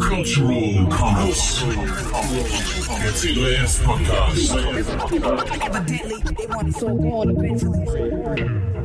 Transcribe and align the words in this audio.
Cultural 0.00 0.86
Comments. 0.90 1.64
Der 3.00 3.12
C3S 3.12 3.80
Podcast. 3.82 4.54
Evidently, 5.62 6.22
they 6.36 6.46
want 6.46 6.68
it 6.68 6.74
so 6.76 6.94
gone 6.94 7.30
eventually. 7.30 8.77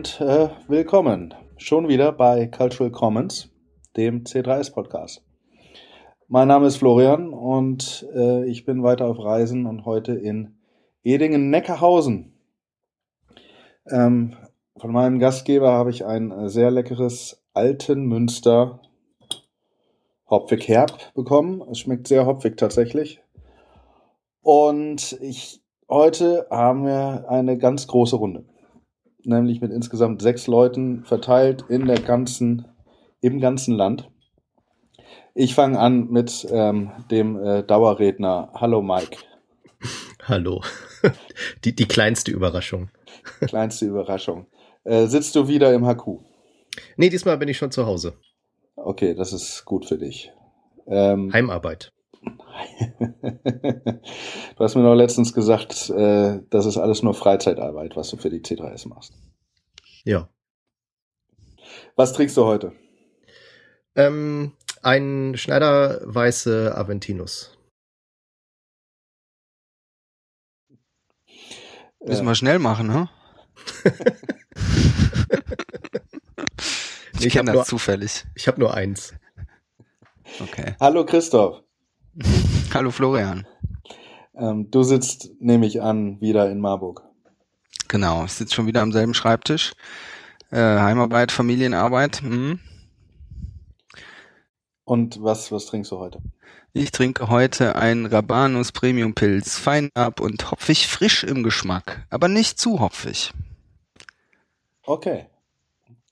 Und 0.00 0.18
äh, 0.22 0.48
willkommen 0.66 1.34
schon 1.58 1.88
wieder 1.88 2.10
bei 2.10 2.46
Cultural 2.46 2.90
Commons, 2.90 3.50
dem 3.98 4.24
C3S 4.24 4.72
Podcast. 4.72 5.22
Mein 6.26 6.48
Name 6.48 6.68
ist 6.68 6.78
Florian 6.78 7.34
und 7.34 8.08
äh, 8.14 8.46
ich 8.46 8.64
bin 8.64 8.82
weiter 8.82 9.04
auf 9.04 9.18
Reisen 9.18 9.66
und 9.66 9.84
heute 9.84 10.12
in 10.14 10.56
Edingen-Neckarhausen. 11.02 12.32
Ähm, 13.90 14.36
von 14.78 14.90
meinem 14.90 15.18
Gastgeber 15.18 15.70
habe 15.70 15.90
ich 15.90 16.06
ein 16.06 16.30
äh, 16.30 16.48
sehr 16.48 16.70
leckeres 16.70 17.44
Altenmünster 17.52 18.80
Hopfig 20.30 20.66
Herb 20.66 21.12
bekommen. 21.12 21.62
Es 21.70 21.78
schmeckt 21.78 22.08
sehr 22.08 22.24
hopfig 22.24 22.56
tatsächlich. 22.56 23.20
Und 24.40 25.18
ich, 25.20 25.62
heute 25.90 26.46
haben 26.50 26.86
wir 26.86 27.26
eine 27.28 27.58
ganz 27.58 27.86
große 27.86 28.16
Runde 28.16 28.49
nämlich 29.24 29.60
mit 29.60 29.72
insgesamt 29.72 30.22
sechs 30.22 30.46
Leuten 30.46 31.04
verteilt 31.04 31.64
in 31.68 31.86
der 31.86 32.00
ganzen, 32.00 32.66
im 33.20 33.40
ganzen 33.40 33.74
Land. 33.74 34.10
Ich 35.34 35.54
fange 35.54 35.78
an 35.78 36.08
mit 36.10 36.46
ähm, 36.50 36.90
dem 37.10 37.38
äh, 37.38 37.62
Dauerredner. 37.62 38.50
Hallo 38.54 38.82
Mike. 38.82 39.16
Hallo. 40.24 40.62
Die, 41.64 41.74
die 41.74 41.86
kleinste 41.86 42.30
Überraschung. 42.30 42.90
Kleinste 43.40 43.86
Überraschung. 43.86 44.46
Äh, 44.84 45.06
sitzt 45.06 45.34
du 45.34 45.48
wieder 45.48 45.72
im 45.72 45.86
HQ? 45.86 46.20
Nee, 46.96 47.08
diesmal 47.08 47.38
bin 47.38 47.48
ich 47.48 47.56
schon 47.56 47.70
zu 47.70 47.86
Hause. 47.86 48.18
Okay, 48.76 49.14
das 49.14 49.32
ist 49.32 49.64
gut 49.64 49.86
für 49.86 49.98
dich. 49.98 50.30
Ähm, 50.86 51.32
Heimarbeit. 51.32 51.92
du 53.00 54.00
hast 54.58 54.74
mir 54.74 54.82
noch 54.82 54.94
letztens 54.94 55.32
gesagt, 55.32 55.90
äh, 55.90 56.40
das 56.50 56.66
ist 56.66 56.76
alles 56.76 57.02
nur 57.02 57.14
Freizeitarbeit, 57.14 57.96
was 57.96 58.10
du 58.10 58.16
für 58.16 58.30
die 58.30 58.40
C3S 58.40 58.88
machst. 58.88 59.14
Ja. 60.04 60.28
Was 61.96 62.12
trinkst 62.12 62.36
du 62.36 62.44
heute? 62.44 62.72
Ähm, 63.94 64.52
ein 64.82 65.34
Schneider 65.36 66.00
weiße 66.04 66.76
Aventinus. 66.76 67.56
Müssen 72.04 72.24
wir 72.26 72.34
schnell 72.34 72.58
machen, 72.58 72.86
ne? 72.86 73.10
ich 77.14 77.26
Ich 77.26 77.36
hab 77.36 77.40
kenne 77.44 77.52
nur- 77.52 77.60
das 77.62 77.68
zufällig. 77.68 78.24
Ich 78.34 78.48
habe 78.48 78.58
nur 78.60 78.72
eins. 78.74 79.12
Okay. 80.40 80.76
Hallo 80.80 81.04
Christoph. 81.04 81.62
Hallo 82.74 82.90
Florian. 82.90 83.46
Ähm, 84.34 84.70
du 84.70 84.82
sitzt, 84.82 85.30
nehme 85.40 85.66
ich 85.66 85.80
an, 85.82 86.20
wieder 86.20 86.50
in 86.50 86.60
Marburg. 86.60 87.02
Genau, 87.88 88.24
ich 88.24 88.32
sitze 88.32 88.54
schon 88.54 88.66
wieder 88.66 88.82
am 88.82 88.92
selben 88.92 89.14
Schreibtisch. 89.14 89.72
Äh, 90.50 90.56
Heimarbeit, 90.58 91.32
Familienarbeit. 91.32 92.22
Hm. 92.22 92.58
Und 94.84 95.22
was, 95.22 95.52
was 95.52 95.66
trinkst 95.66 95.92
du 95.92 95.98
heute? 95.98 96.20
Ich 96.72 96.90
trinke 96.90 97.28
heute 97.28 97.76
einen 97.76 98.06
Rabanus 98.06 98.72
Premium 98.72 99.14
Pilz, 99.14 99.58
fein 99.58 99.90
ab 99.94 100.20
und 100.20 100.50
hopfig 100.50 100.88
frisch 100.88 101.24
im 101.24 101.42
Geschmack, 101.42 102.06
aber 102.10 102.28
nicht 102.28 102.58
zu 102.58 102.80
hopfig. 102.80 103.32
Okay. 104.84 105.26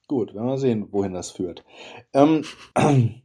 Gut, 0.06 0.34
werden 0.34 0.47
wir 0.47 0.58
sehen, 0.58 0.88
wohin 0.91 1.12
das 1.12 1.31
führt. 1.31 1.64
Ähm, 2.12 2.44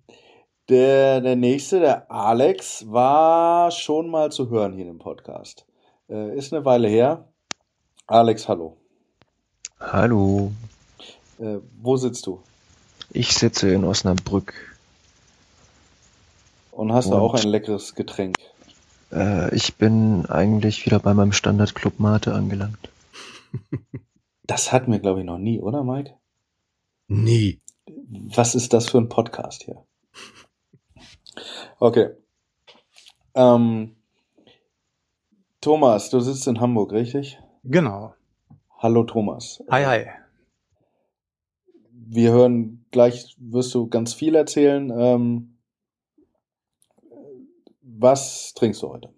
der, 0.70 1.22
der 1.22 1.36
nächste, 1.36 1.80
der 1.80 2.10
Alex, 2.12 2.86
war 2.92 3.72
schon 3.72 4.10
mal 4.10 4.32
zu 4.32 4.50
hören 4.50 4.74
hier 4.74 4.88
im 4.88 5.00
Podcast. 5.00 5.66
Äh, 6.10 6.38
ist 6.38 6.54
eine 6.54 6.64
Weile 6.66 6.88
her. 6.88 7.28
Alex, 8.08 8.48
hallo. 8.48 8.78
Hallo, 9.80 10.52
Äh, 11.40 11.58
wo 11.82 11.98
sitzt 11.98 12.26
du? 12.28 12.42
ich 13.12 13.34
sitze 13.34 13.70
in 13.72 13.84
Osnabrück. 13.84 14.54
Und 16.72 16.92
hast 16.94 17.10
du 17.12 17.16
auch 17.16 17.34
Und- 17.34 17.42
ein 17.46 17.50
leckeres 17.50 17.94
Getränk? 17.96 18.36
Äh, 19.12 19.54
ich 19.56 19.76
bin 19.76 20.26
eigentlich 20.28 20.86
wieder 20.86 21.00
bei 21.00 21.14
meinem 21.14 21.34
Standard 21.34 21.76
Club 21.76 22.00
Mate 22.00 22.34
angelangt. 22.34 22.90
Das 24.46 24.74
hatten 24.74 24.92
wir, 24.92 25.00
glaube 25.00 25.22
ich, 25.22 25.26
noch 25.26 25.38
nie, 25.38 25.62
oder, 25.62 25.86
Mike? 25.86 26.16
Nie. 27.08 27.62
Was 28.36 28.56
ist 28.56 28.74
das 28.74 28.90
für 28.90 28.98
ein 28.98 29.08
Podcast 29.08 29.64
hier? 29.64 29.86
Okay. 31.80 32.10
Ähm, 33.36 33.96
Thomas, 35.62 36.10
du 36.10 36.20
sitzt 36.20 36.48
in 36.48 36.60
Hamburg, 36.60 36.92
richtig? 36.92 37.40
Genau. 37.64 38.14
Hallo 38.78 39.04
Thomas. 39.04 39.64
Hi, 39.72 39.86
hi. 39.86 40.06
Wir 41.92 42.32
hören 42.32 42.86
gleich, 42.92 43.36
wirst 43.40 43.74
du 43.74 43.88
ganz 43.88 44.14
viel 44.14 44.36
erzählen. 44.36 44.92
Ähm, 44.96 45.58
was 47.82 48.54
trinkst 48.54 48.82
du 48.84 48.90
heute? 48.90 49.10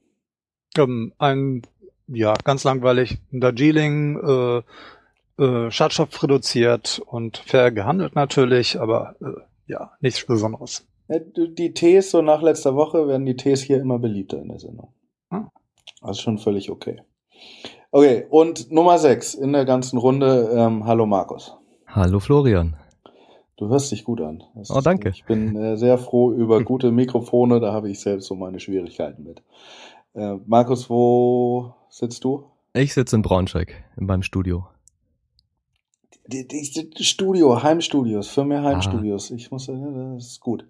Ähm, 0.78 1.14
ein, 1.18 1.64
ja, 2.08 2.36
ganz 2.44 2.64
langweilig, 2.64 3.18
ein 3.34 3.42
Darjeeling, 3.42 4.20
äh, 4.20 5.44
äh, 5.44 5.72
Schadstoff 5.72 6.22
reduziert 6.22 7.02
und 7.06 7.38
fair 7.38 7.72
gehandelt 7.72 8.16
natürlich, 8.16 8.80
aber 8.80 9.16
äh, 9.20 9.42
ja, 9.68 9.94
nichts 10.00 10.26
Besonderes. 10.26 10.86
Die 11.08 11.74
Tees, 11.74 12.12
so 12.12 12.22
nach 12.22 12.42
letzter 12.42 12.76
Woche, 12.76 13.08
werden 13.08 13.26
die 13.26 13.36
Tees 13.36 13.62
hier 13.62 13.80
immer 13.80 14.00
beliebter 14.00 14.42
in 14.42 14.48
der 14.50 14.60
Sendung. 14.60 14.90
Ah. 15.30 15.46
Also 16.02 16.22
schon 16.22 16.38
völlig 16.40 16.72
okay. 16.72 17.02
Okay, 17.92 18.26
und 18.30 18.72
Nummer 18.72 18.98
6 18.98 19.36
in 19.36 19.54
der 19.54 19.66
ganzen 19.66 19.98
Runde. 19.98 20.50
Ähm, 20.56 20.86
hallo 20.86 21.06
Markus. 21.06 21.56
Hallo 21.88 22.20
Florian. 22.20 22.76
Du 23.58 23.70
hörst 23.70 23.92
dich 23.92 24.04
gut 24.04 24.20
an. 24.20 24.44
Das 24.56 24.70
Oh, 24.72 24.80
ist 24.80 24.86
danke. 24.86 25.10
gut. 25.10 25.18
Ich 25.18 25.26
bin 25.26 25.56
äh, 25.56 25.78
sehr 25.78 25.98
froh 25.98 26.32
über 26.34 26.62
gute 26.64 26.92
Mikrofone, 26.92 27.60
da 27.60 27.72
habe 27.72 27.90
ich 27.90 28.00
selbst 28.02 28.26
so 28.28 28.36
meine 28.36 28.60
Schwierigkeiten 28.60 29.24
mit. 29.24 29.44
Äh, 30.14 30.36
Markus, 30.46 30.90
wo 30.90 31.74
sitzt 31.90 32.24
du? 32.24 32.46
Ich 32.74 32.94
sitze 32.94 33.16
in 33.16 33.22
Braunschweig 33.22 33.84
in 33.96 34.08
meinem 34.08 34.24
Studio. 34.24 34.66
Die, 36.28 36.48
die, 36.48 36.90
die 36.90 37.04
Studio, 37.04 37.62
Heimstudios, 37.62 38.36
mehr 38.38 38.64
Heimstudios. 38.64 39.30
Ich 39.32 39.52
muss 39.52 39.66
sagen, 39.66 40.16
das 40.16 40.26
ist 40.28 40.40
gut. 40.42 40.66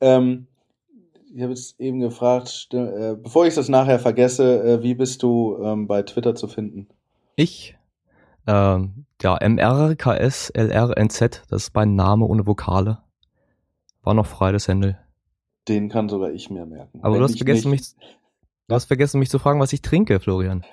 Ähm, 0.00 0.46
ich 1.34 1.40
habe 1.42 1.52
jetzt 1.52 1.78
eben 1.80 2.00
gefragt, 2.00 2.68
äh, 2.72 3.14
bevor 3.22 3.46
ich 3.46 3.54
das 3.54 3.68
nachher 3.68 3.98
vergesse, 3.98 4.62
äh, 4.62 4.82
wie 4.82 4.94
bist 4.94 5.22
du 5.22 5.56
ähm, 5.62 5.86
bei 5.86 6.02
Twitter 6.02 6.34
zu 6.34 6.48
finden? 6.48 6.88
Ich, 7.36 7.76
ähm, 8.46 9.04
ja, 9.22 9.38
MRKSLRNZ, 9.40 11.20
das 11.50 11.62
ist 11.64 11.74
mein 11.74 11.94
Name 11.94 12.24
ohne 12.26 12.46
Vokale. 12.46 12.98
War 14.02 14.14
noch 14.14 14.26
frei, 14.26 14.52
das 14.52 14.68
Handle. 14.68 14.98
Den 15.68 15.88
kann 15.90 16.08
sogar 16.08 16.30
ich 16.32 16.50
mir 16.50 16.64
merken. 16.66 17.00
Aber 17.02 17.14
Wenn 17.14 17.20
du 17.20 17.24
hast 17.28 17.36
vergessen, 17.36 17.70
nicht- 17.70 17.96
mich, 17.98 18.08
du 18.68 18.74
hast 18.74 18.86
vergessen, 18.86 19.18
mich 19.20 19.28
zu 19.30 19.38
fragen, 19.38 19.60
was 19.60 19.72
ich 19.72 19.82
trinke, 19.82 20.18
Florian. 20.18 20.64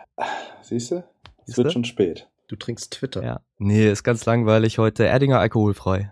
Siehst 0.62 0.92
du? 0.92 1.04
Es 1.46 1.58
wird 1.58 1.74
schon 1.74 1.84
spät. 1.86 2.28
Du 2.48 2.56
trinkst 2.56 2.94
Twitter. 2.94 3.24
Ja. 3.24 3.42
Nee, 3.58 3.90
ist 3.90 4.04
ganz 4.04 4.26
langweilig 4.26 4.78
heute. 4.78 5.06
Erdinger 5.06 5.40
alkoholfrei. 5.40 6.12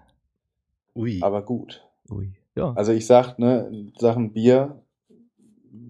Ui. 0.95 1.19
Aber 1.21 1.43
gut. 1.43 1.83
Ui. 2.09 2.33
Ja. 2.55 2.73
Also 2.73 2.91
ich 2.91 3.05
sag, 3.05 3.37
ne, 3.39 3.91
Sachen 3.97 4.33
Bier, 4.33 4.81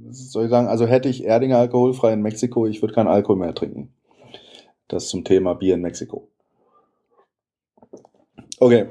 soll 0.10 0.46
ich 0.46 0.50
sagen, 0.50 0.68
also 0.68 0.86
hätte 0.86 1.10
ich 1.10 1.26
Erdinger 1.26 1.58
alkoholfrei 1.58 2.14
in 2.14 2.22
Mexiko, 2.22 2.68
ich 2.68 2.82
würde 2.82 2.94
keinen 2.94 3.08
Alkohol 3.08 3.38
mehr 3.38 3.54
trinken. 3.54 3.94
Das 4.88 5.08
zum 5.08 5.24
Thema 5.24 5.56
Bier 5.56 5.76
in 5.76 5.82
Mexiko. 5.82 6.30
Okay. 8.60 8.88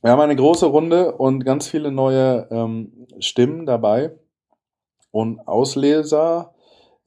Wir 0.00 0.10
haben 0.10 0.20
eine 0.20 0.36
große 0.36 0.66
Runde 0.66 1.12
und 1.16 1.44
ganz 1.44 1.66
viele 1.66 1.90
neue 1.90 2.46
ähm, 2.50 3.06
Stimmen 3.18 3.66
dabei. 3.66 4.12
Und 5.10 5.40
Ausleser 5.48 6.54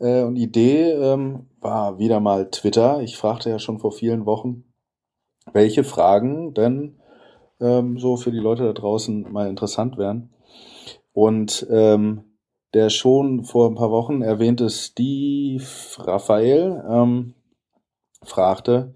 äh, 0.01 0.24
und 0.24 0.36
Idee 0.36 0.92
ähm, 0.92 1.48
war 1.59 2.00
wieder 2.00 2.19
mal 2.19 2.50
Twitter. 2.50 3.01
Ich 3.01 3.18
fragte 3.18 3.50
ja 3.50 3.59
schon 3.59 3.80
vor 3.80 3.92
vielen 3.92 4.25
Wochen, 4.25 4.65
welche 5.53 5.83
Fragen 5.83 6.53
denn 6.53 7.00
ähm, 7.59 8.00
so 8.00 8.18
für 8.18 8.31
die 8.31 8.39
Leute 8.39 8.63
da 8.63 8.74
draußen 8.74 9.31
mal 9.31 9.48
interessant 9.48 9.98
wären. 9.98 10.33
Und 11.13 11.65
ähm, 11.69 12.24
der 12.74 12.89
schon 12.89 13.44
vor 13.44 13.69
ein 13.69 13.75
paar 13.75 13.92
Wochen 13.92 14.21
erwähnte 14.21 14.69
Steve 14.69 15.63
Raphael 15.98 16.83
ähm, 16.89 17.33
fragte 18.24 18.94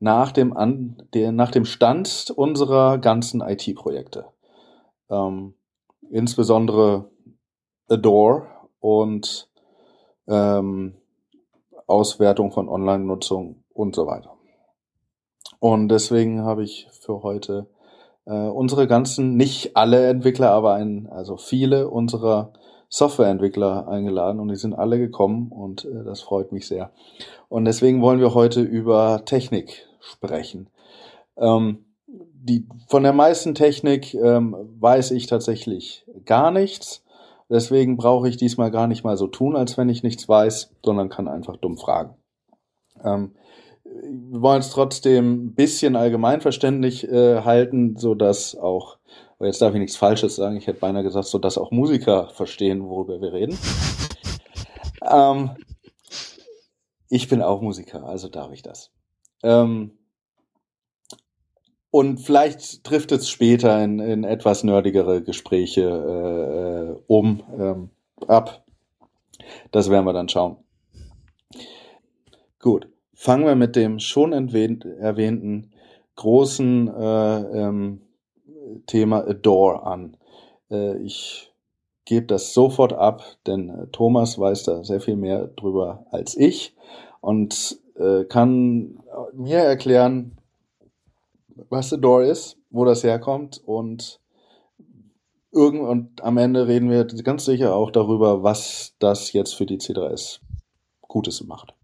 nach 0.00 0.32
dem, 0.32 0.56
An 0.56 1.02
der, 1.12 1.32
nach 1.32 1.50
dem 1.50 1.64
Stand 1.64 2.32
unserer 2.34 2.98
ganzen 2.98 3.40
IT-Projekte. 3.40 4.26
Ähm, 5.10 5.54
insbesondere 6.10 7.10
Adore 7.88 8.46
und 8.80 9.50
ähm, 10.28 10.94
Auswertung 11.86 12.52
von 12.52 12.68
Online-Nutzung 12.68 13.64
und 13.72 13.94
so 13.94 14.06
weiter. 14.06 14.34
Und 15.60 15.88
deswegen 15.88 16.44
habe 16.44 16.62
ich 16.62 16.86
für 16.92 17.22
heute 17.22 17.66
äh, 18.26 18.32
unsere 18.32 18.86
ganzen, 18.86 19.36
nicht 19.36 19.76
alle 19.76 20.08
Entwickler, 20.08 20.50
aber 20.50 20.74
ein, 20.74 21.08
also 21.10 21.36
viele 21.36 21.88
unserer 21.88 22.52
Softwareentwickler 22.90 23.88
eingeladen 23.88 24.40
und 24.40 24.48
die 24.48 24.56
sind 24.56 24.74
alle 24.74 24.98
gekommen 24.98 25.50
und 25.50 25.84
äh, 25.84 26.04
das 26.04 26.22
freut 26.22 26.52
mich 26.52 26.66
sehr. 26.66 26.90
Und 27.48 27.64
deswegen 27.64 28.00
wollen 28.02 28.20
wir 28.20 28.34
heute 28.34 28.62
über 28.62 29.22
Technik 29.24 29.86
sprechen. 30.00 30.68
Ähm, 31.36 31.84
die, 32.06 32.66
von 32.86 33.02
der 33.02 33.12
meisten 33.12 33.54
Technik 33.54 34.14
ähm, 34.14 34.56
weiß 34.78 35.10
ich 35.10 35.26
tatsächlich 35.26 36.06
gar 36.24 36.50
nichts. 36.50 37.04
Deswegen 37.50 37.96
brauche 37.96 38.28
ich 38.28 38.36
diesmal 38.36 38.70
gar 38.70 38.86
nicht 38.86 39.04
mal 39.04 39.16
so 39.16 39.26
tun, 39.26 39.56
als 39.56 39.78
wenn 39.78 39.88
ich 39.88 40.02
nichts 40.02 40.28
weiß, 40.28 40.74
sondern 40.84 41.08
kann 41.08 41.28
einfach 41.28 41.56
dumm 41.56 41.78
fragen. 41.78 42.14
Ähm, 43.02 43.34
wir 43.84 44.42
wollen 44.42 44.60
es 44.60 44.70
trotzdem 44.70 45.46
ein 45.46 45.54
bisschen 45.54 45.96
allgemeinverständlich 45.96 47.08
äh, 47.08 47.42
halten, 47.42 47.96
so 47.96 48.14
dass 48.14 48.54
auch, 48.54 48.98
jetzt 49.40 49.62
darf 49.62 49.74
ich 49.74 49.80
nichts 49.80 49.96
Falsches 49.96 50.36
sagen, 50.36 50.56
ich 50.56 50.66
hätte 50.66 50.80
beinahe 50.80 51.02
gesagt, 51.02 51.26
so 51.26 51.38
dass 51.38 51.58
auch 51.58 51.70
Musiker 51.70 52.28
verstehen, 52.28 52.88
worüber 52.88 53.20
wir 53.20 53.32
reden. 53.32 53.58
ähm, 55.10 55.50
ich 57.08 57.28
bin 57.28 57.40
auch 57.40 57.62
Musiker, 57.62 58.04
also 58.04 58.28
darf 58.28 58.52
ich 58.52 58.62
das. 58.62 58.90
Ähm, 59.42 59.97
und 61.90 62.18
vielleicht 62.18 62.84
trifft 62.84 63.12
es 63.12 63.28
später 63.28 63.82
in, 63.82 63.98
in 63.98 64.24
etwas 64.24 64.64
nerdigere 64.64 65.22
Gespräche 65.22 65.82
äh, 65.82 66.90
äh, 66.90 66.96
um 67.06 67.42
ähm, 67.58 67.90
ab. 68.26 68.64
Das 69.70 69.88
werden 69.88 70.04
wir 70.04 70.12
dann 70.12 70.28
schauen. 70.28 70.56
Gut, 72.60 72.88
fangen 73.14 73.46
wir 73.46 73.54
mit 73.54 73.76
dem 73.76 74.00
schon 74.00 74.32
erwähnten 74.32 75.70
großen 76.16 76.88
äh, 76.88 77.38
ähm, 77.58 78.00
Thema 78.86 79.26
Adore 79.26 79.84
an. 79.84 80.16
Äh, 80.70 80.98
ich 80.98 81.52
gebe 82.04 82.26
das 82.26 82.52
sofort 82.54 82.92
ab, 82.92 83.22
denn 83.46 83.68
äh, 83.68 83.86
Thomas 83.92 84.38
weiß 84.38 84.64
da 84.64 84.84
sehr 84.84 85.00
viel 85.00 85.16
mehr 85.16 85.46
drüber 85.46 86.06
als 86.10 86.36
ich 86.36 86.74
und 87.20 87.78
äh, 87.96 88.24
kann 88.24 88.98
mir 89.32 89.58
erklären, 89.58 90.37
was 91.68 91.90
The 91.90 92.00
Door 92.00 92.24
ist, 92.24 92.56
wo 92.70 92.84
das 92.84 93.04
herkommt 93.04 93.60
und 93.64 94.20
irgend 95.52 95.82
und 95.82 96.22
am 96.22 96.36
Ende 96.36 96.66
reden 96.66 96.90
wir 96.90 97.04
ganz 97.04 97.44
sicher 97.44 97.74
auch 97.74 97.90
darüber, 97.90 98.42
was 98.42 98.94
das 98.98 99.32
jetzt 99.32 99.54
für 99.54 99.66
die 99.66 99.78
C3S 99.78 100.40
Gutes 101.02 101.42
macht. 101.44 101.74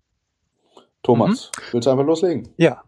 Thomas, 1.03 1.51
mhm. 1.57 1.63
willst 1.73 1.87
du 1.87 1.91
einfach 1.91 2.05
loslegen? 2.05 2.49
Ja. 2.57 2.83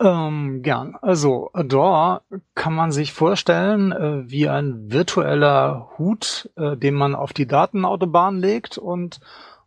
Ähm, 0.00 0.62
gern. 0.62 0.96
Also 1.02 1.50
Adore 1.52 2.22
kann 2.54 2.72
man 2.72 2.92
sich 2.92 3.12
vorstellen 3.12 3.90
äh, 3.90 4.30
wie 4.30 4.48
ein 4.48 4.92
virtueller 4.92 5.90
Hut, 5.98 6.50
äh, 6.56 6.76
den 6.76 6.94
man 6.94 7.16
auf 7.16 7.32
die 7.32 7.46
Datenautobahn 7.46 8.38
legt 8.38 8.78
und 8.78 9.18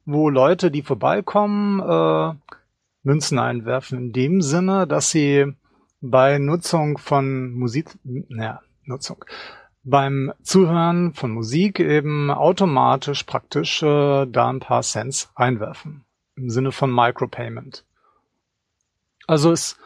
wo 0.06 0.30
Leute, 0.30 0.72
die 0.72 0.84
vorbeikommen, 0.84 1.80
äh, 1.82 2.56
Münzen 3.04 3.40
einwerfen. 3.40 3.98
In 3.98 4.14
dem 4.14 4.42
Sinne, 4.42 4.88
dass 4.88 5.12
sie 5.12 5.54
bei 6.02 6.40
Nutzung 6.40 6.98
von 6.98 7.54
Musik, 7.54 7.98
naja, 8.04 8.62
Nutzung, 8.84 9.24
beim 9.84 10.34
Zuhören 10.44 11.14
von 11.14 11.32
Musik 11.32 11.80
eben 11.80 12.30
automatisch 12.30 13.24
praktisch 13.24 13.82
äh, 13.82 14.26
da 14.26 14.50
ein 14.50 14.60
paar 14.60 14.82
Cents 14.82 15.32
einwerfen. 15.36 16.06
Im 16.36 16.50
Sinne 16.50 16.72
von 16.72 16.94
Micropayment. 16.94 17.86
Also 19.28 19.52
es 19.52 19.78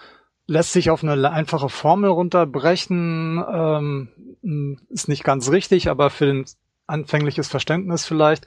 lässt 0.47 0.73
sich 0.73 0.89
auf 0.89 1.03
eine 1.03 1.31
einfache 1.31 1.69
Formel 1.69 2.09
runterbrechen, 2.09 3.43
ähm, 3.47 4.79
ist 4.89 5.07
nicht 5.07 5.23
ganz 5.23 5.51
richtig, 5.51 5.89
aber 5.89 6.09
für 6.09 6.25
ein 6.25 6.45
anfängliches 6.87 7.47
Verständnis 7.47 8.05
vielleicht. 8.05 8.45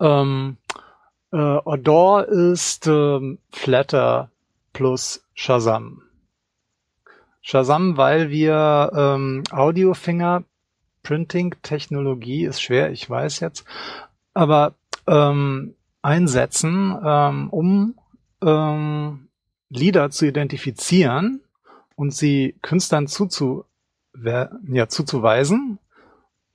Ähm, 0.00 0.58
äh, 1.32 1.36
Odor 1.36 2.26
ist 2.26 2.86
ähm, 2.86 3.38
Flatter 3.50 4.30
plus 4.72 5.26
Shazam. 5.34 6.03
Shazam, 7.46 7.98
weil 7.98 8.30
wir 8.30 8.90
ähm, 8.96 9.42
Audio-Fingerprinting-Technologie 9.50 12.46
ist 12.46 12.62
schwer, 12.62 12.90
ich 12.90 13.10
weiß 13.10 13.40
jetzt, 13.40 13.66
aber 14.32 14.76
ähm, 15.06 15.74
einsetzen, 16.00 16.98
ähm, 17.04 17.50
um 17.50 17.98
ähm, 18.42 19.28
Lieder 19.68 20.08
zu 20.08 20.26
identifizieren 20.26 21.42
und 21.96 22.14
sie 22.14 22.56
Künstlern 22.62 23.08
zuzu 23.08 23.66
ja, 24.22 24.88
zuzuweisen 24.88 25.78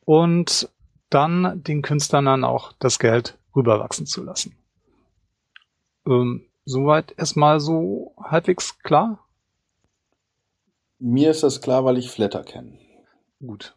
und 0.05 0.71
dann 1.11 1.61
den 1.61 1.83
Künstlern 1.83 2.25
dann 2.25 2.43
auch 2.43 2.73
das 2.79 2.97
Geld 2.97 3.37
rüberwachsen 3.55 4.07
zu 4.07 4.23
lassen. 4.23 4.57
Ähm, 6.07 6.47
soweit 6.65 7.13
erstmal 7.15 7.59
so 7.59 8.15
halbwegs 8.19 8.79
klar? 8.79 9.19
Mir 10.99 11.31
ist 11.31 11.43
das 11.43 11.61
klar, 11.61 11.85
weil 11.85 11.97
ich 11.97 12.11
Flatter 12.11 12.43
kenne. 12.43 12.73
Gut. 13.39 13.75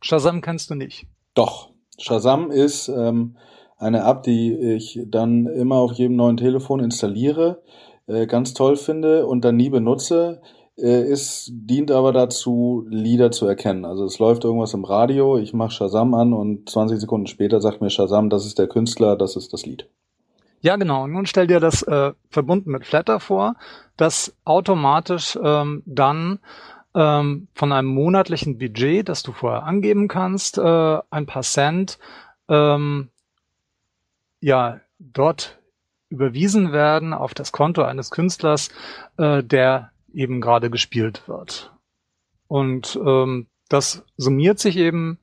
Shazam 0.00 0.40
kennst 0.40 0.68
du 0.70 0.74
nicht. 0.74 1.06
Doch. 1.34 1.70
Shazam 1.98 2.50
ist 2.50 2.88
ähm, 2.88 3.36
eine 3.78 4.00
App, 4.00 4.24
die 4.24 4.52
ich 4.52 5.00
dann 5.06 5.46
immer 5.46 5.76
auf 5.76 5.92
jedem 5.92 6.16
neuen 6.16 6.36
Telefon 6.36 6.80
installiere, 6.80 7.62
äh, 8.06 8.26
ganz 8.26 8.52
toll 8.52 8.76
finde 8.76 9.26
und 9.26 9.44
dann 9.44 9.56
nie 9.56 9.70
benutze. 9.70 10.42
Äh, 10.76 11.08
ist, 11.08 11.52
dient 11.52 11.92
aber 11.92 12.12
dazu, 12.12 12.84
Lieder 12.88 13.30
zu 13.30 13.46
erkennen. 13.46 13.84
Also 13.84 14.04
es 14.04 14.18
läuft 14.18 14.44
irgendwas 14.44 14.74
im 14.74 14.84
Radio, 14.84 15.38
ich 15.38 15.54
mache 15.54 15.70
Shazam 15.70 16.14
an 16.14 16.32
und 16.32 16.68
20 16.68 16.98
Sekunden 16.98 17.28
später 17.28 17.60
sagt 17.60 17.80
mir 17.80 17.90
Shazam, 17.90 18.28
das 18.28 18.44
ist 18.44 18.58
der 18.58 18.66
Künstler, 18.66 19.14
das 19.14 19.36
ist 19.36 19.52
das 19.52 19.66
Lied. 19.66 19.88
Ja, 20.64 20.76
genau. 20.76 21.06
Nun 21.06 21.26
stell 21.26 21.46
dir 21.46 21.60
das 21.60 21.82
äh, 21.82 22.14
verbunden 22.30 22.70
mit 22.70 22.86
Flatter 22.86 23.20
vor, 23.20 23.56
das 23.98 24.34
automatisch 24.46 25.38
ähm, 25.42 25.82
dann 25.84 26.38
ähm, 26.94 27.48
von 27.54 27.70
einem 27.70 27.88
monatlichen 27.88 28.56
Budget, 28.56 29.06
das 29.10 29.22
du 29.22 29.32
vorher 29.32 29.64
angeben 29.64 30.08
kannst, 30.08 30.56
äh, 30.56 30.98
ein 31.10 31.26
paar 31.26 31.42
Cent 31.42 31.98
ähm, 32.48 33.10
ja 34.40 34.80
dort 34.98 35.58
überwiesen 36.08 36.72
werden 36.72 37.12
auf 37.12 37.34
das 37.34 37.52
Konto 37.52 37.82
eines 37.82 38.10
Künstlers, 38.10 38.70
äh, 39.18 39.42
der 39.42 39.90
eben 40.14 40.40
gerade 40.40 40.70
gespielt 40.70 41.28
wird. 41.28 41.74
Und 42.48 42.98
ähm, 43.04 43.48
das 43.68 44.02
summiert 44.16 44.60
sich 44.60 44.78
eben 44.78 45.18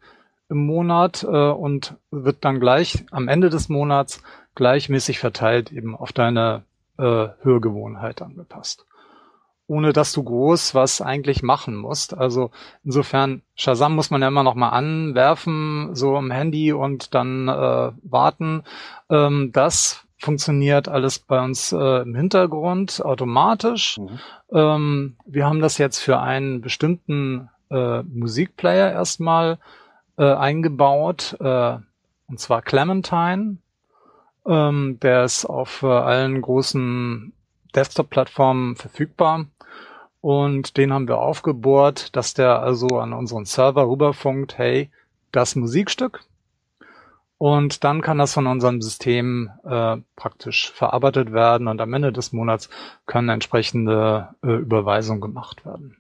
im 0.50 0.68
Monat 0.68 1.24
äh, 1.24 1.28
und 1.28 1.96
wird 2.12 2.46
dann 2.46 2.60
gleich 2.60 3.06
am 3.10 3.28
Ende 3.28 3.50
des 3.50 3.70
Monats 3.70 4.22
gleichmäßig 4.56 5.20
verteilt 5.20 5.72
eben 5.72 5.96
auf 5.96 6.12
deine 6.14 6.64
äh, 6.98 7.30
Hörgewohnheit 7.42 8.22
angepasst. 8.22 8.86
Ohne 9.68 9.94
dass 9.94 10.12
du 10.12 10.24
groß 10.24 10.76
was 10.76 11.02
eigentlich 11.02 11.44
machen 11.44 11.76
musst. 11.76 12.16
Also 12.16 12.52
insofern, 12.84 13.42
Shazam 13.56 13.96
muss 13.96 14.12
man 14.12 14.22
ja 14.22 14.28
immer 14.28 14.44
noch 14.44 14.56
mal 14.56 14.70
anwerfen, 14.70 15.96
so 15.96 16.18
am 16.18 16.32
Handy 16.32 16.74
und 16.74 17.16
dann 17.16 17.48
äh, 17.48 17.92
warten. 18.04 18.64
Ähm, 19.10 19.52
das 19.54 20.06
funktioniert 20.18 20.88
alles 20.88 21.20
bei 21.20 21.42
uns 21.44 21.72
äh, 21.72 22.02
im 22.02 22.16
Hintergrund 22.16 23.04
automatisch. 23.04 23.98
Mhm. 23.98 24.20
Ähm, 24.52 25.16
wir 25.26 25.46
haben 25.46 25.62
das 25.62 25.78
jetzt 25.78 26.00
für 26.00 26.20
einen 26.20 26.62
bestimmten 26.62 27.50
äh, 27.72 28.04
Musikplayer 28.04 28.92
erstmal 28.92 29.58
äh, 30.18 30.32
eingebaut, 30.32 31.38
äh, 31.40 31.78
und 32.28 32.40
zwar 32.40 32.62
Clementine. 32.62 33.58
Ähm, 34.46 35.00
der 35.02 35.26
ist 35.26 35.46
auf 35.46 35.84
äh, 35.84 35.88
allen 35.88 36.42
großen 36.42 37.34
Desktop-Plattformen 37.76 38.76
verfügbar. 38.76 39.46
Und 40.20 40.78
den 40.78 40.94
haben 40.94 41.08
wir 41.08 41.18
aufgebohrt, 41.18 42.16
dass 42.16 42.34
der 42.34 42.62
also 42.62 42.88
an 43.00 43.14
unseren 43.14 43.46
Server 43.46 43.88
rüberfunkt, 43.88 44.58
hey, 44.58 44.92
das 45.32 45.56
Musikstück 45.56 46.24
und 47.42 47.84
dann 47.84 48.02
kann 48.02 48.20
das 48.20 48.36
von 48.36 48.46
unserem 48.46 48.84
System 48.84 49.50
äh, 49.64 49.98
praktisch 50.16 50.72
verarbeitet 50.74 51.34
werden 51.34 51.68
und 51.68 51.82
am 51.82 51.92
Ende 51.92 52.14
des 52.14 52.34
Monats 52.34 52.70
können 53.08 53.30
entsprechende 53.30 54.36
äh, 54.44 54.58
Überweisungen 54.58 55.22
gemacht 55.22 55.66
werden. 55.66 55.98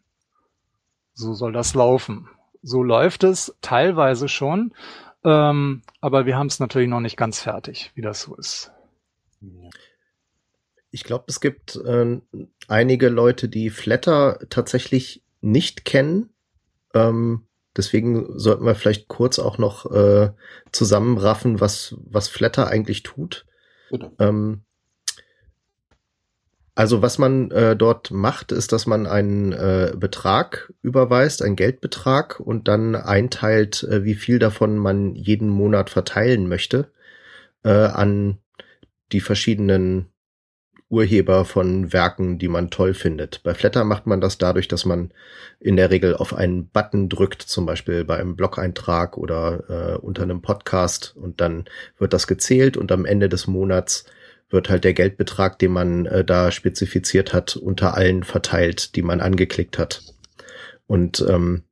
So 1.15 1.33
soll 1.33 1.51
das 1.51 1.74
laufen. 1.74 2.29
So 2.62 2.83
läuft 2.83 3.24
es 3.24 3.57
teilweise 3.62 4.29
schon, 4.29 4.75
ähm, 5.24 5.82
aber 6.00 6.25
wir 6.25 6.38
haben 6.38 6.48
es 6.48 6.60
natürlich 6.60 6.90
noch 6.90 7.00
nicht 7.00 7.18
ganz 7.18 7.42
fertig, 7.42 7.92
wie 7.96 8.01
das 8.01 8.22
so 8.22 8.36
ist. 8.36 8.72
Ich 10.92 11.04
glaube, 11.04 11.25
es 11.28 11.40
gibt 11.40 11.75
äh, 11.75 12.20
einige 12.68 13.10
Leute, 13.10 13.48
die 13.48 13.70
Flatter 13.70 14.40
tatsächlich 14.50 15.24
nicht 15.42 15.86
kennen. 15.86 16.30
Ähm, 16.94 17.48
deswegen 17.75 18.38
sollten 18.38 18.66
wir 18.66 18.75
vielleicht 18.75 19.08
kurz 19.08 19.40
auch 19.40 19.58
noch 19.58 19.90
äh, 19.92 20.32
zusammenraffen, 20.72 21.60
was, 21.60 21.96
was 21.98 22.28
Flatter 22.28 22.68
eigentlich 22.68 23.04
tut. 23.04 23.46
Ähm, 24.20 24.63
also 26.74 27.01
was 27.01 27.18
man 27.18 27.51
äh, 27.51 27.75
dort 27.75 28.12
macht, 28.12 28.51
ist, 28.51 28.72
dass 28.72 28.86
man 28.86 29.06
einen 29.06 29.51
äh, 29.51 29.94
Betrag 29.96 30.74
überweist, 30.82 31.42
einen 31.42 31.56
Geldbetrag 31.56 32.40
und 32.40 32.68
dann 32.68 32.96
einteilt, 32.96 33.84
äh, 33.84 34.04
wie 34.04 34.16
viel 34.16 34.40
davon 34.40 34.78
man 34.78 35.16
jeden 35.16 35.50
Monat 35.50 35.90
verteilen 35.90 36.48
möchte 36.48 36.92
äh, 37.63 37.70
an 37.70 38.38
die 39.12 39.20
verschiedenen 39.20 40.08
Urheber 40.92 41.46
von 41.46 41.94
Werken, 41.94 42.38
die 42.38 42.50
man 42.50 42.70
toll 42.70 42.94
findet. 42.94 43.44
Bei 43.44 43.54
Flatter 43.54 43.86
macht 43.86 44.08
man 44.08 44.20
das 44.20 44.38
dadurch, 44.38 44.68
dass 44.68 44.84
man 44.84 45.13
in 45.60 45.78
der 45.78 45.90
Regel 45.90 46.16
auf 46.16 46.34
einen 46.34 46.68
Button 46.68 47.08
drückt, 47.08 47.42
zum 47.42 47.66
Beispiel 47.66 48.04
bei 48.04 48.18
einem 48.18 48.36
Blog-Eintrag 48.36 49.18
oder 49.18 49.63
äh, 49.70 49.98
unter 49.98 50.24
einem 50.24 50.42
Podcast 50.42 51.16
und 51.16 51.40
dann 51.40 51.66
wird 51.98 52.12
das 52.12 52.28
gezählt 52.28 52.75
und 52.75 52.92
am 52.92 53.06
Ende 53.06 53.30
des 53.30 53.48
Monats 53.48 54.06
wird 54.51 54.70
halt 54.70 54.84
der 54.84 54.93
Geldbetrag, 54.93 55.60
den 55.60 55.72
man 55.72 56.05
äh, 56.05 56.24
da 56.24 56.51
spezifiziert 56.51 57.34
hat, 57.34 57.55
unter 57.55 57.96
allen 57.96 58.24
verteilt, 58.24 58.96
die 58.96 59.01
man 59.01 59.22
angeklickt 59.22 59.77
hat. 59.77 60.03
Und 60.88 61.25
ähm, 61.27 61.63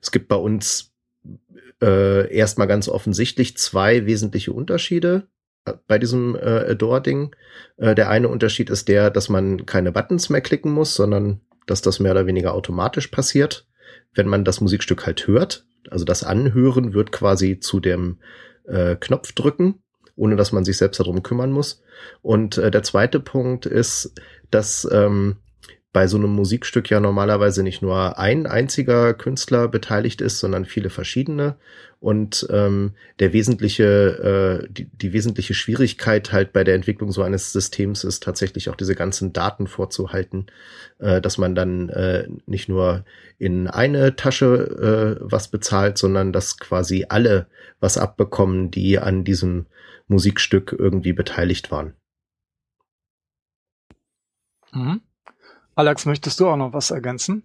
es 0.00 0.10
gibt 0.10 0.28
bei 0.28 0.36
uns 0.36 0.92
äh, 1.82 2.32
erstmal 2.34 2.66
ganz 2.66 2.88
offensichtlich 2.88 3.56
zwei 3.56 4.06
wesentliche 4.06 4.52
Unterschiede 4.52 5.28
bei 5.86 5.98
diesem 5.98 6.34
äh, 6.36 6.70
Adore-Ding. 6.70 7.34
Äh, 7.76 7.94
der 7.94 8.08
eine 8.08 8.28
Unterschied 8.28 8.70
ist 8.70 8.88
der, 8.88 9.10
dass 9.10 9.28
man 9.28 9.66
keine 9.66 9.92
Buttons 9.92 10.30
mehr 10.30 10.40
klicken 10.40 10.72
muss, 10.72 10.94
sondern 10.94 11.40
dass 11.66 11.82
das 11.82 12.00
mehr 12.00 12.12
oder 12.12 12.26
weniger 12.26 12.54
automatisch 12.54 13.08
passiert, 13.08 13.66
wenn 14.14 14.28
man 14.28 14.44
das 14.44 14.60
Musikstück 14.60 15.06
halt 15.06 15.26
hört. 15.26 15.66
Also 15.90 16.04
das 16.04 16.24
Anhören 16.24 16.94
wird 16.94 17.12
quasi 17.12 17.60
zu 17.60 17.80
dem 17.80 18.18
äh, 18.66 18.96
Knopf 18.96 19.32
drücken, 19.32 19.82
ohne 20.18 20.36
dass 20.36 20.52
man 20.52 20.64
sich 20.64 20.76
selbst 20.76 21.00
darum 21.00 21.22
kümmern 21.22 21.52
muss. 21.52 21.82
Und 22.22 22.58
äh, 22.58 22.70
der 22.70 22.82
zweite 22.82 23.20
Punkt 23.20 23.64
ist, 23.64 24.12
dass 24.50 24.86
ähm, 24.90 25.36
bei 25.92 26.06
so 26.06 26.18
einem 26.18 26.30
Musikstück 26.30 26.90
ja 26.90 27.00
normalerweise 27.00 27.62
nicht 27.62 27.80
nur 27.80 28.18
ein 28.18 28.46
einziger 28.46 29.14
Künstler 29.14 29.68
beteiligt 29.68 30.20
ist, 30.20 30.38
sondern 30.38 30.66
viele 30.66 30.90
verschiedene. 30.90 31.56
Und 31.98 32.46
ähm, 32.50 32.92
der 33.18 33.32
wesentliche, 33.32 34.62
äh, 34.62 34.68
die, 34.70 34.84
die 34.84 35.12
wesentliche 35.12 35.54
Schwierigkeit 35.54 36.30
halt 36.30 36.52
bei 36.52 36.62
der 36.62 36.74
Entwicklung 36.74 37.10
so 37.10 37.22
eines 37.22 37.52
Systems 37.52 38.04
ist 38.04 38.22
tatsächlich 38.22 38.68
auch 38.68 38.76
diese 38.76 38.94
ganzen 38.94 39.32
Daten 39.32 39.66
vorzuhalten, 39.66 40.46
äh, 40.98 41.20
dass 41.20 41.38
man 41.38 41.54
dann 41.54 41.88
äh, 41.88 42.28
nicht 42.46 42.68
nur 42.68 43.04
in 43.38 43.66
eine 43.66 44.14
Tasche 44.14 45.16
äh, 45.18 45.24
was 45.28 45.48
bezahlt, 45.48 45.98
sondern 45.98 46.32
dass 46.32 46.58
quasi 46.58 47.06
alle 47.08 47.46
was 47.80 47.98
abbekommen, 47.98 48.70
die 48.70 48.98
an 48.98 49.24
diesem 49.24 49.66
Musikstück 50.08 50.74
irgendwie 50.78 51.12
beteiligt 51.12 51.70
waren. 51.70 51.94
Mhm. 54.72 55.00
Alex, 55.74 56.06
möchtest 56.06 56.40
du 56.40 56.48
auch 56.48 56.56
noch 56.56 56.72
was 56.72 56.90
ergänzen? 56.90 57.42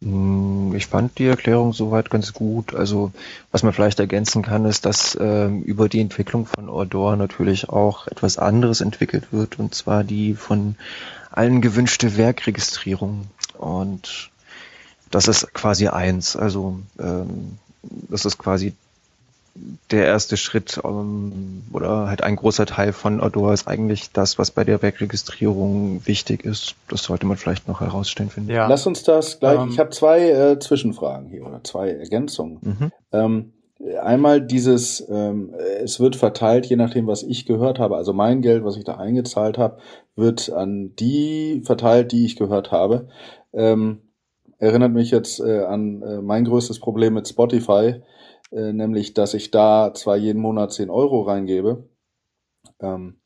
Mm, 0.00 0.74
Ich 0.74 0.86
fand 0.86 1.18
die 1.18 1.26
Erklärung 1.26 1.72
soweit 1.72 2.10
ganz 2.10 2.32
gut. 2.32 2.74
Also 2.74 3.12
was 3.50 3.62
man 3.62 3.72
vielleicht 3.72 3.98
ergänzen 3.98 4.42
kann, 4.42 4.64
ist, 4.64 4.84
dass 4.84 5.16
ähm, 5.20 5.62
über 5.62 5.88
die 5.88 6.00
Entwicklung 6.00 6.46
von 6.46 6.68
Ordor 6.68 7.16
natürlich 7.16 7.68
auch 7.68 8.06
etwas 8.06 8.38
anderes 8.38 8.80
entwickelt 8.80 9.32
wird, 9.32 9.58
und 9.58 9.74
zwar 9.74 10.04
die 10.04 10.34
von 10.34 10.76
allen 11.30 11.60
gewünschte 11.60 12.16
Werkregistrierung. 12.16 13.28
Und 13.56 14.30
das 15.10 15.28
ist 15.28 15.52
quasi 15.54 15.88
eins. 15.88 16.36
Also 16.36 16.80
ähm, 16.98 17.58
das 17.82 18.24
ist 18.24 18.38
quasi 18.38 18.74
der 19.90 20.06
erste 20.06 20.36
Schritt 20.36 20.80
ähm, 20.84 21.62
oder 21.72 22.08
halt 22.08 22.22
ein 22.22 22.36
großer 22.36 22.66
Teil 22.66 22.92
von 22.92 23.20
Ordor 23.20 23.52
ist 23.52 23.66
eigentlich 23.66 24.12
das, 24.12 24.38
was 24.38 24.50
bei 24.50 24.64
der 24.64 24.82
Werkregistrierung 24.82 26.02
wichtig 26.04 26.44
ist. 26.44 26.74
Das 26.88 27.02
sollte 27.02 27.26
man 27.26 27.36
vielleicht 27.36 27.68
noch 27.68 27.80
herausstellen, 27.80 28.30
finde 28.30 28.52
ich. 28.52 28.56
Ja. 28.56 28.66
Lass 28.66 28.86
uns 28.86 29.02
das 29.02 29.40
gleich. 29.40 29.60
Ähm. 29.60 29.68
ich 29.70 29.78
habe 29.78 29.90
zwei 29.90 30.30
äh, 30.30 30.58
Zwischenfragen 30.58 31.28
hier 31.30 31.46
oder 31.46 31.62
zwei 31.64 31.90
Ergänzungen. 31.90 32.58
Mhm. 32.60 32.92
Ähm, 33.12 33.52
einmal 34.02 34.40
dieses, 34.40 35.06
ähm, 35.08 35.54
es 35.82 36.00
wird 36.00 36.16
verteilt, 36.16 36.66
je 36.66 36.76
nachdem, 36.76 37.06
was 37.06 37.22
ich 37.22 37.46
gehört 37.46 37.78
habe. 37.78 37.96
Also 37.96 38.12
mein 38.12 38.42
Geld, 38.42 38.64
was 38.64 38.76
ich 38.76 38.84
da 38.84 38.96
eingezahlt 38.96 39.58
habe, 39.58 39.78
wird 40.16 40.50
an 40.50 40.94
die 40.98 41.62
verteilt, 41.64 42.12
die 42.12 42.24
ich 42.24 42.36
gehört 42.36 42.72
habe. 42.72 43.08
Ähm, 43.52 44.00
erinnert 44.58 44.92
mich 44.92 45.10
jetzt 45.10 45.40
äh, 45.40 45.64
an 45.64 46.02
äh, 46.02 46.20
mein 46.20 46.44
größtes 46.44 46.80
Problem 46.80 47.14
mit 47.14 47.28
Spotify, 47.28 48.02
äh, 48.50 48.72
nämlich, 48.72 49.14
dass 49.14 49.34
ich 49.34 49.50
da 49.50 49.92
zwar 49.94 50.16
jeden 50.16 50.40
Monat 50.40 50.72
10 50.72 50.90
Euro 50.90 51.22
reingebe, 51.22 51.88
ähm, 52.80 53.20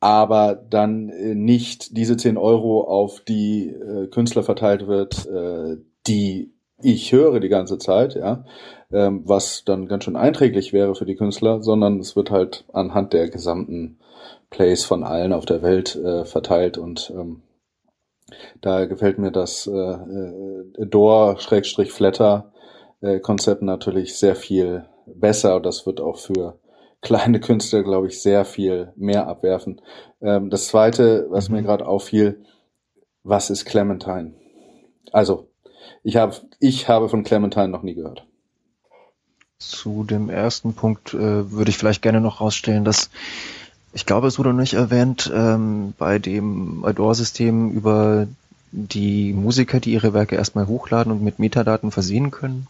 aber 0.00 0.54
dann 0.54 1.08
äh, 1.08 1.34
nicht 1.34 1.96
diese 1.96 2.16
10 2.16 2.36
Euro 2.36 2.82
auf 2.82 3.20
die 3.20 3.68
äh, 3.68 4.08
Künstler 4.08 4.42
verteilt 4.42 4.86
wird, 4.86 5.26
äh, 5.26 5.76
die 6.06 6.52
ich 6.82 7.12
höre 7.12 7.40
die 7.40 7.48
ganze 7.48 7.78
Zeit, 7.78 8.14
ja, 8.14 8.44
ähm, 8.92 9.22
was 9.24 9.64
dann 9.64 9.88
ganz 9.88 10.04
schön 10.04 10.16
einträglich 10.16 10.72
wäre 10.72 10.94
für 10.94 11.06
die 11.06 11.16
Künstler, 11.16 11.62
sondern 11.62 12.00
es 12.00 12.16
wird 12.16 12.30
halt 12.30 12.64
anhand 12.72 13.14
der 13.14 13.30
gesamten 13.30 13.98
Plays 14.50 14.84
von 14.84 15.02
allen 15.02 15.32
auf 15.32 15.46
der 15.46 15.62
Welt 15.62 15.96
äh, 15.96 16.24
verteilt 16.24 16.76
und 16.78 17.12
ähm, 17.16 17.42
da 18.60 18.86
gefällt 18.86 19.18
mir 19.18 19.30
das 19.30 19.66
äh, 19.66 19.98
Door-Flatter 20.84 22.52
äh, 23.00 23.20
Konzept 23.20 23.62
natürlich 23.62 24.16
sehr 24.16 24.36
viel 24.36 24.86
besser 25.06 25.56
und 25.56 25.66
das 25.66 25.86
wird 25.86 26.00
auch 26.00 26.18
für 26.18 26.58
kleine 27.02 27.40
Künstler, 27.40 27.82
glaube 27.82 28.08
ich, 28.08 28.20
sehr 28.20 28.44
viel 28.44 28.92
mehr 28.96 29.28
abwerfen. 29.28 29.80
Ähm, 30.20 30.50
das 30.50 30.68
zweite, 30.68 31.26
was 31.30 31.48
mir 31.48 31.62
gerade 31.62 31.86
auffiel, 31.86 32.44
was 33.22 33.50
ist 33.50 33.64
Clementine? 33.64 34.34
Also, 35.12 35.48
ich 36.02 36.16
habe 36.16 36.34
ich 36.58 36.88
habe 36.88 37.08
von 37.08 37.24
Clementine 37.24 37.68
noch 37.68 37.82
nie 37.82 37.94
gehört. 37.94 38.26
Zu 39.58 40.04
dem 40.04 40.28
ersten 40.28 40.74
Punkt 40.74 41.14
äh, 41.14 41.50
würde 41.50 41.70
ich 41.70 41.78
vielleicht 41.78 42.02
gerne 42.02 42.20
noch 42.20 42.40
rausstellen, 42.40 42.84
dass 42.84 43.10
ich 43.92 44.04
glaube, 44.04 44.26
es 44.26 44.38
wurde 44.38 44.50
noch 44.50 44.60
nicht 44.60 44.74
erwähnt, 44.74 45.32
ähm, 45.34 45.94
bei 45.96 46.18
dem 46.18 46.84
Adore-System 46.84 47.70
über 47.70 48.26
die 48.76 49.32
Musiker, 49.32 49.80
die 49.80 49.92
ihre 49.92 50.12
Werke 50.12 50.36
erstmal 50.36 50.66
hochladen 50.66 51.10
und 51.10 51.22
mit 51.22 51.38
Metadaten 51.38 51.90
versehen 51.90 52.30
können, 52.30 52.66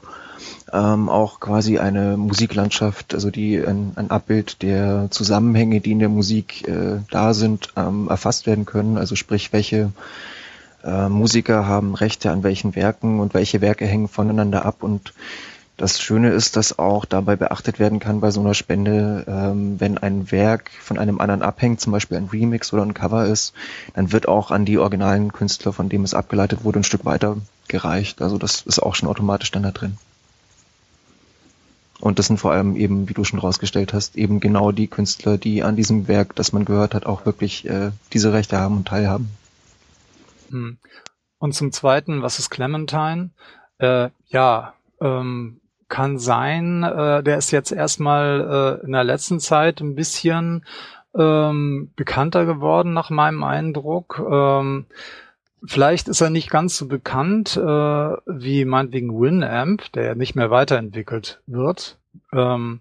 ähm, 0.72 1.08
auch 1.08 1.40
quasi 1.40 1.78
eine 1.78 2.16
Musiklandschaft, 2.16 3.12
also 3.12 3.30
die 3.30 3.58
ein, 3.58 3.92
ein 3.96 4.10
Abbild 4.10 4.62
der 4.62 5.08
Zusammenhänge, 5.10 5.80
die 5.80 5.92
in 5.92 5.98
der 5.98 6.08
Musik 6.08 6.66
äh, 6.68 7.00
da 7.10 7.34
sind, 7.34 7.70
ähm, 7.76 8.08
erfasst 8.08 8.46
werden 8.46 8.66
können. 8.66 8.98
Also 8.98 9.16
sprich, 9.16 9.52
welche 9.52 9.92
äh, 10.84 11.08
Musiker 11.08 11.66
haben 11.66 11.94
Rechte 11.94 12.30
an 12.30 12.44
welchen 12.44 12.76
Werken 12.76 13.18
und 13.18 13.34
welche 13.34 13.60
Werke 13.60 13.86
hängen 13.86 14.08
voneinander 14.08 14.64
ab 14.64 14.82
und 14.82 15.12
das 15.76 16.00
Schöne 16.00 16.30
ist, 16.30 16.56
dass 16.56 16.78
auch 16.78 17.04
dabei 17.04 17.36
beachtet 17.36 17.78
werden 17.78 17.98
kann 17.98 18.20
bei 18.20 18.30
so 18.30 18.40
einer 18.40 18.54
Spende, 18.54 19.24
ähm, 19.28 19.78
wenn 19.78 19.98
ein 19.98 20.30
Werk 20.32 20.70
von 20.80 20.98
einem 20.98 21.20
anderen 21.20 21.42
abhängt, 21.42 21.80
zum 21.80 21.92
Beispiel 21.92 22.16
ein 22.16 22.30
Remix 22.32 22.72
oder 22.72 22.82
ein 22.82 22.94
Cover 22.94 23.26
ist, 23.26 23.52
dann 23.94 24.10
wird 24.10 24.26
auch 24.26 24.50
an 24.50 24.64
die 24.64 24.78
originalen 24.78 25.32
Künstler, 25.32 25.72
von 25.72 25.88
dem 25.88 26.02
es 26.02 26.14
abgeleitet 26.14 26.64
wurde, 26.64 26.80
ein 26.80 26.84
Stück 26.84 27.04
weiter 27.04 27.36
gereicht. 27.68 28.22
Also 28.22 28.38
das 28.38 28.62
ist 28.62 28.78
auch 28.78 28.94
schon 28.94 29.08
automatisch 29.08 29.50
dann 29.50 29.64
da 29.64 29.70
drin. 29.70 29.98
Und 32.00 32.18
das 32.18 32.26
sind 32.26 32.38
vor 32.38 32.52
allem 32.52 32.76
eben, 32.76 33.08
wie 33.08 33.14
du 33.14 33.24
schon 33.24 33.38
rausgestellt 33.38 33.92
hast, 33.92 34.16
eben 34.16 34.40
genau 34.40 34.72
die 34.72 34.86
Künstler, 34.86 35.38
die 35.38 35.62
an 35.62 35.76
diesem 35.76 36.08
Werk, 36.08 36.34
das 36.36 36.52
man 36.52 36.64
gehört 36.64 36.94
hat, 36.94 37.06
auch 37.06 37.26
wirklich 37.26 37.68
äh, 37.68 37.90
diese 38.12 38.32
Rechte 38.32 38.58
haben 38.58 38.78
und 38.78 38.88
teilhaben. 38.88 39.30
Hm. 40.50 40.78
Und 41.38 41.54
zum 41.54 41.72
Zweiten, 41.72 42.22
was 42.22 42.38
ist 42.38 42.50
Clementine? 42.50 43.30
Äh, 43.78 44.08
ja, 44.28 44.74
ähm, 45.00 45.60
kann 45.88 46.18
sein, 46.18 46.82
äh, 46.82 47.22
der 47.22 47.38
ist 47.38 47.50
jetzt 47.50 47.72
erstmal 47.72 48.80
äh, 48.82 48.86
in 48.86 48.92
der 48.92 49.04
letzten 49.04 49.40
Zeit 49.40 49.80
ein 49.80 49.94
bisschen 49.94 50.64
ähm, 51.16 51.92
bekannter 51.96 52.44
geworden, 52.44 52.92
nach 52.92 53.10
meinem 53.10 53.42
Eindruck. 53.44 54.22
Ähm, 54.30 54.86
Vielleicht 55.64 56.08
ist 56.08 56.20
er 56.20 56.30
nicht 56.30 56.50
ganz 56.50 56.76
so 56.76 56.86
bekannt 56.86 57.56
äh, 57.56 57.60
wie 57.60 58.64
meinetwegen 58.64 59.18
Winamp, 59.20 59.90
der 59.92 60.14
nicht 60.14 60.36
mehr 60.36 60.50
weiterentwickelt 60.50 61.40
wird. 61.46 61.98
Ähm, 62.32 62.80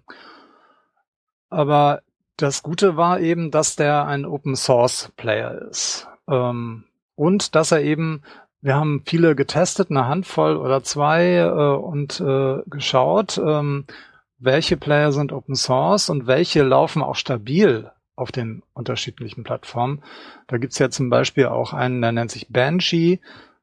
aber 1.48 2.02
das 2.36 2.62
Gute 2.62 2.96
war 2.96 3.18
eben, 3.20 3.50
dass 3.50 3.76
der 3.76 4.06
ein 4.06 4.24
Open 4.24 4.56
Source 4.56 5.10
Player 5.16 5.54
ist. 5.68 6.06
Ähm, 6.28 6.84
und 7.14 7.54
dass 7.54 7.72
er 7.72 7.82
eben, 7.82 8.22
wir 8.62 8.74
haben 8.74 9.02
viele 9.04 9.36
getestet, 9.36 9.90
eine 9.90 10.06
Handvoll 10.06 10.56
oder 10.56 10.82
zwei 10.82 11.36
äh, 11.36 11.76
und 11.76 12.20
äh, 12.20 12.58
geschaut, 12.66 13.38
ähm, 13.38 13.84
welche 14.38 14.76
Player 14.76 15.12
sind 15.12 15.32
Open 15.32 15.54
Source 15.54 16.10
und 16.10 16.26
welche 16.26 16.62
laufen 16.62 17.02
auch 17.02 17.16
stabil 17.16 17.90
auf 18.16 18.32
den 18.32 18.62
unterschiedlichen 18.74 19.44
Plattformen. 19.44 20.02
Da 20.46 20.58
gibt's 20.58 20.78
ja 20.78 20.90
zum 20.90 21.08
Beispiel 21.10 21.46
auch 21.46 21.72
einen, 21.72 22.00
der 22.00 22.12
nennt 22.12 22.30
sich 22.30 22.48
Banshee, 22.48 23.18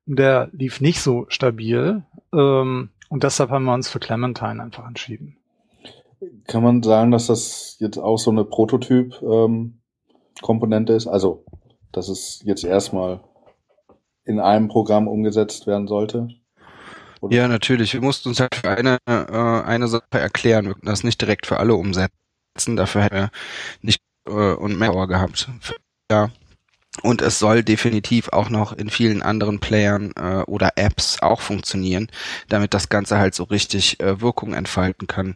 der 0.05 0.49
lief 0.51 0.81
nicht 0.81 1.01
so 1.01 1.25
stabil 1.29 2.03
ähm, 2.33 2.89
und 3.09 3.23
deshalb 3.23 3.49
haben 3.49 3.63
wir 3.65 3.73
uns 3.73 3.89
für 3.89 3.99
Clementine 3.99 4.61
einfach 4.61 4.85
entschieden. 4.87 5.37
Kann 6.47 6.63
man 6.63 6.81
sagen, 6.83 7.11
dass 7.11 7.27
das 7.27 7.75
jetzt 7.79 7.97
auch 7.97 8.17
so 8.17 8.31
eine 8.31 8.45
Prototyp-Komponente 8.45 10.93
ähm, 10.93 10.97
ist? 10.97 11.07
Also, 11.07 11.43
dass 11.91 12.07
es 12.09 12.41
jetzt 12.45 12.63
erstmal 12.63 13.19
in 14.25 14.39
einem 14.39 14.67
Programm 14.67 15.07
umgesetzt 15.07 15.67
werden 15.67 15.87
sollte? 15.87 16.29
Oder? 17.21 17.35
Ja, 17.35 17.47
natürlich. 17.47 17.93
Wir 17.93 18.01
mussten 18.01 18.29
uns 18.29 18.39
halt 18.39 18.53
für 18.53 18.69
eine, 18.69 18.97
äh, 19.07 19.21
eine 19.65 19.87
Sache 19.87 20.03
erklären. 20.11 20.65
Wir 20.65 20.75
das 20.81 21.03
nicht 21.03 21.21
direkt 21.21 21.45
für 21.45 21.57
alle 21.57 21.75
umsetzen. 21.75 22.11
Dafür 22.75 23.03
hätten 23.03 23.15
wir 23.15 23.31
nicht 23.81 24.01
äh, 24.27 24.31
und 24.31 24.77
mehr 24.77 24.91
Power 24.91 25.07
gehabt. 25.07 25.49
Ja. 26.11 26.29
Und 27.01 27.23
es 27.23 27.39
soll 27.39 27.63
definitiv 27.63 28.29
auch 28.29 28.49
noch 28.51 28.71
in 28.71 28.89
vielen 28.89 29.23
anderen 29.23 29.59
Playern 29.59 30.11
äh, 30.15 30.43
oder 30.43 30.73
Apps 30.75 31.23
auch 31.23 31.41
funktionieren, 31.41 32.07
damit 32.49 32.75
das 32.75 32.89
Ganze 32.89 33.17
halt 33.17 33.33
so 33.33 33.45
richtig 33.45 33.99
äh, 33.99 34.21
Wirkung 34.21 34.53
entfalten 34.53 35.07
kann. 35.07 35.35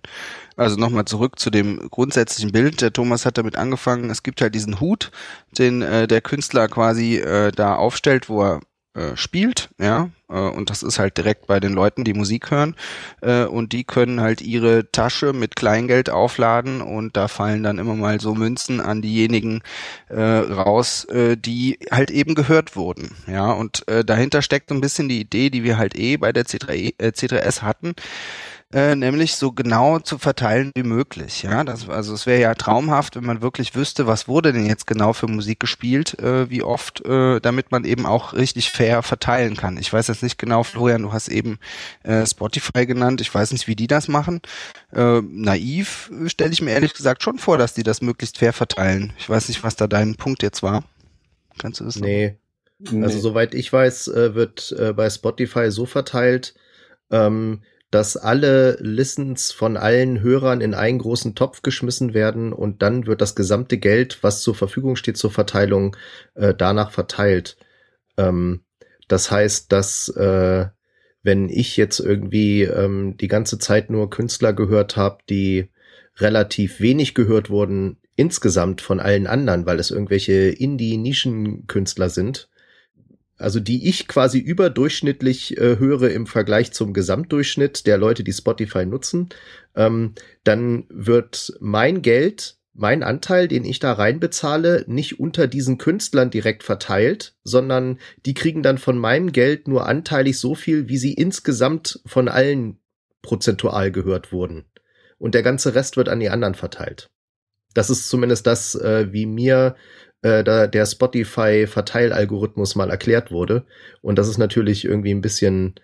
Also 0.56 0.76
nochmal 0.76 1.06
zurück 1.06 1.40
zu 1.40 1.50
dem 1.50 1.90
grundsätzlichen 1.90 2.52
Bild. 2.52 2.82
Der 2.82 2.94
Thomas 2.94 3.26
hat 3.26 3.40
damit 3.40 3.56
angefangen. 3.56 4.12
Es 4.12 4.22
gibt 4.22 4.42
halt 4.42 4.54
diesen 4.54 4.80
Hut, 4.80 5.10
den 5.58 5.82
äh, 5.82 6.08
der 6.08 6.22
Künstler 6.22 6.68
quasi 6.68 7.18
äh, 7.18 7.52
da 7.52 7.76
aufstellt, 7.76 8.30
wo 8.30 8.44
er 8.44 8.60
äh, 8.98 9.16
spielt, 9.16 9.70
ja, 9.80 10.10
äh, 10.28 10.40
und 10.40 10.72
das 10.72 10.82
ist 10.82 10.98
halt 10.98 11.18
direkt 11.18 11.46
bei 11.46 11.60
den 11.60 11.74
Leuten, 11.74 12.04
die 12.04 12.16
Musik 12.16 12.50
hören, 12.50 12.76
äh, 13.22 13.44
und 13.44 13.72
die 13.72 13.84
können 13.84 14.22
halt 14.22 14.42
ihre 14.42 14.92
Tasche 14.92 15.34
mit 15.34 15.56
Kleingeld 15.56 16.10
aufladen 16.10 16.82
und 16.82 17.16
da 17.16 17.28
fallen 17.28 17.62
dann 17.62 17.78
immer 17.78 17.94
mal 17.94 18.20
so 18.20 18.34
Münzen 18.34 18.82
an 18.82 19.04
diejenigen 19.04 19.62
raus, 20.10 21.06
die 21.12 21.80
halt 21.92 22.12
eben 22.12 22.34
gehört 22.34 22.76
wurden, 22.76 23.12
ja, 23.28 23.52
und 23.52 23.86
dahinter 24.06 24.42
steckt 24.42 24.70
so 24.70 24.76
ein 24.76 24.82
bisschen 24.82 25.10
die 25.10 25.20
Idee, 25.20 25.50
die 25.50 25.64
wir 25.64 25.78
halt 25.78 25.96
eh 25.98 26.18
bei 26.18 26.32
der 26.32 26.46
C3, 26.46 26.94
äh, 26.98 27.08
C3S 27.10 27.62
hatten, 27.62 27.94
äh, 28.74 28.96
nämlich 28.96 29.36
so 29.36 29.54
genau 29.54 30.00
zu 30.00 30.18
verteilen 30.18 30.72
wie 30.76 30.84
möglich. 30.84 31.44
Ja, 31.44 31.64
das, 31.64 31.88
also 31.88 32.14
es 32.14 32.26
wäre 32.26 32.42
ja 32.42 32.54
traumhaft, 32.54 33.16
wenn 33.16 33.24
man 33.24 33.42
wirklich 33.42 33.76
wüsste, 33.76 34.08
was 34.08 34.28
wurde 34.28 34.52
denn 34.52 34.66
jetzt 34.66 34.88
genau 34.88 35.14
für 35.14 35.28
Musik 35.28 35.62
gespielt, 35.62 36.20
äh, 36.20 36.50
wie 36.50 36.64
oft, 36.64 37.06
äh, 37.06 37.40
damit 37.40 37.72
man 37.72 37.86
eben 37.86 38.06
auch 38.06 38.34
richtig 38.34 38.72
fair 38.72 39.04
verteilen 39.04 39.56
kann. 39.56 39.78
Ich 39.78 39.94
weiß 39.94 40.08
jetzt 40.08 40.22
nicht 40.22 40.38
genau, 40.38 40.64
Florian, 40.64 41.04
du 41.04 41.14
hast 41.14 41.30
eben 41.30 41.60
äh, 42.04 42.26
Spotify 42.26 42.86
genannt. 42.86 43.22
Ich 43.22 43.34
weiß 43.34 43.54
nicht, 43.54 43.68
wie 43.68 43.76
die 43.76 43.88
das 43.88 44.10
machen. 44.10 44.42
Äh, 44.92 45.22
naiv 45.22 46.12
stelle 46.26 46.52
ich 46.52 46.62
mir 46.62 46.72
ehrlich 46.72 46.94
gesagt 46.94 47.24
schon 47.24 47.40
vor, 47.40 47.58
dass 47.58 47.74
die 47.74 47.84
das 47.84 48.02
möglichst 48.02 48.38
fair 48.38 48.52
verteilen. 48.52 49.14
Ich 49.18 49.30
weiß 49.30 49.48
nicht, 49.48 49.64
was 49.64 49.78
da 49.78 49.88
dein 49.88 50.16
Punkt 50.16 50.44
jetzt 50.44 50.62
war. 50.62 50.84
Kannst 51.58 51.80
du 51.80 51.86
das? 51.86 51.96
Nee. 51.96 52.36
nee. 52.80 53.04
Also 53.04 53.20
soweit 53.20 53.54
ich 53.54 53.72
weiß, 53.72 54.10
äh, 54.10 54.36
wird 54.36 54.76
äh, 54.78 54.92
bei 54.92 55.10
Spotify 55.10 55.72
so 55.72 55.86
verteilt, 55.86 56.54
ähm, 57.12 57.62
dass 57.92 58.18
alle 58.18 58.78
Listens 58.82 59.52
von 59.52 59.78
allen 59.78 60.22
Hörern 60.22 60.62
in 60.62 60.74
einen 60.74 61.00
großen 61.00 61.36
Topf 61.36 61.62
geschmissen 61.62 62.14
werden 62.14 62.52
und 62.52 62.82
dann 62.82 63.08
wird 63.08 63.22
das 63.22 63.36
gesamte 63.36 63.78
Geld, 63.78 64.20
was 64.22 64.42
zur 64.42 64.56
Verfügung 64.56 64.96
steht 64.96 65.18
zur 65.18 65.32
Verteilung, 65.32 65.96
äh, 66.36 66.54
danach 66.54 66.92
verteilt. 66.92 67.58
Ähm, 68.18 68.62
das 69.08 69.32
heißt, 69.32 69.72
dass 69.72 70.10
äh, 70.10 70.66
wenn 71.24 71.50
ich 71.50 71.78
jetzt 71.78 72.00
irgendwie 72.00 72.64
ähm, 72.64 73.16
die 73.18 73.28
ganze 73.28 73.58
Zeit 73.58 73.90
nur 73.90 74.10
Künstler 74.10 74.54
gehört 74.54 74.98
habe, 74.98 75.20
die 75.30 75.70
relativ 76.18 76.80
wenig 76.80 77.14
gehört 77.14 77.50
wurden 77.50 77.98
insgesamt 78.16 78.82
von 78.82 79.00
allen 79.00 79.28
anderen, 79.28 79.66
weil 79.66 79.80
es 79.80 79.92
irgendwelche 79.92 80.50
Indie-Nischen-Künstler 80.50 82.10
sind, 82.10 82.50
also 83.38 83.60
die 83.60 83.88
ich 83.88 84.08
quasi 84.08 84.40
überdurchschnittlich 84.40 85.58
äh, 85.58 85.78
höre 85.78 86.10
im 86.10 86.26
Vergleich 86.26 86.72
zum 86.72 86.94
Gesamtdurchschnitt 86.94 87.86
der 87.86 87.98
Leute, 87.98 88.24
die 88.24 88.34
Spotify 88.34 88.86
nutzen, 88.86 89.30
ähm, 89.76 90.14
dann 90.44 90.86
wird 90.90 91.54
mein 91.60 92.02
Geld, 92.02 92.58
mein 92.74 93.04
Anteil, 93.04 93.48
den 93.48 93.66
ich 93.66 93.80
da 93.80 93.94
reinbezahle, 93.94 94.86
nicht 94.88 95.20
unter 95.20 95.48
diesen 95.48 95.78
Künstlern 95.78 96.30
direkt 96.30 96.64
verteilt, 96.64 97.36
sondern 97.44 98.00
die 98.26 98.34
kriegen 98.34 98.64
dann 98.64 98.78
von 98.78 98.98
meinem 98.98 99.32
Geld 99.32 99.68
nur 99.68 99.88
anteilig 99.88 100.40
so 100.40 100.56
viel, 100.56 100.88
wie 100.88 100.98
sie 100.98 101.14
insgesamt 101.14 102.00
von 102.06 102.28
allen 102.28 102.80
prozentual 103.22 103.92
gehört 103.92 104.32
wurden. 104.32 104.66
Und 105.18 105.34
der 105.34 105.44
ganze 105.44 105.74
Rest 105.74 105.98
wird 105.98 106.10
an 106.10 106.20
die 106.20 106.30
anderen 106.30 106.54
verteilt. 106.54 107.10
Das 107.74 107.90
ist 107.90 108.10
zumindest 108.10 108.48
das, 108.48 108.76
äh, 108.76 109.12
wie 109.12 109.26
mir 109.26 109.76
äh, 110.22 110.44
da 110.44 110.68
der 110.68 110.86
Spotify-Verteilalgorithmus 110.86 112.76
mal 112.76 112.90
erklärt 112.90 113.32
wurde. 113.32 113.66
Und 114.02 114.18
das 114.18 114.28
ist 114.28 114.38
natürlich 114.38 114.86
irgendwie 114.86 115.12
ein 115.12 115.22
bisschen, 115.22 115.76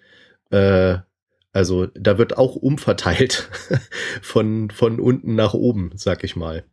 äh, 0.51 0.97
also 1.51 1.87
da 1.87 2.17
wird 2.17 2.37
auch 2.37 2.55
umverteilt 2.55 3.49
von, 4.21 4.69
von 4.69 4.99
unten 4.99 5.35
nach 5.35 5.53
oben, 5.53 5.91
sag 5.95 6.23
ich 6.23 6.35
mal. 6.35 6.63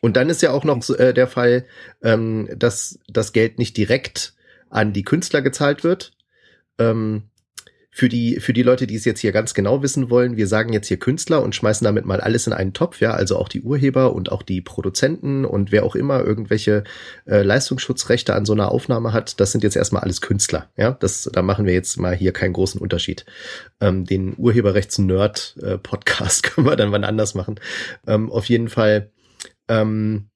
Und 0.00 0.16
dann 0.16 0.30
ist 0.30 0.42
ja 0.42 0.50
auch 0.50 0.64
noch 0.64 0.88
äh, 0.98 1.12
der 1.12 1.28
Fall, 1.28 1.64
ähm, 2.02 2.48
dass 2.56 2.98
das 3.06 3.32
Geld 3.32 3.58
nicht 3.58 3.76
direkt 3.76 4.34
an 4.68 4.92
die 4.92 5.04
Künstler 5.04 5.42
gezahlt 5.42 5.84
wird, 5.84 6.12
ähm, 6.78 7.30
für 7.94 8.08
die, 8.08 8.40
für 8.40 8.54
die 8.54 8.62
Leute, 8.62 8.86
die 8.86 8.94
es 8.94 9.04
jetzt 9.04 9.20
hier 9.20 9.32
ganz 9.32 9.52
genau 9.52 9.82
wissen 9.82 10.08
wollen, 10.08 10.38
wir 10.38 10.46
sagen 10.46 10.72
jetzt 10.72 10.88
hier 10.88 10.98
Künstler 10.98 11.42
und 11.42 11.54
schmeißen 11.54 11.84
damit 11.84 12.06
mal 12.06 12.22
alles 12.22 12.46
in 12.46 12.54
einen 12.54 12.72
Topf, 12.72 13.02
ja, 13.02 13.12
also 13.12 13.36
auch 13.36 13.50
die 13.50 13.60
Urheber 13.60 14.14
und 14.14 14.32
auch 14.32 14.42
die 14.42 14.62
Produzenten 14.62 15.44
und 15.44 15.72
wer 15.72 15.84
auch 15.84 15.94
immer 15.94 16.24
irgendwelche 16.24 16.84
äh, 17.26 17.42
Leistungsschutzrechte 17.42 18.34
an 18.34 18.46
so 18.46 18.54
einer 18.54 18.72
Aufnahme 18.72 19.12
hat, 19.12 19.40
das 19.40 19.52
sind 19.52 19.62
jetzt 19.62 19.76
erstmal 19.76 20.02
alles 20.02 20.22
Künstler, 20.22 20.70
ja, 20.78 20.92
das, 20.92 21.28
da 21.30 21.42
machen 21.42 21.66
wir 21.66 21.74
jetzt 21.74 21.98
mal 21.98 22.16
hier 22.16 22.32
keinen 22.32 22.54
großen 22.54 22.80
Unterschied. 22.80 23.26
Ähm, 23.78 24.06
den 24.06 24.36
Urheberrechts-Nerd-Podcast 24.38 26.42
können 26.44 26.66
wir 26.66 26.76
dann 26.76 26.92
wann 26.92 27.04
anders 27.04 27.34
machen. 27.34 27.60
Ähm, 28.06 28.32
auf 28.32 28.46
jeden 28.46 28.70
Fall, 28.70 29.10
ähm, 29.68 30.30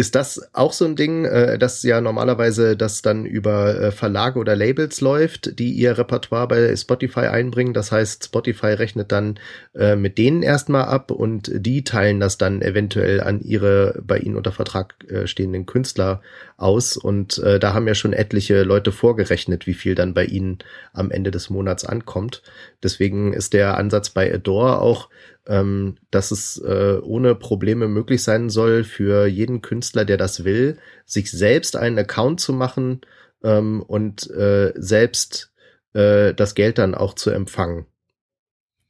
ist 0.00 0.14
das 0.14 0.54
auch 0.54 0.72
so 0.72 0.86
ein 0.86 0.96
Ding, 0.96 1.26
äh, 1.26 1.58
dass 1.58 1.82
ja 1.82 2.00
normalerweise 2.00 2.74
das 2.74 3.02
dann 3.02 3.26
über 3.26 3.78
äh, 3.78 3.92
Verlage 3.92 4.38
oder 4.38 4.56
Labels 4.56 5.02
läuft, 5.02 5.58
die 5.58 5.72
ihr 5.72 5.98
Repertoire 5.98 6.48
bei 6.48 6.74
Spotify 6.74 7.26
einbringen? 7.26 7.74
Das 7.74 7.92
heißt, 7.92 8.24
Spotify 8.24 8.68
rechnet 8.68 9.12
dann 9.12 9.38
äh, 9.74 9.96
mit 9.96 10.16
denen 10.16 10.42
erstmal 10.42 10.84
ab 10.84 11.10
und 11.10 11.50
die 11.54 11.84
teilen 11.84 12.18
das 12.18 12.38
dann 12.38 12.62
eventuell 12.62 13.20
an 13.20 13.42
ihre 13.42 14.00
bei 14.02 14.16
ihnen 14.16 14.36
unter 14.36 14.52
Vertrag 14.52 14.94
äh, 15.10 15.26
stehenden 15.26 15.66
Künstler 15.66 16.22
aus. 16.56 16.96
Und 16.96 17.36
äh, 17.36 17.60
da 17.60 17.74
haben 17.74 17.86
ja 17.86 17.94
schon 17.94 18.14
etliche 18.14 18.62
Leute 18.62 18.92
vorgerechnet, 18.92 19.66
wie 19.66 19.74
viel 19.74 19.94
dann 19.94 20.14
bei 20.14 20.24
ihnen 20.24 20.60
am 20.94 21.10
Ende 21.10 21.30
des 21.30 21.50
Monats 21.50 21.84
ankommt. 21.84 22.42
Deswegen 22.82 23.34
ist 23.34 23.52
der 23.52 23.76
Ansatz 23.76 24.08
bei 24.08 24.32
Adore 24.32 24.80
auch 24.80 25.10
ähm, 25.50 25.96
dass 26.12 26.30
es 26.30 26.58
äh, 26.58 26.98
ohne 27.02 27.34
Probleme 27.34 27.88
möglich 27.88 28.22
sein 28.22 28.50
soll 28.50 28.84
für 28.84 29.26
jeden 29.26 29.62
Künstler, 29.62 30.04
der 30.04 30.16
das 30.16 30.44
will, 30.44 30.78
sich 31.06 31.30
selbst 31.30 31.74
einen 31.76 31.98
Account 31.98 32.40
zu 32.40 32.52
machen 32.52 33.00
ähm, 33.42 33.82
und 33.82 34.30
äh, 34.30 34.72
selbst 34.76 35.52
äh, 35.92 36.34
das 36.34 36.54
Geld 36.54 36.78
dann 36.78 36.94
auch 36.94 37.14
zu 37.14 37.30
empfangen. 37.30 37.86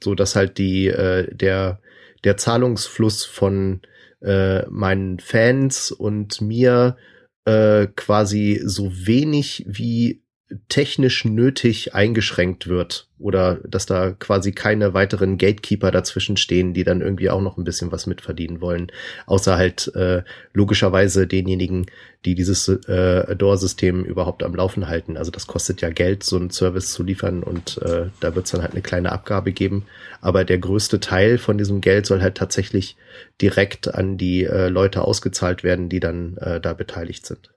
So 0.04 0.14
dass 0.14 0.36
halt 0.36 0.58
die, 0.58 0.88
äh, 0.88 1.34
der, 1.34 1.80
der 2.24 2.36
Zahlungsfluss 2.36 3.24
von 3.24 3.80
äh, 4.20 4.66
meinen 4.68 5.18
Fans 5.18 5.90
und 5.90 6.42
mir 6.42 6.98
äh, 7.46 7.86
quasi 7.96 8.60
so 8.62 8.92
wenig 8.92 9.64
wie 9.66 10.22
technisch 10.68 11.24
nötig 11.24 11.94
eingeschränkt 11.94 12.66
wird 12.66 13.08
oder 13.18 13.56
dass 13.68 13.86
da 13.86 14.10
quasi 14.10 14.50
keine 14.50 14.94
weiteren 14.94 15.38
Gatekeeper 15.38 15.92
dazwischen 15.92 16.36
stehen, 16.36 16.74
die 16.74 16.82
dann 16.82 17.02
irgendwie 17.02 17.30
auch 17.30 17.40
noch 17.40 17.56
ein 17.56 17.64
bisschen 17.64 17.92
was 17.92 18.06
mitverdienen 18.06 18.60
wollen, 18.60 18.90
außer 19.26 19.56
halt 19.56 19.94
äh, 19.94 20.22
logischerweise 20.52 21.28
denjenigen, 21.28 21.86
die 22.24 22.34
dieses 22.34 22.66
äh, 22.68 23.24
Adore-System 23.28 24.04
überhaupt 24.04 24.42
am 24.42 24.54
Laufen 24.54 24.88
halten. 24.88 25.16
Also 25.16 25.30
das 25.30 25.46
kostet 25.46 25.82
ja 25.82 25.90
Geld, 25.90 26.24
so 26.24 26.36
einen 26.36 26.50
Service 26.50 26.92
zu 26.92 27.04
liefern 27.04 27.42
und 27.44 27.78
äh, 27.82 28.06
da 28.18 28.34
wird 28.34 28.46
es 28.46 28.52
dann 28.52 28.62
halt 28.62 28.72
eine 28.72 28.82
kleine 28.82 29.12
Abgabe 29.12 29.52
geben. 29.52 29.86
Aber 30.20 30.44
der 30.44 30.58
größte 30.58 30.98
Teil 30.98 31.38
von 31.38 31.58
diesem 31.58 31.80
Geld 31.80 32.06
soll 32.06 32.22
halt 32.22 32.36
tatsächlich 32.36 32.96
direkt 33.40 33.94
an 33.94 34.16
die 34.16 34.44
äh, 34.44 34.68
Leute 34.68 35.02
ausgezahlt 35.02 35.62
werden, 35.62 35.88
die 35.88 36.00
dann 36.00 36.36
äh, 36.38 36.60
da 36.60 36.72
beteiligt 36.72 37.24
sind. 37.26 37.50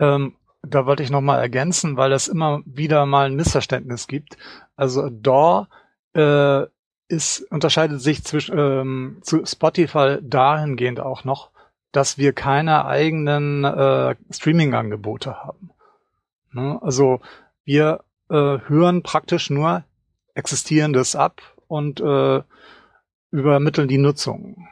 Ähm, 0.00 0.34
da 0.62 0.86
wollte 0.86 1.02
ich 1.02 1.10
noch 1.10 1.20
mal 1.20 1.38
ergänzen, 1.38 1.96
weil 1.96 2.12
es 2.12 2.28
immer 2.28 2.62
wieder 2.64 3.06
mal 3.06 3.26
ein 3.26 3.34
Missverständnis 3.34 4.06
gibt. 4.06 4.36
Also 4.76 5.08
DAW 5.08 5.66
äh, 6.14 6.66
ist, 7.08 7.40
unterscheidet 7.50 8.00
sich 8.00 8.24
zwischen 8.24 8.58
ähm, 8.58 9.18
zu 9.22 9.44
Spotify 9.44 10.18
dahingehend 10.20 11.00
auch 11.00 11.24
noch, 11.24 11.50
dass 11.92 12.18
wir 12.18 12.32
keine 12.32 12.84
eigenen 12.84 13.64
äh, 13.64 14.14
Streaming-Angebote 14.30 15.42
haben. 15.42 15.70
Ne? 16.52 16.78
Also 16.82 17.20
wir 17.64 18.04
äh, 18.28 18.34
hören 18.34 19.02
praktisch 19.02 19.50
nur 19.50 19.84
Existierendes 20.34 21.16
ab 21.16 21.40
und 21.66 22.00
äh, 22.00 22.42
übermitteln 23.30 23.88
die 23.88 23.98
Nutzung. 23.98 24.68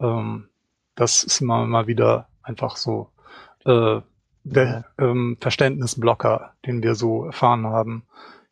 Ähm, 0.00 0.48
das 0.94 1.24
ist 1.24 1.40
immer 1.40 1.66
mal 1.66 1.86
wieder 1.86 2.28
einfach 2.42 2.76
so 2.76 3.10
äh, 3.66 4.00
der 4.44 4.84
ähm, 4.98 5.36
Verständnisblocker, 5.40 6.52
den 6.66 6.82
wir 6.82 6.94
so 6.94 7.24
erfahren 7.24 7.66
haben. 7.66 8.04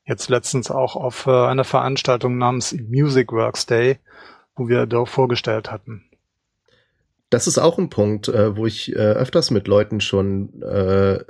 Jetzt 0.04 0.28
letztens 0.28 0.70
auch 0.70 0.96
auf 0.96 1.26
äh, 1.26 1.30
einer 1.30 1.64
Veranstaltung 1.64 2.38
namens 2.38 2.74
Music 2.88 3.30
Works 3.30 3.66
Day, 3.66 3.98
wo 4.56 4.68
wir 4.68 4.86
da 4.86 5.04
vorgestellt 5.04 5.70
hatten. 5.70 6.04
Das 7.30 7.46
ist 7.46 7.58
auch 7.58 7.78
ein 7.78 7.88
Punkt, 7.88 8.28
äh, 8.28 8.56
wo 8.56 8.66
ich 8.66 8.92
äh, 8.94 8.98
öfters 8.98 9.50
mit 9.50 9.68
Leuten 9.68 10.00
schon 10.00 10.62
äh, 10.62 11.24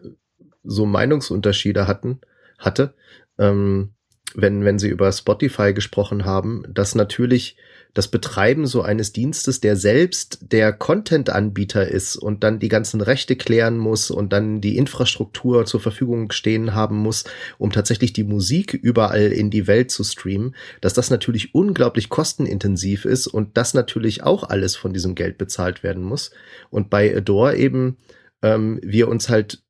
so 0.65 0.87
Meinungsunterschiede 0.87 1.87
hatten, 1.87 2.21
hatte, 2.59 2.95
ähm, 3.39 3.91
wenn, 4.35 4.65
wenn 4.65 4.79
sie 4.79 4.89
über 4.89 5.13
Spotify 5.13 5.75
gesprochen 5.75 6.25
haben, 6.25 6.65
dass 6.69 6.95
natürlich 6.95 7.57
das 7.95 8.09
Betreiben 8.09 8.67
so 8.67 8.81
eines 8.83 9.13
Dienstes, 9.13 9.61
der 9.61 9.77
selbst 9.77 10.39
der 10.53 10.73
Content-Anbieter 10.73 11.87
ist 11.87 12.17
und 12.17 12.43
dann 12.43 12.59
die 12.59 12.69
ganzen 12.69 13.03
Rechte 13.03 13.37
klären 13.37 13.77
muss 13.77 14.11
und 14.11 14.33
dann 14.33 14.63
die 14.63 14.79
Infrastruktur 14.79 15.67
zur 15.67 15.81
Verfügung 15.81 16.33
stehen 16.33 16.75
haben 16.75 16.97
muss, 16.97 17.25
um 17.59 17.71
tatsächlich 17.71 18.15
die 18.15 18.25
Musik 18.25 18.73
überall 18.73 19.31
in 19.33 19.51
die 19.51 19.67
Welt 19.67 19.91
zu 19.91 20.05
streamen, 20.05 20.55
dass 20.81 20.95
das 20.95 21.11
natürlich 21.11 21.55
unglaublich 21.55 22.09
kostenintensiv 22.09 23.05
ist 23.05 23.27
und 23.27 23.57
das 23.59 23.75
natürlich 23.75 24.23
auch 24.23 24.45
alles 24.45 24.75
von 24.75 24.95
diesem 24.95 25.15
Geld 25.15 25.37
bezahlt 25.37 25.83
werden 25.83 26.03
muss. 26.03 26.31
Und 26.71 26.89
bei 26.89 27.15
Adore 27.15 27.57
eben 27.57 27.99
ähm, 28.41 28.81
wir 28.83 29.09
uns 29.09 29.29
halt 29.29 29.63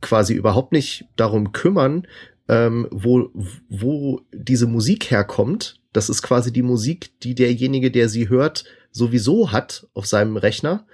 quasi 0.00 0.34
überhaupt 0.34 0.72
nicht 0.72 1.06
darum 1.16 1.52
kümmern, 1.52 2.06
ähm, 2.48 2.88
wo, 2.90 3.30
wo 3.68 4.20
diese 4.32 4.66
Musik 4.66 5.10
herkommt. 5.10 5.80
Das 5.92 6.08
ist 6.08 6.22
quasi 6.22 6.52
die 6.52 6.62
Musik, 6.62 7.18
die 7.20 7.34
derjenige, 7.34 7.90
der 7.90 8.08
sie 8.08 8.28
hört, 8.28 8.64
sowieso 8.90 9.52
hat 9.52 9.86
auf 9.94 10.06
seinem 10.06 10.36
Rechner. 10.36 10.86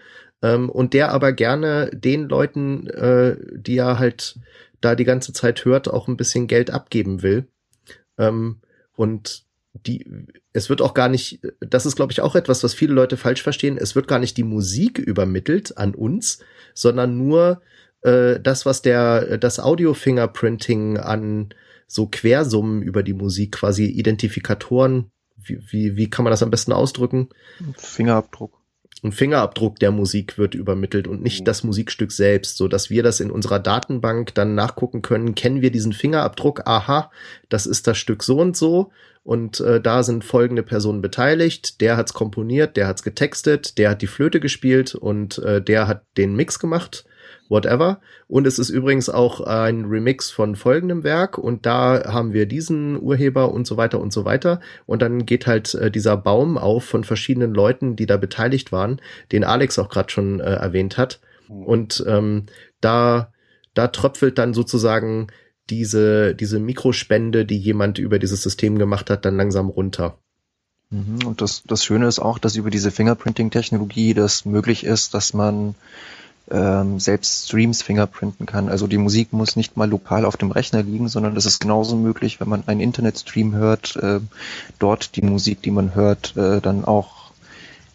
Ähm, 0.42 0.70
und 0.70 0.94
der 0.94 1.12
aber 1.12 1.32
gerne 1.32 1.90
den 1.92 2.28
Leuten, 2.28 2.88
äh, 2.88 3.36
die 3.52 3.76
er 3.76 3.98
halt 3.98 4.38
da 4.80 4.94
die 4.94 5.04
ganze 5.04 5.32
Zeit 5.32 5.64
hört, 5.64 5.88
auch 5.88 6.08
ein 6.08 6.16
bisschen 6.16 6.46
Geld 6.46 6.70
abgeben 6.70 7.22
will. 7.22 7.48
Ähm, 8.16 8.60
und 8.94 9.44
die, 9.86 10.04
es 10.52 10.68
wird 10.68 10.82
auch 10.82 10.94
gar 10.94 11.08
nicht, 11.08 11.40
das 11.60 11.86
ist 11.86 11.96
glaube 11.96 12.12
ich 12.12 12.20
auch 12.20 12.34
etwas, 12.34 12.64
was 12.64 12.74
viele 12.74 12.94
Leute 12.94 13.16
falsch 13.16 13.42
verstehen, 13.42 13.78
es 13.78 13.94
wird 13.94 14.08
gar 14.08 14.18
nicht 14.18 14.36
die 14.36 14.44
Musik 14.44 14.98
übermittelt 14.98 15.76
an 15.78 15.94
uns, 15.94 16.40
sondern 16.74 17.16
nur 17.16 17.60
äh, 18.02 18.40
das, 18.40 18.66
was 18.66 18.82
der, 18.82 19.38
das 19.38 19.60
Audio-Fingerprinting 19.60 20.98
an 20.98 21.50
so 21.88 22.06
Quersummen 22.06 22.82
über 22.82 23.02
die 23.02 23.14
Musik, 23.14 23.52
quasi 23.52 23.86
Identifikatoren, 23.86 25.10
wie, 25.36 25.58
wie, 25.70 25.96
wie 25.96 26.10
kann 26.10 26.24
man 26.24 26.30
das 26.30 26.42
am 26.42 26.50
besten 26.50 26.72
ausdrücken? 26.72 27.30
Fingerabdruck. 27.76 28.52
Ein 29.02 29.12
Fingerabdruck 29.12 29.78
der 29.78 29.92
Musik 29.92 30.38
wird 30.38 30.54
übermittelt 30.54 31.06
und 31.06 31.22
nicht 31.22 31.40
mhm. 31.40 31.44
das 31.44 31.64
Musikstück 31.64 32.12
selbst, 32.12 32.56
so 32.56 32.68
dass 32.68 32.90
wir 32.90 33.02
das 33.02 33.20
in 33.20 33.30
unserer 33.30 33.60
Datenbank 33.60 34.34
dann 34.34 34.54
nachgucken 34.54 35.02
können. 35.02 35.34
Kennen 35.34 35.62
wir 35.62 35.70
diesen 35.70 35.92
Fingerabdruck? 35.92 36.66
Aha, 36.66 37.10
das 37.48 37.66
ist 37.66 37.86
das 37.86 37.96
Stück 37.96 38.22
so 38.22 38.40
und 38.40 38.56
so 38.56 38.90
und 39.22 39.60
äh, 39.60 39.80
da 39.80 40.02
sind 40.02 40.24
folgende 40.24 40.62
Personen 40.62 41.00
beteiligt. 41.00 41.80
Der 41.80 41.96
hat's 41.96 42.12
komponiert, 42.12 42.76
der 42.76 42.86
hat's 42.86 43.02
getextet, 43.02 43.78
der 43.78 43.90
hat 43.90 44.02
die 44.02 44.06
Flöte 44.06 44.40
gespielt 44.40 44.94
und 44.94 45.38
äh, 45.38 45.62
der 45.62 45.86
hat 45.86 46.04
den 46.16 46.34
Mix 46.34 46.58
gemacht 46.58 47.04
whatever. 47.48 48.00
Und 48.26 48.46
es 48.46 48.58
ist 48.58 48.70
übrigens 48.70 49.08
auch 49.08 49.40
ein 49.40 49.84
Remix 49.84 50.30
von 50.30 50.56
folgendem 50.56 51.04
Werk 51.04 51.38
und 51.38 51.66
da 51.66 52.12
haben 52.12 52.32
wir 52.32 52.46
diesen 52.46 53.00
Urheber 53.00 53.52
und 53.52 53.66
so 53.66 53.76
weiter 53.76 54.00
und 54.00 54.12
so 54.12 54.24
weiter. 54.24 54.60
Und 54.86 55.02
dann 55.02 55.26
geht 55.26 55.46
halt 55.46 55.74
äh, 55.74 55.90
dieser 55.90 56.16
Baum 56.16 56.58
auf 56.58 56.84
von 56.84 57.04
verschiedenen 57.04 57.54
Leuten, 57.54 57.96
die 57.96 58.06
da 58.06 58.16
beteiligt 58.16 58.72
waren, 58.72 59.00
den 59.32 59.44
Alex 59.44 59.78
auch 59.78 59.88
gerade 59.88 60.10
schon 60.10 60.40
äh, 60.40 60.54
erwähnt 60.54 60.98
hat. 60.98 61.20
Mhm. 61.48 61.62
Und 61.64 62.04
ähm, 62.06 62.46
da, 62.80 63.32
da 63.74 63.88
tröpfelt 63.88 64.38
dann 64.38 64.54
sozusagen 64.54 65.28
diese, 65.70 66.34
diese 66.34 66.58
Mikrospende, 66.58 67.44
die 67.44 67.58
jemand 67.58 67.98
über 67.98 68.18
dieses 68.18 68.42
System 68.42 68.78
gemacht 68.78 69.10
hat, 69.10 69.24
dann 69.24 69.36
langsam 69.36 69.68
runter. 69.68 70.18
Mhm. 70.90 71.26
Und 71.26 71.40
das, 71.40 71.62
das 71.66 71.84
Schöne 71.84 72.06
ist 72.06 72.18
auch, 72.18 72.38
dass 72.38 72.56
über 72.56 72.70
diese 72.70 72.90
Fingerprinting-Technologie 72.90 74.14
das 74.14 74.44
möglich 74.44 74.84
ist, 74.84 75.14
dass 75.14 75.34
man 75.34 75.74
ähm, 76.50 76.98
selbst 76.98 77.46
Streams 77.46 77.82
fingerprinten 77.82 78.46
kann. 78.46 78.68
Also 78.68 78.86
die 78.86 78.98
Musik 78.98 79.32
muss 79.32 79.56
nicht 79.56 79.76
mal 79.76 79.88
lokal 79.88 80.24
auf 80.24 80.36
dem 80.36 80.50
Rechner 80.50 80.82
liegen, 80.82 81.08
sondern 81.08 81.34
das 81.34 81.46
ist 81.46 81.60
genauso 81.60 81.96
möglich, 81.96 82.40
wenn 82.40 82.48
man 82.48 82.64
einen 82.66 82.80
Internetstream 82.80 83.54
hört, 83.54 83.96
äh, 83.96 84.20
dort 84.78 85.16
die 85.16 85.22
Musik, 85.22 85.62
die 85.62 85.70
man 85.70 85.94
hört, 85.94 86.36
äh, 86.36 86.60
dann 86.60 86.84
auch 86.84 87.32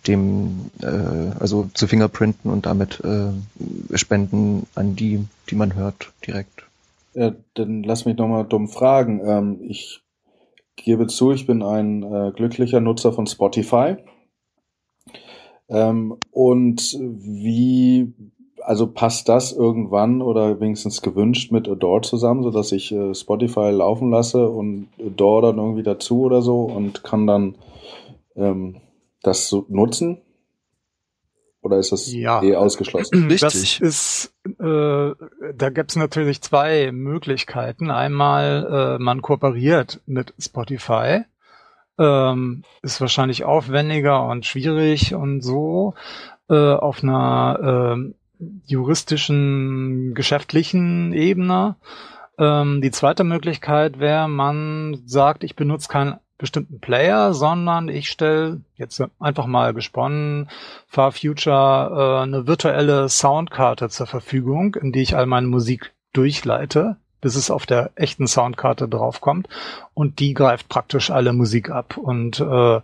dem, 0.08 0.70
äh, 0.82 1.40
also 1.40 1.70
zu 1.74 1.88
fingerprinten 1.88 2.52
und 2.52 2.66
damit 2.66 3.02
äh, 3.04 3.98
spenden 3.98 4.68
an 4.76 4.96
die, 4.96 5.26
die 5.50 5.56
man 5.56 5.76
hört, 5.76 6.12
direkt. 6.28 6.66
Ja, 7.14 7.34
dann 7.54 7.84
lass 7.84 8.06
mich 8.06 8.18
nochmal 8.18 8.46
dumm 8.46 8.68
fragen. 8.68 9.22
Ähm, 9.26 9.60
ich 9.62 10.02
gebe 10.76 11.08
zu, 11.08 11.32
ich 11.32 11.46
bin 11.46 11.64
ein 11.64 12.04
äh, 12.04 12.32
glücklicher 12.36 12.82
Nutzer 12.82 13.14
von 13.14 13.28
Spotify. 13.28 13.98
Ähm, 15.70 16.18
und 16.32 16.98
wie 17.00 18.14
also 18.66 18.88
passt 18.88 19.30
das 19.30 19.52
irgendwann 19.52 20.22
oder 20.22 20.60
wenigstens 20.60 21.02
gewünscht 21.02 21.52
mit 21.52 21.68
Adore 21.68 22.02
zusammen, 22.02 22.44
so 22.44 22.52
dass 22.52 22.72
ich 22.72 22.92
äh, 22.92 23.14
Spotify 23.14 23.70
laufen 23.72 24.12
lasse 24.12 24.48
und 24.50 24.88
Adore 25.00 25.48
dann 25.48 25.58
irgendwie 25.58 25.84
dazu 25.84 26.22
oder 26.22 26.42
so 26.42 26.62
und 26.64 27.04
kann 27.04 27.28
dann 27.28 27.56
ähm, 28.36 28.82
das 29.22 29.50
so 29.50 29.66
nutzen? 29.70 30.22
Oder 31.62 31.78
ist 31.78 31.94
das 31.94 32.12
ja. 32.12 32.44
eh 32.44 32.56
ausgeschlossen? 32.56 33.28
Richtig. 33.30 33.40
Das 33.40 33.80
ist, 33.80 34.34
äh, 34.60 35.12
da 35.56 35.70
gibt's 35.70 35.96
natürlich 35.96 36.42
zwei 36.42 36.92
Möglichkeiten. 36.92 37.90
Einmal, 37.90 38.98
äh, 39.00 39.02
man 39.02 39.22
kooperiert 39.22 40.02
mit 40.06 40.34
Spotify. 40.38 41.22
Ähm, 41.98 42.64
ist 42.82 43.00
wahrscheinlich 43.00 43.46
aufwendiger 43.46 44.28
und 44.28 44.46
schwierig 44.46 45.14
und 45.14 45.42
so 45.42 45.94
äh, 46.50 46.74
auf 46.74 47.02
einer 47.02 47.96
äh, 47.98 48.14
juristischen, 48.66 50.14
geschäftlichen 50.14 51.14
Ebene. 51.14 51.76
Ähm, 52.38 52.82
die 52.82 52.92
zweite 52.92 53.24
Möglichkeit 53.24 54.00
wäre, 54.00 54.28
man 54.28 55.02
sagt, 55.06 55.44
ich 55.44 55.56
benutze 55.56 55.88
keinen 55.88 56.20
bestimmten 56.38 56.80
Player, 56.80 57.34
sondern 57.34 57.90
ich 57.90 58.10
stelle 58.10 58.62
jetzt 58.76 59.02
einfach 59.20 59.46
mal 59.46 59.74
gesponnen 59.74 60.50
Far 60.88 61.12
Future 61.12 62.18
äh, 62.20 62.24
eine 62.24 62.48
virtuelle 62.48 63.08
Soundkarte 63.08 63.90
zur 63.90 64.08
Verfügung, 64.08 64.76
in 64.76 64.92
die 64.92 65.02
ich 65.02 65.16
all 65.16 65.26
meine 65.26 65.48
Musik 65.48 65.94
durchleite, 66.12 66.98
bis 67.22 67.36
es 67.36 67.52
auf 67.52 67.66
der 67.66 67.92
echten 67.96 68.28
Soundkarte 68.28 68.88
draufkommt 68.88 69.48
und 69.94 70.20
die 70.20 70.34
greift 70.34 70.70
praktisch 70.70 71.12
alle 71.12 71.34
Musik 71.34 71.70
ab 71.70 71.98
und 71.98 72.40
äh, 72.40 72.82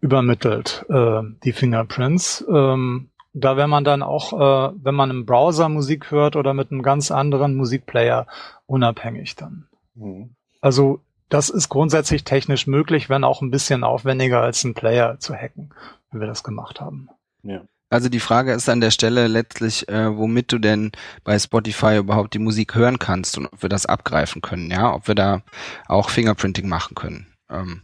übermittelt 0.00 0.84
äh, 0.88 1.22
die 1.44 1.52
Fingerprints. 1.52 2.44
Ähm, 2.48 3.09
da 3.32 3.56
wäre 3.56 3.68
man 3.68 3.84
dann 3.84 4.02
auch, 4.02 4.32
äh, 4.32 4.72
wenn 4.82 4.94
man 4.94 5.10
im 5.10 5.26
Browser 5.26 5.68
Musik 5.68 6.10
hört 6.10 6.36
oder 6.36 6.54
mit 6.54 6.70
einem 6.70 6.82
ganz 6.82 7.10
anderen 7.10 7.54
Musikplayer 7.54 8.26
unabhängig 8.66 9.36
dann. 9.36 9.68
Mhm. 9.94 10.34
Also 10.60 11.00
das 11.28 11.48
ist 11.48 11.68
grundsätzlich 11.68 12.24
technisch 12.24 12.66
möglich, 12.66 13.08
wenn 13.08 13.24
auch 13.24 13.40
ein 13.40 13.50
bisschen 13.50 13.84
aufwendiger 13.84 14.40
als 14.40 14.64
ein 14.64 14.74
Player 14.74 15.18
zu 15.20 15.34
hacken, 15.34 15.70
wenn 16.10 16.20
wir 16.20 16.26
das 16.26 16.42
gemacht 16.42 16.80
haben. 16.80 17.08
Ja. 17.42 17.62
Also 17.88 18.08
die 18.08 18.20
Frage 18.20 18.52
ist 18.52 18.68
an 18.68 18.80
der 18.80 18.92
Stelle 18.92 19.26
letztlich, 19.26 19.88
äh, 19.88 20.16
womit 20.16 20.52
du 20.52 20.58
denn 20.58 20.92
bei 21.24 21.38
Spotify 21.38 21.98
überhaupt 21.98 22.34
die 22.34 22.38
Musik 22.38 22.76
hören 22.76 23.00
kannst 23.00 23.36
und 23.36 23.46
ob 23.46 23.62
wir 23.62 23.68
das 23.68 23.86
abgreifen 23.86 24.42
können, 24.42 24.70
ja, 24.70 24.94
ob 24.94 25.08
wir 25.08 25.16
da 25.16 25.42
auch 25.88 26.10
Fingerprinting 26.10 26.68
machen 26.68 26.94
können. 26.94 27.26
Ähm, 27.48 27.82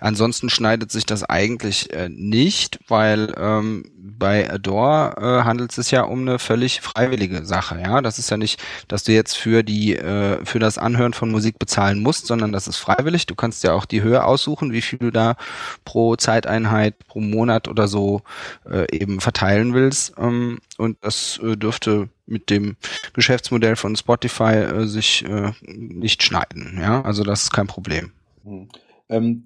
ansonsten 0.00 0.50
schneidet 0.50 0.90
sich 0.90 1.06
das 1.06 1.24
eigentlich 1.24 1.92
äh, 1.92 2.08
nicht, 2.08 2.80
weil 2.88 3.34
ähm, 3.38 3.84
bei 3.96 4.50
Adore 4.50 5.14
äh, 5.16 5.44
handelt 5.44 5.76
es 5.76 5.90
ja 5.90 6.02
um 6.02 6.20
eine 6.20 6.38
völlig 6.38 6.80
freiwillige 6.80 7.44
Sache. 7.44 7.80
Ja, 7.80 8.00
das 8.00 8.18
ist 8.18 8.30
ja 8.30 8.36
nicht, 8.36 8.62
dass 8.88 9.04
du 9.04 9.12
jetzt 9.12 9.36
für 9.36 9.62
die 9.62 9.96
äh, 9.96 10.44
für 10.44 10.58
das 10.58 10.78
Anhören 10.78 11.14
von 11.14 11.30
Musik 11.30 11.58
bezahlen 11.58 12.02
musst, 12.02 12.26
sondern 12.26 12.52
das 12.52 12.68
ist 12.68 12.76
freiwillig. 12.76 13.26
Du 13.26 13.34
kannst 13.34 13.64
ja 13.64 13.72
auch 13.72 13.84
die 13.84 14.02
Höhe 14.02 14.24
aussuchen, 14.24 14.72
wie 14.72 14.82
viel 14.82 14.98
du 14.98 15.10
da 15.10 15.36
pro 15.84 16.16
Zeiteinheit, 16.16 16.98
pro 17.06 17.20
Monat 17.20 17.68
oder 17.68 17.88
so 17.88 18.22
äh, 18.70 18.86
eben 18.96 19.20
verteilen 19.20 19.74
willst. 19.74 20.14
Ähm, 20.18 20.58
und 20.76 20.98
das 21.02 21.40
äh, 21.42 21.56
dürfte 21.56 22.08
mit 22.26 22.48
dem 22.48 22.76
Geschäftsmodell 23.12 23.76
von 23.76 23.96
Spotify 23.96 24.54
äh, 24.54 24.86
sich 24.86 25.24
äh, 25.24 25.52
nicht 25.66 26.22
schneiden. 26.22 26.78
Ja, 26.80 27.02
also 27.02 27.24
das 27.24 27.42
ist 27.44 27.50
kein 27.50 27.66
Problem. 27.66 28.12
Hm. 28.44 28.68
Ähm, 29.08 29.44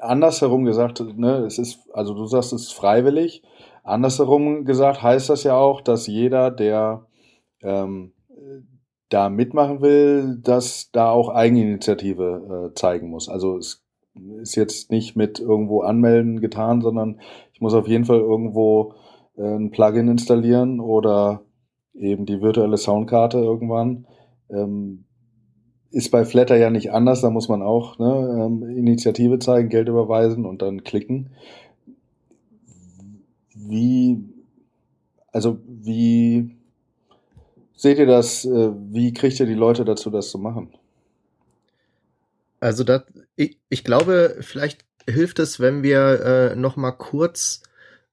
andersherum 0.00 0.64
gesagt, 0.64 1.00
ne, 1.16 1.38
es 1.46 1.58
ist, 1.58 1.88
also 1.92 2.14
du 2.14 2.26
sagst, 2.26 2.52
es 2.52 2.62
ist 2.62 2.72
freiwillig. 2.72 3.42
Andersherum 3.82 4.64
gesagt 4.64 5.02
heißt 5.02 5.30
das 5.30 5.44
ja 5.44 5.56
auch, 5.56 5.80
dass 5.80 6.06
jeder, 6.06 6.50
der 6.50 7.06
ähm, 7.62 8.12
da 9.08 9.30
mitmachen 9.30 9.80
will, 9.80 10.38
dass 10.42 10.90
da 10.92 11.10
auch 11.10 11.30
Eigeninitiative 11.30 12.70
äh, 12.70 12.74
zeigen 12.74 13.08
muss. 13.08 13.28
Also 13.28 13.56
es 13.56 13.84
ist 14.40 14.56
jetzt 14.56 14.90
nicht 14.90 15.16
mit 15.16 15.40
irgendwo 15.40 15.80
anmelden 15.80 16.40
getan, 16.40 16.82
sondern 16.82 17.20
ich 17.52 17.60
muss 17.60 17.74
auf 17.74 17.88
jeden 17.88 18.04
Fall 18.04 18.18
irgendwo 18.18 18.94
äh, 19.36 19.42
ein 19.42 19.70
Plugin 19.70 20.08
installieren 20.08 20.80
oder 20.80 21.42
eben 21.94 22.26
die 22.26 22.40
virtuelle 22.42 22.76
Soundkarte 22.76 23.38
irgendwann. 23.38 24.06
Ähm, 24.50 25.04
ist 25.90 26.10
bei 26.10 26.24
Flatter 26.24 26.56
ja 26.56 26.70
nicht 26.70 26.92
anders, 26.92 27.22
da 27.22 27.30
muss 27.30 27.48
man 27.48 27.62
auch 27.62 27.98
ne, 27.98 28.46
ähm, 28.46 28.62
Initiative 28.76 29.38
zeigen, 29.38 29.68
Geld 29.68 29.88
überweisen 29.88 30.44
und 30.44 30.62
dann 30.62 30.84
klicken. 30.84 31.30
Wie, 33.54 34.22
also 35.32 35.58
wie 35.66 36.56
seht 37.74 37.98
ihr 37.98 38.06
das, 38.06 38.44
äh, 38.44 38.70
wie 38.90 39.12
kriegt 39.12 39.40
ihr 39.40 39.46
die 39.46 39.54
Leute 39.54 39.84
dazu, 39.84 40.10
das 40.10 40.30
zu 40.30 40.38
machen? 40.38 40.74
Also 42.60 42.84
das, 42.84 43.02
ich, 43.36 43.58
ich 43.68 43.84
glaube, 43.84 44.36
vielleicht 44.40 44.84
hilft 45.08 45.38
es, 45.38 45.60
wenn 45.60 45.82
wir 45.82 46.52
äh, 46.52 46.56
noch 46.56 46.76
mal 46.76 46.92
kurz 46.92 47.62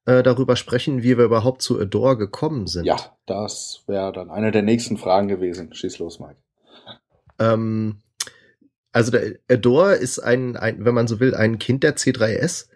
äh, 0.06 0.24
darüber 0.24 0.56
sprechen, 0.56 1.04
wie 1.04 1.18
wir 1.18 1.26
überhaupt 1.26 1.62
zu 1.62 1.80
Adore 1.80 2.18
gekommen 2.18 2.68
sind. 2.68 2.86
Ja, 2.86 2.98
das 3.26 3.84
wäre 3.88 4.14
dann 4.14 4.30
eine 4.30 4.52
der 4.52 4.62
nächsten 4.62 4.98
Fragen 4.98 5.28
gewesen. 5.28 5.74
Schieß 5.74 6.00
los, 6.00 6.20
Mike. 6.20 6.38
Ähm, 7.40 7.98
also 8.92 9.12
der 9.12 9.34
Adore 9.50 9.96
ist 9.96 10.20
ein, 10.20 10.56
ein, 10.56 10.86
wenn 10.86 10.94
man 10.94 11.08
so 11.08 11.20
will, 11.20 11.36
ein 11.36 11.60
Kind 11.60 11.84
der 11.84 11.98
C3S. 11.98 12.68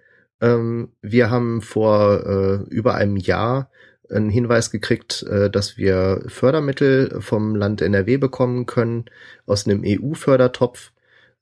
Ähm, 0.42 0.92
wir 1.02 1.30
haben 1.30 1.62
vor 1.62 2.26
äh, 2.26 2.74
über 2.74 2.96
einem 2.96 3.16
Jahr 3.16 3.72
einen 4.10 4.30
Hinweis 4.30 4.72
gekriegt, 4.72 5.24
äh, 5.24 5.50
dass 5.50 5.78
wir 5.78 6.24
Fördermittel 6.28 7.22
vom 7.22 7.56
Land 7.56 7.82
NRW 7.82 8.18
bekommen 8.18 8.66
können 8.66 9.06
aus 9.46 9.66
einem 9.66 9.84
EU-Fördertopf 9.86 10.92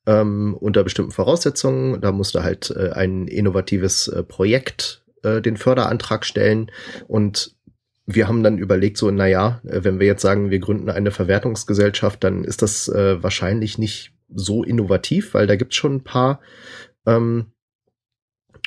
ähm, 0.06 0.56
unter 0.60 0.84
bestimmten 0.84 1.12
Voraussetzungen. 1.12 2.01
Da 2.01 2.12
musste 2.12 2.43
halt 2.43 2.71
äh, 2.71 2.91
ein 2.91 3.27
innovatives 3.27 4.08
äh, 4.08 4.23
Projekt 4.23 5.03
äh, 5.23 5.41
den 5.41 5.58
Förderantrag 5.58 6.25
stellen 6.25 6.71
und 7.08 7.57
wir 8.08 8.28
haben 8.28 8.41
dann 8.41 8.58
überlegt, 8.58 8.98
so, 8.98 9.12
naja, 9.12 9.62
äh, 9.65 9.84
wenn 9.84 10.00
wir 10.00 10.08
jetzt 10.08 10.22
sagen, 10.22 10.50
wir 10.50 10.60
gründen 10.60 10.89
eine 10.89 11.12
Verwertungsgesellschaft, 11.12 12.24
dann 12.24 12.43
ist 12.43 12.62
das 12.62 12.88
äh, 12.88 13.22
wahrscheinlich 13.22 13.78
nicht 13.78 14.13
so 14.34 14.63
innovativ, 14.63 15.34
weil 15.34 15.46
da 15.46 15.56
gibt's 15.56 15.76
schon 15.76 15.96
ein 15.96 16.04
paar. 16.04 16.39
Ähm, 17.06 17.48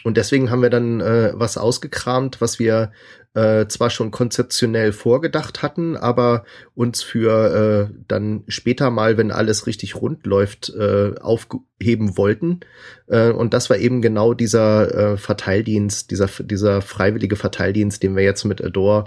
und 0.04 0.16
deswegen 0.16 0.50
haben 0.50 0.62
wir 0.62 0.70
dann 0.70 1.00
äh, 1.00 1.32
was 1.34 1.58
ausgekramt, 1.58 2.40
was 2.40 2.58
wir 2.58 2.92
äh, 3.34 3.66
zwar 3.68 3.90
schon 3.90 4.10
konzeptionell 4.10 4.92
vorgedacht 4.92 5.62
hatten, 5.62 5.96
aber 5.96 6.44
uns 6.74 7.02
für 7.02 7.90
äh, 7.90 7.94
dann 8.08 8.42
später 8.48 8.90
mal, 8.90 9.16
wenn 9.18 9.30
alles 9.30 9.66
richtig 9.66 9.94
rund 9.94 10.26
läuft, 10.26 10.70
äh, 10.70 11.14
aufheben 11.20 12.16
wollten. 12.16 12.60
Äh, 13.06 13.30
und 13.30 13.54
das 13.54 13.70
war 13.70 13.76
eben 13.76 14.02
genau 14.02 14.34
dieser 14.34 15.12
äh, 15.12 15.16
Verteildienst, 15.16 16.10
dieser, 16.10 16.26
dieser 16.40 16.82
freiwillige 16.82 17.36
Verteildienst, 17.36 18.02
den 18.02 18.16
wir 18.16 18.24
jetzt 18.24 18.44
mit 18.44 18.62
Adore 18.62 19.04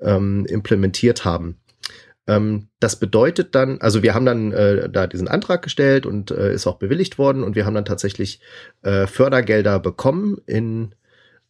ähm, 0.00 0.46
implementiert 0.46 1.24
haben. 1.24 1.58
Ähm, 2.26 2.68
das 2.80 2.98
bedeutet 2.98 3.54
dann, 3.54 3.80
also 3.80 4.02
wir 4.02 4.14
haben 4.14 4.26
dann 4.26 4.52
äh, 4.52 4.88
da 4.88 5.06
diesen 5.06 5.28
Antrag 5.28 5.62
gestellt 5.62 6.06
und 6.06 6.30
äh, 6.30 6.52
ist 6.52 6.66
auch 6.66 6.78
bewilligt 6.78 7.18
worden 7.18 7.42
und 7.42 7.54
wir 7.54 7.66
haben 7.66 7.74
dann 7.74 7.84
tatsächlich 7.84 8.40
äh, 8.82 9.06
Fördergelder 9.06 9.78
bekommen 9.78 10.38
in, 10.46 10.94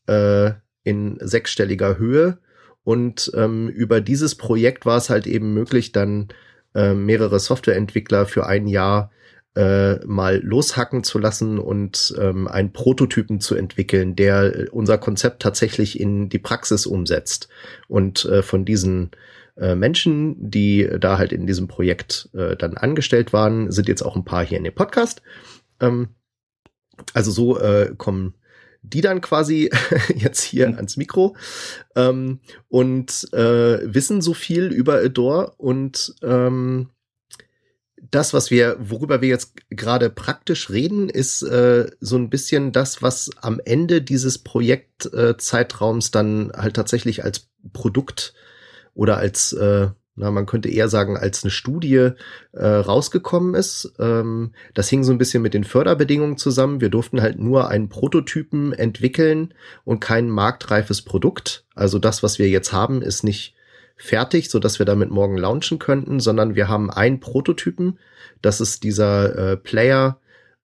äh, 0.06 0.52
in 0.84 1.18
sechsstelliger 1.20 1.98
Höhe. 1.98 2.38
Und 2.84 3.32
ähm, 3.34 3.68
über 3.68 4.00
dieses 4.00 4.36
Projekt 4.36 4.86
war 4.86 4.98
es 4.98 5.10
halt 5.10 5.26
eben 5.26 5.52
möglich, 5.52 5.90
dann 5.90 6.28
äh, 6.74 6.94
mehrere 6.94 7.40
Softwareentwickler 7.40 8.26
für 8.26 8.46
ein 8.46 8.68
Jahr 8.68 9.10
äh, 9.56 10.04
mal 10.04 10.40
loshacken 10.44 11.02
zu 11.02 11.18
lassen 11.18 11.58
und 11.58 12.14
ähm, 12.20 12.46
einen 12.46 12.72
Prototypen 12.72 13.40
zu 13.40 13.54
entwickeln, 13.54 14.14
der 14.14 14.68
unser 14.70 14.98
Konzept 14.98 15.42
tatsächlich 15.42 15.98
in 15.98 16.28
die 16.28 16.38
Praxis 16.38 16.86
umsetzt. 16.86 17.48
Und 17.88 18.26
äh, 18.26 18.42
von 18.42 18.64
diesen 18.66 19.10
äh, 19.56 19.74
Menschen, 19.74 20.50
die 20.50 20.88
da 21.00 21.18
halt 21.18 21.32
in 21.32 21.46
diesem 21.46 21.68
Projekt 21.68 22.28
äh, 22.34 22.56
dann 22.56 22.76
angestellt 22.76 23.32
waren, 23.32 23.70
sind 23.70 23.88
jetzt 23.88 24.02
auch 24.02 24.16
ein 24.16 24.24
paar 24.24 24.44
hier 24.44 24.58
in 24.58 24.64
dem 24.64 24.74
Podcast. 24.74 25.22
Ähm, 25.80 26.08
also 27.12 27.30
so 27.30 27.58
äh, 27.58 27.94
kommen 27.96 28.34
die 28.82 29.00
dann 29.00 29.20
quasi 29.20 29.70
jetzt 30.14 30.42
hier 30.42 30.68
mhm. 30.68 30.76
ans 30.76 30.96
Mikro 30.96 31.36
ähm, 31.94 32.40
und 32.68 33.28
äh, 33.32 33.92
wissen 33.92 34.22
so 34.22 34.34
viel 34.34 34.66
über 34.66 34.98
Adore 34.98 35.54
und 35.58 36.14
ähm, 36.22 36.90
das, 38.10 38.34
was 38.34 38.50
wir, 38.50 38.76
worüber 38.78 39.20
wir 39.20 39.28
jetzt 39.28 39.54
gerade 39.70 40.10
praktisch 40.10 40.70
reden, 40.70 41.08
ist 41.08 41.42
äh, 41.42 41.90
so 42.00 42.16
ein 42.16 42.30
bisschen 42.30 42.70
das, 42.70 43.02
was 43.02 43.30
am 43.40 43.60
Ende 43.64 44.02
dieses 44.02 44.38
Projektzeitraums 44.38 46.08
äh, 46.08 46.12
dann 46.12 46.52
halt 46.54 46.76
tatsächlich 46.76 47.24
als 47.24 47.48
Produkt 47.72 48.34
oder 48.96 49.18
als, 49.18 49.52
äh, 49.52 49.88
na, 50.16 50.30
man 50.30 50.46
könnte 50.46 50.70
eher 50.70 50.88
sagen, 50.88 51.16
als 51.16 51.44
eine 51.44 51.50
Studie 51.50 52.10
äh, 52.52 52.66
rausgekommen 52.66 53.54
ist. 53.54 53.92
Ähm, 53.98 54.52
das 54.74 54.88
hing 54.88 55.04
so 55.04 55.12
ein 55.12 55.18
bisschen 55.18 55.42
mit 55.42 55.54
den 55.54 55.64
Förderbedingungen 55.64 56.38
zusammen. 56.38 56.80
Wir 56.80 56.88
durften 56.88 57.20
halt 57.20 57.38
nur 57.38 57.68
einen 57.68 57.90
Prototypen 57.90 58.72
entwickeln 58.72 59.52
und 59.84 60.00
kein 60.00 60.30
marktreifes 60.30 61.02
Produkt. 61.02 61.66
Also 61.74 61.98
das, 61.98 62.22
was 62.22 62.38
wir 62.38 62.48
jetzt 62.48 62.72
haben, 62.72 63.02
ist 63.02 63.22
nicht 63.22 63.54
fertig, 63.96 64.50
so 64.50 64.58
dass 64.58 64.78
wir 64.78 64.86
damit 64.86 65.10
morgen 65.10 65.36
launchen 65.36 65.78
könnten, 65.78 66.18
sondern 66.18 66.54
wir 66.54 66.68
haben 66.68 66.90
einen 66.90 67.20
Prototypen. 67.20 67.98
Das 68.40 68.60
ist 68.60 68.82
dieser 68.82 69.52
äh, 69.52 69.56
Player 69.58 70.18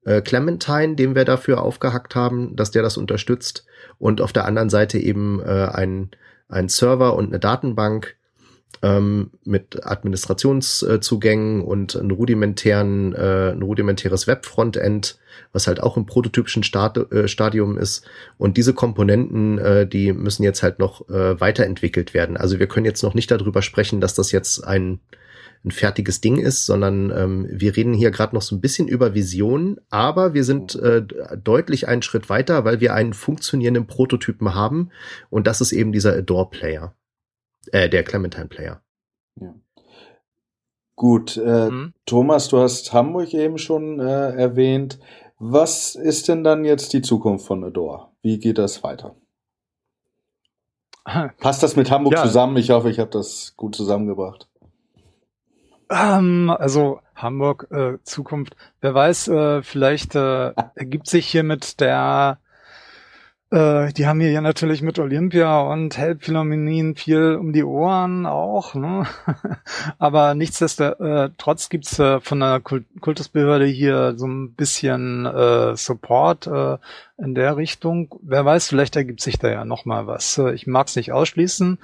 äh, 0.05 0.23
Clementine, 0.23 0.97
den 0.97 1.14
wir 1.14 1.25
dafür 1.25 1.62
aufgehackt 1.62 2.14
haben, 2.14 2.57
dass 2.57 2.71
der 2.71 2.83
das 2.83 2.97
unterstützt. 2.97 3.66
Und 3.99 4.21
auf 4.21 4.33
der 4.33 4.47
anderen 4.47 4.71
Seite 4.71 4.99
eben 4.99 5.40
äh, 5.40 5.68
ein, 5.73 6.11
ein 6.49 6.68
Server 6.68 7.14
und 7.16 7.29
eine 7.29 7.38
Datenbank, 7.38 8.16
mit 9.45 9.87
Administrationszugängen 9.87 11.61
und 11.61 11.95
ein 11.95 12.11
rudimentären, 12.11 13.15
äh, 13.15 13.53
ein 13.53 13.63
rudimentäres 13.63 14.27
Webfrontend, 14.27 15.19
was 15.53 15.69
halt 15.69 15.81
auch 15.81 15.97
im 15.97 16.05
prototypischen 16.05 16.65
Start, 16.65 17.13
äh, 17.13 17.29
Stadium 17.29 17.79
ist. 17.79 18.05
Und 18.39 18.57
diese 18.57 18.75
Komponenten, 18.75 19.59
äh, 19.59 19.87
die 19.87 20.13
müssen 20.13 20.43
jetzt 20.43 20.65
halt 20.65 20.81
noch 20.81 21.09
äh, 21.09 21.41
weiterentwickelt 21.41 22.13
werden. 22.13 22.37
Also 22.37 22.59
wir 22.59 22.67
können 22.67 22.87
jetzt 22.87 23.03
noch 23.03 23.15
nicht 23.15 23.31
darüber 23.31 23.63
sprechen, 23.63 24.01
dass 24.01 24.15
das 24.15 24.33
jetzt 24.33 24.67
ein 24.67 24.99
ein 25.65 25.71
fertiges 25.71 26.21
Ding 26.21 26.39
ist, 26.39 26.67
sondern 26.67 27.13
ähm, 27.17 27.47
wir 27.49 27.77
reden 27.77 27.95
hier 27.95 28.11
gerade 28.11 28.35
noch 28.35 28.43
so 28.43 28.57
ein 28.57 28.61
bisschen 28.61 28.89
über 28.89 29.15
Visionen, 29.15 29.77
aber 29.91 30.35
wir 30.35 30.43
sind 30.43 30.75
äh, 30.75 31.03
deutlich 31.41 31.87
einen 31.87 32.03
Schritt 32.03 32.29
weiter, 32.29 32.65
weil 32.65 32.81
wir 32.81 32.95
einen 32.95 33.13
funktionierenden 33.13 33.87
Prototypen 33.87 34.55
haben 34.55 34.91
und 35.31 35.47
das 35.47 35.61
ist 35.61 35.73
eben 35.73 35.93
dieser 35.93 36.17
Adore 36.17 36.51
Player. 36.51 36.95
Äh, 37.70 37.88
der 37.88 38.03
Clementine 38.05 38.48
Player. 38.48 38.83
Ja. 39.40 39.55
Gut, 40.96 41.37
äh, 41.37 41.70
mhm. 41.70 41.94
Thomas, 42.07 42.48
du 42.48 42.59
hast 42.59 42.92
Hamburg 42.92 43.33
eben 43.35 43.59
schon 43.59 43.98
äh, 44.01 44.31
erwähnt. 44.35 44.98
Was 45.38 45.94
ist 45.94 46.29
denn 46.29 46.44
dann 46.44 46.64
jetzt 46.64 46.92
die 46.92 47.03
Zukunft 47.03 47.46
von 47.46 47.64
Adore? 47.64 48.09
Wie 48.22 48.38
geht 48.38 48.59
das 48.59 48.83
weiter? 48.85 49.16
Passt 51.38 51.62
das 51.62 51.77
mit 51.77 51.90
Hamburg 51.90 52.14
ja. 52.14 52.22
zusammen? 52.22 52.57
Ich 52.57 52.70
hoffe, 52.70 52.90
ich 52.90 52.98
habe 52.98 53.11
das 53.11 53.55
gut 53.57 53.75
zusammengebracht. 53.75 54.48
Ähm, 55.90 56.55
also 56.57 57.01
Hamburg 57.14 57.68
äh, 57.70 57.98
Zukunft. 58.05 58.57
Wer 58.81 58.94
weiß, 58.94 59.29
äh, 59.29 59.62
vielleicht 59.62 60.14
äh, 60.14 60.53
ergibt 60.75 61.09
sich 61.09 61.27
hier 61.27 61.42
mit 61.42 61.81
der 61.81 62.38
äh, 63.53 63.93
die 63.93 64.07
haben 64.07 64.21
hier 64.21 64.31
ja 64.31 64.41
natürlich 64.41 64.81
mit 64.81 64.99
Olympia 64.99 65.61
und 65.61 65.99
Help-Philharmonien 65.99 66.97
viel 66.97 67.37
um 67.38 67.53
die 67.53 67.65
Ohren 67.65 68.25
auch, 68.25 68.75
ne? 68.75 69.07
Aber 69.99 70.35
nichtsdestotrotz 70.35 71.69
gibt's 71.69 71.99
äh, 71.99 72.21
von 72.21 72.41
der 72.41 72.61
Kult 72.61 72.87
Kultusbehörde 73.01 73.67
hier 73.67 74.15
so 74.17 74.27
ein 74.27 74.55
bisschen 74.55 75.27
äh, 75.27 75.77
Support 75.77 76.47
äh, 76.47 76.79
in 77.19 77.35
der 77.35 77.59
Richtung. 77.59 78.15
Wer 78.23 78.45
weiß, 78.47 78.69
vielleicht 78.69 78.97
ergibt 78.97 79.21
sich 79.21 79.38
da 79.38 79.51
ja 79.51 79.65
noch 79.67 79.85
mal 79.85 80.07
was. 80.07 80.38
Ich 80.55 80.67
mag 80.67 80.87
es 80.87 80.97
nicht 80.97 81.12
ausschließen, 81.12 81.79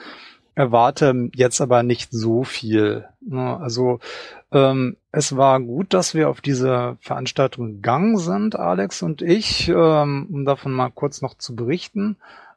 erwarte 0.55 1.29
jetzt 1.35 1.61
aber 1.61 1.83
nicht 1.83 2.11
so 2.13 2.45
viel. 2.45 3.05
Ne? 3.21 3.59
Also 3.61 4.01
ähm, 4.53 4.97
es 5.13 5.37
war 5.37 5.61
gut, 5.61 5.95
dass 5.95 6.15
wir 6.15 6.29
auf 6.29 6.41
diese 6.41 6.97
Veranstaltung 7.01 7.67
gegangen 7.67 8.19
sind, 8.19 8.57
Alex 8.57 9.03
und 9.03 9.23
ich, 9.23 9.69
ähm, 9.69 10.29
um 10.31 10.45
davon 10.45 10.73
mal 10.73 10.91
kurz 10.91 11.21
noch 11.21 11.35
zu 11.35 11.55
berichten. 11.55 12.17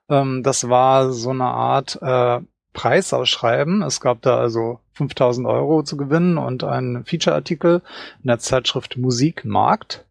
Ähm, 0.09 0.43
das 0.43 0.69
war 0.69 1.11
so 1.11 1.31
eine 1.31 1.45
Art 1.45 1.99
äh, 2.01 2.39
Preisausschreiben. 2.73 3.81
Es 3.81 3.99
gab 3.99 4.21
da 4.21 4.37
also 4.37 4.79
5000 4.93 5.47
Euro 5.47 5.83
zu 5.83 5.97
gewinnen 5.97 6.37
und 6.37 6.63
einen 6.63 7.03
Feature-Artikel 7.03 7.81
in 8.21 8.27
der 8.27 8.39
Zeitschrift 8.39 8.97
Musikmarkt, 8.97 10.05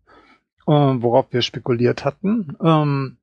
äh, 0.67 0.73
worauf 0.73 1.27
wir 1.31 1.43
spekuliert 1.43 2.05
hatten. 2.05 2.57
Ähm, 2.63 3.17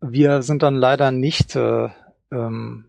wir 0.00 0.42
sind 0.42 0.62
dann 0.62 0.76
leider 0.76 1.10
nicht 1.10 1.56
äh, 1.56 1.88
ähm, 2.30 2.84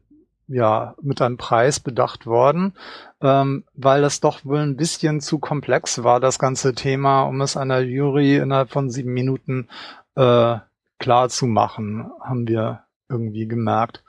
ja, 0.48 0.96
mit 1.02 1.22
einem 1.22 1.38
Preis 1.38 1.80
bedacht 1.80 2.26
worden, 2.26 2.74
ähm, 3.22 3.66
weil 3.74 4.02
das 4.02 4.20
doch 4.20 4.46
wohl 4.46 4.60
ein 4.60 4.78
bisschen 4.78 5.22
zu 5.22 5.40
komplex 5.40 6.04
war, 6.04 6.20
das 6.20 6.40
ganze 6.40 6.74
Thema, 6.74 7.24
um 7.24 7.42
es 7.42 7.58
einer 7.58 7.80
Jury 7.80 8.38
innerhalb 8.38 8.72
von 8.72 8.90
sieben 8.90 9.14
Minuten 9.14 9.68
äh, 10.16 10.58
klar 11.00 11.30
zu 11.30 11.46
machen, 11.46 12.10
haben 12.22 12.48
wir 12.48 12.84
irgendwie 13.10 13.48
gemerkt. 13.48 14.04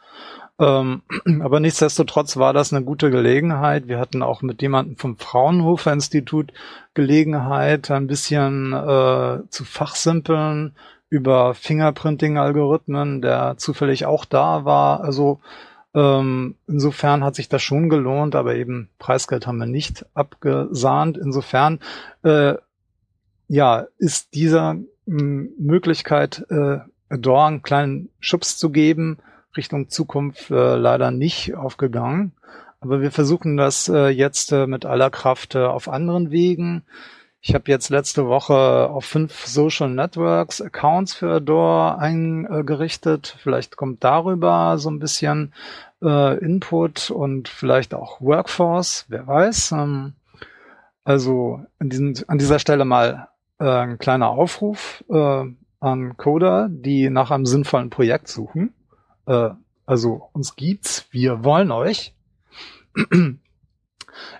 Ähm, 0.58 1.02
aber 1.42 1.60
nichtsdestotrotz 1.60 2.36
war 2.36 2.52
das 2.52 2.72
eine 2.72 2.84
gute 2.84 3.10
Gelegenheit. 3.10 3.88
Wir 3.88 3.98
hatten 3.98 4.22
auch 4.22 4.42
mit 4.42 4.62
jemandem 4.62 4.96
vom 4.96 5.16
Fraunhofer 5.16 5.92
Institut 5.92 6.52
Gelegenheit, 6.94 7.90
ein 7.90 8.06
bisschen 8.06 8.72
äh, 8.72 9.40
zu 9.48 9.64
fachsimpeln 9.64 10.74
über 11.10 11.54
Fingerprinting-Algorithmen, 11.54 13.22
der 13.22 13.56
zufällig 13.56 14.04
auch 14.04 14.24
da 14.24 14.64
war. 14.64 15.02
Also 15.02 15.40
ähm, 15.94 16.56
insofern 16.66 17.24
hat 17.24 17.34
sich 17.34 17.48
das 17.48 17.62
schon 17.62 17.88
gelohnt, 17.88 18.34
aber 18.34 18.54
eben 18.56 18.90
Preisgeld 18.98 19.46
haben 19.46 19.58
wir 19.58 19.66
nicht 19.66 20.04
abgesahnt. 20.14 21.16
Insofern 21.18 21.80
äh, 22.22 22.54
ja, 23.48 23.86
ist 23.96 24.34
dieser 24.34 24.76
Möglichkeit, 25.06 26.44
äh, 26.50 26.78
Adore 27.08 27.46
einen 27.46 27.62
kleinen 27.62 28.10
Schubs 28.20 28.58
zu 28.58 28.70
geben, 28.70 29.18
Richtung 29.56 29.88
Zukunft 29.88 30.50
äh, 30.50 30.76
leider 30.76 31.10
nicht 31.10 31.54
aufgegangen. 31.54 32.32
Aber 32.80 33.00
wir 33.00 33.10
versuchen 33.10 33.56
das 33.56 33.88
äh, 33.88 34.08
jetzt 34.08 34.52
äh, 34.52 34.66
mit 34.66 34.84
aller 34.84 35.10
Kraft 35.10 35.54
äh, 35.54 35.64
auf 35.64 35.88
anderen 35.88 36.30
Wegen. 36.30 36.84
Ich 37.40 37.54
habe 37.54 37.70
jetzt 37.70 37.88
letzte 37.90 38.26
Woche 38.26 38.90
auf 38.90 39.04
fünf 39.04 39.46
Social 39.46 39.88
Networks 39.90 40.60
Accounts 40.60 41.14
für 41.14 41.36
Adore 41.36 41.98
eingerichtet. 41.98 43.36
Vielleicht 43.40 43.76
kommt 43.76 44.02
darüber 44.02 44.76
so 44.78 44.90
ein 44.90 44.98
bisschen 44.98 45.54
äh, 46.02 46.36
Input 46.38 47.10
und 47.10 47.48
vielleicht 47.48 47.94
auch 47.94 48.20
Workforce, 48.20 49.06
wer 49.08 49.26
weiß. 49.26 49.72
Ähm, 49.72 50.14
also 51.04 51.64
an, 51.78 51.88
diesen, 51.88 52.16
an 52.28 52.38
dieser 52.38 52.58
Stelle 52.58 52.84
mal 52.84 53.28
äh, 53.60 53.64
ein 53.64 53.98
kleiner 53.98 54.30
Aufruf 54.30 55.04
äh, 55.08 55.44
an 55.80 56.16
Coder, 56.16 56.68
die 56.70 57.08
nach 57.08 57.30
einem 57.30 57.46
sinnvollen 57.46 57.90
Projekt 57.90 58.26
suchen. 58.28 58.74
Äh, 59.26 59.50
also 59.86 60.28
uns 60.32 60.56
gibt's, 60.56 61.06
wir 61.12 61.44
wollen 61.44 61.70
euch. 61.70 62.14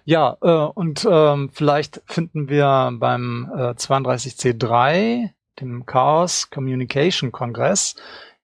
Ja, 0.05 0.37
äh, 0.41 0.49
und 0.49 1.07
ähm, 1.11 1.51
vielleicht 1.53 2.03
finden 2.07 2.49
wir 2.49 2.91
beim 2.93 3.51
äh, 3.55 3.71
32C3, 3.71 5.31
dem 5.61 5.87
Chaos 5.87 6.51
Communication 6.51 7.33
Kongress, 7.33 7.97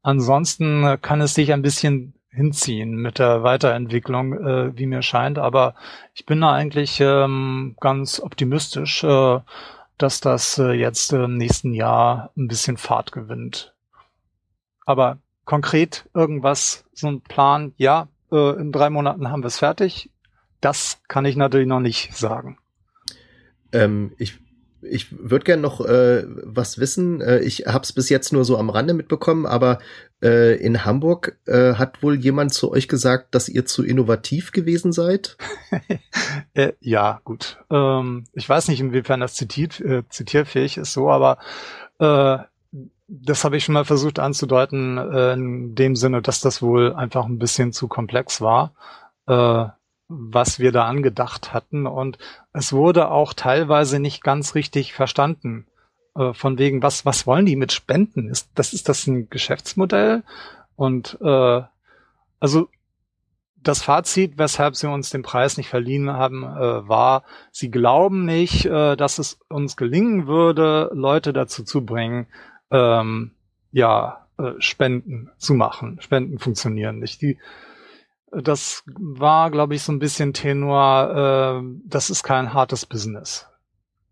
ansonsten 0.03 0.99
kann 1.01 1.21
es 1.21 1.33
sich 1.33 1.53
ein 1.53 1.61
bisschen 1.61 2.13
hinziehen 2.31 2.95
mit 2.95 3.19
der 3.19 3.43
Weiterentwicklung, 3.43 4.33
äh, 4.33 4.77
wie 4.77 4.85
mir 4.85 5.01
scheint. 5.01 5.37
Aber 5.37 5.75
ich 6.13 6.25
bin 6.25 6.41
da 6.41 6.53
eigentlich 6.53 6.99
ähm, 7.01 7.75
ganz 7.79 8.19
optimistisch, 8.19 9.03
äh, 9.03 9.39
dass 9.97 10.21
das 10.21 10.57
äh, 10.57 10.71
jetzt 10.71 11.13
im 11.13 11.37
nächsten 11.37 11.73
Jahr 11.73 12.31
ein 12.37 12.47
bisschen 12.47 12.77
Fahrt 12.77 13.11
gewinnt. 13.11 13.73
Aber 14.85 15.19
konkret 15.45 16.09
irgendwas, 16.13 16.85
so 16.93 17.07
ein 17.07 17.21
Plan, 17.21 17.73
ja, 17.77 18.07
äh, 18.31 18.59
in 18.59 18.71
drei 18.71 18.89
Monaten 18.89 19.29
haben 19.29 19.43
wir 19.43 19.47
es 19.47 19.59
fertig. 19.59 20.09
Das 20.61 21.01
kann 21.07 21.25
ich 21.25 21.35
natürlich 21.35 21.67
noch 21.67 21.79
nicht 21.79 22.15
sagen. 22.15 22.57
Ähm, 23.73 24.13
ich 24.17 24.39
ich 24.81 25.07
würde 25.11 25.45
gerne 25.45 25.61
noch 25.61 25.81
äh, 25.81 26.25
was 26.43 26.79
wissen. 26.79 27.21
Äh, 27.21 27.39
ich 27.39 27.65
habe 27.67 27.83
es 27.83 27.93
bis 27.93 28.09
jetzt 28.09 28.33
nur 28.33 28.45
so 28.45 28.57
am 28.57 28.69
Rande 28.69 28.93
mitbekommen, 28.93 29.45
aber 29.45 29.79
äh, 30.21 30.55
in 30.57 30.85
Hamburg 30.85 31.37
äh, 31.45 31.73
hat 31.75 32.03
wohl 32.03 32.15
jemand 32.15 32.53
zu 32.53 32.71
euch 32.71 32.87
gesagt, 32.87 33.35
dass 33.35 33.49
ihr 33.49 33.65
zu 33.65 33.83
innovativ 33.83 34.51
gewesen 34.51 34.91
seid? 34.91 35.37
äh, 36.53 36.73
ja, 36.79 37.21
gut. 37.23 37.57
Ähm, 37.69 38.25
ich 38.33 38.47
weiß 38.47 38.67
nicht, 38.67 38.79
inwiefern 38.79 39.19
das 39.19 39.35
zitiert, 39.35 39.79
äh, 39.81 40.03
zitierfähig 40.09 40.77
ist 40.77 40.93
so, 40.93 41.09
aber 41.09 41.37
äh, 41.99 42.37
das 43.07 43.43
habe 43.43 43.57
ich 43.57 43.65
schon 43.65 43.73
mal 43.73 43.85
versucht 43.85 44.19
anzudeuten, 44.19 44.97
äh, 44.97 45.33
in 45.33 45.75
dem 45.75 45.95
Sinne, 45.95 46.21
dass 46.21 46.39
das 46.39 46.61
wohl 46.61 46.93
einfach 46.93 47.25
ein 47.25 47.39
bisschen 47.39 47.73
zu 47.73 47.87
komplex 47.87 48.41
war. 48.41 48.73
Äh, 49.27 49.67
was 50.11 50.59
wir 50.59 50.71
da 50.71 50.85
angedacht 50.85 51.53
hatten. 51.53 51.87
Und 51.87 52.17
es 52.53 52.73
wurde 52.73 53.09
auch 53.09 53.33
teilweise 53.33 53.99
nicht 53.99 54.23
ganz 54.23 54.55
richtig 54.55 54.93
verstanden. 54.93 55.67
Äh, 56.15 56.33
von 56.33 56.57
wegen, 56.57 56.83
was, 56.83 57.05
was 57.05 57.25
wollen 57.25 57.45
die 57.45 57.55
mit 57.55 57.71
Spenden? 57.71 58.29
Ist, 58.29 58.49
das, 58.55 58.73
ist 58.73 58.89
das 58.89 59.07
ein 59.07 59.29
Geschäftsmodell? 59.29 60.23
Und 60.75 61.17
äh, 61.21 61.61
also 62.39 62.69
das 63.63 63.83
Fazit, 63.83 64.37
weshalb 64.37 64.75
sie 64.75 64.89
uns 64.89 65.11
den 65.11 65.21
Preis 65.21 65.57
nicht 65.57 65.69
verliehen 65.69 66.09
haben, 66.11 66.43
äh, 66.43 66.87
war, 66.87 67.23
sie 67.51 67.69
glauben 67.69 68.25
nicht, 68.25 68.65
äh, 68.65 68.95
dass 68.95 69.19
es 69.19 69.39
uns 69.49 69.77
gelingen 69.77 70.27
würde, 70.27 70.89
Leute 70.93 71.31
dazu 71.31 71.63
zu 71.63 71.85
bringen, 71.85 72.27
ähm, 72.71 73.31
ja, 73.71 74.25
äh, 74.37 74.53
Spenden 74.59 75.29
zu 75.37 75.53
machen. 75.53 75.99
Spenden 76.01 76.39
funktionieren 76.39 76.99
nicht. 76.99 77.21
Die 77.21 77.37
das 78.31 78.83
war, 78.85 79.51
glaube 79.51 79.75
ich, 79.75 79.83
so 79.83 79.91
ein 79.91 79.99
bisschen 79.99 80.33
Tenor, 80.33 81.61
äh, 81.61 81.67
das 81.85 82.09
ist 82.09 82.23
kein 82.23 82.53
hartes 82.53 82.85
Business. 82.85 83.47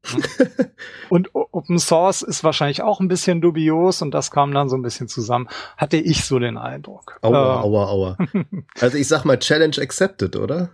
Und 1.10 1.30
Open 1.34 1.78
Source 1.78 2.22
ist 2.22 2.44
wahrscheinlich 2.44 2.82
auch 2.82 3.00
ein 3.00 3.10
bisschen 3.10 3.42
dubios 3.42 4.02
und 4.02 4.12
das 4.12 4.32
kam 4.32 4.54
dann 4.54 4.70
so 4.70 4.78
ein 4.78 4.82
bisschen 4.82 5.10
zusammen. 5.10 5.50
Hatte 5.76 5.98
ich 5.98 6.24
so 6.24 6.40
den 6.40 6.58
Eindruck. 6.58 7.20
Aua, 7.22 7.60
äh, 7.60 7.64
aua, 7.64 7.86
aua. 7.88 8.18
Also 8.80 8.98
ich 8.98 9.08
sag 9.10 9.26
mal 9.26 9.38
Challenge 9.38 9.76
accepted, 9.78 10.38
oder? 10.38 10.70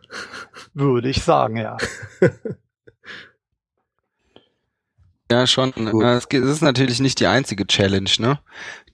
Würde 0.74 1.10
ich 1.10 1.24
sagen, 1.24 1.58
ja. 1.58 1.78
Ja, 5.32 5.48
schon. 5.48 5.74
Es 6.04 6.28
ist 6.32 6.62
natürlich 6.62 7.00
nicht 7.00 7.20
die 7.20 7.26
einzige 7.26 7.66
Challenge, 7.66 8.12
ne? 8.20 8.40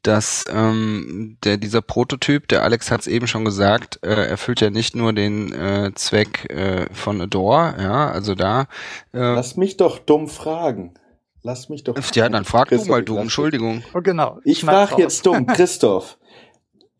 Dass 0.04 0.46
ähm, 0.52 1.38
der 1.44 1.58
dieser 1.58 1.82
Prototyp, 1.82 2.48
der 2.48 2.64
Alex 2.64 2.92
hat 2.92 3.02
es 3.02 3.08
eben 3.08 3.28
schon 3.28 3.46
gesagt, 3.46 4.00
äh, 4.04 4.28
erfüllt 4.28 4.62
ja 4.62 4.70
nicht 4.70 4.96
nur 4.96 5.14
den 5.14 5.54
äh, 5.54 5.92
Zweck 5.96 6.50
äh, 6.50 6.88
von 6.94 7.22
Adore, 7.22 7.76
ja, 7.80 8.12
also 8.12 8.36
da. 8.36 8.64
Äh, 9.14 9.20
Lass 9.20 9.58
mich 9.58 9.78
doch 9.78 10.00
dumm 10.00 10.28
fragen. 10.28 10.94
Lass 11.44 11.70
mich 11.70 11.84
doch. 11.84 11.96
Ja, 12.14 12.30
dann 12.30 12.46
frag 12.46 12.70
Christoph, 12.70 12.86
du 12.86 12.92
mal 12.92 13.04
dumm, 13.04 13.18
Entschuldigung. 13.20 13.84
Oh, 13.94 14.02
genau. 14.02 14.40
Ich 14.44 14.62
frage 14.62 15.02
jetzt 15.02 15.26
dumm, 15.26 15.46
Christoph. 15.48 16.18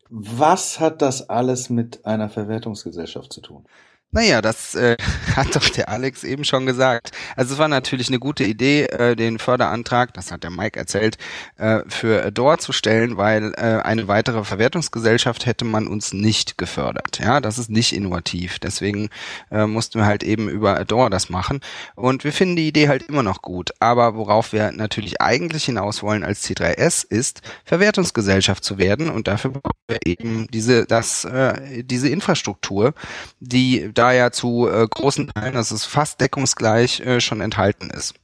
Was 0.08 0.78
hat 0.78 1.00
das 1.00 1.28
alles 1.30 1.70
mit 1.70 2.04
einer 2.04 2.28
Verwertungsgesellschaft 2.28 3.32
zu 3.32 3.40
tun? 3.40 3.64
Naja, 4.14 4.42
das 4.42 4.74
äh, 4.74 4.98
hat 5.36 5.56
doch 5.56 5.66
der 5.70 5.88
Alex 5.88 6.22
eben 6.22 6.44
schon 6.44 6.66
gesagt. 6.66 7.12
Also 7.34 7.54
es 7.54 7.58
war 7.58 7.68
natürlich 7.68 8.08
eine 8.08 8.18
gute 8.18 8.44
Idee, 8.44 8.84
äh, 8.84 9.16
den 9.16 9.38
Förderantrag, 9.38 10.12
das 10.12 10.30
hat 10.30 10.42
der 10.42 10.50
Mike 10.50 10.78
erzählt, 10.78 11.16
äh, 11.56 11.80
für 11.88 12.22
Adore 12.22 12.58
zu 12.58 12.72
stellen, 12.72 13.16
weil 13.16 13.54
äh, 13.56 13.80
eine 13.82 14.08
weitere 14.08 14.44
Verwertungsgesellschaft 14.44 15.46
hätte 15.46 15.64
man 15.64 15.86
uns 15.86 16.12
nicht 16.12 16.58
gefördert. 16.58 17.20
Ja, 17.20 17.40
das 17.40 17.56
ist 17.56 17.70
nicht 17.70 17.94
innovativ. 17.94 18.58
Deswegen 18.58 19.08
äh, 19.50 19.64
mussten 19.66 19.98
wir 19.98 20.04
halt 20.04 20.24
eben 20.24 20.50
über 20.50 20.78
Adore 20.78 21.08
das 21.08 21.30
machen. 21.30 21.60
Und 21.94 22.24
wir 22.24 22.34
finden 22.34 22.56
die 22.56 22.68
Idee 22.68 22.88
halt 22.88 23.04
immer 23.04 23.22
noch 23.22 23.40
gut. 23.40 23.70
Aber 23.80 24.14
worauf 24.14 24.52
wir 24.52 24.72
natürlich 24.72 25.22
eigentlich 25.22 25.64
hinaus 25.64 26.02
wollen 26.02 26.22
als 26.22 26.44
C3S 26.46 27.06
ist, 27.08 27.40
Verwertungsgesellschaft 27.64 28.62
zu 28.62 28.76
werden. 28.76 29.08
Und 29.08 29.26
dafür 29.26 29.52
brauchen 29.52 29.72
wir 29.88 30.00
eben 30.04 30.48
diese, 30.52 30.84
das, 30.84 31.24
äh, 31.24 31.82
diese 31.82 32.10
Infrastruktur, 32.10 32.92
die 33.40 33.90
da 34.02 34.12
ja 34.12 34.32
zu 34.32 34.68
äh, 34.68 34.86
großen 34.88 35.28
Teilen, 35.28 35.54
das 35.54 35.70
ist 35.70 35.84
fast 35.84 36.20
deckungsgleich, 36.20 36.98
äh, 37.00 37.20
schon 37.20 37.40
enthalten 37.40 37.90
ist. 37.90 38.14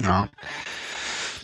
Ja. 0.00 0.28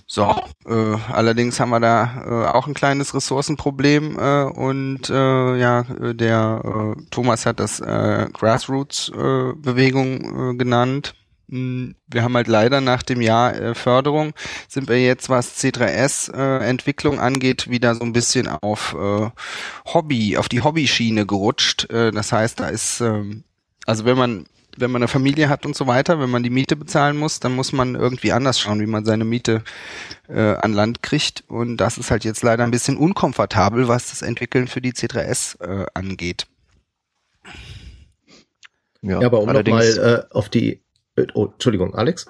So, 0.06 0.40
äh, 0.66 0.96
allerdings 1.12 1.58
haben 1.60 1.70
wir 1.70 1.80
da 1.80 2.24
äh, 2.26 2.46
auch 2.48 2.66
ein 2.66 2.74
kleines 2.74 3.14
Ressourcenproblem 3.14 4.18
äh, 4.18 4.44
und 4.44 5.10
äh, 5.10 5.56
ja, 5.56 5.82
der 5.82 6.62
äh, 6.64 6.94
Thomas 7.10 7.46
hat 7.46 7.60
das 7.60 7.80
äh, 7.80 8.28
Grassroots-Bewegung 8.32 10.52
äh, 10.52 10.56
genannt. 10.56 11.14
Hm, 11.50 11.96
wir 12.06 12.22
haben 12.22 12.36
halt 12.36 12.46
leider 12.46 12.80
nach 12.80 13.02
dem 13.02 13.20
Jahr 13.20 13.54
äh, 13.54 13.74
Förderung 13.74 14.32
sind 14.68 14.88
wir 14.88 15.02
jetzt, 15.02 15.28
was 15.28 15.58
C3S 15.58 16.32
äh, 16.32 16.64
Entwicklung 16.64 17.18
angeht, 17.18 17.68
wieder 17.68 17.96
so 17.96 18.04
ein 18.04 18.12
bisschen 18.12 18.46
auf 18.46 18.94
äh, 18.94 19.30
Hobby, 19.92 20.36
auf 20.36 20.48
die 20.48 20.62
Hobbyschiene 20.62 21.26
gerutscht. 21.26 21.90
Äh, 21.90 22.12
das 22.12 22.30
heißt, 22.30 22.60
da 22.60 22.68
ist, 22.68 23.00
ähm, 23.00 23.42
also 23.84 24.04
wenn 24.04 24.16
man 24.16 24.46
wenn 24.76 24.92
man 24.92 25.02
eine 25.02 25.08
Familie 25.08 25.48
hat 25.48 25.66
und 25.66 25.74
so 25.74 25.88
weiter, 25.88 26.20
wenn 26.20 26.30
man 26.30 26.44
die 26.44 26.50
Miete 26.50 26.76
bezahlen 26.76 27.16
muss, 27.16 27.40
dann 27.40 27.56
muss 27.56 27.72
man 27.72 27.96
irgendwie 27.96 28.30
anders 28.30 28.60
schauen, 28.60 28.80
wie 28.80 28.86
man 28.86 29.04
seine 29.04 29.24
Miete 29.24 29.62
äh, 30.28 30.54
an 30.54 30.72
Land 30.72 31.02
kriegt. 31.02 31.42
Und 31.48 31.78
das 31.78 31.98
ist 31.98 32.12
halt 32.12 32.24
jetzt 32.24 32.42
leider 32.42 32.62
ein 32.62 32.70
bisschen 32.70 32.96
unkomfortabel, 32.96 33.88
was 33.88 34.10
das 34.10 34.22
Entwickeln 34.22 34.68
für 34.68 34.80
die 34.80 34.92
C3S 34.92 35.60
äh, 35.60 35.86
angeht. 35.92 36.46
Ja, 39.02 39.20
ja 39.20 39.26
aber 39.26 39.40
um 39.40 39.52
nochmal 39.52 40.26
äh, 40.30 40.34
auf 40.34 40.48
die 40.48 40.80
Oh, 41.34 41.46
Entschuldigung, 41.46 41.94
Alex? 41.94 42.26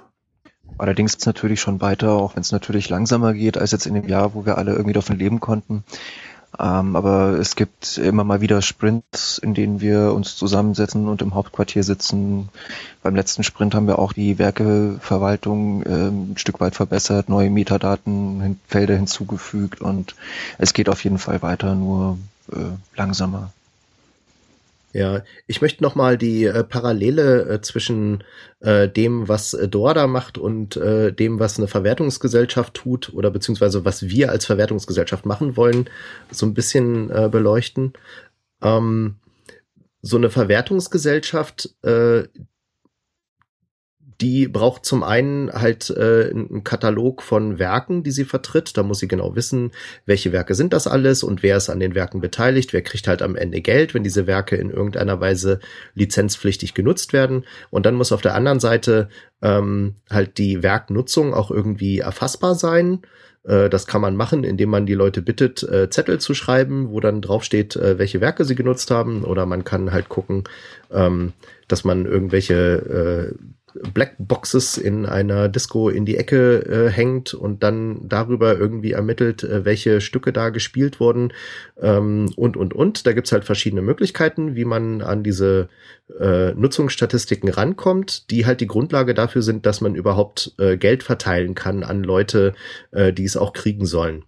Allerdings 0.78 1.12
ist 1.12 1.20
es 1.20 1.26
natürlich 1.26 1.60
schon 1.60 1.80
weiter, 1.80 2.12
auch 2.12 2.36
wenn 2.36 2.40
es 2.40 2.52
natürlich 2.52 2.88
langsamer 2.88 3.34
geht 3.34 3.58
als 3.58 3.72
jetzt 3.72 3.86
in 3.86 3.94
dem 3.94 4.08
Jahr, 4.08 4.34
wo 4.34 4.46
wir 4.46 4.56
alle 4.56 4.72
irgendwie 4.72 4.94
davon 4.94 5.18
leben 5.18 5.40
konnten. 5.40 5.84
Ähm, 6.58 6.96
aber 6.96 7.38
es 7.38 7.54
gibt 7.54 7.96
immer 7.98 8.24
mal 8.24 8.40
wieder 8.40 8.60
Sprints, 8.60 9.38
in 9.38 9.54
denen 9.54 9.80
wir 9.80 10.12
uns 10.12 10.36
zusammensetzen 10.36 11.08
und 11.08 11.22
im 11.22 11.34
Hauptquartier 11.34 11.84
sitzen. 11.84 12.48
Beim 13.02 13.14
letzten 13.14 13.44
Sprint 13.44 13.74
haben 13.74 13.86
wir 13.86 13.98
auch 13.98 14.12
die 14.12 14.38
Werkeverwaltung 14.38 15.82
äh, 15.84 16.08
ein 16.08 16.34
Stück 16.36 16.60
weit 16.60 16.74
verbessert, 16.74 17.28
neue 17.28 17.50
Metadatenfelder 17.50 18.96
hinzugefügt 18.96 19.80
und 19.80 20.16
es 20.58 20.72
geht 20.72 20.88
auf 20.88 21.04
jeden 21.04 21.18
Fall 21.18 21.40
weiter, 21.42 21.74
nur 21.74 22.18
äh, 22.52 22.56
langsamer. 22.96 23.52
Ja, 24.92 25.22
ich 25.46 25.62
möchte 25.62 25.84
nochmal 25.84 26.18
die 26.18 26.44
äh, 26.44 26.64
Parallele 26.64 27.48
äh, 27.48 27.60
zwischen 27.60 28.24
äh, 28.58 28.88
dem, 28.88 29.28
was 29.28 29.54
äh, 29.54 29.68
Dorda 29.68 30.08
macht 30.08 30.36
und 30.36 30.76
äh, 30.76 31.12
dem, 31.12 31.38
was 31.38 31.58
eine 31.58 31.68
Verwertungsgesellschaft 31.68 32.74
tut 32.74 33.14
oder 33.14 33.30
beziehungsweise 33.30 33.84
was 33.84 34.08
wir 34.08 34.30
als 34.30 34.46
Verwertungsgesellschaft 34.46 35.26
machen 35.26 35.56
wollen, 35.56 35.88
so 36.32 36.44
ein 36.44 36.54
bisschen 36.54 37.08
äh, 37.10 37.28
beleuchten. 37.30 37.92
Ähm, 38.62 39.16
so 40.02 40.16
eine 40.16 40.30
Verwertungsgesellschaft, 40.30 41.74
äh, 41.82 42.24
die 44.20 44.48
braucht 44.48 44.84
zum 44.84 45.02
einen 45.02 45.50
halt 45.50 45.90
äh, 45.90 46.30
einen 46.30 46.62
Katalog 46.62 47.22
von 47.22 47.58
Werken, 47.58 48.02
die 48.02 48.10
sie 48.10 48.24
vertritt. 48.24 48.76
Da 48.76 48.82
muss 48.82 48.98
sie 48.98 49.08
genau 49.08 49.34
wissen, 49.34 49.72
welche 50.04 50.32
Werke 50.32 50.54
sind 50.54 50.72
das 50.72 50.86
alles 50.86 51.22
und 51.22 51.42
wer 51.42 51.56
ist 51.56 51.70
an 51.70 51.80
den 51.80 51.94
Werken 51.94 52.20
beteiligt. 52.20 52.72
Wer 52.72 52.82
kriegt 52.82 53.08
halt 53.08 53.22
am 53.22 53.36
Ende 53.36 53.62
Geld, 53.62 53.94
wenn 53.94 54.04
diese 54.04 54.26
Werke 54.26 54.56
in 54.56 54.70
irgendeiner 54.70 55.20
Weise 55.20 55.60
lizenzpflichtig 55.94 56.74
genutzt 56.74 57.12
werden. 57.12 57.44
Und 57.70 57.86
dann 57.86 57.94
muss 57.94 58.12
auf 58.12 58.20
der 58.20 58.34
anderen 58.34 58.60
Seite 58.60 59.08
ähm, 59.40 59.94
halt 60.10 60.36
die 60.36 60.62
Werknutzung 60.62 61.32
auch 61.32 61.50
irgendwie 61.50 62.00
erfassbar 62.00 62.54
sein. 62.54 63.00
Äh, 63.44 63.70
das 63.70 63.86
kann 63.86 64.02
man 64.02 64.16
machen, 64.16 64.44
indem 64.44 64.68
man 64.68 64.86
die 64.86 64.94
Leute 64.94 65.22
bittet, 65.22 65.62
äh, 65.62 65.88
Zettel 65.88 66.20
zu 66.20 66.34
schreiben, 66.34 66.90
wo 66.90 67.00
dann 67.00 67.22
draufsteht, 67.22 67.76
äh, 67.76 67.98
welche 67.98 68.20
Werke 68.20 68.44
sie 68.44 68.54
genutzt 68.54 68.90
haben. 68.90 69.24
Oder 69.24 69.46
man 69.46 69.64
kann 69.64 69.92
halt 69.92 70.08
gucken, 70.08 70.44
ähm, 70.90 71.32
dass 71.68 71.84
man 71.84 72.04
irgendwelche 72.04 73.36
Blackboxes 73.94 74.78
in 74.78 75.06
einer 75.06 75.48
Disco 75.48 75.88
in 75.88 76.04
die 76.04 76.16
Ecke 76.16 76.60
äh, 76.66 76.90
hängt 76.90 77.34
und 77.34 77.62
dann 77.62 78.08
darüber 78.08 78.58
irgendwie 78.58 78.92
ermittelt, 78.92 79.42
äh, 79.42 79.64
welche 79.64 80.00
Stücke 80.00 80.32
da 80.32 80.50
gespielt 80.50 81.00
wurden 81.00 81.32
ähm, 81.80 82.32
und, 82.36 82.56
und, 82.56 82.74
und. 82.74 83.06
Da 83.06 83.12
gibt's 83.12 83.32
halt 83.32 83.44
verschiedene 83.44 83.82
Möglichkeiten, 83.82 84.54
wie 84.56 84.64
man 84.64 85.02
an 85.02 85.22
diese 85.22 85.68
äh, 86.18 86.52
Nutzungsstatistiken 86.54 87.48
rankommt, 87.48 88.30
die 88.30 88.46
halt 88.46 88.60
die 88.60 88.66
Grundlage 88.66 89.14
dafür 89.14 89.42
sind, 89.42 89.66
dass 89.66 89.80
man 89.80 89.94
überhaupt 89.94 90.52
äh, 90.58 90.76
Geld 90.76 91.02
verteilen 91.02 91.54
kann 91.54 91.82
an 91.82 92.02
Leute, 92.02 92.54
äh, 92.90 93.12
die 93.12 93.24
es 93.24 93.36
auch 93.36 93.52
kriegen 93.52 93.86
sollen. 93.86 94.24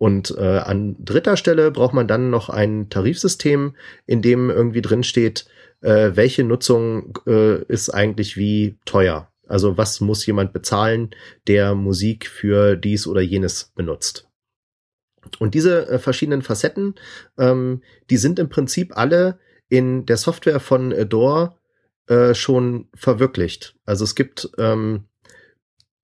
Und 0.00 0.34
äh, 0.38 0.58
an 0.58 0.96
dritter 0.98 1.36
Stelle 1.36 1.70
braucht 1.70 1.92
man 1.92 2.08
dann 2.08 2.30
noch 2.30 2.48
ein 2.48 2.88
Tarifsystem, 2.88 3.74
in 4.06 4.22
dem 4.22 4.48
irgendwie 4.48 4.80
drin 4.80 5.02
steht, 5.02 5.44
äh, 5.80 6.10
welche 6.14 6.44
Nutzung 6.44 7.18
äh, 7.26 7.62
ist 7.64 7.90
eigentlich 7.90 8.36
wie 8.36 8.78
teuer. 8.84 9.30
Also 9.46 9.76
was 9.76 10.00
muss 10.00 10.24
jemand 10.26 10.52
bezahlen, 10.52 11.10
der 11.46 11.74
Musik 11.74 12.26
für 12.26 12.76
dies 12.76 13.06
oder 13.06 13.20
jenes 13.20 13.72
benutzt. 13.74 14.28
Und 15.38 15.54
diese 15.54 15.88
äh, 15.88 15.98
verschiedenen 15.98 16.42
Facetten, 16.42 16.94
ähm, 17.38 17.82
die 18.10 18.16
sind 18.16 18.38
im 18.38 18.48
Prinzip 18.48 18.96
alle 18.96 19.38
in 19.68 20.06
der 20.06 20.16
Software 20.16 20.60
von 20.60 20.92
Adore 20.92 21.56
äh, 22.06 22.34
schon 22.34 22.88
verwirklicht. 22.94 23.76
Also 23.84 24.04
es 24.04 24.14
gibt 24.14 24.50
ähm, 24.58 25.04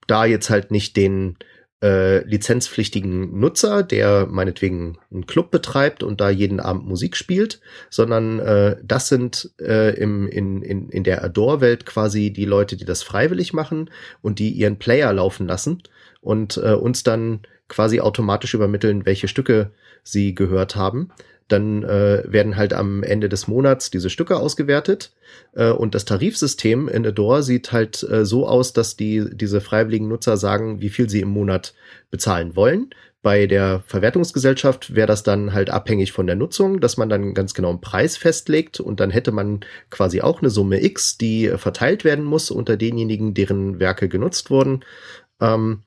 da 0.07 0.25
jetzt 0.25 0.51
halt 0.51 0.71
nicht 0.71 0.97
den 0.97 1.37
äh, 1.83 2.25
lizenzpflichtigen 2.25 3.39
Nutzer, 3.39 3.83
der 3.83 4.27
meinetwegen 4.27 4.99
einen 5.13 5.27
Club 5.27 5.51
betreibt 5.51 6.03
und 6.03 6.21
da 6.21 6.31
jeden 6.31 6.59
Abend 6.59 6.87
Musik 6.87 7.17
spielt, 7.17 7.61
sondern 7.91 8.39
äh, 8.39 8.77
das 8.83 9.09
sind 9.09 9.51
äh, 9.61 9.95
im, 9.95 10.27
in, 10.29 10.63
in, 10.63 10.89
in 10.89 11.05
der 11.05 11.23
Adore-Welt 11.23 11.85
quasi 11.85 12.33
die 12.33 12.47
Leute, 12.47 12.77
die 12.77 12.87
das 12.87 13.03
freiwillig 13.03 13.53
machen 13.53 13.91
und 14.23 14.39
die 14.39 14.51
ihren 14.51 14.79
Player 14.79 15.13
laufen 15.13 15.47
lassen 15.47 15.83
und 16.21 16.57
äh, 16.57 16.73
uns 16.73 17.03
dann 17.03 17.41
quasi 17.69 18.01
automatisch 18.01 18.55
übermitteln, 18.55 19.05
welche 19.05 19.29
Stücke 19.29 19.73
sie 20.03 20.35
gehört 20.35 20.77
haben 20.77 21.11
dann 21.49 21.85
äh, 21.85 22.25
werden 22.27 22.57
halt 22.57 22.73
am 22.73 23.03
Ende 23.03 23.29
des 23.29 23.47
Monats 23.47 23.91
diese 23.91 24.11
Stücke 24.11 24.37
ausgewertet 24.37 25.13
äh, 25.55 25.71
und 25.71 25.95
das 25.95 26.05
Tarifsystem 26.05 26.89
in 26.89 27.07
Adore 27.07 27.43
sieht 27.43 27.73
halt 27.73 28.03
äh, 28.03 28.25
so 28.25 28.49
aus, 28.49 28.73
dass 28.73 28.97
die 28.97 29.25
diese 29.33 29.61
freiwilligen 29.61 30.09
Nutzer 30.09 30.37
sagen, 30.37 30.81
wie 30.81 30.89
viel 30.89 31.09
sie 31.09 31.21
im 31.21 31.29
Monat 31.29 31.75
bezahlen 32.11 32.57
wollen. 32.57 32.91
Bei 33.23 33.47
der 33.47 33.83
Verwertungsgesellschaft 33.87 34.95
wäre 34.95 35.09
das 35.09 35.25
dann 35.25 35.53
halt 35.53 35.71
abhängig 35.71 36.13
von 36.13 36.29
der 36.29 36.37
Nutzung, 36.37 36.81
dass 36.81 36.97
man 36.97 37.09
dann 37.09 37.35
ganz 37.35 37.55
genau 37.55 37.71
einen 37.71 37.81
Preis 37.81 38.17
festlegt 38.17 38.79
und 38.79 39.01
dann 39.01 39.11
hätte 39.11 39.33
man 39.33 39.61
quasi 39.91 40.21
auch 40.21 40.41
eine 40.41 40.51
Summe 40.51 40.85
X, 40.85 41.19
die 41.19 41.49
verteilt 41.57 42.05
werden 42.05 42.25
muss 42.25 42.53
unter 42.53 42.77
denjenigen, 42.77 43.35
deren 43.35 43.81
Werke 43.81 44.09
genutzt 44.09 44.51
wurden. 44.51 44.85
Ähm, 45.41 45.83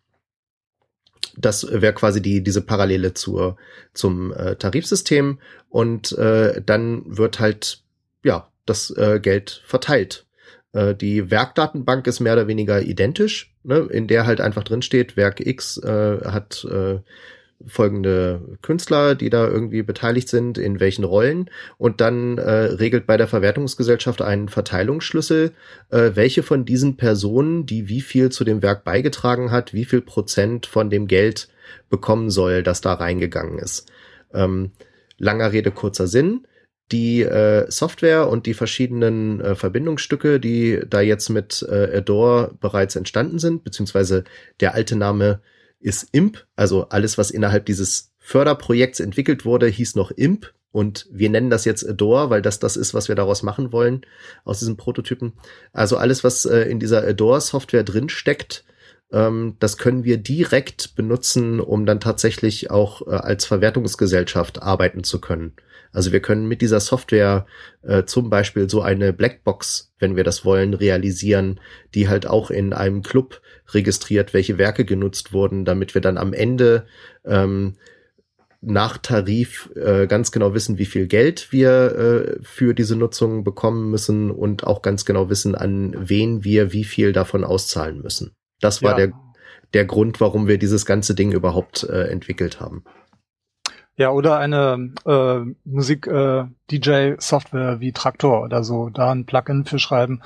das 1.38 1.68
wäre 1.70 1.94
quasi 1.94 2.22
die 2.22 2.44
diese 2.44 2.62
Parallele 2.62 3.14
zur 3.14 3.58
zum 3.94 4.34
äh, 4.34 4.56
Tarifsystem 4.56 5.40
und 5.70 6.12
äh, 6.18 6.62
dann 6.66 7.04
wird 7.06 7.40
halt 7.40 7.82
ja 8.24 8.50
das 8.66 8.92
äh, 8.92 9.20
Geld 9.22 9.62
verteilt. 9.66 10.26
Äh, 10.74 10.96
die 10.96 11.32
Werkdatenbank 11.32 12.08
ist 12.08 12.20
mehr 12.20 12.34
oder 12.34 12.48
weniger 12.48 12.82
identisch, 12.82 13.54
ne, 13.64 13.88
in 13.92 14.08
der 14.08 14.26
halt 14.26 14.42
einfach 14.42 14.64
drin 14.64 14.82
steht, 14.82 15.18
Werk 15.18 15.46
X 15.46 15.78
äh, 15.78 16.20
hat 16.26 16.66
äh, 16.66 17.00
folgende 17.66 18.58
Künstler, 18.62 19.16
die 19.16 19.30
da 19.30 19.48
irgendwie 19.48 19.84
beteiligt 19.84 20.30
sind, 20.30 20.58
in 20.58 20.80
welchen 20.80 21.04
Rollen 21.04 21.50
und 21.78 22.00
dann 22.02 22.38
äh, 22.38 22.52
regelt 22.52 23.06
bei 23.06 23.18
der 23.18 23.28
Verwertungsgesellschaft 23.28 24.22
einen 24.22 24.48
Verteilungsschlüssel, 24.48 25.52
äh, 25.90 26.12
welche 26.14 26.44
von 26.44 26.66
diesen 26.66 26.96
Personen, 26.96 27.66
die 27.66 27.90
wie 27.90 28.02
viel 28.02 28.30
zu 28.30 28.44
dem 28.44 28.62
Werk 28.62 28.84
beigetragen 28.84 29.52
hat, 29.52 29.74
wie 29.74 29.86
viel 29.86 30.02
Prozent 30.02 30.66
von 30.66 30.90
dem 30.90 31.08
Geld 31.08 31.50
bekommen 31.90 32.30
soll, 32.30 32.64
das 32.64 32.82
da 32.82 32.94
reingegangen 32.94 33.60
ist. 33.60 33.92
Ähm, 34.34 34.72
langer 35.18 35.52
Rede, 35.52 35.72
kurzer 35.72 36.08
Sinn. 36.08 36.46
Die 36.92 37.22
äh, 37.22 37.70
Software 37.70 38.30
und 38.30 38.48
die 38.48 38.56
verschiedenen 38.56 39.42
äh, 39.42 39.54
Verbindungsstücke, 39.54 40.40
die 40.40 40.80
da 40.90 41.02
jetzt 41.02 41.30
mit 41.30 41.64
äh, 41.70 41.98
Adore 41.98 42.56
bereits 42.60 42.96
entstanden 42.96 43.38
sind, 43.38 43.64
beziehungsweise 43.64 44.24
der 44.60 44.74
alte 44.74 44.96
Name 44.96 45.42
ist 45.80 46.10
IMP, 46.12 46.46
also 46.56 46.90
alles, 46.90 47.18
was 47.18 47.32
innerhalb 47.32 47.66
dieses 47.66 48.12
Förderprojekts 48.20 49.00
entwickelt 49.00 49.46
wurde, 49.46 49.68
hieß 49.68 49.96
noch 49.96 50.12
IMP 50.12 50.54
Und 50.72 51.08
wir 51.12 51.30
nennen 51.30 51.50
das 51.50 51.66
jetzt 51.66 51.88
Adore, 51.88 52.30
weil 52.30 52.42
das 52.42 52.60
das 52.60 52.78
ist, 52.78 52.94
was 52.94 53.08
wir 53.08 53.16
daraus 53.16 53.44
machen 53.44 53.72
wollen, 53.72 54.06
aus 54.44 54.60
diesen 54.60 54.78
Prototypen. 54.78 55.34
Also 55.74 55.98
alles, 55.98 56.24
was 56.24 56.46
äh, 56.46 56.62
in 56.64 56.80
dieser 56.80 57.04
Adore-Software 57.08 57.84
drin 57.84 58.10
steckt, 58.10 58.66
ähm, 59.12 59.56
das 59.60 59.78
können 59.78 60.04
wir 60.04 60.18
direkt 60.18 60.96
benutzen, 60.96 61.60
um 61.60 61.86
dann 61.86 62.00
tatsächlich 62.00 62.70
auch 62.70 63.08
äh, 63.08 63.12
als 63.12 63.46
Verwertungsgesellschaft 63.46 64.62
arbeiten 64.62 65.04
zu 65.04 65.20
können. 65.20 65.54
Also 65.92 66.12
wir 66.12 66.22
können 66.22 66.48
mit 66.48 66.62
dieser 66.62 66.80
Software 66.80 67.48
äh, 67.82 68.04
zum 68.04 68.30
Beispiel 68.30 68.70
so 68.70 68.82
eine 68.82 69.12
Blackbox, 69.12 69.92
wenn 69.98 70.16
wir 70.16 70.24
das 70.24 70.46
wollen, 70.46 70.76
realisieren, 70.76 71.60
die 71.96 72.08
halt 72.08 72.28
auch 72.28 72.52
in 72.52 72.74
einem 72.74 73.02
Club 73.02 73.42
registriert, 73.74 74.34
welche 74.34 74.58
Werke 74.58 74.86
genutzt 74.86 75.34
wurden, 75.34 75.66
damit 75.66 75.94
wir 75.94 76.02
dann 76.02 76.18
am 76.18 76.32
Ende 76.34 76.86
ähm, 77.26 77.76
nach 78.62 78.98
Tarif 78.98 79.70
äh, 79.76 80.08
ganz 80.08 80.32
genau 80.32 80.54
wissen, 80.54 80.78
wie 80.78 80.86
viel 80.86 81.08
Geld 81.08 81.52
wir 81.52 81.70
äh, 81.70 82.38
für 82.42 82.74
diese 82.74 82.96
Nutzung 82.98 83.44
bekommen 83.44 83.90
müssen 83.90 84.32
und 84.32 84.66
auch 84.68 84.82
ganz 84.82 85.06
genau 85.06 85.30
wissen, 85.30 85.56
an 85.56 85.96
wen 85.98 86.44
wir 86.44 86.74
wie 86.74 86.84
viel 86.84 87.14
davon 87.14 87.44
auszahlen 87.46 88.02
müssen. 88.02 88.34
Das 88.60 88.84
war 88.84 89.00
Ja. 89.00 89.08
der, 89.08 89.14
der 89.74 89.86
Grund, 89.86 90.20
warum 90.20 90.48
wir 90.48 90.58
dieses 90.58 90.86
ganze 90.86 91.16
Ding 91.16 91.32
überhaupt 91.32 91.84
äh, 91.84 92.08
entwickelt 92.10 92.60
haben. 92.60 92.84
Ja, 93.96 94.12
oder 94.12 94.38
eine 94.38 94.94
äh, 95.06 95.40
Musik-DJ-Software 95.66 97.80
wie 97.82 97.92
Traktor 97.92 98.44
oder 98.44 98.64
so, 98.64 98.90
da 98.90 99.12
ein 99.12 99.26
Plugin 99.26 99.66
für 99.66 99.78
schreiben. 99.78 100.22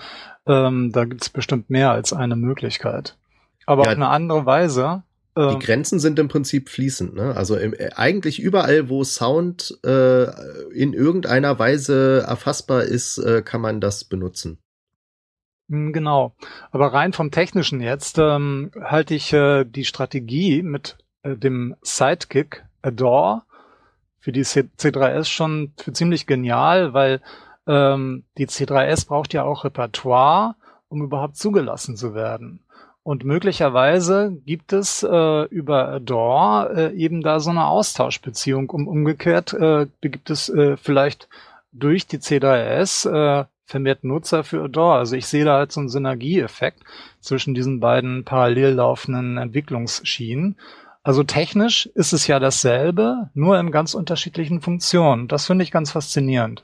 Ähm, 0.45 0.91
da 0.91 1.05
gibt's 1.05 1.29
bestimmt 1.29 1.71
mehr 1.71 1.91
als 1.91 2.13
eine 2.13 2.35
Möglichkeit. 2.35 3.17
Aber 3.65 3.83
Ja. 3.83 3.89
auf 3.91 3.95
eine 3.95 4.09
andere 4.09 4.45
Weise. 4.45 5.03
Die 5.35 5.41
Ähm, 5.41 5.59
Grenzen 5.59 5.99
sind 5.99 6.19
im 6.19 6.27
Prinzip 6.27 6.69
fließend. 6.69 7.15
Ne? 7.15 7.35
Also 7.35 7.55
im, 7.57 7.73
äh, 7.73 7.89
eigentlich 7.95 8.39
überall, 8.39 8.87
wo 8.89 9.03
Sound 9.03 9.79
äh, 9.83 10.25
in 10.71 10.93
irgendeiner 10.93 11.57
Weise 11.57 12.23
erfassbar 12.27 12.83
ist, 12.83 13.17
äh, 13.17 13.41
kann 13.41 13.61
man 13.61 13.81
das 13.81 14.03
benutzen. 14.03 14.59
Mm, 15.69 15.91
Genau. 15.91 16.35
Aber 16.71 16.93
rein 16.93 17.13
vom 17.13 17.31
Technischen 17.31 17.81
jetzt 17.81 18.17
ähm, 18.19 18.71
halte 18.79 19.15
ich 19.15 19.33
äh, 19.33 19.63
die 19.65 19.85
Strategie 19.85 20.61
mit 20.61 20.97
äh, 21.23 21.35
dem 21.35 21.75
Sidekick 21.81 22.63
Adore 22.83 23.41
für 24.19 24.31
die 24.31 24.43
C 24.43 24.69
C3S 24.77 25.25
schon 25.25 25.73
für 25.77 25.93
ziemlich 25.93 26.27
genial, 26.27 26.93
weil 26.93 27.21
ähm, 27.65 28.23
die 28.37 28.47
C3S 28.47 29.07
braucht 29.07 29.33
ja 29.33 29.43
auch 29.43 29.63
Repertoire, 29.65 30.55
um 30.89 31.01
überhaupt 31.01 31.37
zugelassen 31.37 31.95
zu 31.97 32.13
werden. 32.13 32.62
Und 33.03 33.25
möglicherweise 33.25 34.31
gibt 34.45 34.71
es 34.71 35.03
äh, 35.03 35.43
über 35.45 35.89
Adore 35.89 36.91
äh, 36.91 36.95
eben 36.95 37.21
da 37.21 37.41
so 37.41 37.49
eine 37.49 37.67
Austauschbeziehung. 37.67 38.69
Um, 38.69 38.87
umgekehrt 38.87 39.53
äh, 39.53 39.87
gibt 39.99 40.29
es 40.29 40.47
äh, 40.47 40.77
vielleicht 40.77 41.27
durch 41.73 42.07
die 42.07 42.19
C3S 42.19 43.09
äh, 43.09 43.45
vermehrt 43.65 44.05
Nutzer 44.05 44.45
für 44.45 44.63
Adore. 44.63 44.99
Also 44.99 45.17
ich 45.17 45.25
sehe 45.25 45.43
da 45.43 45.57
halt 45.57 45.73
so 45.73 45.81
einen 45.81 45.89
Synergieeffekt 45.89 46.79
zwischen 47.19 47.53
diesen 47.53 47.81
beiden 47.81 48.23
parallel 48.23 48.75
laufenden 48.75 49.37
Entwicklungsschienen. 49.37 50.57
Also 51.01 51.23
technisch 51.23 51.87
ist 51.87 52.13
es 52.13 52.27
ja 52.27 52.39
dasselbe, 52.39 53.29
nur 53.33 53.59
in 53.59 53.71
ganz 53.71 53.93
unterschiedlichen 53.93 54.61
Funktionen. 54.61 55.27
Das 55.27 55.47
finde 55.47 55.63
ich 55.63 55.71
ganz 55.71 55.91
faszinierend. 55.91 56.63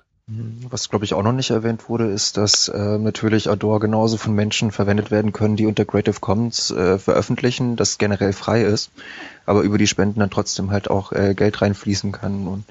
Was, 0.69 0.89
glaube 0.89 1.05
ich, 1.05 1.15
auch 1.15 1.23
noch 1.23 1.31
nicht 1.31 1.49
erwähnt 1.49 1.89
wurde, 1.89 2.05
ist, 2.05 2.37
dass 2.37 2.67
äh, 2.67 2.97
natürlich 2.99 3.49
Adore 3.49 3.79
genauso 3.79 4.17
von 4.17 4.35
Menschen 4.35 4.71
verwendet 4.71 5.09
werden 5.09 5.33
können, 5.33 5.55
die 5.55 5.65
unter 5.65 5.85
Creative 5.85 6.19
Commons 6.19 6.69
äh, 6.69 6.99
veröffentlichen, 6.99 7.75
das 7.75 7.97
generell 7.97 8.33
frei 8.33 8.61
ist, 8.61 8.91
aber 9.47 9.61
über 9.61 9.79
die 9.79 9.87
Spenden 9.87 10.19
dann 10.19 10.29
trotzdem 10.29 10.69
halt 10.69 10.87
auch 10.87 11.11
äh, 11.13 11.33
Geld 11.33 11.63
reinfließen 11.63 12.11
kann. 12.11 12.45
Und 12.47 12.65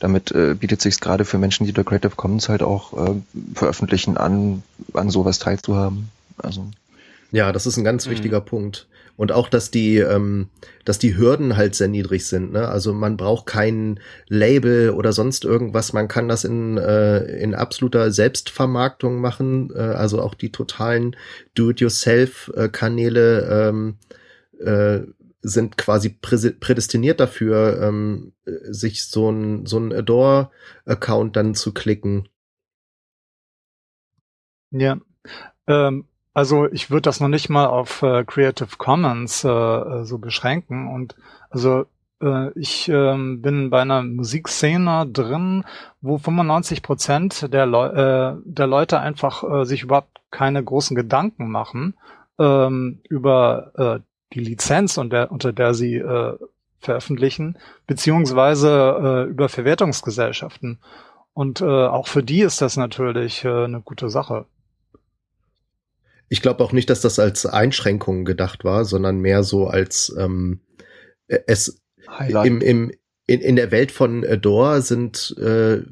damit 0.00 0.32
äh, 0.32 0.54
bietet 0.58 0.80
sich 0.80 0.98
gerade 0.98 1.24
für 1.24 1.38
Menschen, 1.38 1.64
die 1.66 1.70
unter 1.70 1.84
Creative 1.84 2.16
Commons 2.16 2.48
halt 2.48 2.64
auch 2.64 2.92
äh, 2.94 3.14
veröffentlichen, 3.54 4.16
an, 4.16 4.64
an 4.92 5.10
sowas 5.10 5.38
teilzuhaben. 5.38 6.10
Also 6.38 6.66
Ja, 7.30 7.52
das 7.52 7.66
ist 7.66 7.76
ein 7.76 7.84
ganz 7.84 8.06
Mhm. 8.06 8.10
wichtiger 8.10 8.40
Punkt. 8.40 8.88
Und 9.16 9.30
auch, 9.30 9.48
dass 9.48 9.70
die, 9.70 9.98
ähm, 9.98 10.48
dass 10.84 10.98
die 10.98 11.16
Hürden 11.16 11.56
halt 11.56 11.76
sehr 11.76 11.88
niedrig 11.88 12.26
sind. 12.26 12.52
Ne? 12.52 12.68
Also 12.68 12.92
man 12.92 13.16
braucht 13.16 13.46
kein 13.46 14.00
Label 14.28 14.90
oder 14.90 15.12
sonst 15.12 15.44
irgendwas. 15.44 15.92
Man 15.92 16.08
kann 16.08 16.28
das 16.28 16.44
in, 16.44 16.78
äh, 16.78 17.18
in 17.40 17.54
absoluter 17.54 18.10
Selbstvermarktung 18.10 19.20
machen. 19.20 19.70
Äh, 19.74 19.78
also 19.78 20.20
auch 20.20 20.34
die 20.34 20.50
totalen 20.50 21.14
Do-it-yourself-Kanäle 21.54 23.68
ähm, 23.68 23.98
äh, 24.58 25.00
sind 25.42 25.76
quasi 25.76 26.08
prädestiniert 26.08 27.20
dafür, 27.20 27.82
ähm, 27.82 28.32
äh, 28.46 28.72
sich 28.72 29.04
so 29.04 29.30
ein, 29.30 29.66
so 29.66 29.78
ein 29.78 29.92
Adore-Account 29.92 31.36
dann 31.36 31.54
zu 31.54 31.72
klicken. 31.72 32.28
Ja. 34.70 34.98
Ähm, 35.66 36.06
also 36.34 36.66
ich 36.70 36.90
würde 36.90 37.02
das 37.02 37.20
noch 37.20 37.28
nicht 37.28 37.48
mal 37.48 37.66
auf 37.66 38.02
äh, 38.02 38.24
Creative 38.24 38.76
Commons 38.76 39.44
äh, 39.44 39.48
äh, 39.48 40.04
so 40.04 40.18
beschränken. 40.18 40.88
Und 40.92 41.14
also 41.48 41.86
äh, 42.20 42.50
ich 42.58 42.88
ähm, 42.88 43.40
bin 43.40 43.70
bei 43.70 43.82
einer 43.82 44.02
Musikszene 44.02 45.06
drin, 45.06 45.64
wo 46.00 46.18
95 46.18 46.82
Prozent 46.82 47.52
der, 47.54 47.66
Leu 47.66 47.86
äh, 47.86 48.36
der 48.44 48.66
Leute 48.66 48.98
einfach 48.98 49.44
äh, 49.44 49.64
sich 49.64 49.82
überhaupt 49.84 50.20
keine 50.32 50.62
großen 50.62 50.96
Gedanken 50.96 51.48
machen 51.48 51.94
ähm, 52.40 53.00
über 53.08 53.70
äh, 53.76 54.00
die 54.34 54.40
Lizenz, 54.40 54.98
und 54.98 55.12
der, 55.12 55.30
unter 55.30 55.52
der 55.52 55.74
sie 55.74 55.94
äh, 55.94 56.36
veröffentlichen, 56.80 57.56
beziehungsweise 57.86 59.26
äh, 59.28 59.30
über 59.30 59.48
Verwertungsgesellschaften. 59.48 60.80
Und 61.32 61.60
äh, 61.60 61.64
auch 61.64 62.08
für 62.08 62.22
die 62.22 62.40
ist 62.42 62.60
das 62.60 62.76
natürlich 62.76 63.44
äh, 63.44 63.64
eine 63.64 63.80
gute 63.80 64.10
Sache. 64.10 64.46
Ich 66.34 66.42
glaube 66.42 66.64
auch 66.64 66.72
nicht, 66.72 66.90
dass 66.90 67.00
das 67.00 67.20
als 67.20 67.46
Einschränkung 67.46 68.24
gedacht 68.24 68.64
war, 68.64 68.84
sondern 68.84 69.20
mehr 69.20 69.44
so 69.44 69.68
als 69.68 70.12
ähm, 70.18 70.62
es 71.28 71.80
Highlight. 72.08 72.46
im, 72.48 72.60
im, 72.60 72.92
in, 73.28 73.40
in 73.40 73.54
der 73.54 73.70
Welt 73.70 73.92
von 73.92 74.24
Adore 74.26 74.82
sind 74.82 75.32
äh, 75.38 75.82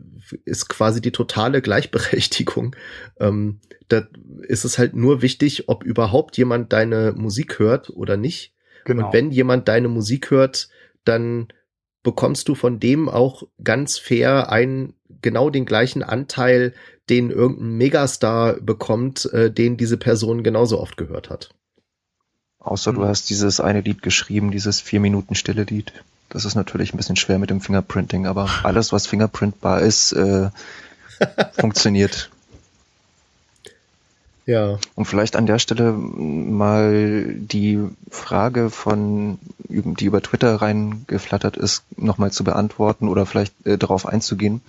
ist 0.44 0.68
quasi 0.68 1.00
die 1.00 1.12
totale 1.12 1.62
Gleichberechtigung. 1.62 2.74
Ähm, 3.20 3.60
da 3.86 4.08
ist 4.48 4.64
es 4.64 4.78
halt 4.78 4.96
nur 4.96 5.22
wichtig, 5.22 5.68
ob 5.68 5.84
überhaupt 5.84 6.36
jemand 6.36 6.72
deine 6.72 7.12
Musik 7.16 7.60
hört 7.60 7.90
oder 7.90 8.16
nicht. 8.16 8.52
Genau. 8.84 9.06
Und 9.06 9.12
wenn 9.12 9.30
jemand 9.30 9.68
deine 9.68 9.86
Musik 9.86 10.32
hört, 10.32 10.70
dann 11.04 11.46
bekommst 12.02 12.48
du 12.48 12.56
von 12.56 12.80
dem 12.80 13.08
auch 13.08 13.44
ganz 13.62 13.96
fair 13.96 14.50
einen 14.50 14.94
genau 15.20 15.50
den 15.50 15.66
gleichen 15.66 16.02
Anteil, 16.02 16.74
den 17.10 17.30
irgendein 17.30 17.76
Megastar 17.76 18.54
bekommt, 18.54 19.26
äh, 19.32 19.50
den 19.50 19.76
diese 19.76 19.96
Person 19.96 20.42
genauso 20.42 20.80
oft 20.80 20.96
gehört 20.96 21.30
hat. 21.30 21.50
Außer 22.58 22.92
du 22.92 23.02
Hm. 23.02 23.08
hast 23.08 23.28
dieses 23.30 23.60
eine 23.60 23.80
Lied 23.80 24.02
geschrieben, 24.02 24.50
dieses 24.50 24.80
vier 24.80 25.00
Minuten 25.00 25.34
stille 25.34 25.64
Lied. 25.64 25.92
Das 26.28 26.44
ist 26.44 26.54
natürlich 26.54 26.94
ein 26.94 26.96
bisschen 26.96 27.16
schwer 27.16 27.38
mit 27.38 27.50
dem 27.50 27.60
Fingerprinting, 27.60 28.26
aber 28.26 28.48
alles, 28.64 28.92
was 28.92 29.06
fingerprintbar 29.06 29.80
ist, 29.82 30.12
äh, 30.12 30.50
funktioniert. 31.52 32.30
Ja. 34.44 34.78
Und 34.96 35.04
vielleicht 35.04 35.36
an 35.36 35.46
der 35.46 35.60
Stelle 35.60 35.92
mal 35.92 37.32
die 37.34 37.78
Frage 38.10 38.70
von, 38.70 39.38
die 39.68 40.04
über 40.04 40.20
Twitter 40.20 40.56
reingeflattert 40.56 41.56
ist, 41.56 41.84
nochmal 41.96 42.32
zu 42.32 42.42
beantworten 42.42 43.08
oder 43.08 43.24
vielleicht 43.24 43.54
äh, 43.64 43.78
darauf 43.78 44.04
einzugehen. 44.04 44.60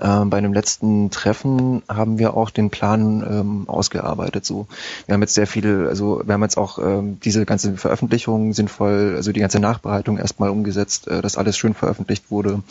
Ähm, 0.00 0.30
bei 0.30 0.38
einem 0.38 0.54
letzten 0.54 1.10
Treffen 1.10 1.82
haben 1.88 2.18
wir 2.18 2.34
auch 2.34 2.48
den 2.48 2.70
Plan 2.70 3.22
ähm, 3.28 3.68
ausgearbeitet. 3.68 4.46
So, 4.46 4.66
wir 5.06 5.12
haben 5.12 5.20
jetzt 5.20 5.34
sehr 5.34 5.46
viel, 5.46 5.86
also 5.88 6.22
wir 6.24 6.32
haben 6.32 6.42
jetzt 6.42 6.56
auch 6.56 6.78
ähm, 6.78 7.20
diese 7.22 7.44
ganze 7.44 7.76
Veröffentlichung 7.76 8.54
sinnvoll, 8.54 9.12
also 9.16 9.32
die 9.32 9.40
ganze 9.40 9.60
Nachbereitung 9.60 10.16
erstmal 10.16 10.48
umgesetzt, 10.48 11.08
äh, 11.08 11.20
dass 11.20 11.36
alles 11.36 11.58
schön 11.58 11.74
veröffentlicht 11.74 12.30
wurde. 12.30 12.62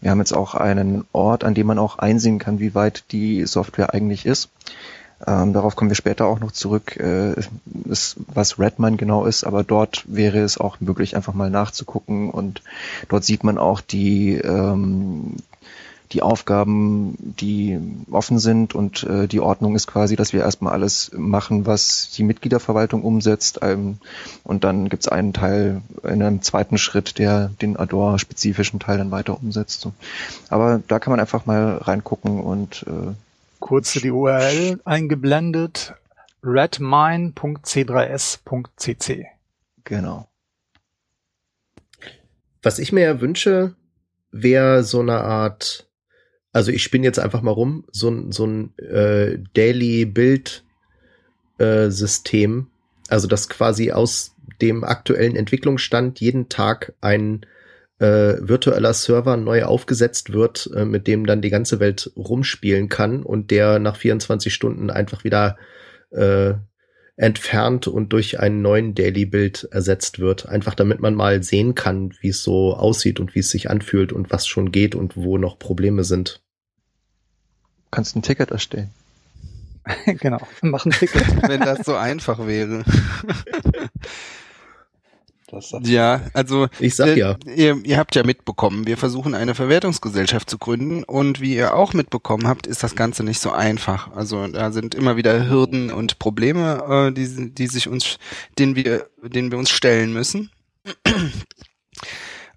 Wir 0.00 0.12
haben 0.12 0.20
jetzt 0.20 0.32
auch 0.32 0.54
einen 0.54 1.04
Ort, 1.10 1.42
an 1.42 1.54
dem 1.54 1.66
man 1.66 1.80
auch 1.80 1.98
einsehen 1.98 2.38
kann, 2.38 2.60
wie 2.60 2.76
weit 2.76 3.04
die 3.10 3.44
Software 3.44 3.92
eigentlich 3.92 4.24
ist. 4.24 4.50
Ähm, 5.26 5.52
darauf 5.52 5.76
kommen 5.76 5.90
wir 5.90 5.96
später 5.96 6.26
auch 6.26 6.40
noch 6.40 6.52
zurück, 6.52 6.96
äh, 6.96 7.34
ist, 7.84 8.16
was 8.26 8.58
Redmine 8.58 8.96
genau 8.96 9.26
ist, 9.26 9.44
aber 9.44 9.64
dort 9.64 10.04
wäre 10.06 10.38
es 10.38 10.58
auch 10.58 10.80
möglich, 10.80 11.14
einfach 11.14 11.34
mal 11.34 11.50
nachzugucken 11.50 12.30
und 12.30 12.62
dort 13.08 13.24
sieht 13.24 13.44
man 13.44 13.58
auch 13.58 13.82
die, 13.82 14.36
ähm, 14.36 15.36
die 16.12 16.22
Aufgaben, 16.22 17.16
die 17.18 17.78
offen 18.10 18.38
sind 18.38 18.74
und 18.74 19.04
äh, 19.04 19.28
die 19.28 19.40
Ordnung 19.40 19.76
ist 19.76 19.86
quasi, 19.86 20.16
dass 20.16 20.32
wir 20.32 20.40
erstmal 20.40 20.72
alles 20.72 21.10
machen, 21.14 21.66
was 21.66 22.10
die 22.16 22.24
Mitgliederverwaltung 22.24 23.02
umsetzt 23.02 23.60
ähm, 23.62 23.98
und 24.42 24.64
dann 24.64 24.88
gibt 24.88 25.02
es 25.04 25.08
einen 25.08 25.34
Teil 25.34 25.82
in 26.02 26.22
einem 26.22 26.40
zweiten 26.40 26.78
Schritt, 26.78 27.18
der 27.18 27.50
den 27.60 27.76
Adore-spezifischen 27.76 28.80
Teil 28.80 28.98
dann 28.98 29.10
weiter 29.10 29.36
umsetzt. 29.36 29.82
So. 29.82 29.92
Aber 30.48 30.80
da 30.88 30.98
kann 30.98 31.12
man 31.12 31.20
einfach 31.20 31.44
mal 31.44 31.76
reingucken 31.76 32.40
und 32.40 32.86
äh, 32.88 33.12
Kurz 33.60 33.92
die 33.92 34.10
URL 34.10 34.80
eingeblendet. 34.84 35.94
redmine.c3s.cc. 36.42 39.26
genau. 39.84 40.26
Was 42.62 42.78
ich 42.78 42.92
mir 42.92 43.04
ja 43.04 43.20
wünsche, 43.20 43.74
wäre 44.32 44.82
so 44.82 45.00
eine 45.00 45.20
Art 45.20 45.90
also 46.52 46.72
ich 46.72 46.82
spinne 46.82 47.04
jetzt 47.04 47.18
einfach 47.18 47.42
mal 47.42 47.52
rum, 47.52 47.84
so 47.92 48.08
ein, 48.08 48.32
so 48.32 48.46
ein 48.46 48.76
äh, 48.78 49.38
Daily 49.54 50.04
Build 50.04 50.64
äh, 51.58 51.90
System, 51.90 52.68
also 53.08 53.28
das 53.28 53.48
quasi 53.48 53.92
aus 53.92 54.34
dem 54.60 54.84
aktuellen 54.84 55.36
Entwicklungsstand 55.36 56.20
jeden 56.20 56.48
Tag 56.48 56.94
ein 57.00 57.46
äh, 58.00 58.36
virtueller 58.40 58.94
Server 58.94 59.36
neu 59.36 59.64
aufgesetzt 59.64 60.32
wird, 60.32 60.70
äh, 60.74 60.84
mit 60.86 61.06
dem 61.06 61.26
dann 61.26 61.42
die 61.42 61.50
ganze 61.50 61.80
Welt 61.80 62.10
rumspielen 62.16 62.88
kann 62.88 63.22
und 63.22 63.50
der 63.50 63.78
nach 63.78 63.96
24 63.96 64.52
Stunden 64.52 64.90
einfach 64.90 65.22
wieder 65.22 65.58
äh, 66.10 66.54
entfernt 67.16 67.86
und 67.86 68.14
durch 68.14 68.40
einen 68.40 68.62
neuen 68.62 68.94
Daily 68.94 69.26
Build 69.26 69.68
ersetzt 69.70 70.18
wird. 70.18 70.48
Einfach 70.48 70.74
damit 70.74 71.00
man 71.00 71.14
mal 71.14 71.42
sehen 71.42 71.74
kann, 71.74 72.14
wie 72.20 72.30
es 72.30 72.42
so 72.42 72.74
aussieht 72.74 73.20
und 73.20 73.34
wie 73.34 73.40
es 73.40 73.50
sich 73.50 73.68
anfühlt 73.68 74.12
und 74.12 74.30
was 74.30 74.46
schon 74.46 74.72
geht 74.72 74.94
und 74.94 75.16
wo 75.18 75.36
noch 75.36 75.58
Probleme 75.58 76.02
sind. 76.02 76.40
Kannst 77.90 78.16
ein 78.16 78.22
Ticket 78.22 78.50
erstellen. 78.50 78.90
genau, 80.06 80.40
mach 80.62 80.86
ein 80.86 80.92
Ticket. 80.92 81.26
Wenn 81.46 81.60
das 81.60 81.84
so 81.84 81.94
einfach 81.94 82.46
wäre. 82.46 82.84
Das 85.50 85.68
sagt 85.70 85.86
Ja, 85.86 86.22
also 86.34 86.68
Ich 86.78 86.96
sag 86.96 87.08
äh, 87.08 87.18
ja. 87.18 87.36
Ihr, 87.44 87.80
ihr 87.84 87.98
habt 87.98 88.14
ja 88.14 88.24
mitbekommen, 88.24 88.86
wir 88.86 88.96
versuchen 88.96 89.34
eine 89.34 89.54
Verwertungsgesellschaft 89.54 90.48
zu 90.48 90.58
gründen 90.58 91.02
und 91.04 91.40
wie 91.40 91.56
ihr 91.56 91.74
auch 91.74 91.92
mitbekommen 91.92 92.46
habt, 92.46 92.66
ist 92.66 92.82
das 92.82 92.94
Ganze 92.94 93.24
nicht 93.24 93.40
so 93.40 93.50
einfach. 93.50 94.12
Also 94.14 94.46
da 94.46 94.72
sind 94.72 94.94
immer 94.94 95.16
wieder 95.16 95.48
Hürden 95.48 95.92
und 95.92 96.18
Probleme, 96.18 97.10
äh, 97.10 97.12
die, 97.12 97.52
die 97.52 97.66
sich 97.66 97.88
uns, 97.88 98.18
denen 98.58 98.76
wir, 98.76 99.06
denen 99.22 99.50
wir 99.50 99.58
uns 99.58 99.70
stellen 99.70 100.12
müssen. 100.12 100.50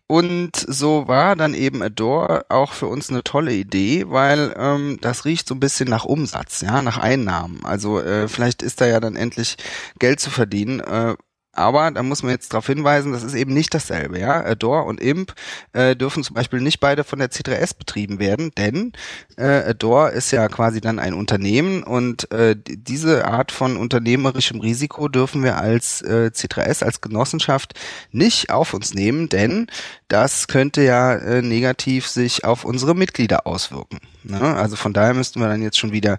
Und 0.07 0.55
so 0.55 1.07
war 1.07 1.35
dann 1.35 1.53
eben 1.53 1.81
Adore 1.81 2.45
auch 2.49 2.73
für 2.73 2.87
uns 2.87 3.09
eine 3.09 3.23
tolle 3.23 3.53
Idee, 3.53 4.05
weil 4.09 4.53
ähm, 4.57 4.99
das 5.01 5.25
riecht 5.25 5.47
so 5.47 5.55
ein 5.55 5.59
bisschen 5.59 5.89
nach 5.89 6.05
Umsatz, 6.05 6.61
ja, 6.61 6.81
nach 6.81 6.97
Einnahmen. 6.97 7.61
Also 7.63 7.99
äh, 7.99 8.27
vielleicht 8.27 8.61
ist 8.61 8.81
da 8.81 8.85
ja 8.85 8.99
dann 8.99 9.15
endlich 9.15 9.55
Geld 9.99 10.19
zu 10.19 10.29
verdienen. 10.29 10.81
Äh, 10.81 11.15
aber 11.53 11.91
da 11.91 12.03
muss 12.03 12.23
man 12.23 12.31
jetzt 12.31 12.51
darauf 12.53 12.65
hinweisen, 12.67 13.11
das 13.11 13.23
ist 13.23 13.35
eben 13.35 13.53
nicht 13.53 13.73
dasselbe. 13.73 14.19
Ja, 14.19 14.43
Adore 14.43 14.83
und 14.83 14.99
Imp 14.99 15.33
äh, 15.73 15.95
dürfen 15.95 16.23
zum 16.23 16.33
Beispiel 16.35 16.59
nicht 16.61 16.79
beide 16.79 17.03
von 17.03 17.19
der 17.19 17.29
C3S 17.31 17.77
betrieben 17.77 18.19
werden, 18.19 18.51
denn 18.57 18.91
äh, 19.37 19.43
Adore 19.69 20.11
ist 20.11 20.31
ja 20.31 20.47
quasi 20.49 20.81
dann 20.81 20.99
ein 20.99 21.13
Unternehmen 21.13 21.83
und 21.83 22.31
äh, 22.31 22.55
die- 22.55 22.77
diese 22.83 23.25
Art 23.25 23.51
von 23.51 23.77
unternehmerischem 23.77 24.59
Risiko 24.59 25.07
dürfen 25.07 25.43
wir 25.43 25.57
als 25.57 26.01
äh, 26.01 26.31
C3S, 26.33 26.83
als 26.83 27.01
Genossenschaft 27.01 27.73
nicht 28.11 28.49
auf 28.49 28.73
uns 28.73 28.93
nehmen, 28.93 29.29
denn 29.29 29.67
das 30.07 30.47
könnte 30.47 30.81
ja 30.83 31.13
äh, 31.15 31.41
negativ 31.41 32.07
sich 32.07 32.45
auf 32.45 32.65
unsere 32.65 32.95
Mitglieder 32.95 33.45
auswirken. 33.47 33.99
Ne? 34.23 34.39
Also 34.41 34.75
von 34.75 34.93
daher 34.93 35.13
müssten 35.13 35.39
wir 35.39 35.47
dann 35.47 35.61
jetzt 35.61 35.77
schon 35.79 35.91
wieder 35.91 36.17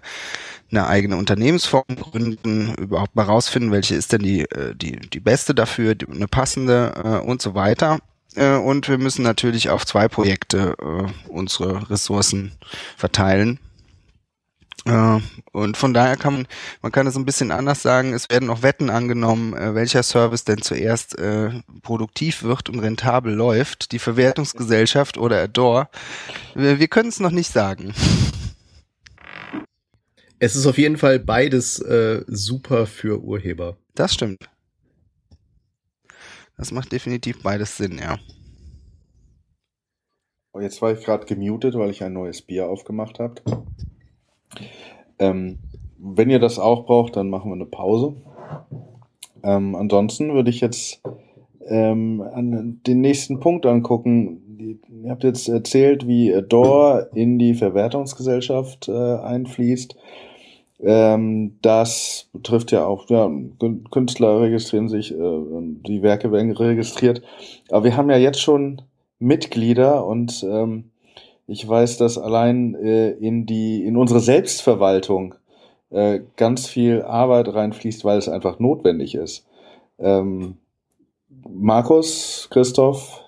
eine 0.71 0.87
eigene 0.87 1.17
Unternehmensform 1.17 1.85
gründen, 1.87 2.73
überhaupt 2.75 3.15
mal 3.15 3.23
rausfinden, 3.23 3.71
welche 3.71 3.95
ist 3.95 4.11
denn 4.13 4.21
die, 4.21 4.41
äh, 4.41 4.75
die, 4.75 4.93
die 4.99 5.19
beste 5.19 5.53
dafür, 5.55 5.95
die, 5.95 6.07
eine 6.07 6.27
passende 6.27 6.93
äh, 7.03 7.25
und 7.25 7.41
so 7.41 7.55
weiter. 7.55 7.99
Äh, 8.35 8.55
und 8.55 8.87
wir 8.89 8.97
müssen 8.97 9.23
natürlich 9.23 9.69
auf 9.69 9.85
zwei 9.85 10.07
Projekte 10.07 10.75
äh, 10.81 11.29
unsere 11.29 11.89
Ressourcen 11.89 12.53
verteilen. 12.97 13.59
Äh, 14.85 15.19
und 15.51 15.77
von 15.77 15.93
daher 15.93 16.15
kann 16.15 16.33
man, 16.33 16.47
man 16.81 16.91
kann 16.91 17.07
es 17.07 17.15
ein 17.15 17.25
bisschen 17.25 17.51
anders 17.51 17.81
sagen, 17.81 18.13
es 18.13 18.29
werden 18.29 18.49
auch 18.49 18.61
Wetten 18.61 18.89
angenommen, 18.89 19.53
äh, 19.55 19.73
welcher 19.73 20.03
Service 20.03 20.43
denn 20.43 20.61
zuerst 20.61 21.17
äh, 21.17 21.49
produktiv 21.81 22.43
wird 22.43 22.69
und 22.69 22.79
rentabel 22.79 23.33
läuft, 23.33 23.91
die 23.91 23.99
Verwertungsgesellschaft 23.99 25.17
oder 25.17 25.41
Adore. 25.41 25.87
Wir, 26.53 26.79
wir 26.79 26.87
können 26.87 27.09
es 27.09 27.19
noch 27.19 27.31
nicht 27.31 27.51
sagen. 27.51 27.93
Es 30.39 30.55
ist 30.55 30.65
auf 30.65 30.77
jeden 30.77 30.97
Fall 30.97 31.19
beides 31.19 31.79
äh, 31.79 32.23
super 32.27 32.87
für 32.87 33.21
Urheber. 33.23 33.77
Das 33.95 34.13
stimmt. 34.13 34.49
Das 36.57 36.71
macht 36.71 36.91
definitiv 36.91 37.41
beides 37.41 37.77
Sinn, 37.77 37.97
ja. 37.97 38.17
Oh, 40.53 40.59
Jetzt 40.59 40.81
war 40.81 40.91
ich 40.93 41.03
gerade 41.03 41.25
gemutet, 41.25 41.75
weil 41.75 41.89
ich 41.89 42.03
ein 42.03 42.13
neues 42.13 42.41
Bier 42.41 42.69
aufgemacht 42.69 43.19
habe. 43.19 43.35
Ähm, 45.19 45.59
wenn 45.97 46.29
ihr 46.29 46.39
das 46.39 46.59
auch 46.59 46.85
braucht, 46.85 47.15
dann 47.15 47.29
machen 47.29 47.51
wir 47.51 47.55
eine 47.55 47.65
Pause. 47.65 48.15
Ähm, 49.43 49.75
ansonsten 49.75 50.33
würde 50.33 50.49
ich 50.49 50.61
jetzt 50.61 51.01
ähm, 51.67 52.21
an 52.21 52.81
den 52.85 53.01
nächsten 53.01 53.39
Punkt 53.39 53.65
angucken. 53.65 54.41
Ihr 55.03 55.11
habt 55.11 55.23
jetzt 55.23 55.49
erzählt, 55.49 56.07
wie 56.07 56.33
Adore 56.33 57.09
in 57.13 57.37
die 57.37 57.53
Verwertungsgesellschaft 57.53 58.87
äh, 58.87 58.91
einfließt. 58.91 59.95
Ähm, 60.81 61.57
das 61.61 62.27
betrifft 62.33 62.71
ja 62.71 62.85
auch, 62.85 63.09
ja, 63.09 63.25
Kün- 63.25 63.89
Künstler 63.89 64.41
registrieren 64.41 64.89
sich, 64.89 65.11
äh, 65.11 65.17
die 65.87 66.01
Werke 66.01 66.31
werden 66.31 66.51
registriert. 66.51 67.21
Aber 67.69 67.83
wir 67.83 67.97
haben 67.97 68.09
ja 68.09 68.17
jetzt 68.17 68.41
schon 68.41 68.81
Mitglieder 69.19 70.05
und 70.05 70.45
ähm, 70.49 70.91
ich 71.47 71.67
weiß, 71.67 71.97
dass 71.97 72.17
allein 72.17 72.75
äh, 72.75 73.11
in 73.11 73.45
die 73.45 73.85
in 73.85 73.97
unsere 73.97 74.19
Selbstverwaltung 74.19 75.35
äh, 75.91 76.21
ganz 76.35 76.67
viel 76.67 77.01
Arbeit 77.03 77.53
reinfließt, 77.53 78.03
weil 78.03 78.17
es 78.17 78.27
einfach 78.27 78.59
notwendig 78.59 79.15
ist. 79.15 79.45
Ähm, 79.99 80.57
Markus, 81.47 82.47
Christoph, 82.51 83.21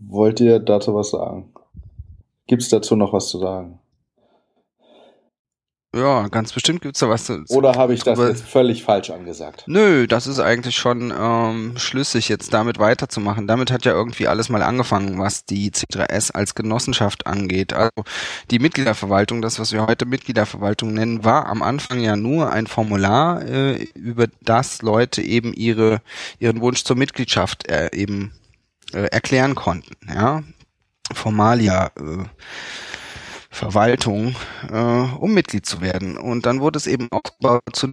wollt 0.00 0.40
ihr 0.40 0.58
dazu 0.58 0.94
was 0.94 1.10
sagen? 1.10 1.52
Gibt 2.46 2.62
es 2.62 2.68
dazu 2.68 2.96
noch 2.96 3.12
was 3.12 3.28
zu 3.28 3.38
sagen? 3.38 3.78
Ja, 5.92 6.28
ganz 6.28 6.52
bestimmt 6.52 6.82
gibt's 6.82 7.00
da 7.00 7.08
was 7.08 7.24
zu. 7.24 7.42
Oder 7.48 7.72
habe 7.74 7.94
ich 7.94 8.04
das 8.04 8.16
drüber- 8.16 8.28
jetzt 8.28 8.44
völlig 8.44 8.84
falsch 8.84 9.10
angesagt? 9.10 9.64
Nö, 9.66 10.06
das 10.06 10.28
ist 10.28 10.38
eigentlich 10.38 10.76
schon 10.76 11.12
ähm, 11.18 11.72
schlüssig, 11.78 12.28
jetzt 12.28 12.54
damit 12.54 12.78
weiterzumachen. 12.78 13.48
Damit 13.48 13.72
hat 13.72 13.84
ja 13.84 13.90
irgendwie 13.92 14.28
alles 14.28 14.48
mal 14.50 14.62
angefangen, 14.62 15.18
was 15.18 15.46
die 15.46 15.72
C3S 15.72 16.30
als 16.30 16.54
Genossenschaft 16.54 17.26
angeht. 17.26 17.72
Also 17.72 17.90
die 18.52 18.60
Mitgliederverwaltung, 18.60 19.42
das, 19.42 19.58
was 19.58 19.72
wir 19.72 19.84
heute 19.84 20.06
Mitgliederverwaltung 20.06 20.94
nennen, 20.94 21.24
war 21.24 21.46
am 21.46 21.60
Anfang 21.60 21.98
ja 21.98 22.14
nur 22.14 22.52
ein 22.52 22.68
Formular, 22.68 23.42
äh, 23.44 23.82
über 23.94 24.28
das 24.42 24.82
Leute 24.82 25.22
eben 25.22 25.52
ihre 25.52 26.02
ihren 26.38 26.60
Wunsch 26.60 26.84
zur 26.84 26.94
Mitgliedschaft 26.96 27.66
äh, 27.68 27.90
eben 27.92 28.30
äh, 28.92 29.06
erklären 29.06 29.54
konnten. 29.54 29.96
Ja, 30.08 30.42
Formalia. 31.12 31.90
Äh, 31.96 32.24
Verwaltung, 33.52 34.36
äh, 34.70 34.76
um 34.76 35.34
Mitglied 35.34 35.66
zu 35.66 35.80
werden. 35.80 36.16
Und 36.16 36.46
dann 36.46 36.60
wurde 36.60 36.78
es 36.78 36.86
eben 36.86 37.08
aufgebaut 37.10 37.62
zu 37.72 37.92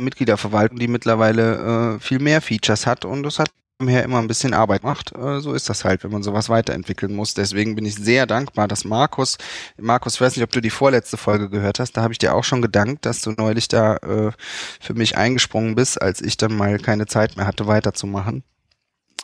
Mitgliederverwaltung, 0.00 0.78
die 0.78 0.88
mittlerweile 0.88 1.96
äh, 1.96 2.00
viel 2.00 2.20
mehr 2.20 2.40
Features 2.40 2.86
hat 2.86 3.04
und 3.04 3.22
das 3.22 3.38
hat 3.38 3.50
her 3.86 4.02
immer 4.02 4.18
ein 4.18 4.26
bisschen 4.26 4.54
Arbeit 4.54 4.80
gemacht. 4.80 5.12
Äh, 5.16 5.40
so 5.40 5.52
ist 5.52 5.68
das 5.68 5.84
halt, 5.84 6.02
wenn 6.02 6.10
man 6.10 6.22
sowas 6.22 6.48
weiterentwickeln 6.48 7.14
muss. 7.14 7.34
Deswegen 7.34 7.76
bin 7.76 7.84
ich 7.84 7.94
sehr 7.94 8.26
dankbar, 8.26 8.66
dass 8.66 8.84
Markus, 8.84 9.38
Markus, 9.76 10.14
ich 10.14 10.20
weiß 10.20 10.36
nicht, 10.36 10.44
ob 10.44 10.50
du 10.50 10.60
die 10.60 10.70
vorletzte 10.70 11.16
Folge 11.16 11.48
gehört 11.48 11.78
hast, 11.78 11.92
da 11.92 12.02
habe 12.02 12.12
ich 12.12 12.18
dir 12.18 12.34
auch 12.34 12.44
schon 12.44 12.62
gedankt, 12.62 13.06
dass 13.06 13.22
du 13.22 13.32
neulich 13.32 13.68
da 13.68 13.96
äh, 13.96 14.32
für 14.80 14.94
mich 14.94 15.16
eingesprungen 15.16 15.74
bist, 15.74 16.00
als 16.00 16.20
ich 16.20 16.36
dann 16.36 16.56
mal 16.56 16.78
keine 16.78 17.06
Zeit 17.06 17.36
mehr 17.36 17.46
hatte, 17.46 17.66
weiterzumachen. 17.66 18.42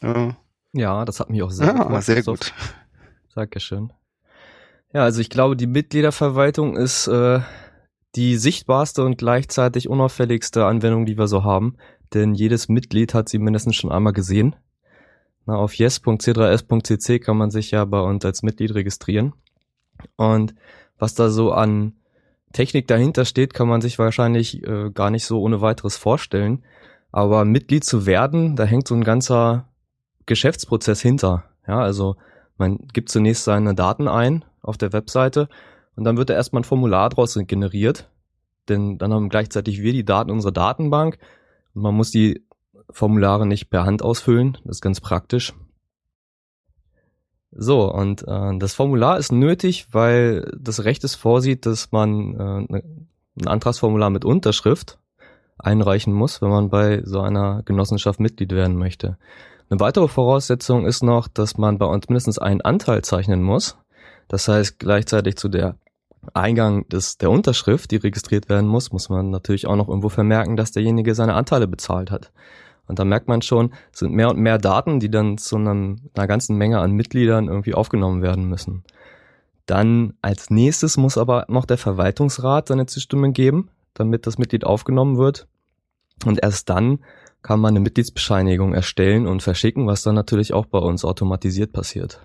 Äh, 0.03 0.33
Ja, 0.75 1.05
das 1.05 1.21
hat 1.21 1.31
mich 1.31 1.43
auch 1.43 1.51
sehr 1.51 1.69
ja, 1.69 1.73
gefreut, 1.73 2.03
sehr 2.03 2.15
Christoph. 2.17 2.41
gut. 2.41 2.55
Dankeschön. 3.35 3.93
Ja, 4.93 5.03
also 5.03 5.21
ich 5.21 5.31
glaube, 5.31 5.57
die 5.57 5.69
Mitgliederverwaltung 5.69 6.77
ist 6.77 7.07
äh, 7.07 7.41
die 8.17 8.37
sichtbarste 8.37 9.05
und 9.05 9.17
gleichzeitig 9.17 9.89
unauffälligste 9.89 10.67
Anwendung, 10.67 11.07
die 11.07 11.17
wir 11.17 11.29
so 11.29 11.45
haben. 11.45 11.77
Denn 12.13 12.35
jedes 12.35 12.69
Mitglied 12.69 13.15
hat 13.15 13.29
sie 13.29 13.39
mindestens 13.39 13.77
schon 13.77 13.93
einmal 13.93 14.13
gesehen. 14.13 14.57
Na, 15.47 15.57
auf 15.57 15.75
yes.c3s.cc 15.75 17.21
kann 17.21 17.37
man 17.37 17.51
sich 17.51 17.71
ja 17.71 17.85
bei 17.85 18.01
uns 18.01 18.25
als 18.25 18.43
Mitglied 18.43 18.75
registrieren. 18.75 19.33
Und 20.17 20.55
was 20.99 21.15
da 21.15 21.29
so 21.29 21.53
an 21.53 21.93
Technik 22.53 22.89
dahinter 22.89 23.25
steht, 23.25 23.55
kann 23.55 23.69
man 23.69 23.81
sich 23.81 23.99
wahrscheinlich 23.99 24.65
äh, 24.67 24.91
gar 24.91 25.11
nicht 25.11 25.25
so 25.25 25.41
ohne 25.41 25.61
weiteres 25.61 25.97
vorstellen. 25.97 26.65
Aber 27.13 27.45
Mitglied 27.45 27.85
zu 27.85 28.07
werden, 28.07 28.57
da 28.57 28.65
hängt 28.65 28.89
so 28.89 28.95
ein 28.95 29.05
ganzer 29.05 29.69
Geschäftsprozess 30.27 31.01
hinter. 31.01 31.45
Ja, 31.67 31.81
also 31.81 32.17
man 32.57 32.79
gibt 32.93 33.09
zunächst 33.09 33.45
seine 33.45 33.75
Daten 33.75 34.09
ein 34.09 34.45
auf 34.63 34.77
der 34.77 34.93
Webseite 34.93 35.49
und 35.97 36.05
dann 36.05 36.17
wird 36.17 36.31
da 36.31 36.35
erstmal 36.35 36.61
ein 36.61 36.65
Formular 36.65 37.09
draus 37.11 37.39
generiert. 37.47 38.09
Denn 38.69 38.99
dann 38.99 39.13
haben 39.13 39.29
gleichzeitig 39.29 39.83
wir 39.83 39.93
die 39.93 40.05
Daten 40.05 40.31
unserer 40.31 40.53
Datenbank 40.53 41.19
und 41.75 41.83
man 41.83 41.95
muss 41.95 42.11
die 42.11 42.45
Formulare 42.91 43.47
nicht 43.47 43.71
per 43.71 43.85
Hand 43.85 44.03
ausfüllen. 44.03 44.59
Das 44.65 44.77
ist 44.77 44.83
ganz 44.83 45.01
praktisch. 45.01 45.53
So, 47.57 47.93
und 47.93 48.27
äh, 48.27 48.59
das 48.59 48.75
Formular 48.75 49.19
ist 49.19 49.31
nötig, 49.31 49.87
weil 49.93 50.51
das 50.59 50.85
Recht 50.85 51.05
es 51.05 51.15
vorsieht, 51.15 51.67
dass 51.67 51.93
man 51.93 52.35
äh, 52.35 52.81
ein 53.39 53.47
Antragsformular 53.47 54.11
mit 54.11 54.25
Unterschrift 54.25 54.99
einreichen 55.59 56.13
muss, 56.13 56.43
wenn 56.43 56.51
man 56.51 56.69
bei 56.69 57.03
so 57.05 57.21
einer 57.21 57.63
Genossenschaft 57.63 58.19
Mitglied 58.19 58.53
werden 58.53 58.77
möchte. 58.77 59.19
Eine 59.71 59.81
weitere 59.81 60.09
Voraussetzung 60.09 60.87
ist 60.87 61.03
noch, 61.03 61.29
dass 61.29 61.57
man 61.57 61.79
bei 61.79 61.87
uns 61.87 62.09
mindestens 62.09 62.39
einen 62.39 62.61
Anteil 62.61 63.03
zeichnen 63.03 63.43
muss. 63.43 63.79
Das 64.29 64.49
heißt, 64.49 64.79
gleichzeitig 64.79 65.37
zu 65.37 65.49
der 65.49 65.77
Eingang 66.33 66.89
des, 66.89 67.19
der 67.19 67.31
Unterschrift, 67.31 67.91
die 67.91 67.97
registriert 67.97 68.49
werden 68.49 68.69
muss, 68.69 68.93
muss 68.93 69.09
man 69.09 69.31
natürlich 69.31 69.67
auch 69.67 69.77
noch 69.77 69.89
irgendwo 69.89 70.09
vermerken, 70.09 70.57
dass 70.57 70.73
derjenige 70.73 71.15
seine 71.15 71.35
Anteile 71.35 71.67
bezahlt 71.67 72.11
hat. 72.11 72.33
Und 72.87 72.99
da 72.99 73.05
merkt 73.05 73.29
man 73.29 73.43
schon, 73.43 73.73
es 73.93 74.01
sind 74.01 74.13
mehr 74.13 74.31
und 74.31 74.39
mehr 74.39 74.59
Daten, 74.59 75.01
die 75.01 75.11
dann 75.11 75.39
zu 75.39 75.57
einem, 75.57 76.11
einer 76.15 76.27
ganzen 76.27 76.57
Menge 76.57 76.81
an 76.81 76.93
Mitgliedern 76.93 77.49
irgendwie 77.49 77.75
aufgenommen 77.75 78.23
werden 78.23 78.45
müssen. 78.49 78.85
Dann 79.67 80.15
als 80.21 80.51
nächstes 80.51 80.99
muss 80.99 81.17
aber 81.17 81.47
noch 81.49 81.65
der 81.65 81.79
Verwaltungsrat 81.79 82.69
seine 82.69 82.87
Zustimmung 82.87 83.33
geben, 83.33 83.71
damit 83.95 84.27
das 84.27 84.37
Mitglied 84.37 84.65
aufgenommen 84.65 85.17
wird. 85.17 85.47
Und 86.27 86.43
erst 86.43 86.69
dann 86.69 86.99
kann 87.45 87.61
man 87.61 87.73
eine 87.73 87.81
Mitgliedsbescheinigung 87.81 88.73
erstellen 88.73 89.27
und 89.27 89.43
verschicken, 89.43 89.87
was 89.87 90.03
dann 90.03 90.15
natürlich 90.15 90.55
auch 90.55 90.65
bei 90.65 90.79
uns 90.79 91.05
automatisiert 91.05 91.73
passiert. 91.75 92.21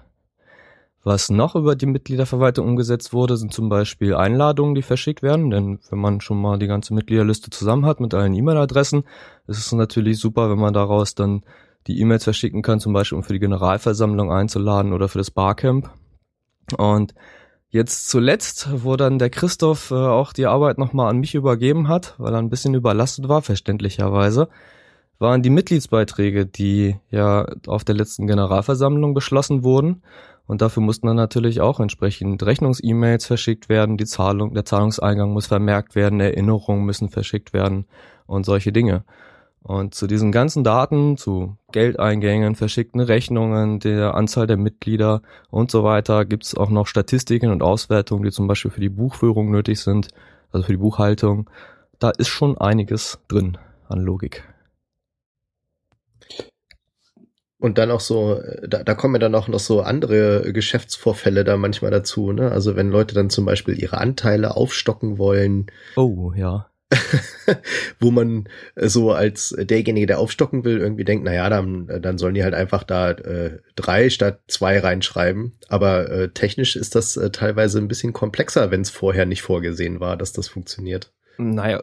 Was 1.04 1.30
noch 1.30 1.56
über 1.56 1.76
die 1.76 1.88
Mitgliederverwaltung 1.88 2.66
umgesetzt 2.66 3.12
wurde, 3.12 3.36
sind 3.36 3.54
zum 3.54 3.68
Beispiel 3.68 4.16
Einladungen, 4.16 4.76
die 4.76 4.82
verschickt 4.82 5.22
werden. 5.22 5.50
Denn 5.50 5.80
wenn 5.90 6.00
man 6.00 6.22
schon 6.22 6.42
mal 6.42 6.58
die 6.58 6.68
ganze 6.68 6.94
Mitgliederliste 6.94 7.50
zusammen 7.50 7.86
hat 7.86 8.00
mit 8.00 8.14
allen 8.14 8.34
E-Mail-Adressen, 8.34 9.04
ist 9.48 9.58
es 9.58 9.72
natürlich 9.74 10.20
super, 10.20 10.50
wenn 10.50 10.60
man 10.60 10.74
daraus 10.74 11.16
dann 11.16 11.44
die 11.88 12.00
E-Mails 12.00 12.24
verschicken 12.24 12.62
kann, 12.62 12.80
zum 12.80 12.94
Beispiel 12.94 13.18
um 13.18 13.24
für 13.24 13.34
die 13.34 13.40
Generalversammlung 13.40 14.32
einzuladen 14.32 14.94
oder 14.94 15.10
für 15.10 15.18
das 15.18 15.32
Barcamp. 15.32 15.90
Und 16.78 17.14
jetzt 17.70 18.08
zuletzt, 18.08 18.70
wo 18.72 18.96
dann 18.96 19.20
der 19.20 19.30
Christoph 19.30 19.92
äh, 19.92 19.96
auch 19.96 20.32
die 20.32 20.46
Arbeit 20.46 20.78
nochmal 20.78 21.10
an 21.10 21.18
mich 21.18 21.36
übergeben 21.36 21.90
hat, 21.90 22.16
weil 22.20 22.34
er 22.34 22.40
ein 22.40 22.50
bisschen 22.50 22.74
überlastet 22.74 23.28
war, 23.28 23.42
verständlicherweise, 23.42 24.48
waren 25.20 25.44
die 25.44 25.50
Mitgliedsbeiträge, 25.50 26.46
die 26.46 26.96
ja 27.12 27.46
auf 27.68 27.84
der 27.84 27.96
letzten 27.96 28.26
Generalversammlung 28.26 29.14
beschlossen 29.14 29.64
wurden. 29.64 30.02
Und 30.48 30.64
dafür 30.64 30.82
mussten 30.82 31.06
dann 31.06 31.16
natürlich 31.16 31.62
auch 31.62 31.80
entsprechend 31.80 32.42
Rechnungs-E-Mails 32.44 33.28
verschickt 33.28 33.70
werden, 33.70 33.98
die 33.98 34.06
Zahlung, 34.06 34.56
der 34.56 34.66
Zahlungseingang 34.66 35.32
muss 35.32 35.46
vermerkt 35.46 35.94
werden, 35.94 36.20
Erinnerungen 36.20 36.86
müssen 36.86 37.10
verschickt 37.10 37.54
werden 37.54 37.86
und 38.26 38.48
solche 38.48 38.72
Dinge. 38.72 39.04
Und 39.62 39.94
zu 39.94 40.08
diesen 40.08 40.32
ganzen 40.32 40.64
Daten, 40.64 41.18
zu 41.18 41.58
Geldeingängen, 41.72 42.56
verschickten 42.56 43.02
Rechnungen, 43.02 43.80
der 43.80 44.16
Anzahl 44.16 44.48
der 44.48 44.58
Mitglieder 44.58 45.22
und 45.52 45.70
so 45.70 45.84
weiter, 45.84 46.26
gibt 46.26 46.46
es 46.46 46.56
auch 46.56 46.70
noch 46.70 46.88
Statistiken 46.88 47.52
und 47.52 47.62
Auswertungen, 47.62 48.24
die 48.24 48.32
zum 48.32 48.48
Beispiel 48.48 48.72
für 48.72 48.82
die 48.82 48.90
Buchführung 48.90 49.52
nötig 49.52 49.82
sind, 49.82 50.08
also 50.52 50.66
für 50.66 50.72
die 50.72 50.78
Buchhaltung. 50.78 51.50
Da 52.00 52.10
ist 52.10 52.30
schon 52.30 52.58
einiges 52.58 53.20
drin 53.28 53.58
an 53.88 54.00
Logik. 54.00 54.49
Und 57.60 57.78
dann 57.78 57.92
auch 57.92 58.00
so, 58.00 58.42
da, 58.66 58.84
da 58.84 58.96
kommen 58.96 59.16
ja 59.16 59.20
dann 59.20 59.36
auch 59.36 59.50
noch 59.50 59.60
so 59.60 59.82
andere 59.82 60.54
Geschäftsvorfälle 60.54 61.44
da 61.44 61.58
manchmal 61.58 61.92
dazu, 61.92 62.32
ne? 62.32 62.52
Also 62.52 62.78
wenn 62.78 62.90
Leute 62.90 63.14
dann 63.14 63.30
zum 63.30 63.46
Beispiel 63.46 63.78
ihre 63.78 63.98
Anteile 63.98 64.56
aufstocken 64.56 65.18
wollen. 65.18 65.68
Oh, 65.98 66.32
ja. 66.34 66.70
wo 68.00 68.10
man 68.10 68.50
so 68.76 69.12
als 69.12 69.56
derjenige, 69.60 70.08
der 70.08 70.20
aufstocken 70.20 70.64
will, 70.64 70.80
irgendwie 70.80 71.04
denkt, 71.04 71.24
na 71.24 71.34
ja, 71.34 71.48
dann, 71.50 71.88
dann 72.02 72.18
sollen 72.18 72.34
die 72.34 72.44
halt 72.44 72.56
einfach 72.56 72.84
da 72.84 73.12
äh, 73.12 73.60
drei 73.76 74.10
statt 74.10 74.40
zwei 74.48 74.80
reinschreiben. 74.80 75.54
Aber 75.68 76.10
äh, 76.10 76.30
technisch 76.30 76.76
ist 76.76 76.96
das 76.96 77.16
äh, 77.18 77.30
teilweise 77.30 77.78
ein 77.78 77.88
bisschen 77.90 78.14
komplexer, 78.14 78.72
wenn 78.72 78.82
es 78.82 78.90
vorher 78.90 79.26
nicht 79.26 79.44
vorgesehen 79.44 80.00
war, 80.00 80.18
dass 80.18 80.34
das 80.34 80.48
funktioniert 80.48 81.12
naja, 81.40 81.82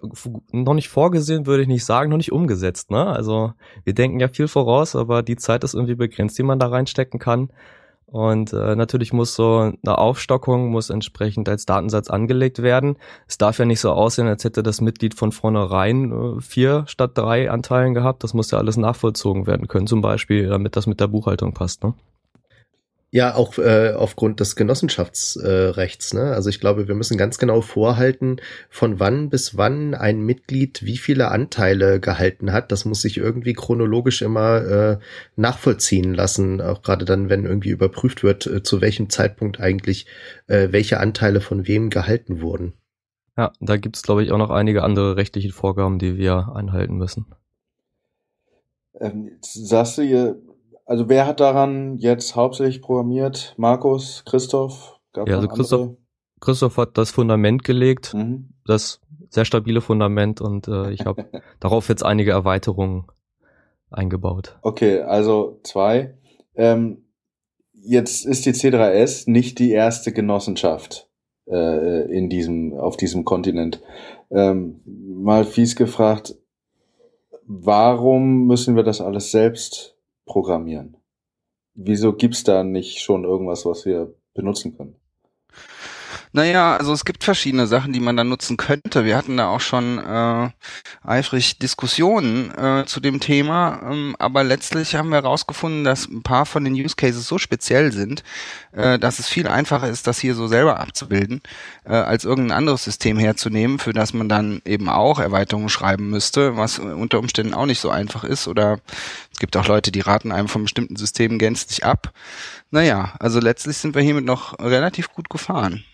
noch 0.53 0.75
nicht 0.75 0.89
vorgesehen 0.89 1.47
würde 1.47 1.63
ich 1.63 1.69
nicht 1.69 1.85
sagen, 1.85 2.11
noch 2.11 2.19
nicht 2.19 2.33
umgesetzt, 2.33 2.91
ne? 2.91 3.07
Also 3.07 3.53
wir 3.85 3.95
denken 3.95 4.21
ja 4.21 4.29
viel 4.29 4.49
voraus, 4.49 4.95
aber 4.95 5.23
die 5.23 5.37
Zeit 5.37 5.65
ist 5.65 5.75
irgendwie 5.75 5.95
begrenzt, 5.95 6.39
die 6.39 6.43
man 6.43 6.59
da 6.59 6.69
reinstecken 6.69 7.19
kann. 7.19 7.51
Und 8.07 8.53
äh, 8.53 8.77
natürlich 8.77 9.13
muss 9.13 9.35
so 9.35 9.73
eine 9.85 9.99
Aufstockung 9.99 10.69
muss 10.69 10.91
entsprechend 10.91 11.49
als 11.49 11.67
Datensatz 11.67 12.09
angelegt 12.09 12.63
werden. 12.63 12.99
Es 13.27 13.37
darf 13.37 13.59
ja 13.59 13.65
nicht 13.65 13.81
so 13.81 13.91
aussehen, 13.91 14.29
als 14.29 14.45
hätte 14.45 14.63
das 14.63 14.81
Mitglied 14.81 15.15
von 15.15 15.33
vornherein 15.33 16.13
äh, 16.13 16.41
vier 16.41 16.85
statt 16.87 17.13
drei 17.15 17.51
Anteilen 17.51 17.95
gehabt. 17.95 18.23
Das 18.23 18.33
muss 18.33 18.51
ja 18.53 18.59
alles 18.59 18.77
nachvollzogen 18.77 19.47
werden 19.47 19.67
können, 19.67 19.89
zum 19.89 20.03
Beispiel, 20.03 20.49
damit 20.49 20.77
das 20.77 20.87
mit 20.87 21.01
der 21.01 21.09
Buchhaltung 21.09 21.53
passt. 21.53 21.83
Ne? 21.83 21.95
Ja, 23.13 23.37
auch 23.37 23.57
äh, 23.59 23.93
aufgrund 23.97 24.41
des 24.41 24.57
Genossenschaftsrechts. 24.57 26.13
Äh, 26.13 26.17
ne? 26.17 26.33
Also 26.33 26.51
ich 26.51 26.59
glaube, 26.59 26.89
wir 26.89 26.97
müssen 26.97 27.17
ganz 27.17 27.39
genau 27.39 27.61
vorhalten, 27.61 28.41
von 28.69 28.99
wann 28.99 29.31
bis 29.31 29.57
wann 29.57 29.95
ein 29.95 30.21
Mitglied 30.21 30.85
wie 30.85 30.97
viele 30.97 31.31
Anteile 31.31 32.01
gehalten 32.01 32.53
hat. 32.53 32.73
Das 32.73 32.85
muss 32.85 33.03
sich 33.03 33.17
irgendwie 33.17 33.55
chronologisch 33.55 34.23
immer 34.23 34.65
äh, 34.65 34.99
nachvollziehen 35.37 36.15
lassen, 36.15 36.61
auch 36.61 36.83
gerade 36.83 37.05
dann, 37.05 37.29
wenn 37.29 37.45
irgendwie 37.45 37.71
überprüft 37.71 38.25
wird, 38.25 38.47
äh, 38.47 38.63
zu 38.65 38.81
welchem 38.81 39.09
Zeitpunkt 39.09 39.61
eigentlich 39.61 40.07
äh, 40.49 40.69
welche 40.73 40.99
Anteile 40.99 41.41
von 41.41 41.69
wem 41.69 41.91
gehalten 41.91 42.41
wurden. 42.41 42.75
Ja, 43.39 43.53
da 43.61 43.77
gibt 43.77 43.97
es, 43.97 44.03
glaube 44.03 44.25
ich, 44.25 44.33
auch 44.33 44.39
noch 44.39 44.51
einige 44.51 44.83
andere 44.83 45.17
rechtliche 45.17 45.53
Vorgaben, 45.53 45.99
die 45.99 46.17
wir 46.17 46.53
einhalten 46.55 46.97
müssen. 46.97 47.27
Ähm, 48.99 49.33
sagst 49.43 49.99
du, 49.99 50.03
ihr 50.03 50.43
also 50.87 51.09
wer 51.09 51.27
hat 51.27 51.41
daran 51.41 51.99
jetzt 51.99 52.37
hauptsächlich 52.37 52.81
programmiert? 52.81 53.55
Markus, 53.59 54.23
Christoph? 54.25 55.01
Gab 55.13 55.29
ja, 55.29 55.37
also 55.37 55.49
Christoph, 55.49 55.91
Christoph 56.41 56.77
hat 56.77 56.97
das 56.97 57.11
Fundament 57.11 57.65
gelegt, 57.65 58.15
mhm. 58.15 58.51
das 58.65 59.01
sehr 59.31 59.45
stabile 59.45 59.81
Fundament 59.81 60.41
und 60.41 60.69
äh, 60.69 60.93
ich 60.93 61.05
habe 61.05 61.27
darauf 61.61 61.89
jetzt 61.89 62.05
einige 62.05 62.31
Erweiterungen 62.31 63.07
eingebaut. 63.91 64.59
Okay, 64.63 65.01
also 65.01 65.61
zwei. 65.65 66.15
Ähm, 66.55 67.05
jetzt 67.73 68.25
ist 68.25 68.47
die 68.47 68.53
C3S 68.53 69.29
nicht 69.31 69.59
die 69.59 69.73
erste 69.73 70.13
Genossenschaft 70.13 71.09
äh, 71.49 72.11
in 72.13 72.29
diesem, 72.29 72.75
auf 72.75 72.97
diesem 72.97 73.25
Kontinent. 73.25 73.83
Ähm, 74.31 74.81
mal 74.85 75.45
fies 75.45 75.75
gefragt, 75.75 76.37
warum 77.45 78.47
müssen 78.47 78.77
wir 78.77 78.83
das 78.83 79.01
alles 79.01 79.31
selbst 79.31 79.96
programmieren? 80.27 80.97
Wieso 81.75 82.13
gibt's 82.15 82.45
da 82.45 82.65
nicht 82.65 83.01
schon 83.01 83.25
irgendwas, 83.25 83.65
was 83.65 83.87
wir 83.87 84.15
benutzen 84.35 84.77
können? 84.77 85.01
Naja, 86.33 86.77
also 86.77 86.93
es 86.93 87.05
gibt 87.05 87.25
verschiedene 87.25 87.67
Sachen, 87.67 87.93
die 87.93 88.01
man 88.01 88.17
da 88.17 88.25
nutzen 88.25 88.57
könnte. 88.57 89.05
Wir 89.05 89.17
hatten 89.17 89.37
da 89.37 89.49
auch 89.49 89.61
schon 89.61 89.99
äh, 89.99 90.51
eifrig 91.03 91.59
Diskussionen 91.59 92.51
äh, 92.57 92.85
zu 92.87 93.01
dem 93.01 93.21
Thema, 93.21 93.81
ähm, 93.91 94.17
aber 94.19 94.45
letztlich 94.45 94.95
haben 94.95 95.11
wir 95.11 95.23
herausgefunden, 95.23 95.85
dass 95.85 96.09
ein 96.09 96.23
paar 96.23 96.47
von 96.47 96.65
den 96.65 96.75
Use 96.75 96.97
Cases 96.97 97.27
so 97.27 97.39
speziell 97.39 97.93
sind, 97.93 98.23
äh, 98.73 98.99
dass 98.99 99.19
es 99.19 99.29
viel 99.29 99.47
einfacher 99.47 99.89
ist, 99.89 100.07
das 100.07 100.19
hier 100.19 100.35
so 100.35 100.47
selber 100.47 100.81
abzubilden, 100.81 101.41
äh, 101.85 101.93
als 101.93 102.25
irgendein 102.25 102.59
anderes 102.59 102.85
System 102.85 103.19
herzunehmen, 103.19 103.79
für 103.79 103.93
das 103.93 104.13
man 104.13 104.29
dann 104.29 104.61
eben 104.65 104.89
auch 104.89 105.19
Erweiterungen 105.21 105.69
schreiben 105.69 106.11
müsste, 106.11 106.57
was 106.57 106.79
unter 106.79 107.19
Umständen 107.19 107.55
auch 107.55 107.67
nicht 107.67 107.81
so 107.81 107.91
einfach 107.91 108.25
ist. 108.25 108.49
Oder 108.49 108.81
es 109.33 109.39
gibt 109.39 109.57
auch 109.57 109.67
Leute, 109.67 109.93
die 109.93 110.01
raten 110.01 110.33
einem 110.33 110.49
von 110.49 110.63
bestimmten 110.63 110.97
Systemen 110.97 111.39
gänzlich 111.39 111.85
ab. 111.85 112.13
Naja, 112.71 113.15
also 113.21 113.41
letztlich 113.41 113.77
sind 113.77 113.95
wir 113.95 114.03
hiermit 114.03 114.25
noch 114.25 114.59
relativ 114.59 115.13
gut 115.13 115.31
gefahren. 115.31 115.85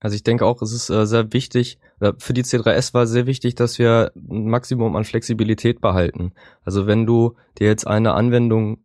Also 0.00 0.16
ich 0.16 0.22
denke 0.22 0.46
auch, 0.46 0.62
es 0.62 0.72
ist 0.72 0.88
äh, 0.90 1.06
sehr 1.06 1.32
wichtig, 1.32 1.78
für 2.18 2.32
die 2.32 2.42
C3S 2.42 2.94
war 2.94 3.06
sehr 3.06 3.26
wichtig, 3.26 3.54
dass 3.56 3.78
wir 3.78 4.12
ein 4.16 4.46
Maximum 4.46 4.96
an 4.96 5.04
Flexibilität 5.04 5.82
behalten. 5.82 6.32
Also 6.64 6.86
wenn 6.86 7.04
du 7.04 7.34
dir 7.58 7.66
jetzt 7.66 7.86
eine 7.86 8.14
Anwendung 8.14 8.78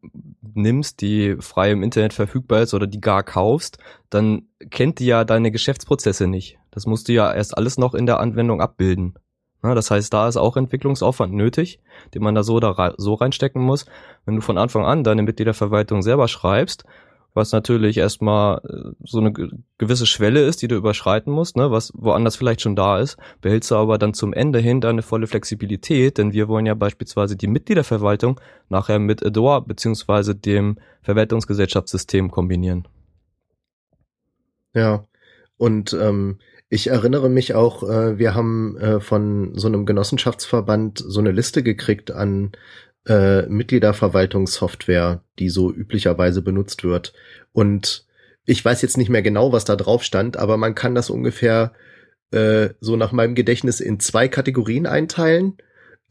nimmst, 0.54 1.00
die 1.00 1.38
frei 1.40 1.72
im 1.72 1.82
Internet 1.82 2.12
verfügbar 2.12 2.62
ist 2.62 2.74
oder 2.74 2.88
die 2.88 3.00
gar 3.00 3.24
kaufst, 3.24 3.78
dann 4.10 4.50
kennt 4.70 5.00
die 5.00 5.06
ja 5.06 5.24
deine 5.24 5.52
Geschäftsprozesse 5.52 6.28
nicht. 6.28 6.58
Das 6.72 6.86
musst 6.86 7.08
du 7.08 7.14
ja 7.14 7.34
erst 7.34 7.58
alles 7.58 7.78
noch 7.78 7.94
in 7.94 8.06
der 8.06 8.20
Anwendung 8.20 8.60
abbilden. 8.60 9.14
das 9.62 9.90
heißt, 9.90 10.14
da 10.14 10.28
ist 10.28 10.36
auch 10.36 10.58
Entwicklungsaufwand 10.58 11.34
nötig, 11.34 11.80
den 12.14 12.22
man 12.22 12.36
da 12.36 12.44
so, 12.44 12.60
da 12.60 12.94
so 12.98 13.14
reinstecken 13.14 13.62
muss. 13.62 13.86
Wenn 14.26 14.36
du 14.36 14.42
von 14.42 14.58
Anfang 14.58 14.84
an 14.84 15.06
deine 15.06 15.24
Mitgliederverwaltung 15.24 16.02
selber 16.02 16.28
schreibst, 16.28 16.84
was 17.36 17.52
natürlich 17.52 17.98
erstmal 17.98 18.62
äh, 18.64 18.92
so 19.04 19.20
eine 19.20 19.34
gewisse 19.78 20.08
Schwelle 20.08 20.44
ist, 20.46 20.62
die 20.62 20.68
du 20.68 20.76
überschreiten 20.76 21.32
musst, 21.32 21.58
ne, 21.58 21.70
was 21.70 21.92
woanders 21.94 22.38
vielleicht 22.38 22.62
schon 22.62 22.76
da 22.76 23.00
ist, 23.00 23.18
behältst 23.42 23.70
du 23.70 23.76
aber 23.76 23.98
dann 24.00 24.14
zum 24.14 24.34
Ende 24.34 24.60
hin 24.60 24.82
deine 24.82 25.04
volle 25.04 25.28
Flexibilität, 25.28 26.18
denn 26.18 26.34
wir 26.34 26.48
wollen 26.48 26.66
ja 26.66 26.74
beispielsweise 26.74 27.36
die 27.36 27.48
Mitgliederverwaltung 27.48 28.40
nachher 28.70 28.98
mit 28.98 29.24
Adore 29.24 29.62
beziehungsweise 29.62 30.34
dem 30.34 30.80
Verwaltungsgesellschaftssystem 31.04 32.32
kombinieren. 32.32 32.88
Ja, 34.74 35.06
und 35.58 35.94
ähm, 35.94 36.40
ich 36.70 36.88
erinnere 36.88 37.30
mich 37.30 37.54
auch, 37.54 37.84
äh, 37.84 38.18
wir 38.18 38.34
haben 38.34 38.78
äh, 38.78 39.00
von 39.00 39.58
so 39.58 39.68
einem 39.68 39.86
Genossenschaftsverband 39.86 41.04
so 41.06 41.20
eine 41.20 41.32
Liste 41.32 41.64
gekriegt 41.64 42.12
an 42.12 42.54
äh, 43.08 43.44
Mitgliederverwaltungssoftware, 43.44 45.24
die 45.40 45.50
so 45.50 45.72
üblicherweise 45.72 46.42
benutzt 46.42 46.84
wird. 46.84 47.14
Und 47.54 48.06
ich 48.46 48.64
weiß 48.64 48.82
jetzt 48.82 48.98
nicht 48.98 49.10
mehr 49.10 49.22
genau, 49.22 49.52
was 49.52 49.66
da 49.66 49.76
drauf 49.76 50.04
stand, 50.04 50.38
aber 50.38 50.58
man 50.58 50.76
kann 50.76 50.96
das 50.96 51.10
ungefähr 51.10 51.74
äh, 52.32 52.70
so 52.80 52.96
nach 52.96 53.12
meinem 53.12 53.36
Gedächtnis 53.36 53.80
in 53.80 54.00
zwei 54.00 54.28
Kategorien 54.28 54.86
einteilen. 54.86 55.58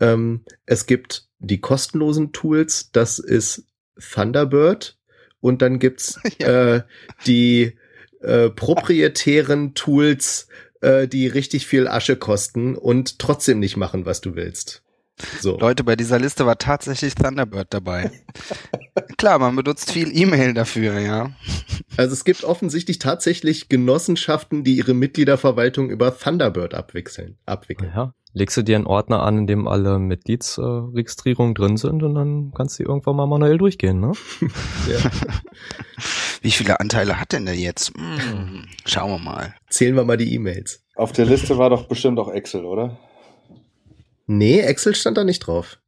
Ähm, 0.00 0.44
es 0.66 0.86
gibt 0.86 1.28
die 1.38 1.60
kostenlosen 1.60 2.32
Tools, 2.32 2.90
das 2.92 3.18
ist 3.18 3.66
Thunderbird 3.98 4.98
und 5.40 5.62
dann 5.62 5.78
gibt's 5.78 6.18
ja. 6.38 6.76
äh, 6.76 6.82
die 7.26 7.76
äh, 8.20 8.50
proprietären 8.50 9.74
Tools, 9.74 10.48
äh, 10.80 11.06
die 11.06 11.26
richtig 11.26 11.66
viel 11.66 11.86
Asche 11.86 12.16
kosten 12.16 12.76
und 12.76 13.18
trotzdem 13.18 13.58
nicht 13.60 13.76
machen, 13.76 14.06
was 14.06 14.20
du 14.20 14.34
willst. 14.34 14.83
So. 15.40 15.58
Leute, 15.58 15.84
bei 15.84 15.94
dieser 15.96 16.18
Liste 16.18 16.44
war 16.44 16.58
tatsächlich 16.58 17.14
Thunderbird 17.14 17.68
dabei. 17.70 18.10
Klar, 19.16 19.38
man 19.38 19.54
benutzt 19.54 19.92
viel 19.92 20.16
E-Mail 20.16 20.54
dafür, 20.54 20.98
ja. 20.98 21.30
Also 21.96 22.12
es 22.12 22.24
gibt 22.24 22.42
offensichtlich 22.44 22.98
tatsächlich 22.98 23.68
Genossenschaften, 23.68 24.64
die 24.64 24.76
ihre 24.76 24.94
Mitgliederverwaltung 24.94 25.90
über 25.90 26.16
Thunderbird 26.18 26.74
abwickeln. 26.74 27.36
abwickeln. 27.46 27.92
Ja. 27.94 28.12
Legst 28.36 28.56
du 28.56 28.62
dir 28.62 28.74
einen 28.74 28.86
Ordner 28.86 29.22
an, 29.22 29.38
in 29.38 29.46
dem 29.46 29.68
alle 29.68 30.00
Mitgliedsregistrierungen 30.00 31.54
drin 31.54 31.76
sind 31.76 32.02
und 32.02 32.16
dann 32.16 32.52
kannst 32.52 32.80
du 32.80 32.82
irgendwann 32.82 33.14
mal 33.14 33.26
manuell 33.28 33.58
durchgehen, 33.58 34.00
ne? 34.00 34.12
Ja. 34.88 34.98
Wie 36.42 36.50
viele 36.50 36.80
Anteile 36.80 37.20
hat 37.20 37.32
denn 37.32 37.46
der 37.46 37.54
jetzt? 37.54 37.92
Hm, 37.96 38.66
schauen 38.84 39.12
wir 39.12 39.18
mal. 39.18 39.54
Zählen 39.70 39.94
wir 39.94 40.04
mal 40.04 40.16
die 40.16 40.34
E-Mails. 40.34 40.82
Auf 40.96 41.12
der 41.12 41.26
Liste 41.26 41.56
war 41.58 41.70
doch 41.70 41.86
bestimmt 41.86 42.18
auch 42.18 42.28
Excel, 42.28 42.64
oder? 42.64 42.98
Nee, 44.26 44.60
Excel 44.60 44.94
stand 44.94 45.16
da 45.16 45.24
nicht 45.24 45.40
drauf. 45.40 45.78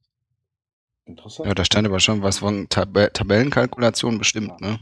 Interessant. 1.07 1.49
Ja, 1.49 1.55
da 1.55 1.65
stand 1.65 1.87
aber 1.87 2.01
schon 2.01 2.23
was 2.23 2.39
von 2.39 2.69
Tab 2.69 2.95
Tabellenkalkulation 3.13 4.19
bestimmt, 4.19 4.61
ne? 4.61 4.81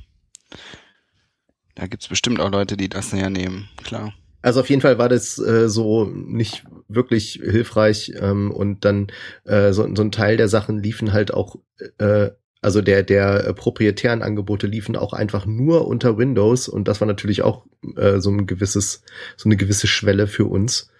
Da 1.75 1.87
gibt's 1.87 2.09
bestimmt 2.09 2.41
auch 2.41 2.51
Leute, 2.51 2.77
die 2.77 2.89
das 2.89 3.13
hernehmen, 3.13 3.69
klar. 3.83 4.15
Also 4.43 4.61
auf 4.61 4.69
jeden 4.69 4.83
Fall 4.83 4.99
war 4.99 5.09
das 5.09 5.39
äh, 5.39 5.69
so 5.69 6.05
nicht 6.05 6.65
wirklich 6.89 7.41
hilfreich 7.43 8.13
ähm, 8.21 8.51
und 8.51 8.85
dann 8.85 9.07
äh, 9.45 9.73
so, 9.73 9.89
so 9.95 10.03
ein 10.03 10.13
Teil 10.13 10.37
der 10.37 10.49
Sachen 10.49 10.83
liefen 10.83 11.13
halt 11.13 11.33
auch, 11.33 11.57
äh, 11.99 12.31
also 12.61 12.81
der 12.81 13.03
der 13.03 13.55
proprietären 13.55 14.23
Angebote 14.23 14.67
liefen 14.67 14.97
auch 14.97 15.15
einfach 15.15 15.47
nur 15.47 15.89
unter 15.89 16.19
Windows 16.19 16.69
und 16.69 16.89
das 16.89 17.01
war 17.01 17.09
natürlich 17.09 17.43
auch 17.43 17.65
äh, 17.97 18.21
so 18.21 18.31
ein 18.31 18.47
gewisses 18.47 19.03
so 19.37 19.49
eine 19.49 19.57
gewisse 19.57 19.87
Schwelle 19.87 20.27
für 20.27 20.45
uns. 20.45 20.91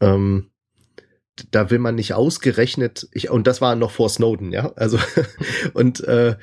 Ähm, 0.00 0.51
da 1.50 1.70
will 1.70 1.78
man 1.78 1.94
nicht 1.94 2.14
ausgerechnet, 2.14 3.08
ich, 3.12 3.30
und 3.30 3.46
das 3.46 3.60
war 3.60 3.74
noch 3.74 3.90
vor 3.90 4.08
Snowden, 4.08 4.52
ja, 4.52 4.72
also 4.76 4.98
und 5.74 6.00
äh, 6.04 6.36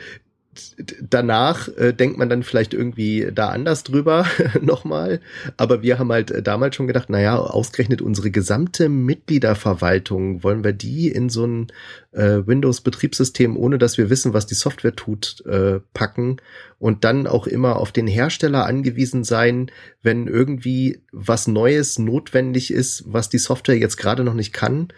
danach 1.02 1.68
äh, 1.78 1.94
denkt 1.94 2.18
man 2.18 2.30
dann 2.30 2.44
vielleicht 2.44 2.74
irgendwie 2.74 3.30
da 3.34 3.50
anders 3.50 3.84
drüber 3.84 4.26
nochmal. 4.62 5.20
Aber 5.58 5.82
wir 5.82 6.00
haben 6.00 6.12
halt 6.12 6.32
äh, 6.32 6.42
damals 6.42 6.76
schon 6.76 6.88
gedacht, 6.88 7.10
naja, 7.10 7.38
ausgerechnet 7.38 8.02
unsere 8.02 8.32
gesamte 8.32 8.90
Mitgliederverwaltung, 8.90 10.44
wollen 10.44 10.64
wir 10.64 10.74
die 10.74 11.10
in 11.10 11.30
so 11.30 11.46
ein 11.46 11.68
äh, 12.12 12.46
Windows-Betriebssystem, 12.46 13.58
ohne 13.58 13.78
dass 13.78 13.98
wir 13.98 14.10
wissen, 14.10 14.34
was 14.34 14.46
die 14.46 14.56
Software 14.56 14.96
tut, 14.96 15.44
äh, 15.46 15.80
packen 15.94 16.38
und 16.80 17.04
dann 17.04 17.28
auch 17.28 17.48
immer 17.48 17.76
auf 17.76 17.92
den 17.92 18.08
Hersteller 18.08 18.66
angewiesen 18.66 19.24
sein, 19.24 19.72
wenn 20.02 20.28
irgendwie 20.28 21.02
was 21.12 21.48
Neues 21.48 22.00
notwendig 22.00 22.72
ist, 22.72 23.04
was 23.08 23.30
die 23.30 23.38
Software 23.38 23.78
jetzt 23.78 23.98
gerade 23.98 24.24
noch 24.24 24.34
nicht 24.34 24.54
kann. 24.54 24.90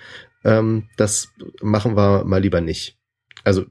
Ähm, 0.44 0.90
das 0.98 1.30
machen 1.62 1.96
wir 1.96 2.24
mal 2.26 2.42
lieber 2.42 2.62
nicht. 2.62 2.98
Also 3.44 3.66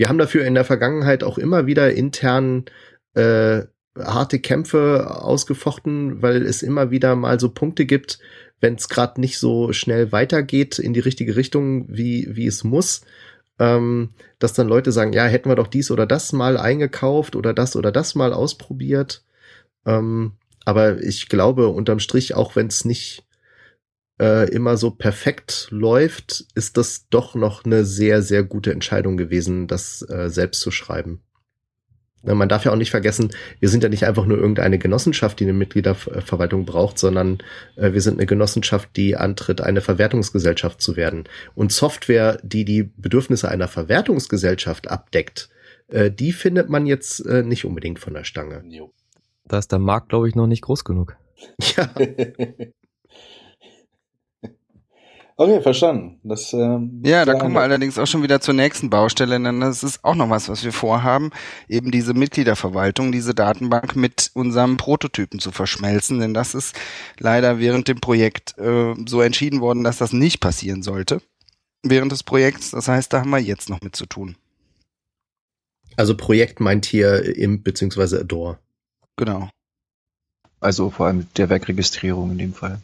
wir 0.00 0.08
haben 0.08 0.16
dafür 0.16 0.46
in 0.46 0.54
der 0.54 0.64
Vergangenheit 0.64 1.22
auch 1.22 1.36
immer 1.36 1.66
wieder 1.66 1.92
intern 1.92 2.64
äh, 3.12 3.64
harte 3.98 4.38
Kämpfe 4.38 5.20
ausgefochten, 5.20 6.22
weil 6.22 6.40
es 6.46 6.62
immer 6.62 6.90
wieder 6.90 7.16
mal 7.16 7.38
so 7.38 7.50
Punkte 7.50 7.84
gibt, 7.84 8.18
wenn 8.60 8.76
es 8.76 8.88
gerade 8.88 9.20
nicht 9.20 9.38
so 9.38 9.74
schnell 9.74 10.10
weitergeht 10.10 10.78
in 10.78 10.94
die 10.94 11.00
richtige 11.00 11.36
Richtung, 11.36 11.84
wie, 11.90 12.26
wie 12.30 12.46
es 12.46 12.64
muss, 12.64 13.02
ähm, 13.58 14.08
dass 14.38 14.54
dann 14.54 14.68
Leute 14.68 14.90
sagen, 14.90 15.12
ja, 15.12 15.26
hätten 15.26 15.50
wir 15.50 15.56
doch 15.56 15.66
dies 15.66 15.90
oder 15.90 16.06
das 16.06 16.32
mal 16.32 16.56
eingekauft 16.56 17.36
oder 17.36 17.52
das 17.52 17.76
oder 17.76 17.92
das 17.92 18.14
mal 18.14 18.32
ausprobiert. 18.32 19.22
Ähm, 19.84 20.32
aber 20.64 21.02
ich 21.02 21.28
glaube, 21.28 21.68
unterm 21.68 21.98
Strich, 21.98 22.34
auch 22.34 22.56
wenn 22.56 22.68
es 22.68 22.86
nicht 22.86 23.24
äh, 24.20 24.48
immer 24.50 24.76
so 24.76 24.90
perfekt 24.90 25.68
läuft, 25.70 26.44
ist 26.54 26.76
das 26.76 27.08
doch 27.08 27.34
noch 27.34 27.64
eine 27.64 27.84
sehr, 27.84 28.22
sehr 28.22 28.44
gute 28.44 28.70
Entscheidung 28.70 29.16
gewesen, 29.16 29.66
das 29.66 30.06
äh, 30.08 30.28
selbst 30.28 30.60
zu 30.60 30.70
schreiben. 30.70 31.22
Na, 32.22 32.34
man 32.34 32.50
darf 32.50 32.66
ja 32.66 32.72
auch 32.72 32.76
nicht 32.76 32.90
vergessen, 32.90 33.30
wir 33.60 33.70
sind 33.70 33.82
ja 33.82 33.88
nicht 33.88 34.04
einfach 34.04 34.26
nur 34.26 34.36
irgendeine 34.36 34.78
Genossenschaft, 34.78 35.40
die 35.40 35.44
eine 35.44 35.54
Mitgliederverwaltung 35.54 36.66
braucht, 36.66 36.98
sondern 36.98 37.38
äh, 37.76 37.94
wir 37.94 38.02
sind 38.02 38.18
eine 38.18 38.26
Genossenschaft, 38.26 38.90
die 38.96 39.16
antritt, 39.16 39.62
eine 39.62 39.80
Verwertungsgesellschaft 39.80 40.82
zu 40.82 40.96
werden. 40.96 41.24
Und 41.54 41.72
Software, 41.72 42.38
die 42.42 42.66
die 42.66 42.82
Bedürfnisse 42.82 43.48
einer 43.48 43.68
Verwertungsgesellschaft 43.68 44.90
abdeckt, 44.90 45.48
äh, 45.88 46.10
die 46.10 46.32
findet 46.32 46.68
man 46.68 46.84
jetzt 46.84 47.24
äh, 47.24 47.42
nicht 47.42 47.64
unbedingt 47.64 47.98
von 47.98 48.12
der 48.12 48.24
Stange. 48.24 48.62
Da 49.46 49.58
ist 49.58 49.72
der 49.72 49.78
Markt, 49.78 50.10
glaube 50.10 50.28
ich, 50.28 50.34
noch 50.34 50.46
nicht 50.46 50.62
groß 50.62 50.84
genug. 50.84 51.16
Ja, 51.76 51.88
okay, 55.40 55.62
verstanden. 55.62 56.20
Das, 56.22 56.52
ähm, 56.52 57.02
Ja, 57.04 57.24
da 57.24 57.34
kommen 57.34 57.54
wir 57.54 57.62
allerdings 57.62 57.98
auch 57.98 58.06
schon 58.06 58.22
wieder 58.22 58.40
zur 58.40 58.54
nächsten 58.54 58.90
Baustelle, 58.90 59.40
denn 59.40 59.60
das 59.60 59.82
ist 59.82 60.04
auch 60.04 60.14
noch 60.14 60.28
was, 60.28 60.48
was 60.48 60.62
wir 60.64 60.72
vorhaben, 60.72 61.30
eben 61.68 61.90
diese 61.90 62.12
Mitgliederverwaltung, 62.12 63.10
diese 63.10 63.34
Datenbank 63.34 63.96
mit 63.96 64.30
unserem 64.34 64.76
Prototypen 64.76 65.40
zu 65.40 65.50
verschmelzen, 65.50 66.20
denn 66.20 66.34
das 66.34 66.54
ist 66.54 66.78
leider 67.18 67.58
während 67.58 67.88
dem 67.88 68.00
Projekt 68.00 68.56
äh, 68.58 68.94
so 69.06 69.22
entschieden 69.22 69.60
worden, 69.60 69.82
dass 69.82 69.96
das 69.98 70.12
nicht 70.12 70.40
passieren 70.40 70.82
sollte. 70.82 71.22
Während 71.82 72.12
des 72.12 72.22
Projekts, 72.22 72.72
das 72.72 72.88
heißt, 72.88 73.10
da 73.12 73.20
haben 73.20 73.30
wir 73.30 73.38
jetzt 73.38 73.70
noch 73.70 73.80
mit 73.80 73.96
zu 73.96 74.04
tun. 74.04 74.36
also 75.96 76.14
Projekt 76.16 76.60
meint 76.60 76.84
hier 76.84 77.36
Imp 77.36 77.64
beziehungsweise 77.64 78.20
Adore. 78.20 78.58
Genau. 79.16 79.48
Also 80.60 80.90
vor 80.90 81.06
allem 81.06 81.26
der 81.36 81.48
Werkregistrierung 81.48 82.32
in 82.32 82.38
dem 82.38 82.52
Fall. 82.52 82.80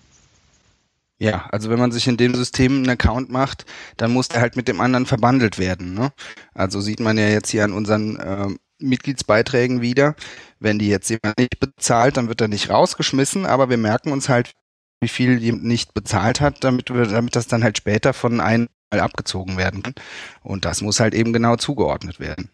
Ja, 1.18 1.46
also 1.50 1.70
wenn 1.70 1.78
man 1.78 1.92
sich 1.92 2.06
in 2.08 2.18
dem 2.18 2.34
System 2.34 2.76
einen 2.76 2.90
Account 2.90 3.30
macht, 3.30 3.64
dann 3.96 4.12
muss 4.12 4.28
der 4.28 4.40
halt 4.42 4.56
mit 4.56 4.68
dem 4.68 4.80
anderen 4.80 5.06
verbandelt 5.06 5.58
werden. 5.58 5.94
Ne? 5.94 6.12
Also 6.52 6.80
sieht 6.80 7.00
man 7.00 7.16
ja 7.16 7.28
jetzt 7.28 7.50
hier 7.50 7.64
an 7.64 7.72
unseren 7.72 8.18
ähm, 8.22 8.58
Mitgliedsbeiträgen 8.78 9.80
wieder. 9.80 10.14
Wenn 10.60 10.78
die 10.78 10.88
jetzt 10.88 11.08
jemand 11.08 11.38
nicht 11.38 11.58
bezahlt, 11.58 12.16
dann 12.18 12.28
wird 12.28 12.42
er 12.42 12.48
nicht 12.48 12.68
rausgeschmissen, 12.68 13.46
aber 13.46 13.70
wir 13.70 13.78
merken 13.78 14.12
uns 14.12 14.28
halt, 14.28 14.52
wie 15.00 15.08
viel 15.08 15.38
jemand 15.38 15.64
nicht 15.64 15.94
bezahlt 15.94 16.40
hat, 16.40 16.64
damit 16.64 16.90
wir, 16.92 17.06
damit 17.06 17.36
das 17.36 17.46
dann 17.46 17.64
halt 17.64 17.78
später 17.78 18.12
von 18.12 18.40
einem 18.40 18.68
mal 18.90 19.00
abgezogen 19.00 19.56
werden 19.56 19.82
kann. 19.82 19.94
Und 20.42 20.64
das 20.64 20.82
muss 20.82 21.00
halt 21.00 21.14
eben 21.14 21.32
genau 21.32 21.56
zugeordnet 21.56 22.20
werden. 22.20 22.50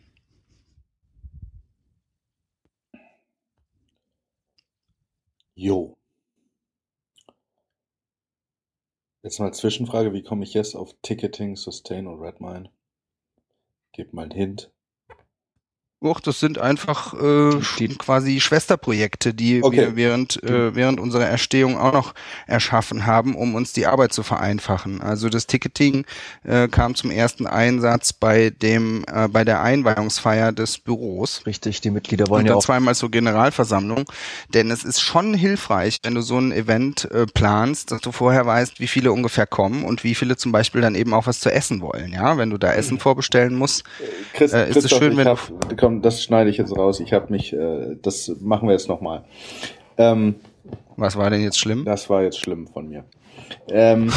Jo. 5.56 5.96
Jetzt 9.24 9.38
mal 9.38 9.54
Zwischenfrage, 9.54 10.12
wie 10.12 10.24
komme 10.24 10.42
ich 10.42 10.52
jetzt 10.52 10.74
auf 10.74 10.96
Ticketing, 11.00 11.54
Sustain 11.54 12.08
und 12.08 12.20
Redmine? 12.20 12.72
Gib 13.92 14.12
mal 14.12 14.22
einen 14.22 14.32
Hint. 14.32 14.72
Och, 16.03 16.20
das 16.20 16.40
sind 16.40 16.59
einfach 16.59 17.14
äh, 17.14 17.61
Die- 17.78 17.88
quasi 17.88 18.40
Schwesterprojekte, 18.40 19.32
die 19.34 19.62
Okay. 19.62 19.76
wir 19.76 19.96
während, 19.96 20.42
äh, 20.42 20.74
während 20.74 20.98
unserer 20.98 21.26
Erstehung 21.26 21.78
auch 21.78 21.92
noch 21.92 22.14
erschaffen 22.48 23.07
haben, 23.07 23.36
um 23.36 23.55
uns 23.55 23.72
die 23.72 23.86
Arbeit 23.86 24.12
zu 24.12 24.22
vereinfachen. 24.24 25.00
Also 25.00 25.28
das 25.28 25.46
Ticketing 25.46 26.05
äh, 26.44 26.66
kam 26.68 26.96
zum 26.96 27.11
ersten 27.12 27.46
Einsatz 27.46 28.12
bei 28.12 28.50
dem 28.50 29.05
äh, 29.12 29.28
bei 29.28 29.44
der 29.44 29.62
Einweihungsfeier 29.62 30.50
des 30.53 30.78
Büros. 30.78 31.42
Richtig, 31.46 31.80
die 31.80 31.90
Mitglieder 31.90 32.26
wollen 32.28 32.42
Und 32.42 32.46
ja 32.48 32.55
auch 32.57 32.64
zweimal 32.64 32.94
zur 32.96 33.11
Generalversammlung. 33.11 34.05
Denn 34.55 34.70
es 34.72 34.84
ist 34.84 35.00
schon 35.00 35.34
hilfreich, 35.34 35.98
wenn 36.03 36.14
du 36.16 36.20
so 36.22 36.38
ein 36.38 36.50
Event 36.53 37.09
äh, 37.12 37.26
planst, 37.26 37.92
dass 37.92 38.00
du 38.00 38.11
vorher 38.11 38.44
weißt, 38.44 38.80
wie 38.80 38.88
viele 38.88 39.12
ungefähr 39.12 39.46
kommen 39.46 39.84
und 39.84 40.03
wie 40.03 40.14
viele 40.16 40.36
zum 40.36 40.50
Beispiel 40.50 40.80
dann 40.80 40.94
eben 40.96 41.14
auch 41.14 41.26
was 41.26 41.38
zu 41.40 41.53
essen 41.53 41.80
wollen. 41.80 42.12
Ja, 42.12 42.36
wenn 42.38 42.50
du 42.50 42.59
da 42.59 42.72
Essen 42.72 42.98
vorbestellen 42.98 43.55
musst. 43.55 43.84
Chris, 44.32 44.53
Äh, 44.53 44.68
ist 44.70 44.84
es 44.84 44.90
schön, 44.90 45.16
wenn- 45.16 45.28
hab, 45.28 45.38
komm, 45.93 46.03
das 46.03 46.22
schneide 46.22 46.51
ich 46.51 46.57
jetzt 46.57 46.76
raus. 46.76 47.01
Ich 47.01 47.12
habe 47.12 47.32
mich, 47.32 47.53
äh, 47.53 47.97
das 48.01 48.32
machen 48.40 48.68
wir 48.68 48.72
jetzt 48.72 48.88
nochmal. 48.88 49.24
Ähm, 49.99 50.36
Was 50.97 51.16
war 51.16 51.30
denn 51.30 51.43
jetzt 51.43 51.59
schlimm? 51.59 51.84
das 51.84 52.09
war 52.09 52.22
jetzt 52.22 52.38
schlimm 52.38 52.66
von 52.66 52.88
mir. 52.88 53.05
Ähm, 53.68 54.12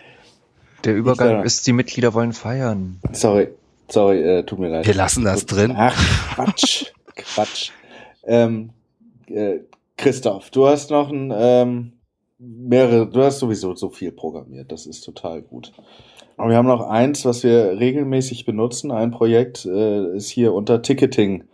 der 0.84 0.94
Übergang 0.94 1.42
ist, 1.44 1.66
die 1.66 1.72
Mitglieder 1.72 2.14
wollen 2.14 2.32
feiern. 2.32 3.00
sorry, 3.12 3.48
sorry, 3.88 4.22
äh, 4.22 4.42
tut 4.44 4.58
mir 4.58 4.68
leid. 4.68 4.86
Wir 4.86 4.94
lassen 4.94 5.24
das 5.24 5.46
drin. 5.46 5.74
Ach, 5.76 5.96
Quatsch, 6.34 6.86
Quatsch. 7.14 7.70
Ähm, 8.24 8.70
äh, 9.26 9.60
Christoph, 9.96 10.50
du 10.50 10.66
hast 10.66 10.90
noch 10.90 11.10
ein, 11.10 11.32
ähm, 11.34 11.92
mehrere, 12.38 13.08
du 13.08 13.22
hast 13.22 13.38
sowieso 13.38 13.74
so 13.74 13.90
viel 13.90 14.12
programmiert, 14.12 14.70
das 14.70 14.86
ist 14.86 15.02
total 15.02 15.42
gut. 15.42 15.72
Aber 16.42 16.50
wir 16.50 16.56
haben 16.56 16.66
noch 16.66 16.88
eins, 16.88 17.24
was 17.24 17.44
wir 17.44 17.78
regelmäßig 17.78 18.44
benutzen. 18.44 18.90
Ein 18.90 19.12
Projekt 19.12 19.64
äh, 19.64 20.16
ist 20.16 20.28
hier 20.28 20.52
unter 20.54 20.82
Ticketing 20.82 21.44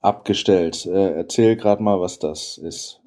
abgestellt. 0.00 0.86
Äh, 0.86 1.12
erzähl 1.12 1.54
gerade 1.54 1.80
mal, 1.80 2.00
was 2.00 2.18
das 2.18 2.58
ist. 2.58 3.00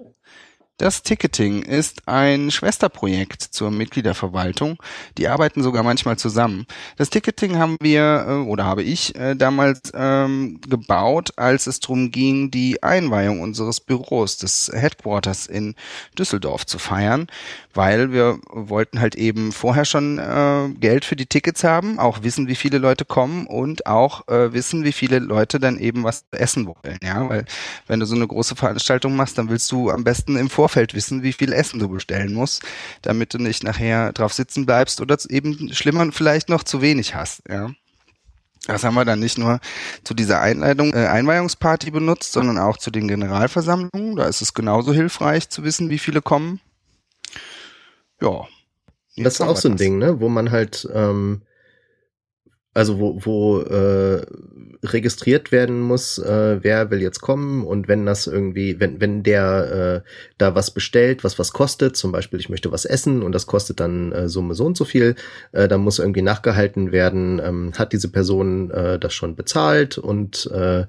Das 0.78 1.02
Ticketing 1.02 1.64
ist 1.64 2.08
ein 2.08 2.52
Schwesterprojekt 2.52 3.42
zur 3.42 3.72
Mitgliederverwaltung. 3.72 4.78
Die 5.18 5.28
arbeiten 5.28 5.64
sogar 5.64 5.82
manchmal 5.82 6.20
zusammen. 6.20 6.68
Das 6.98 7.10
Ticketing 7.10 7.58
haben 7.58 7.78
wir 7.82 8.26
äh, 8.28 8.32
oder 8.48 8.66
habe 8.66 8.84
ich 8.84 9.16
äh, 9.16 9.34
damals 9.34 9.92
ähm, 9.96 10.62
gebaut, 10.70 11.34
als 11.36 11.66
es 11.66 11.80
darum 11.80 12.12
ging, 12.12 12.52
die 12.52 12.84
Einweihung 12.84 13.42
unseres 13.42 13.80
Büros, 13.80 14.38
des 14.38 14.70
Headquarters 14.72 15.48
in 15.48 15.74
Düsseldorf 16.18 16.68
zu 16.68 16.78
feiern, 16.78 17.26
weil 17.74 18.12
wir 18.12 18.38
wollten 18.48 19.00
halt 19.00 19.16
eben 19.16 19.54
vorher 19.54 19.86
schon 19.86 20.20
äh, 20.20 20.70
Geld 20.80 21.06
für 21.06 21.16
die 21.16 21.26
Tickets 21.26 21.64
haben, 21.64 21.98
auch 21.98 22.22
wissen, 22.22 22.48
wie 22.48 22.56
viele 22.56 22.78
Leute 22.78 23.04
kommen 23.04 23.48
und 23.48 23.88
auch 23.88 24.28
äh, 24.28 24.54
wissen, 24.54 24.84
wie 24.84 24.92
viele 24.92 25.18
Leute 25.18 25.60
dann 25.60 25.80
eben 25.80 26.04
was 26.04 26.26
essen 26.30 26.68
wollen. 26.68 27.00
Ja, 27.02 27.28
weil 27.28 27.46
wenn 27.88 28.00
du 28.00 28.06
so 28.06 28.16
eine 28.16 28.28
große 28.28 28.56
Veranstaltung 28.56 29.16
machst, 29.16 29.40
dann 29.40 29.50
willst 29.50 29.72
du 29.72 29.90
am 29.90 30.04
besten 30.04 30.36
im 30.36 30.52
Vorfeld 30.52 30.67
Vorfeld 30.68 30.94
wissen, 30.94 31.24
wie 31.24 31.32
viel 31.32 31.54
Essen 31.54 31.80
du 31.80 31.88
bestellen 31.88 32.34
musst, 32.34 32.62
damit 33.02 33.34
du 33.34 33.38
nicht 33.38 33.64
nachher 33.64 34.12
drauf 34.12 34.34
sitzen 34.34 34.66
bleibst 34.66 35.00
oder 35.00 35.18
eben 35.30 35.74
schlimmer 35.74 36.12
vielleicht 36.12 36.50
noch 36.50 36.64
zu 36.64 36.82
wenig 36.82 37.16
hast, 37.16 37.42
ja. 37.50 37.72
Das 38.66 38.84
haben 38.84 38.96
wir 38.96 39.06
dann 39.06 39.22
nicht 39.22 39.38
nur 39.38 39.62
zu 40.04 40.14
dieser 40.14 40.42
Einleitung, 40.42 40.94
äh, 40.94 41.08
Einweihungsparty 41.08 41.90
benutzt, 41.90 42.34
sondern 42.34 42.58
auch 42.58 42.76
zu 42.76 42.92
den 42.92 43.08
Generalversammlungen. 43.08 44.18
Da 44.18 44.26
ist 44.26 44.42
es 44.42 44.54
genauso 44.54 44.92
hilfreich 44.92 45.48
zu 45.48 45.64
wissen, 45.64 45.90
wie 45.90 46.00
viele 46.00 46.22
kommen. 46.22 46.60
Ja. 48.22 48.46
Das 49.16 49.36
ist 49.36 49.42
auch 49.42 49.56
so 49.56 49.70
ein 49.70 49.74
das. 49.74 49.80
Ding, 49.80 50.00
ne, 50.00 50.20
wo 50.20 50.28
man 50.28 50.52
halt 50.52 50.86
ähm, 50.94 51.44
also 52.78 53.00
wo, 53.00 53.18
wo 53.26 53.62
äh, 53.62 54.22
registriert 54.84 55.52
werden 55.52 55.82
muss, 55.82 56.20
äh, 56.20 56.60
wer 56.62 56.92
will 56.92 57.02
jetzt 57.02 57.22
kommen 57.22 57.66
und 57.66 57.88
wenn 57.88 58.06
das 58.06 58.28
irgendwie, 58.28 58.80
wenn, 58.80 59.02
wenn 59.02 59.24
der 59.24 60.04
äh, 60.06 60.10
da 60.38 60.54
was 60.54 60.70
bestellt, 60.70 61.24
was 61.24 61.40
was 61.40 61.54
kostet, 61.54 61.98
zum 61.98 62.12
Beispiel 62.12 62.40
ich 62.40 62.50
möchte 62.50 62.72
was 62.72 62.86
essen 62.86 63.24
und 63.24 63.32
das 63.32 63.48
kostet 63.48 63.80
dann 63.80 64.12
äh, 64.12 64.30
Summe 64.30 64.54
so 64.54 64.66
und 64.66 64.78
so 64.78 64.86
viel, 64.86 65.16
äh, 65.54 65.68
dann 65.68 65.82
muss 65.82 65.98
irgendwie 65.98 66.22
nachgehalten 66.22 66.92
werden, 66.92 67.42
ähm, 67.44 67.74
hat 67.76 67.94
diese 67.94 68.12
Person 68.12 68.70
äh, 68.70 69.00
das 69.00 69.16
schon 69.16 69.36
bezahlt 69.36 69.98
und 69.98 70.46
äh, 70.54 70.86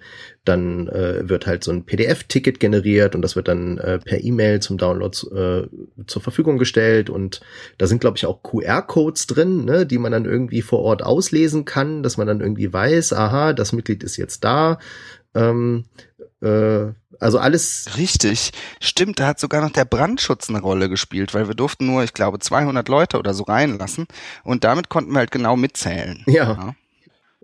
dann 0.49 0.89
äh, 0.89 1.29
wird 1.29 1.47
halt 1.47 1.63
so 1.63 1.71
ein 1.71 1.85
PDF-Ticket 1.85 2.59
generiert 2.61 3.15
und 3.15 3.23
das 3.23 3.37
wird 3.37 3.49
dann 3.49 3.79
äh, 3.79 3.99
per 3.99 4.23
E-Mail 4.23 4.61
zum 4.61 4.79
Download 4.79 5.17
äh, 5.35 5.69
zur 6.07 6.23
Verfügung 6.23 6.59
gestellt 6.59 7.11
und 7.11 7.41
da 7.77 7.87
sind 7.87 8.01
glaube 8.01 8.17
ich 8.17 8.27
auch 8.27 8.43
QR-Codes 8.43 9.27
drin, 9.27 9.65
ne, 9.65 9.87
die 9.87 9.99
man 9.99 10.13
dann 10.13 10.25
irgendwie 10.25 10.63
vor 10.63 10.81
Ort 10.81 11.03
auslesen 11.03 11.65
kann, 11.65 12.03
dass 12.03 12.17
man 12.17 12.27
dann 12.27 12.41
irgendwie 12.41 12.73
weiß, 12.73 13.13
aha, 13.13 13.53
das 13.53 13.73
Mitglied 13.73 14.03
ist 14.03 14.17
jetzt 14.17 14.45
da. 14.45 14.79
Ähm, 15.35 15.85
äh, 16.41 16.87
also 17.21 17.39
alles. 17.39 17.91
Richtig. 17.97 18.53
Stimmt, 18.81 19.21
da 19.21 19.27
hat 19.27 19.41
sogar 19.41 19.61
noch 19.61 19.71
der 19.73 19.85
Brandschutz 19.85 20.49
eine 20.49 20.61
Rolle 20.61 20.89
gespielt, 20.89 21.35
weil 21.35 21.49
wir 21.49 21.55
durften 21.55 21.87
nur, 21.87 22.05
ich 22.05 22.15
glaube, 22.15 22.39
200 22.39 22.89
Leute 22.89 23.19
oder 23.19 23.35
so 23.35 23.45
reinlassen 23.45 24.07
und 24.45 24.65
damit 24.65 24.89
konnten 24.89 25.13
wir 25.13 25.19
halt 25.19 25.31
genau 25.31 25.57
mitzählen. 25.57 26.23
ja. 26.27 26.53
ja. 26.53 26.75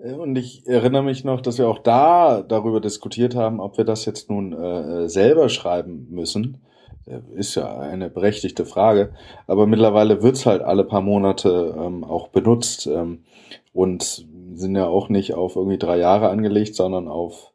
Und 0.04 0.36
ich 0.36 0.66
erinnere 0.66 1.02
mich 1.02 1.24
noch, 1.24 1.40
dass 1.40 1.56
wir 1.56 1.66
auch 1.66 1.78
da 1.78 2.42
darüber 2.42 2.80
diskutiert 2.80 3.34
haben, 3.34 3.58
ob 3.58 3.78
wir 3.78 3.84
das 3.84 4.04
jetzt 4.04 4.28
nun 4.28 4.52
äh, 4.52 5.08
selber 5.08 5.48
schreiben 5.48 6.08
müssen. 6.10 6.58
Äh, 7.06 7.20
ist 7.34 7.54
ja 7.54 7.78
eine 7.78 8.10
berechtigte 8.10 8.66
Frage. 8.66 9.14
Aber 9.46 9.66
mittlerweile 9.66 10.22
wird's 10.22 10.44
halt 10.44 10.60
alle 10.60 10.84
paar 10.84 11.00
Monate 11.00 11.74
ähm, 11.78 12.04
auch 12.04 12.28
benutzt 12.28 12.86
ähm, 12.86 13.24
und 13.72 14.26
sind 14.52 14.76
ja 14.76 14.86
auch 14.86 15.08
nicht 15.08 15.32
auf 15.32 15.56
irgendwie 15.56 15.78
drei 15.78 15.96
Jahre 15.98 16.28
angelegt, 16.28 16.74
sondern 16.74 17.08
auf 17.08 17.52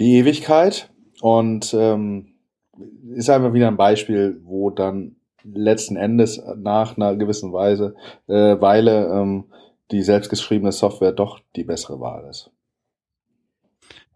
die 0.00 0.16
Ewigkeit. 0.16 0.90
Und 1.20 1.72
ähm, 1.78 2.34
ist 3.14 3.30
einfach 3.30 3.52
wieder 3.52 3.68
ein 3.68 3.76
Beispiel, 3.76 4.40
wo 4.42 4.70
dann 4.70 5.14
letzten 5.44 5.94
Endes 5.94 6.42
nach 6.56 6.96
einer 6.96 7.14
gewissen 7.14 7.52
Weise, 7.52 7.94
äh, 8.26 8.60
Weile 8.60 9.06
ähm, 9.12 9.44
die 9.90 10.02
selbstgeschriebene 10.02 10.72
Software 10.72 11.12
doch 11.12 11.40
die 11.56 11.64
bessere 11.64 12.00
Wahl 12.00 12.28
ist. 12.28 12.50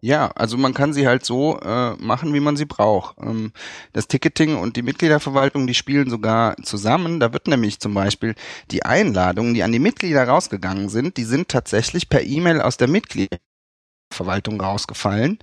Ja, 0.00 0.30
also 0.34 0.56
man 0.58 0.74
kann 0.74 0.92
sie 0.92 1.06
halt 1.08 1.24
so 1.24 1.58
äh, 1.60 1.94
machen, 1.96 2.34
wie 2.34 2.40
man 2.40 2.56
sie 2.56 2.66
braucht. 2.66 3.16
Ähm, 3.18 3.52
das 3.92 4.08
Ticketing 4.08 4.56
und 4.56 4.76
die 4.76 4.82
Mitgliederverwaltung, 4.82 5.66
die 5.66 5.74
spielen 5.74 6.10
sogar 6.10 6.56
zusammen. 6.62 7.18
Da 7.18 7.32
wird 7.32 7.48
nämlich 7.48 7.80
zum 7.80 7.94
Beispiel 7.94 8.34
die 8.70 8.84
Einladungen, 8.84 9.54
die 9.54 9.62
an 9.62 9.72
die 9.72 9.78
Mitglieder 9.78 10.24
rausgegangen 10.28 10.90
sind, 10.90 11.16
die 11.16 11.24
sind 11.24 11.48
tatsächlich 11.48 12.08
per 12.08 12.22
E-Mail 12.22 12.60
aus 12.60 12.76
der 12.76 12.88
Mitgliederverwaltung 12.88 14.60
rausgefallen 14.60 15.38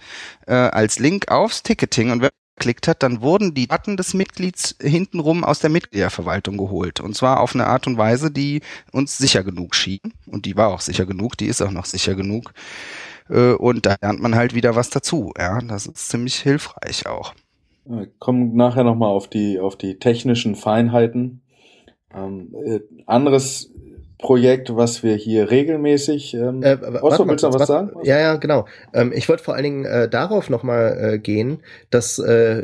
äh, 0.48 0.54
als 0.54 1.00
Link 1.00 1.30
aufs 1.32 1.64
Ticketing 1.64 2.12
und 2.12 2.22
wer 2.22 2.30
geklickt 2.64 2.88
hat, 2.88 3.04
dann 3.04 3.22
wurden 3.22 3.54
die 3.54 3.68
Daten 3.68 3.98
des 3.98 4.14
Mitglieds 4.14 4.78
hintenrum 4.82 5.44
aus 5.44 5.60
der 5.60 5.70
Mitgliederverwaltung 5.70 6.58
geholt. 6.58 7.02
Und 7.02 7.14
zwar 7.14 7.42
auf 7.42 7.54
eine 7.54 7.68
Art 7.68 7.88
und 7.88 7.98
Weise, 7.98 8.32
die 8.32 8.62
uns 8.94 9.18
sicher 9.18 9.44
genug 9.44 9.76
schien. 9.76 10.00
Und 10.26 10.46
die 10.46 10.56
war 10.56 10.70
auch 10.70 10.80
sicher 10.80 11.06
genug, 11.06 11.38
die 11.38 11.48
ist 11.48 11.62
auch 11.62 11.72
noch 11.72 11.84
sicher 11.84 12.16
genug. 12.16 12.54
Äh, 13.30 13.54
und 13.54 13.86
da 13.86 13.98
lernt 14.02 14.22
man 14.22 14.36
halt 14.36 14.56
wieder 14.56 14.78
was 14.78 14.90
dazu. 14.90 15.34
Ja, 15.38 15.60
das 15.60 15.88
ist 15.88 16.10
ziemlich 16.10 16.36
hilfreich 16.36 17.06
auch. 17.06 17.34
Wir 17.84 18.08
kommen 18.18 18.56
nachher 18.56 18.86
nochmal 18.86 19.10
auf 19.10 19.28
die, 19.28 19.60
auf 19.60 19.76
die 19.78 20.00
technischen 20.00 20.56
Feinheiten. 20.56 21.42
Ähm, 22.16 22.56
äh, 22.66 22.80
anderes 23.08 23.72
Projekt, 24.24 24.74
was 24.74 25.04
wir 25.04 25.16
hier 25.16 25.52
regelmäßig. 25.52 26.34
Ähm, 26.34 26.64
äh, 26.64 26.78
Otto, 27.02 27.28
willst 27.28 27.44
du 27.44 27.50
noch 27.50 27.60
was 27.60 27.68
sagen? 27.68 27.92
Ja, 28.04 28.18
ja, 28.20 28.38
genau. 28.38 28.66
Ähm, 28.94 29.12
ich 29.14 29.28
wollte 29.28 29.44
vor 29.44 29.54
allen 29.54 29.64
Dingen 29.64 29.86
äh, 29.86 30.08
darauf 30.08 30.50
nochmal 30.50 30.98
äh, 30.98 31.20
gehen, 31.20 31.62
dass 31.90 32.20
äh, 32.20 32.64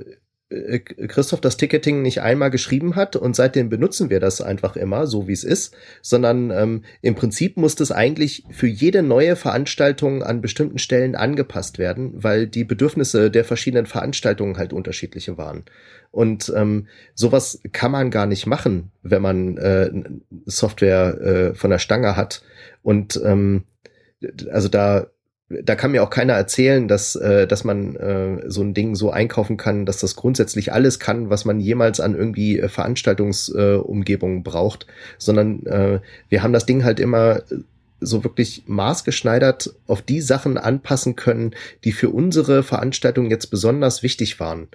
Christoph 0.49 1.41
das 1.41 1.57
Ticketing 1.57 2.01
nicht 2.01 2.21
einmal 2.21 2.49
geschrieben 2.49 2.95
hat 2.95 3.15
und 3.15 3.35
seitdem 3.35 3.69
benutzen 3.69 4.09
wir 4.09 4.19
das 4.19 4.41
einfach 4.41 4.75
immer, 4.75 5.05
so 5.05 5.27
wie 5.27 5.33
es 5.33 5.43
ist, 5.43 5.75
sondern 6.01 6.49
ähm, 6.49 6.83
im 7.01 7.13
Prinzip 7.13 7.55
muss 7.55 7.75
das 7.75 7.91
eigentlich 7.91 8.43
für 8.49 8.65
jede 8.65 9.03
neue 9.03 9.35
Veranstaltung 9.35 10.23
an 10.23 10.41
bestimmten 10.41 10.79
Stellen 10.79 11.15
angepasst 11.15 11.77
werden, 11.77 12.13
weil 12.15 12.47
die 12.47 12.63
Bedürfnisse 12.63 13.29
der 13.29 13.45
verschiedenen 13.45 13.85
Veranstaltungen 13.85 14.57
halt 14.57 14.73
unterschiedliche 14.73 15.37
waren. 15.37 15.65
Und 16.09 16.51
ähm, 16.55 16.87
sowas 17.13 17.61
kann 17.71 17.91
man 17.91 18.09
gar 18.09 18.25
nicht 18.25 18.47
machen, 18.47 18.91
wenn 19.03 19.21
man 19.21 19.57
äh, 19.57 19.91
Software 20.45 21.21
äh, 21.21 21.53
von 21.53 21.69
der 21.69 21.77
Stange 21.77 22.15
hat. 22.15 22.41
Und 22.81 23.21
ähm, 23.23 23.65
also 24.51 24.67
da 24.67 25.07
da 25.49 25.75
kann 25.75 25.91
mir 25.91 26.03
auch 26.03 26.09
keiner 26.11 26.33
erzählen, 26.33 26.87
dass, 26.87 27.15
äh, 27.15 27.47
dass 27.47 27.63
man 27.63 27.95
äh, 27.95 28.49
so 28.49 28.61
ein 28.61 28.73
Ding 28.73 28.95
so 28.95 29.09
einkaufen 29.09 29.57
kann, 29.57 29.85
dass 29.85 29.99
das 29.99 30.15
grundsätzlich 30.15 30.71
alles 30.71 30.99
kann, 30.99 31.29
was 31.29 31.45
man 31.45 31.59
jemals 31.59 31.99
an 31.99 32.15
irgendwie 32.15 32.59
äh, 32.59 32.69
Veranstaltungsumgebungen 32.69 34.39
äh, 34.39 34.43
braucht, 34.43 34.85
sondern 35.17 35.65
äh, 35.65 35.99
wir 36.29 36.43
haben 36.43 36.53
das 36.53 36.65
Ding 36.65 36.83
halt 36.83 36.99
immer 36.99 37.41
so 38.01 38.23
wirklich 38.23 38.63
maßgeschneidert 38.67 39.73
auf 39.87 40.01
die 40.01 40.21
Sachen 40.21 40.57
anpassen 40.57 41.15
können, 41.15 41.51
die 41.83 41.91
für 41.91 42.09
unsere 42.09 42.63
Veranstaltung 42.63 43.29
jetzt 43.29 43.47
besonders 43.47 44.03
wichtig 44.03 44.39
waren 44.39 44.69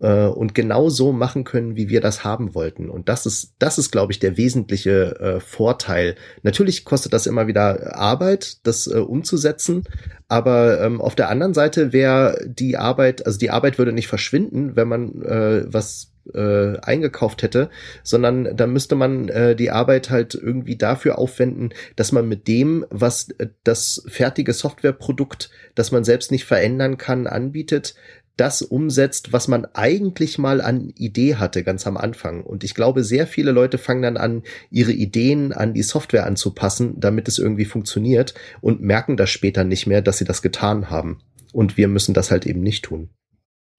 äh, 0.00 0.26
und 0.26 0.54
genau 0.54 0.88
so 0.88 1.12
machen 1.12 1.44
können, 1.44 1.76
wie 1.76 1.88
wir 1.88 2.00
das 2.00 2.24
haben 2.24 2.54
wollten. 2.54 2.90
Und 2.90 3.08
das 3.08 3.26
ist, 3.26 3.54
das 3.58 3.78
ist, 3.78 3.90
glaube 3.90 4.12
ich, 4.12 4.18
der 4.18 4.36
wesentliche 4.36 5.20
äh, 5.20 5.40
Vorteil. 5.40 6.16
Natürlich 6.42 6.84
kostet 6.84 7.12
das 7.12 7.26
immer 7.26 7.46
wieder 7.46 7.96
Arbeit, 7.96 8.66
das 8.66 8.86
äh, 8.86 8.98
umzusetzen, 8.98 9.84
aber 10.28 10.80
ähm, 10.80 11.00
auf 11.00 11.14
der 11.14 11.28
anderen 11.28 11.54
Seite 11.54 11.92
wäre 11.92 12.38
die 12.46 12.76
Arbeit, 12.76 13.26
also 13.26 13.38
die 13.38 13.50
Arbeit 13.50 13.78
würde 13.78 13.92
nicht 13.92 14.08
verschwinden, 14.08 14.76
wenn 14.76 14.88
man 14.88 15.22
äh, 15.22 15.64
was 15.66 16.10
äh, 16.34 16.78
eingekauft 16.80 17.42
hätte, 17.42 17.70
sondern 18.02 18.56
da 18.56 18.66
müsste 18.66 18.94
man 18.94 19.28
äh, 19.28 19.56
die 19.56 19.70
Arbeit 19.70 20.10
halt 20.10 20.34
irgendwie 20.34 20.76
dafür 20.76 21.18
aufwenden, 21.18 21.70
dass 21.96 22.12
man 22.12 22.28
mit 22.28 22.46
dem, 22.48 22.84
was 22.90 23.30
äh, 23.38 23.48
das 23.64 24.04
fertige 24.06 24.52
Softwareprodukt, 24.52 25.50
das 25.74 25.92
man 25.92 26.04
selbst 26.04 26.30
nicht 26.30 26.44
verändern 26.44 26.98
kann, 26.98 27.26
anbietet, 27.26 27.94
das 28.40 28.62
umsetzt, 28.62 29.34
was 29.34 29.48
man 29.48 29.66
eigentlich 29.74 30.38
mal 30.38 30.62
an 30.62 30.88
Idee 30.96 31.36
hatte, 31.36 31.62
ganz 31.62 31.86
am 31.86 31.98
Anfang. 31.98 32.42
Und 32.42 32.64
ich 32.64 32.74
glaube, 32.74 33.04
sehr 33.04 33.26
viele 33.26 33.52
Leute 33.52 33.76
fangen 33.76 34.00
dann 34.00 34.16
an, 34.16 34.42
ihre 34.70 34.92
Ideen 34.92 35.52
an 35.52 35.74
die 35.74 35.82
Software 35.82 36.26
anzupassen, 36.26 36.98
damit 36.98 37.28
es 37.28 37.38
irgendwie 37.38 37.66
funktioniert 37.66 38.34
und 38.62 38.80
merken 38.80 39.18
das 39.18 39.28
später 39.28 39.64
nicht 39.64 39.86
mehr, 39.86 40.00
dass 40.00 40.18
sie 40.18 40.24
das 40.24 40.40
getan 40.40 40.88
haben. 40.88 41.20
Und 41.52 41.76
wir 41.76 41.86
müssen 41.86 42.14
das 42.14 42.30
halt 42.30 42.46
eben 42.46 42.62
nicht 42.62 42.84
tun. 42.84 43.10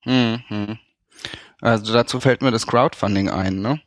Mhm. 0.04 0.78
Also 1.60 1.92
dazu 1.92 2.20
fällt 2.20 2.42
mir 2.42 2.52
das 2.52 2.66
Crowdfunding 2.66 3.30
ein, 3.30 3.60
ne? 3.60 3.80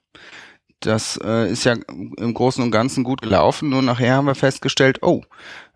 Das 0.81 1.17
äh, 1.23 1.49
ist 1.49 1.63
ja 1.63 1.75
im 2.17 2.33
Großen 2.33 2.61
und 2.61 2.71
Ganzen 2.71 3.03
gut 3.03 3.21
gelaufen, 3.21 3.69
nur 3.69 3.81
nachher 3.81 4.15
haben 4.15 4.27
wir 4.27 4.35
festgestellt, 4.35 4.99
oh, 5.01 5.23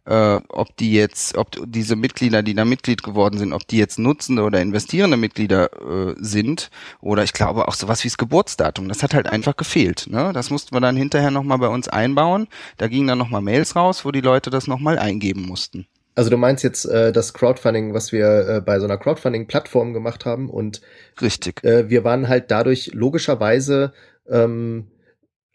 äh, 0.10 0.42
ob 0.50 0.76
die 0.78 0.92
jetzt, 0.94 1.38
ob 1.38 1.52
diese 1.66 1.96
Mitglieder, 1.96 2.42
die 2.42 2.56
da 2.56 2.66
Mitglied 2.66 3.04
geworden 3.04 3.38
sind, 3.38 3.54
ob 3.54 3.68
die 3.68 3.78
jetzt 3.78 4.00
nutzende 4.00 4.42
oder 4.42 4.60
investierende 4.60 5.18
Mitglieder 5.18 5.70
äh, 5.74 6.16
sind 6.18 6.72
oder 7.00 7.24
ich 7.24 7.34
glaube 7.34 7.68
auch 7.68 7.76
sowas 7.76 8.04
wie 8.04 8.08
das 8.08 8.18
Geburtsdatum. 8.18 8.90
Das 8.90 9.04
hat 9.04 9.14
halt 9.14 9.28
einfach 9.28 9.56
gefehlt. 9.56 10.08
Ne? 10.10 10.32
Das 10.34 10.50
mussten 10.50 10.76
wir 10.76 10.82
dann 10.82 10.98
hinterher 10.98 11.30
nochmal 11.30 11.60
bei 11.60 11.68
uns 11.68 11.88
einbauen. 11.88 12.48
Da 12.78 12.88
gingen 12.88 13.08
dann 13.08 13.20
nochmal 13.20 13.42
Mails 13.42 13.76
raus, 13.76 14.04
wo 14.04 14.12
die 14.12 14.22
Leute 14.22 14.50
das 14.50 14.66
nochmal 14.66 14.98
eingeben 14.98 15.46
mussten. 15.46 15.86
Also 16.16 16.32
du 16.32 16.38
meinst 16.38 16.64
jetzt 16.64 16.86
äh, 16.86 17.14
das 17.14 17.34
Crowdfunding, 17.34 17.94
was 17.94 18.12
wir 18.12 18.50
äh, 18.50 18.62
bei 18.62 18.80
so 18.80 18.86
einer 18.86 18.98
Crowdfunding-Plattform 18.98 19.94
gemacht 19.94 20.26
haben 20.26 20.50
und 20.50 20.82
Richtig. 21.22 21.64
äh, 21.64 21.88
wir 21.90 22.04
waren 22.04 22.28
halt 22.28 22.50
dadurch 22.50 22.92
logischerweise 22.94 23.94
ähm, 24.28 24.88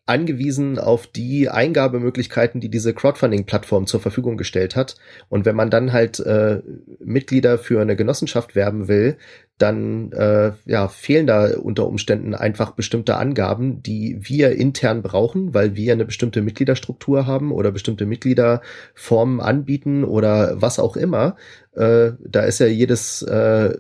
angewiesen 0.06 0.78
auf 0.78 1.06
die 1.06 1.48
Eingabemöglichkeiten, 1.48 2.60
die 2.60 2.68
diese 2.68 2.92
Crowdfunding-Plattform 2.92 3.86
zur 3.86 4.00
Verfügung 4.00 4.36
gestellt 4.36 4.76
hat. 4.76 4.96
Und 5.28 5.46
wenn 5.46 5.56
man 5.56 5.70
dann 5.70 5.92
halt 5.92 6.20
äh, 6.20 6.60
Mitglieder 6.98 7.58
für 7.58 7.80
eine 7.80 7.96
Genossenschaft 7.96 8.54
werben 8.54 8.86
will, 8.88 9.16
dann 9.56 10.10
äh, 10.12 10.52
ja, 10.66 10.88
fehlen 10.88 11.26
da 11.26 11.56
unter 11.56 11.86
Umständen 11.86 12.34
einfach 12.34 12.72
bestimmte 12.72 13.16
Angaben, 13.16 13.82
die 13.82 14.18
wir 14.20 14.52
intern 14.56 15.00
brauchen, 15.00 15.54
weil 15.54 15.76
wir 15.76 15.92
eine 15.92 16.04
bestimmte 16.04 16.42
Mitgliederstruktur 16.42 17.26
haben 17.26 17.52
oder 17.52 17.70
bestimmte 17.70 18.04
Mitgliederformen 18.04 19.40
anbieten 19.40 20.04
oder 20.04 20.60
was 20.60 20.80
auch 20.80 20.96
immer. 20.96 21.36
Äh, 21.72 22.12
da 22.20 22.42
ist 22.42 22.58
ja 22.58 22.66
jedes, 22.66 23.22
äh, 23.22 23.74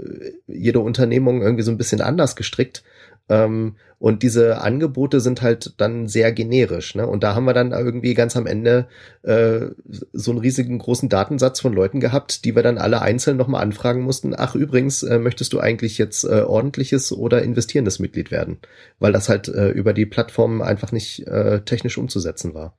jede 0.46 0.78
Unternehmung 0.78 1.42
irgendwie 1.42 1.64
so 1.64 1.72
ein 1.72 1.78
bisschen 1.78 2.00
anders 2.00 2.36
gestrickt. 2.36 2.84
Ähm, 3.28 3.76
und 3.98 4.22
diese 4.22 4.60
Angebote 4.60 5.20
sind 5.20 5.40
halt 5.40 5.74
dann 5.78 6.08
sehr 6.08 6.30
generisch. 6.32 6.94
Ne? 6.94 7.06
Und 7.06 7.24
da 7.24 7.34
haben 7.34 7.46
wir 7.46 7.54
dann 7.54 7.72
irgendwie 7.72 8.12
ganz 8.12 8.36
am 8.36 8.46
Ende 8.46 8.86
äh, 9.22 9.68
so 10.12 10.30
einen 10.30 10.40
riesigen 10.40 10.78
großen 10.78 11.08
Datensatz 11.08 11.60
von 11.60 11.72
Leuten 11.72 12.00
gehabt, 12.00 12.44
die 12.44 12.54
wir 12.54 12.62
dann 12.62 12.76
alle 12.76 13.00
einzeln 13.00 13.38
nochmal 13.38 13.62
anfragen 13.62 14.02
mussten. 14.02 14.34
Ach, 14.36 14.54
übrigens, 14.54 15.02
äh, 15.02 15.18
möchtest 15.18 15.54
du 15.54 15.60
eigentlich 15.60 15.96
jetzt 15.96 16.24
äh, 16.24 16.42
ordentliches 16.42 17.12
oder 17.12 17.42
investierendes 17.42 17.98
Mitglied 17.98 18.30
werden? 18.30 18.58
Weil 18.98 19.12
das 19.12 19.28
halt 19.28 19.48
äh, 19.48 19.70
über 19.70 19.94
die 19.94 20.06
Plattform 20.06 20.60
einfach 20.60 20.92
nicht 20.92 21.26
äh, 21.26 21.62
technisch 21.62 21.96
umzusetzen 21.96 22.52
war. 22.52 22.76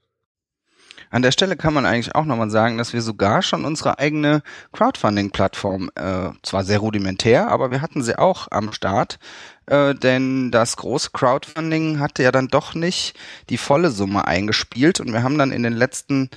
An 1.10 1.22
der 1.22 1.32
Stelle 1.32 1.56
kann 1.56 1.74
man 1.74 1.86
eigentlich 1.86 2.16
auch 2.16 2.26
nochmal 2.26 2.50
sagen, 2.50 2.78
dass 2.78 2.94
wir 2.94 3.02
sogar 3.02 3.42
schon 3.42 3.66
unsere 3.66 4.00
eigene 4.00 4.42
Crowdfunding-Plattform, 4.72 5.92
äh, 5.96 6.30
zwar 6.42 6.64
sehr 6.64 6.80
rudimentär, 6.80 7.50
aber 7.50 7.72
wir 7.72 7.82
hatten 7.82 8.04
sie 8.04 8.18
auch 8.18 8.48
am 8.52 8.74
Start, 8.74 9.20
äh, 9.68 9.96
denn 9.96 10.52
das 10.52 10.78
große 10.78 11.12
Crowdfunding 11.12 12.00
hatte 12.00 12.24
ja 12.24 12.32
dann 12.32 12.48
doch 12.48 12.76
nicht 12.76 13.16
die 13.50 13.58
volle 13.58 13.92
Summe 13.92 14.28
eingespielt 14.28 15.00
und 15.00 15.12
wir 15.12 15.24
haben 15.24 15.38
dann 15.38 15.52
in 15.52 15.64
den 15.64 15.74
letzten 15.74 16.30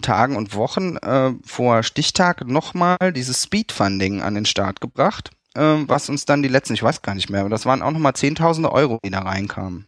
Tagen 0.00 0.36
und 0.36 0.54
Wochen 0.54 0.96
äh, 0.96 1.32
vor 1.44 1.82
Stichtag 1.82 2.46
nochmal 2.46 3.12
dieses 3.14 3.44
Speedfunding 3.44 4.22
an 4.22 4.34
den 4.34 4.46
Start 4.46 4.80
gebracht, 4.80 5.30
äh, 5.54 5.60
was 5.86 6.08
uns 6.08 6.24
dann 6.24 6.42
die 6.42 6.48
letzten, 6.48 6.74
ich 6.74 6.82
weiß 6.82 7.02
gar 7.02 7.14
nicht 7.14 7.30
mehr, 7.30 7.40
aber 7.40 7.50
das 7.50 7.66
waren 7.66 7.82
auch 7.82 7.92
nochmal 7.92 8.14
Zehntausende 8.14 8.72
Euro, 8.72 8.98
die 9.04 9.10
da 9.10 9.20
reinkamen. 9.20 9.86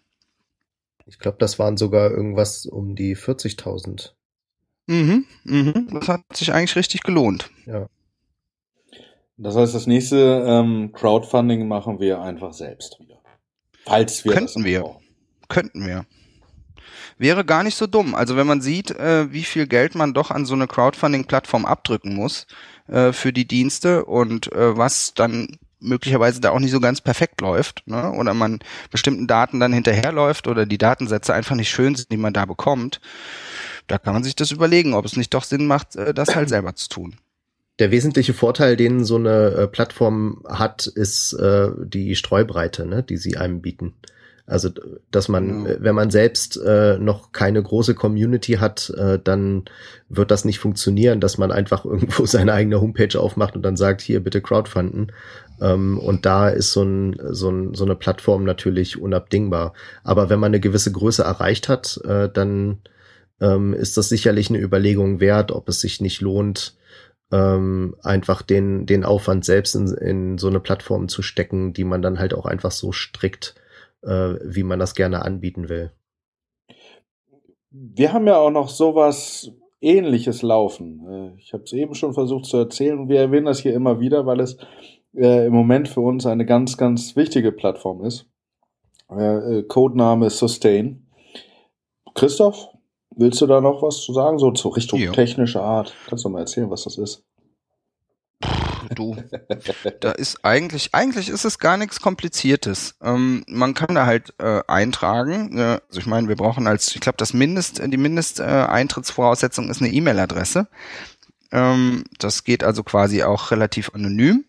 Ich 1.06 1.18
glaube, 1.18 1.36
das 1.38 1.58
waren 1.58 1.76
sogar 1.76 2.10
irgendwas 2.10 2.64
um 2.64 2.94
die 2.94 3.16
40.000. 3.16 4.12
Mhm, 4.86 5.24
mhm. 5.44 5.88
Das 5.92 6.08
hat 6.08 6.20
sich 6.32 6.52
eigentlich 6.52 6.76
richtig 6.76 7.02
gelohnt. 7.02 7.50
Ja. 7.66 7.86
Das 9.36 9.56
heißt, 9.56 9.74
das 9.74 9.86
nächste 9.86 10.44
ähm, 10.46 10.92
Crowdfunding 10.92 11.66
machen 11.66 11.98
wir 11.98 12.20
einfach 12.20 12.52
selbst 12.52 12.98
wieder. 13.00 13.18
Falls 13.84 14.24
wir 14.24 14.32
Könnten 14.32 14.64
wir. 14.64 14.80
brauchen. 14.80 15.04
Könnten 15.48 15.86
wir. 15.86 16.06
Wäre 17.18 17.44
gar 17.44 17.62
nicht 17.62 17.76
so 17.76 17.86
dumm. 17.86 18.14
Also 18.14 18.36
wenn 18.36 18.46
man 18.46 18.60
sieht, 18.60 18.90
äh, 18.90 19.32
wie 19.32 19.44
viel 19.44 19.66
Geld 19.66 19.94
man 19.94 20.14
doch 20.14 20.30
an 20.30 20.46
so 20.46 20.54
eine 20.54 20.66
Crowdfunding-Plattform 20.66 21.64
abdrücken 21.64 22.14
muss 22.14 22.46
äh, 22.88 23.12
für 23.12 23.32
die 23.32 23.46
Dienste 23.46 24.04
und 24.04 24.52
äh, 24.52 24.76
was 24.76 25.14
dann 25.14 25.58
möglicherweise 25.80 26.40
da 26.40 26.50
auch 26.50 26.58
nicht 26.58 26.70
so 26.70 26.80
ganz 26.80 27.00
perfekt 27.00 27.40
läuft, 27.40 27.82
ne? 27.86 28.10
oder 28.12 28.34
man 28.34 28.60
bestimmten 28.90 29.26
Daten 29.26 29.60
dann 29.60 29.72
hinterherläuft 29.72 30.48
oder 30.48 30.66
die 30.66 30.78
Datensätze 30.78 31.34
einfach 31.34 31.56
nicht 31.56 31.70
schön 31.70 31.94
sind, 31.94 32.10
die 32.10 32.16
man 32.16 32.32
da 32.32 32.46
bekommt, 32.46 33.00
da 33.86 33.98
kann 33.98 34.14
man 34.14 34.24
sich 34.24 34.34
das 34.36 34.50
überlegen, 34.50 34.94
ob 34.94 35.04
es 35.04 35.16
nicht 35.16 35.32
doch 35.34 35.44
Sinn 35.44 35.66
macht, 35.66 35.96
äh, 35.96 36.14
das 36.14 36.34
halt 36.34 36.48
selber 36.48 36.74
zu 36.74 36.88
tun. 36.88 37.16
Der 37.80 37.90
wesentliche 37.90 38.34
Vorteil, 38.34 38.76
den 38.76 39.04
so 39.04 39.16
eine 39.16 39.50
äh, 39.50 39.66
Plattform 39.66 40.42
hat, 40.48 40.86
ist 40.86 41.32
äh, 41.34 41.70
die 41.84 42.14
Streubreite, 42.14 42.86
ne, 42.86 43.02
die 43.02 43.16
sie 43.16 43.36
einem 43.36 43.60
bieten. 43.62 43.94
Also, 44.46 44.68
dass 45.10 45.28
man, 45.28 45.64
Ja. 45.64 45.70
äh, 45.72 45.76
wenn 45.80 45.94
man 45.94 46.10
selbst 46.10 46.56
äh, 46.58 46.98
noch 46.98 47.32
keine 47.32 47.62
große 47.62 47.94
Community 47.94 48.54
hat, 48.54 48.90
äh, 48.90 49.18
dann 49.22 49.64
wird 50.08 50.30
das 50.30 50.44
nicht 50.44 50.58
funktionieren, 50.60 51.18
dass 51.20 51.38
man 51.38 51.50
einfach 51.50 51.84
irgendwo 51.86 52.26
seine 52.26 52.52
eigene 52.52 52.80
Homepage 52.80 53.18
aufmacht 53.18 53.56
und 53.56 53.62
dann 53.62 53.76
sagt, 53.76 54.02
hier 54.02 54.22
bitte 54.22 54.40
crowdfunden. 54.40 55.10
Ähm, 55.60 55.98
und 55.98 56.26
da 56.26 56.50
ist 56.50 56.72
so, 56.72 56.82
ein, 56.82 57.16
so, 57.30 57.50
ein, 57.50 57.74
so 57.74 57.84
eine 57.84 57.96
Plattform 57.96 58.44
natürlich 58.44 59.00
unabdingbar. 59.00 59.72
Aber 60.04 60.28
wenn 60.30 60.38
man 60.38 60.50
eine 60.50 60.60
gewisse 60.60 60.92
Größe 60.92 61.22
erreicht 61.24 61.68
hat, 61.68 62.00
äh, 62.04 62.28
dann 62.32 62.78
ähm, 63.40 63.74
ist 63.74 63.96
das 63.96 64.08
sicherlich 64.08 64.48
eine 64.50 64.60
Überlegung 64.60 65.20
wert, 65.20 65.52
ob 65.52 65.68
es 65.68 65.80
sich 65.80 66.00
nicht 66.00 66.20
lohnt, 66.20 66.76
ähm, 67.32 67.96
einfach 68.02 68.42
den, 68.42 68.86
den 68.86 69.04
Aufwand 69.04 69.44
selbst 69.44 69.74
in, 69.74 69.88
in 69.88 70.38
so 70.38 70.48
eine 70.48 70.60
Plattform 70.60 71.08
zu 71.08 71.22
stecken, 71.22 71.72
die 71.72 71.84
man 71.84 72.02
dann 72.02 72.18
halt 72.18 72.34
auch 72.34 72.46
einfach 72.46 72.70
so 72.70 72.92
strickt, 72.92 73.54
äh, 74.02 74.34
wie 74.42 74.62
man 74.62 74.78
das 74.78 74.94
gerne 74.94 75.22
anbieten 75.22 75.68
will. 75.68 75.90
Wir 77.70 78.12
haben 78.12 78.26
ja 78.26 78.36
auch 78.36 78.50
noch 78.50 78.68
sowas 78.68 79.50
ähnliches 79.80 80.42
laufen. 80.42 81.06
Äh, 81.08 81.40
Ich 81.40 81.52
habe 81.52 81.64
es 81.64 81.72
eben 81.72 81.94
schon 81.94 82.14
versucht 82.14 82.46
zu 82.46 82.56
erzählen 82.56 82.98
und 82.98 83.08
wir 83.08 83.20
erwähnen 83.20 83.46
das 83.46 83.60
hier 83.60 83.74
immer 83.74 84.00
wieder, 84.00 84.26
weil 84.26 84.40
es 84.40 84.56
äh, 85.14 85.46
im 85.46 85.52
Moment 85.52 85.88
für 85.88 86.00
uns 86.00 86.26
eine 86.26 86.46
ganz, 86.46 86.76
ganz 86.76 87.16
wichtige 87.16 87.52
Plattform 87.52 88.04
ist. 88.04 88.26
Äh, 89.10 89.58
äh, 89.58 89.62
Codename 89.64 90.30
Sustain. 90.30 91.06
Christoph, 92.14 92.68
willst 93.16 93.40
du 93.40 93.46
da 93.46 93.60
noch 93.60 93.82
was 93.82 94.02
zu 94.02 94.12
sagen? 94.12 94.38
So 94.38 94.50
zur 94.52 94.76
Richtung 94.76 95.00
Ja. 95.00 95.12
technische 95.12 95.60
Art. 95.60 95.94
Kannst 96.08 96.24
du 96.24 96.28
mal 96.28 96.40
erzählen, 96.40 96.70
was 96.70 96.84
das 96.84 96.98
ist? 96.98 97.22
Du, 98.94 99.16
da 100.00 100.12
ist 100.12 100.44
eigentlich, 100.44 100.94
eigentlich 100.94 101.30
ist 101.30 101.44
es 101.44 101.58
gar 101.58 101.78
nichts 101.78 102.00
Kompliziertes. 102.00 102.96
Ähm, 103.02 103.42
man 103.48 103.72
kann 103.72 103.94
da 103.94 104.04
halt 104.04 104.34
äh, 104.38 104.60
eintragen. 104.66 105.56
Äh, 105.56 105.80
also 105.88 106.00
ich 106.00 106.06
meine, 106.06 106.28
wir 106.28 106.36
brauchen 106.36 106.66
als, 106.66 106.94
ich 106.94 107.00
glaube, 107.00 107.16
das 107.16 107.32
Mindest, 107.32 107.80
die 107.82 107.96
Mindesteintrittsvoraussetzung 107.96 109.70
ist 109.70 109.80
eine 109.80 109.90
E-Mail-Adresse. 109.90 110.68
Ähm, 111.50 112.04
das 112.18 112.44
geht 112.44 112.62
also 112.62 112.82
quasi 112.82 113.22
auch 113.22 113.50
relativ 113.50 113.90
anonym. 113.94 114.44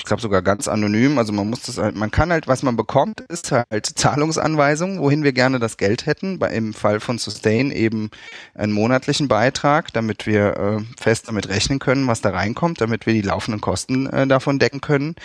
Ich 0.00 0.06
glaube 0.06 0.22
sogar 0.22 0.40
ganz 0.40 0.66
anonym. 0.66 1.18
Also 1.18 1.30
man 1.34 1.50
muss 1.50 1.60
das 1.60 1.76
halt, 1.76 1.94
man 1.94 2.10
kann 2.10 2.32
halt, 2.32 2.48
was 2.48 2.62
man 2.62 2.74
bekommt, 2.74 3.20
ist 3.20 3.52
halt 3.52 3.84
Zahlungsanweisungen, 3.84 4.98
wohin 4.98 5.24
wir 5.24 5.34
gerne 5.34 5.58
das 5.58 5.76
Geld 5.76 6.06
hätten. 6.06 6.38
Bei, 6.38 6.48
Im 6.54 6.72
Fall 6.72 7.00
von 7.00 7.18
Sustain 7.18 7.70
eben 7.70 8.10
einen 8.54 8.72
monatlichen 8.72 9.28
Beitrag, 9.28 9.92
damit 9.92 10.26
wir 10.26 10.56
äh, 10.56 10.80
fest 10.98 11.28
damit 11.28 11.50
rechnen 11.50 11.80
können, 11.80 12.06
was 12.06 12.22
da 12.22 12.30
reinkommt, 12.30 12.80
damit 12.80 13.04
wir 13.04 13.12
die 13.12 13.20
laufenden 13.20 13.60
Kosten 13.60 14.06
äh, 14.06 14.26
davon 14.26 14.58
decken 14.58 14.80
können. 14.80 15.16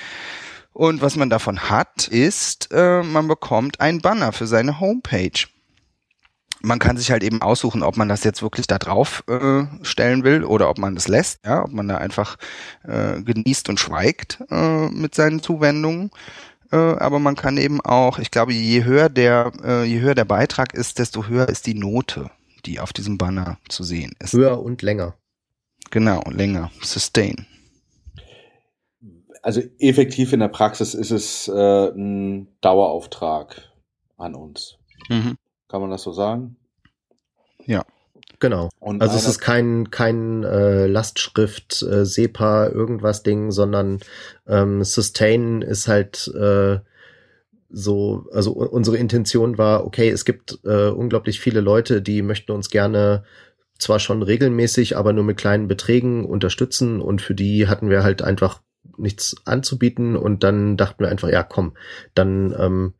Und 0.73 1.01
was 1.01 1.15
man 1.15 1.30
davon 1.30 1.69
hat, 1.69 2.09
ist, 2.09 2.67
äh, 2.73 3.01
man 3.01 3.30
bekommt 3.30 3.80
einen 3.80 4.01
Banner 4.01 4.34
für 4.34 4.45
seine 4.45 4.82
Homepage. 4.82 5.47
Man 6.66 6.80
kann 6.80 6.97
sich 6.97 7.11
halt 7.11 7.24
eben 7.24 7.43
aussuchen, 7.43 7.84
ob 7.84 7.95
man 7.95 8.09
das 8.09 8.24
jetzt 8.24 8.41
wirklich 8.41 8.66
da 8.66 8.80
drauf 8.80 9.24
äh, 9.28 9.66
stellen 9.84 10.24
will 10.24 10.43
oder 10.43 10.68
ob 10.68 10.80
man 10.80 10.95
das 10.95 11.07
lässt, 11.07 11.45
ja, 11.45 11.63
ob 11.63 11.72
man 11.72 11.88
da 11.88 11.97
einfach 11.97 12.38
äh, 12.84 13.22
genießt 13.22 13.70
und 13.70 13.80
schweigt 13.80 14.39
äh, 14.49 14.88
mit 14.89 15.13
seinen 15.13 15.43
Zuwendungen. 15.43 16.09
Äh, 16.72 16.78
aber 16.78 17.20
man 17.20 17.36
kann 17.36 17.57
eben 17.57 17.82
auch, 17.82 18.18
ich 18.18 18.32
glaube, 18.32 18.53
je 18.53 18.84
höher 18.84 19.09
der, 19.09 19.51
äh, 19.63 19.84
je 19.84 19.99
höher 19.99 20.16
der 20.16 20.26
Beitrag 20.26 20.74
ist, 20.74 20.97
desto 20.97 21.28
höher 21.28 21.47
ist 21.49 21.68
die 21.68 21.76
Note, 21.76 22.32
die 22.66 22.80
auf 22.80 22.93
diesem 22.93 23.20
Banner 23.20 23.59
zu 23.70 23.84
sehen 23.84 24.13
ist. 24.20 24.34
Höher 24.34 24.59
und 24.59 24.82
länger. 24.82 25.16
Genau, 25.91 26.24
länger. 26.32 26.72
Sustain. 26.82 27.45
Also 29.43 29.61
effektiv 29.78 30.34
in 30.34 30.39
der 30.39 30.47
Praxis 30.47 30.95
ist 30.95 31.11
es 31.11 31.47
äh, 31.47 31.89
ein 31.89 32.47
Dauerauftrag 32.61 33.72
an 34.18 34.34
uns. 34.34 34.78
Mhm. 35.09 35.38
Kann 35.68 35.82
man 35.82 35.89
das 35.89 36.03
so 36.03 36.11
sagen? 36.11 36.57
Genau. 38.39 38.70
Und 38.80 39.01
Also 39.01 39.18
es 39.18 39.28
ist 39.28 39.39
kein, 39.39 39.91
kein 39.91 40.43
äh, 40.43 40.88
Lastschrift, 40.88 41.82
äh, 41.84 42.05
SEPA, 42.05 42.68
irgendwas 42.68 43.24
Ding, 43.24 43.51
sondern 43.51 43.99
ähm, 44.47 44.84
Sustain 44.84 45.61
ist 45.61 45.88
halt 45.88 46.32
äh, 46.39 46.80
so, 47.70 48.28
also 48.32 48.51
unsere 48.51 48.97
Intention 48.97 49.57
war, 49.57 49.86
okay, 49.86 50.09
es 50.09 50.26
gibt 50.26 50.59
äh, 50.63 50.89
unglaublich 50.89 51.39
viele 51.39 51.61
Leute, 51.61 52.01
die 52.01 52.22
möchten 52.22 52.51
uns 52.51 52.70
gerne 52.70 53.24
zwar 53.78 53.99
schon 53.99 54.22
regelmäßig, 54.22 54.95
aber 54.95 55.11
nur 55.11 55.24
mit 55.24 55.38
kleinen 55.38 55.68
Beträgen 55.68 56.26
unterstützen 56.26 57.01
und 57.01 57.22
für 57.22 57.36
die 57.36 57.68
hatten 57.68 57.89
wir 57.89 58.03
halt 58.03 58.22
einfach 58.22 58.61
nichts 58.97 59.36
anzubieten 59.45 60.16
und 60.16 60.43
dann 60.43 60.78
dachten 60.78 61.03
wir 61.03 61.09
einfach, 61.09 61.30
ja 61.30 61.43
komm, 61.43 61.74
dann 62.13 62.55
ähm, 62.57 62.93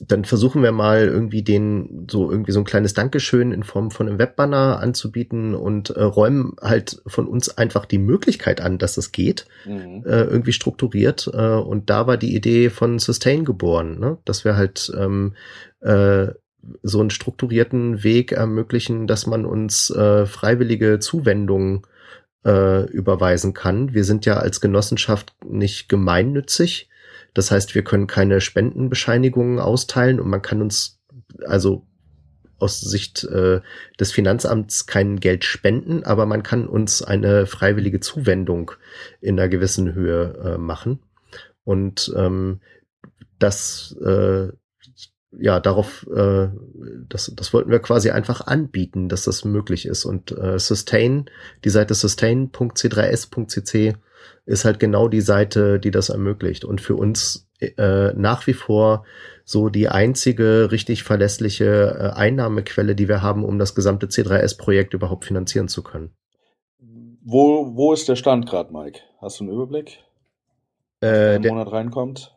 dann 0.00 0.24
versuchen 0.24 0.62
wir 0.62 0.72
mal 0.72 1.06
irgendwie 1.06 1.42
den 1.42 2.06
so 2.10 2.30
irgendwie 2.30 2.52
so 2.52 2.60
ein 2.60 2.64
kleines 2.64 2.94
Dankeschön 2.94 3.52
in 3.52 3.62
Form 3.62 3.90
von 3.90 4.08
einem 4.08 4.18
Webbanner 4.18 4.80
anzubieten 4.80 5.54
und 5.54 5.90
äh, 5.90 6.02
räumen 6.02 6.56
halt 6.60 7.02
von 7.06 7.26
uns 7.26 7.56
einfach 7.56 7.84
die 7.84 7.98
Möglichkeit 7.98 8.60
an, 8.60 8.78
dass 8.78 8.94
das 8.94 9.12
geht, 9.12 9.46
Mhm. 9.66 10.04
äh, 10.06 10.22
irgendwie 10.24 10.52
strukturiert. 10.52 11.30
Äh, 11.32 11.54
und 11.54 11.90
da 11.90 12.06
war 12.06 12.16
die 12.16 12.34
Idee 12.34 12.70
von 12.70 12.98
Sustain 12.98 13.44
geboren, 13.44 13.98
ne? 13.98 14.18
dass 14.24 14.44
wir 14.44 14.56
halt 14.56 14.90
ähm, 14.96 15.34
äh, 15.80 16.28
so 16.82 17.00
einen 17.00 17.10
strukturierten 17.10 18.04
Weg 18.04 18.32
ermöglichen, 18.32 19.06
dass 19.06 19.26
man 19.26 19.46
uns 19.46 19.90
äh, 19.90 20.26
freiwillige 20.26 20.98
Zuwendungen 20.98 21.82
äh, 22.44 22.84
überweisen 22.90 23.54
kann. 23.54 23.94
Wir 23.94 24.04
sind 24.04 24.26
ja 24.26 24.36
als 24.36 24.60
Genossenschaft 24.60 25.34
nicht 25.46 25.88
gemeinnützig. 25.88 26.89
Das 27.34 27.50
heißt, 27.50 27.74
wir 27.74 27.82
können 27.82 28.06
keine 28.06 28.40
Spendenbescheinigungen 28.40 29.58
austeilen 29.58 30.20
und 30.20 30.28
man 30.28 30.42
kann 30.42 30.62
uns 30.62 31.00
also 31.44 31.86
aus 32.58 32.80
Sicht 32.80 33.24
äh, 33.24 33.60
des 33.98 34.12
Finanzamts 34.12 34.86
kein 34.86 35.18
Geld 35.18 35.44
spenden, 35.44 36.04
aber 36.04 36.26
man 36.26 36.42
kann 36.42 36.66
uns 36.66 37.02
eine 37.02 37.46
freiwillige 37.46 38.00
Zuwendung 38.00 38.72
in 39.20 39.38
einer 39.38 39.48
gewissen 39.48 39.94
Höhe 39.94 40.34
äh, 40.44 40.58
machen. 40.58 41.00
Und 41.64 42.12
ähm, 42.16 42.60
das 43.38 43.96
äh, 44.04 44.48
ja, 45.38 45.60
darauf, 45.60 46.06
äh, 46.12 46.48
das, 47.08 47.32
das 47.34 47.52
wollten 47.52 47.70
wir 47.70 47.78
quasi 47.78 48.10
einfach 48.10 48.46
anbieten, 48.46 49.08
dass 49.08 49.24
das 49.24 49.44
möglich 49.44 49.86
ist. 49.86 50.04
Und 50.04 50.32
äh, 50.32 50.58
Sustain, 50.58 51.30
die 51.64 51.70
Seite 51.70 51.94
sustain.c3s.cc 51.94 53.94
ist 54.46 54.64
halt 54.64 54.80
genau 54.80 55.08
die 55.08 55.20
Seite, 55.20 55.78
die 55.78 55.90
das 55.90 56.08
ermöglicht. 56.08 56.64
Und 56.64 56.80
für 56.80 56.96
uns 56.96 57.48
äh, 57.60 58.12
nach 58.14 58.46
wie 58.46 58.54
vor 58.54 59.04
so 59.44 59.68
die 59.68 59.88
einzige 59.88 60.70
richtig 60.70 61.02
verlässliche 61.02 61.98
äh, 61.98 62.18
Einnahmequelle, 62.18 62.94
die 62.94 63.08
wir 63.08 63.22
haben, 63.22 63.44
um 63.44 63.58
das 63.58 63.74
gesamte 63.74 64.06
C3S-Projekt 64.06 64.94
überhaupt 64.94 65.24
finanzieren 65.24 65.68
zu 65.68 65.82
können. 65.82 66.12
Wo, 67.22 67.76
wo 67.76 67.92
ist 67.92 68.08
der 68.08 68.16
Stand 68.16 68.48
gerade, 68.48 68.72
Mike? 68.72 69.00
Hast 69.20 69.40
du 69.40 69.44
einen 69.44 69.52
Überblick? 69.52 69.98
Äh, 71.00 71.40
der, 71.40 71.52
Monat 71.52 71.72
reinkommt? 71.72 72.32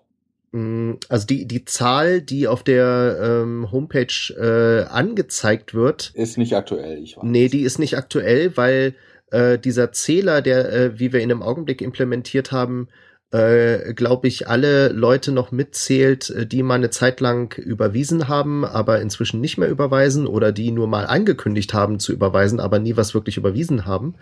mh, 0.53 0.97
also 1.09 1.27
die, 1.27 1.45
die 1.45 1.65
Zahl, 1.65 2.21
die 2.21 2.47
auf 2.47 2.63
der 2.63 3.17
ähm, 3.21 3.71
Homepage 3.71 4.33
äh, 4.37 4.85
angezeigt 4.85 5.73
wird, 5.73 6.11
Ist 6.15 6.37
nicht 6.37 6.55
aktuell, 6.55 6.99
ich 7.03 7.17
weiß. 7.17 7.23
Nee, 7.23 7.49
die 7.49 7.61
ist 7.61 7.79
nicht 7.79 7.97
aktuell, 7.97 8.55
weil 8.55 8.95
äh, 9.33 9.57
dieser 9.59 9.91
Zähler, 9.91 10.41
der, 10.41 10.71
äh, 10.71 10.99
wie 10.99 11.11
wir 11.11 11.19
ihn 11.19 11.31
im 11.31 11.41
Augenblick 11.41 11.81
implementiert 11.81 12.51
haben, 12.51 12.87
äh, 13.31 13.95
glaube 13.95 14.27
ich, 14.27 14.47
alle 14.47 14.89
Leute 14.89 15.31
noch 15.31 15.51
mitzählt, 15.51 16.29
äh, 16.29 16.45
die 16.45 16.61
mal 16.61 16.75
eine 16.75 16.91
Zeit 16.91 17.19
lang 17.19 17.57
überwiesen 17.57 18.27
haben, 18.27 18.63
aber 18.63 19.01
inzwischen 19.01 19.41
nicht 19.41 19.57
mehr 19.57 19.69
überweisen 19.69 20.27
oder 20.27 20.51
die 20.51 20.69
nur 20.71 20.87
mal 20.87 21.07
angekündigt 21.07 21.73
haben 21.73 21.99
zu 21.99 22.13
überweisen, 22.13 22.59
aber 22.59 22.77
nie 22.77 22.95
was 22.95 23.15
wirklich 23.15 23.37
überwiesen 23.37 23.87
haben. 23.87 24.15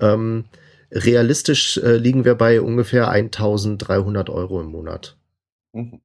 Ähm, 0.00 0.44
realistisch 0.90 1.78
äh, 1.78 1.96
liegen 1.96 2.26
wir 2.26 2.34
bei 2.34 2.60
ungefähr 2.60 3.08
1300 3.08 4.28
Euro 4.30 4.60
im 4.60 4.66
Monat 4.66 5.16
Mhm. 5.74 6.02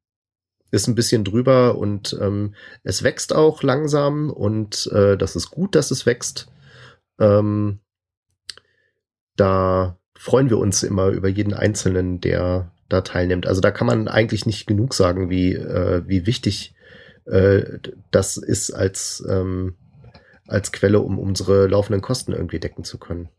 ist 0.71 0.87
ein 0.87 0.95
bisschen 0.95 1.25
drüber 1.25 1.77
und 1.77 2.17
ähm, 2.21 2.55
es 2.83 3.03
wächst 3.03 3.35
auch 3.35 3.63
langsam 3.63 4.29
und 4.29 4.89
äh, 4.93 5.17
das 5.17 5.35
ist 5.35 5.51
gut, 5.51 5.75
dass 5.75 5.91
es 5.91 6.05
wächst. 6.05 6.47
Ähm, 7.19 7.79
da 9.37 9.97
freuen 10.17 10.49
wir 10.49 10.57
uns 10.57 10.83
immer 10.83 11.07
über 11.07 11.29
jeden 11.29 11.53
Einzelnen, 11.53 12.19
der 12.19 12.71
da 12.89 13.01
teilnimmt. 13.01 13.47
Also 13.47 13.61
da 13.61 13.71
kann 13.71 13.87
man 13.87 14.07
eigentlich 14.07 14.45
nicht 14.45 14.67
genug 14.67 14.93
sagen, 14.93 15.29
wie, 15.29 15.53
äh, 15.53 16.03
wie 16.05 16.25
wichtig 16.25 16.73
äh, 17.25 17.79
das 18.11 18.37
ist 18.37 18.71
als, 18.71 19.23
ähm, 19.29 19.75
als 20.47 20.71
Quelle, 20.71 20.99
um 21.01 21.19
unsere 21.19 21.67
laufenden 21.67 22.01
Kosten 22.01 22.33
irgendwie 22.33 22.59
decken 22.59 22.83
zu 22.83 22.97
können. 22.97 23.29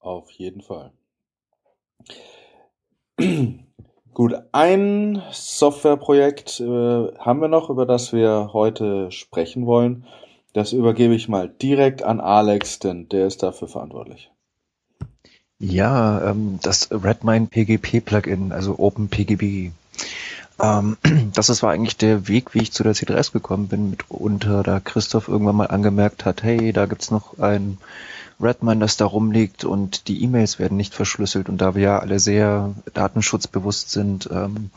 Auf 0.00 0.30
jeden 0.30 0.62
Fall. 0.62 0.92
Gut, 4.14 4.34
ein 4.52 5.22
Softwareprojekt 5.32 6.60
äh, 6.60 6.64
haben 7.18 7.40
wir 7.40 7.48
noch, 7.48 7.68
über 7.68 7.84
das 7.84 8.12
wir 8.12 8.50
heute 8.52 9.10
sprechen 9.10 9.66
wollen. 9.66 10.06
Das 10.52 10.72
übergebe 10.72 11.16
ich 11.16 11.28
mal 11.28 11.48
direkt 11.48 12.04
an 12.04 12.20
Alex, 12.20 12.78
denn 12.78 13.08
der 13.08 13.26
ist 13.26 13.42
dafür 13.42 13.66
verantwortlich. 13.66 14.30
Ja, 15.58 16.30
ähm, 16.30 16.58
das 16.62 16.88
Redmine 16.90 17.46
PGP 17.46 18.04
Plugin, 18.04 18.52
also 18.52 18.78
OpenPGP. 18.78 19.72
Ähm, 20.60 20.96
das 21.34 21.48
ist, 21.48 21.62
war 21.62 21.72
eigentlich 21.72 21.96
der 21.96 22.28
Weg, 22.28 22.54
wie 22.54 22.62
ich 22.62 22.72
zu 22.72 22.82
der 22.82 22.94
C3S 22.94 23.32
gekommen 23.32 23.68
bin, 23.68 23.90
mitunter, 23.90 24.62
da 24.62 24.80
Christoph 24.80 25.28
irgendwann 25.28 25.56
mal 25.56 25.66
angemerkt 25.66 26.24
hat, 26.24 26.42
hey, 26.42 26.72
da 26.72 26.86
gibt's 26.86 27.10
noch 27.10 27.38
ein 27.38 27.78
Redmine, 28.40 28.80
das 28.80 28.96
da 28.96 29.06
rumliegt 29.06 29.64
und 29.64 30.08
die 30.08 30.22
E-Mails 30.22 30.58
werden 30.58 30.76
nicht 30.76 30.94
verschlüsselt 30.94 31.48
und 31.48 31.58
da 31.58 31.74
wir 31.74 31.82
ja 31.82 31.98
alle 31.98 32.18
sehr 32.18 32.74
datenschutzbewusst 32.92 33.90
sind, 33.90 34.28
ähm, 34.32 34.70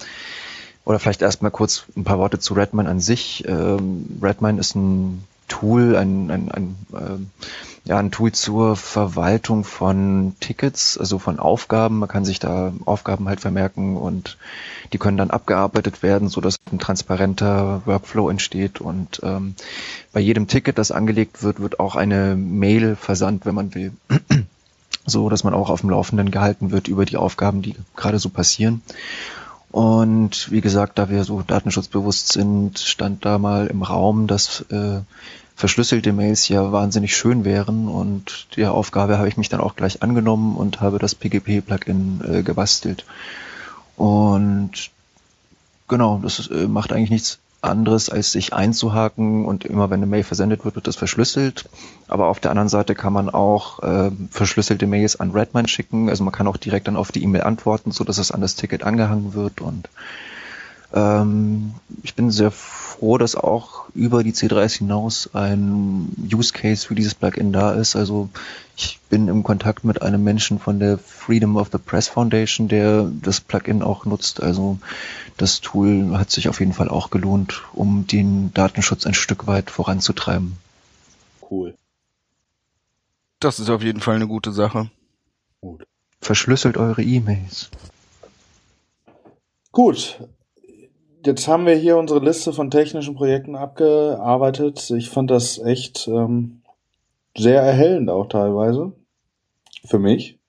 oder 0.85 0.99
vielleicht 0.99 1.21
erstmal 1.21 1.51
kurz 1.51 1.83
ein 1.97 2.05
paar 2.05 2.17
Worte 2.19 2.39
zu 2.39 2.53
Redmine 2.53 2.87
an 2.87 3.01
sich. 3.01 3.43
Ähm, 3.45 4.19
Redmine 4.21 4.59
ist 4.59 4.75
ein 4.75 5.23
Tool, 5.47 5.95
ein, 5.95 6.29
ein, 6.29 6.51
ein, 6.51 6.75
ähm, 6.93 7.29
ja, 7.85 7.97
ein 7.97 8.11
Tool 8.11 8.33
zur 8.33 8.75
Verwaltung 8.75 9.63
von 9.63 10.35
Tickets, 10.39 10.97
also 10.97 11.19
von 11.19 11.39
Aufgaben. 11.39 11.99
Man 11.99 12.09
kann 12.09 12.25
sich 12.25 12.39
da 12.39 12.73
Aufgaben 12.85 13.27
halt 13.29 13.39
vermerken 13.39 13.95
und 13.95 14.37
die 14.91 14.97
können 14.97 15.17
dann 15.17 15.31
abgearbeitet 15.31 16.03
werden, 16.03 16.27
so 16.27 16.41
dass 16.41 16.57
ein 16.71 16.79
transparenter 16.79 17.81
Workflow 17.85 18.29
entsteht. 18.29 18.81
Und 18.81 19.21
ähm, 19.23 19.55
bei 20.11 20.19
jedem 20.19 20.47
Ticket, 20.47 20.77
das 20.77 20.91
angelegt 20.91 21.43
wird, 21.43 21.61
wird 21.61 21.79
auch 21.79 21.95
eine 21.95 22.35
Mail 22.35 22.95
versandt, 22.95 23.45
wenn 23.45 23.55
man 23.55 23.73
will. 23.73 23.93
so 25.07 25.29
dass 25.29 25.45
man 25.45 25.53
auch 25.53 25.69
auf 25.69 25.81
dem 25.81 25.89
Laufenden 25.89 26.31
gehalten 26.31 26.71
wird 26.71 26.89
über 26.89 27.05
die 27.05 27.17
Aufgaben, 27.17 27.61
die 27.61 27.75
gerade 27.95 28.19
so 28.19 28.29
passieren. 28.29 28.81
Und 29.71 30.49
wie 30.51 30.61
gesagt, 30.61 30.97
da 30.97 31.09
wir 31.09 31.23
so 31.23 31.41
datenschutzbewusst 31.41 32.31
sind, 32.31 32.79
stand 32.79 33.25
da 33.25 33.37
mal 33.37 33.67
im 33.67 33.83
Raum, 33.83 34.27
dass 34.27 34.61
äh, 34.69 35.01
verschlüsselte 35.55 36.13
Mails 36.13 36.47
ja 36.47 36.71
wahnsinnig 36.71 37.15
schön 37.15 37.43
wären. 37.43 37.87
Und 37.87 38.47
der 38.55 38.73
Aufgabe 38.73 39.17
habe 39.17 39.27
ich 39.27 39.37
mich 39.37 39.49
dann 39.49 39.59
auch 39.59 39.75
gleich 39.75 40.03
angenommen 40.03 40.55
und 40.55 40.79
habe 40.81 40.99
das 40.99 41.15
PGP-Plugin 41.15 42.21
äh, 42.27 42.43
gebastelt. 42.43 43.05
Und 43.97 44.91
genau, 45.87 46.19
das 46.23 46.47
äh, 46.47 46.67
macht 46.67 46.93
eigentlich 46.93 47.09
nichts 47.09 47.39
anderes, 47.67 48.09
als 48.09 48.31
sich 48.31 48.53
einzuhaken 48.53 49.45
und 49.45 49.65
immer 49.65 49.89
wenn 49.89 49.99
eine 49.99 50.05
Mail 50.05 50.23
versendet 50.23 50.65
wird, 50.65 50.75
wird 50.75 50.87
das 50.87 50.95
verschlüsselt. 50.95 51.69
Aber 52.07 52.27
auf 52.27 52.39
der 52.39 52.51
anderen 52.51 52.69
Seite 52.69 52.95
kann 52.95 53.13
man 53.13 53.29
auch 53.29 53.83
äh, 53.83 54.11
verschlüsselte 54.29 54.87
Mails 54.87 55.19
an 55.19 55.31
Redmine 55.31 55.67
schicken. 55.67 56.09
Also 56.09 56.23
man 56.23 56.33
kann 56.33 56.47
auch 56.47 56.57
direkt 56.57 56.87
dann 56.87 56.95
auf 56.95 57.11
die 57.11 57.23
E-Mail 57.23 57.43
antworten, 57.43 57.91
so 57.91 58.03
dass 58.03 58.17
es 58.17 58.31
an 58.31 58.41
das 58.41 58.55
Ticket 58.55 58.83
angehangen 58.83 59.33
wird. 59.33 59.61
Und 59.61 59.89
ähm, 60.93 61.73
ich 62.03 62.15
bin 62.15 62.31
sehr 62.31 62.51
froh, 62.51 63.17
dass 63.17 63.35
auch 63.35 63.89
über 63.93 64.23
die 64.23 64.33
C3S 64.33 64.77
hinaus 64.77 65.29
ein 65.33 66.09
Use 66.33 66.53
Case 66.53 66.87
für 66.87 66.95
dieses 66.95 67.15
Plugin 67.15 67.51
da 67.51 67.73
ist. 67.73 67.95
Also 67.95 68.29
ich 68.75 68.99
bin 69.09 69.27
im 69.27 69.43
Kontakt 69.43 69.83
mit 69.83 70.01
einem 70.01 70.23
Menschen 70.23 70.59
von 70.59 70.79
der 70.79 70.97
Freedom 70.97 71.57
of 71.57 71.69
the 71.71 71.77
Press 71.77 72.07
Foundation, 72.07 72.67
der 72.67 73.11
das 73.21 73.41
Plugin 73.41 73.81
auch 73.83 74.05
nutzt. 74.05 74.41
Also 74.41 74.79
das 75.37 75.61
Tool 75.61 76.17
hat 76.17 76.31
sich 76.31 76.47
auf 76.47 76.59
jeden 76.59 76.73
Fall 76.73 76.89
auch 76.89 77.09
gelohnt, 77.09 77.63
um 77.73 78.07
den 78.07 78.53
Datenschutz 78.53 79.05
ein 79.05 79.13
Stück 79.13 79.47
weit 79.47 79.69
voranzutreiben. 79.69 80.57
Cool. 81.49 81.75
Das 83.39 83.59
ist 83.59 83.69
auf 83.69 83.83
jeden 83.83 84.01
Fall 84.01 84.15
eine 84.15 84.27
gute 84.27 84.51
Sache. 84.51 84.89
Verschlüsselt 86.21 86.77
eure 86.77 87.03
E-Mails. 87.03 87.69
Gut. 89.71 90.19
Jetzt 91.27 91.45
haben 91.49 91.65
wir 91.65 91.75
hier 91.75 91.97
unsere 91.97 92.23
Liste 92.23 92.53
von 92.53 92.71
technischen 92.71 93.13
Projekten 93.13 93.57
abgearbeitet. 93.57 94.89
Ich 94.91 95.09
fand 95.09 95.29
das 95.29 95.59
echt 95.59 96.07
ähm, 96.07 96.61
sehr 97.35 97.61
erhellend 97.61 98.09
auch 98.09 98.29
teilweise. 98.29 98.93
Für 99.83 99.99
mich. 99.99 100.39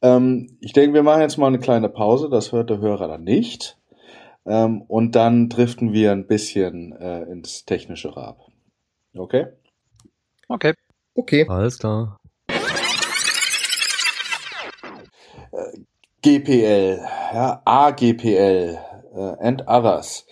Ähm, 0.00 0.56
ich 0.60 0.72
denke, 0.72 0.94
wir 0.94 1.02
machen 1.02 1.20
jetzt 1.20 1.36
mal 1.36 1.48
eine 1.48 1.58
kleine 1.58 1.90
Pause. 1.90 2.30
Das 2.30 2.50
hört 2.50 2.70
der 2.70 2.78
Hörer 2.78 3.08
dann 3.08 3.24
nicht. 3.24 3.76
Ähm, 4.46 4.80
und 4.80 5.16
dann 5.16 5.50
driften 5.50 5.92
wir 5.92 6.12
ein 6.12 6.26
bisschen 6.26 6.92
äh, 6.92 7.24
ins 7.24 7.66
Technische 7.66 8.16
ab. 8.16 8.38
Okay? 9.14 9.48
Okay. 10.48 10.72
Okay. 11.14 11.46
Alles 11.46 11.78
klar. 11.78 12.18
GPL, 16.22 17.00
ja, 17.34 17.60
AGPL 17.66 18.78
äh, 18.78 18.93
and 19.14 19.64
others. 19.66 20.26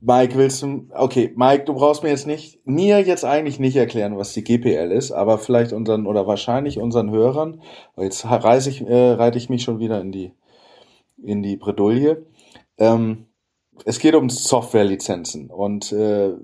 Mike, 0.00 0.36
willst 0.36 0.62
du, 0.62 0.86
okay, 0.94 1.32
Mike, 1.34 1.64
du 1.64 1.74
brauchst 1.74 2.04
mir 2.04 2.10
jetzt 2.10 2.26
nicht, 2.26 2.64
mir 2.64 3.00
jetzt 3.00 3.24
eigentlich 3.24 3.58
nicht 3.58 3.74
erklären, 3.74 4.16
was 4.16 4.32
die 4.32 4.44
GPL 4.44 4.92
ist, 4.92 5.10
aber 5.10 5.38
vielleicht 5.38 5.72
unseren 5.72 6.06
oder 6.06 6.26
wahrscheinlich 6.26 6.78
unseren 6.78 7.10
Hörern, 7.10 7.60
jetzt 7.96 8.24
reise 8.24 8.70
ich, 8.70 8.82
äh, 8.82 9.12
reite 9.12 9.38
ich 9.38 9.48
mich 9.48 9.64
schon 9.64 9.80
wieder 9.80 10.00
in 10.00 10.12
die, 10.12 10.32
in 11.22 11.42
die 11.42 11.56
Bredouille. 11.56 12.24
Ähm, 12.78 13.26
es 13.84 13.98
geht 13.98 14.14
um 14.14 14.30
Softwarelizenzen 14.30 15.50
und 15.50 15.90
äh, 15.90 16.34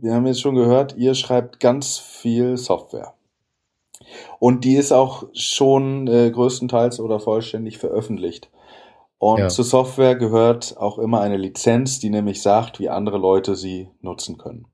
wir 0.00 0.14
haben 0.14 0.26
jetzt 0.26 0.40
schon 0.40 0.54
gehört, 0.54 0.96
ihr 0.96 1.14
schreibt 1.14 1.58
ganz 1.58 1.98
viel 1.98 2.56
Software. 2.56 3.14
Und 4.38 4.64
die 4.64 4.74
ist 4.74 4.92
auch 4.92 5.24
schon 5.32 6.06
äh, 6.08 6.30
größtenteils 6.30 7.00
oder 7.00 7.20
vollständig 7.20 7.78
veröffentlicht. 7.78 8.50
Und 9.22 9.38
Ja. 9.38 9.48
zur 9.50 9.64
Software 9.64 10.16
gehört 10.16 10.76
auch 10.78 10.98
immer 10.98 11.20
eine 11.20 11.36
Lizenz, 11.36 12.00
die 12.00 12.10
nämlich 12.10 12.42
sagt, 12.42 12.80
wie 12.80 12.88
andere 12.88 13.18
Leute 13.18 13.54
sie 13.54 13.88
nutzen 14.00 14.36
können. 14.36 14.66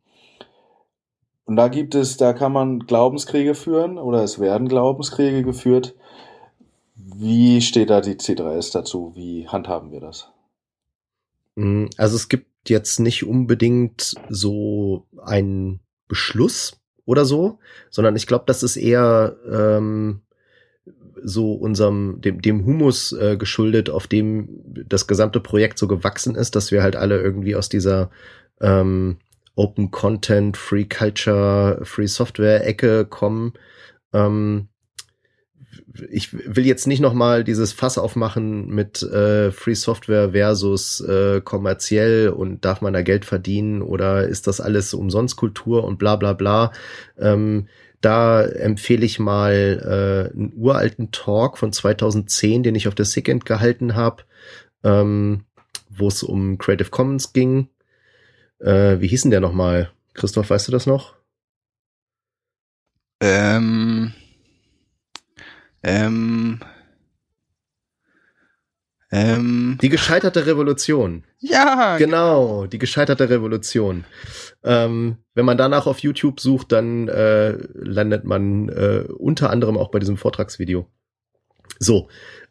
Und 1.44 1.56
da 1.56 1.68
gibt 1.68 1.94
es, 1.94 2.16
da 2.16 2.32
kann 2.32 2.52
man 2.52 2.78
Glaubenskriege 2.78 3.54
führen 3.54 3.98
oder 3.98 4.22
es 4.22 4.38
werden 4.38 4.66
Glaubenskriege 4.66 5.42
geführt. 5.42 5.94
Wie 6.94 7.60
steht 7.60 7.90
da 7.90 8.00
die 8.00 8.14
C3S 8.14 8.72
dazu? 8.72 9.12
Wie 9.14 9.46
handhaben 9.46 9.92
wir 9.92 10.00
das? 10.00 10.30
Mm, 11.56 11.88
Also 11.98 12.16
es 12.16 12.30
gibt 12.30 12.70
jetzt 12.70 13.00
nicht 13.00 13.26
unbedingt 13.26 14.14
so 14.30 15.04
einen 15.22 15.80
Beschluss 16.06 16.80
oder 17.04 17.26
so, 17.26 17.58
sondern 17.90 18.16
ich 18.16 18.26
glaube, 18.26 18.44
das 18.46 18.62
ist 18.62 18.76
eher 18.78 19.36
ähm, 19.46 20.22
so 21.22 21.52
unserem 21.52 22.20
dem 22.20 22.40
dem 22.40 22.64
Humus 22.64 23.12
äh, 23.12 23.36
geschuldet, 23.36 23.90
auf 23.90 24.06
dem 24.06 24.48
das 24.64 25.06
gesamte 25.06 25.40
Projekt 25.40 25.78
so 25.78 25.88
gewachsen 25.88 26.34
ist, 26.34 26.56
dass 26.56 26.70
wir 26.70 26.82
halt 26.82 26.96
alle 26.96 27.20
irgendwie 27.20 27.56
aus 27.56 27.68
dieser 27.68 28.10
ähm, 28.60 29.18
Open 29.54 29.90
Content, 29.90 30.56
Free 30.56 30.84
Culture, 30.84 31.80
Free 31.82 32.06
Software 32.06 32.66
Ecke 32.66 33.04
kommen. 33.04 33.54
Ähm, 34.12 34.68
ich 36.10 36.32
will 36.32 36.66
jetzt 36.66 36.86
nicht 36.86 37.00
noch 37.00 37.14
mal 37.14 37.44
dieses 37.44 37.72
Fass 37.72 37.98
aufmachen 37.98 38.68
mit 38.68 39.02
äh, 39.02 39.50
Free 39.50 39.74
Software 39.74 40.30
versus 40.30 41.00
äh, 41.00 41.40
kommerziell 41.40 42.28
und 42.28 42.64
darf 42.64 42.80
man 42.80 42.92
da 42.92 43.02
Geld 43.02 43.24
verdienen 43.24 43.82
oder 43.82 44.26
ist 44.26 44.46
das 44.46 44.60
alles 44.60 44.94
umsonst 44.94 45.36
Kultur 45.36 45.84
und 45.84 45.98
bla 45.98 46.16
bla 46.16 46.34
bla. 46.34 46.72
Ähm, 47.18 47.68
da 48.00 48.44
empfehle 48.44 49.04
ich 49.04 49.18
mal 49.18 50.30
äh, 50.32 50.36
einen 50.36 50.52
uralten 50.54 51.10
Talk 51.10 51.58
von 51.58 51.72
2010, 51.72 52.62
den 52.62 52.74
ich 52.74 52.88
auf 52.88 52.94
der 52.94 53.04
SIGINT 53.04 53.44
gehalten 53.44 53.94
habe, 53.94 54.24
ähm, 54.84 55.44
wo 55.88 56.08
es 56.08 56.22
um 56.22 56.58
Creative 56.58 56.90
Commons 56.90 57.32
ging. 57.32 57.68
Äh, 58.60 59.00
wie 59.00 59.08
hieß 59.08 59.22
denn 59.22 59.30
der 59.30 59.40
nochmal? 59.40 59.90
Christoph, 60.14 60.50
weißt 60.50 60.68
du 60.68 60.72
das 60.72 60.86
noch? 60.86 61.16
Ähm, 63.20 64.12
ähm, 65.82 66.60
ähm, 69.10 69.78
Die 69.80 69.88
gescheiterte 69.88 70.46
Revolution. 70.46 71.24
ja, 71.38 71.96
Genau, 71.98 72.66
die 72.66 72.78
gescheiterte 72.78 73.30
Revolution. 73.30 74.04
Ähm, 74.62 75.16
wenn 75.34 75.44
man 75.44 75.56
danach 75.56 75.86
auf 75.86 76.00
YouTube 76.00 76.40
sucht, 76.40 76.72
dann 76.72 77.08
äh, 77.08 77.56
landet 77.74 78.24
man 78.24 78.68
äh, 78.68 79.04
unter 79.08 79.50
anderem 79.50 79.76
auch 79.78 79.90
bei 79.90 79.98
diesem 79.98 80.16
Vortragsvideo. 80.16 80.86
So, 81.78 82.08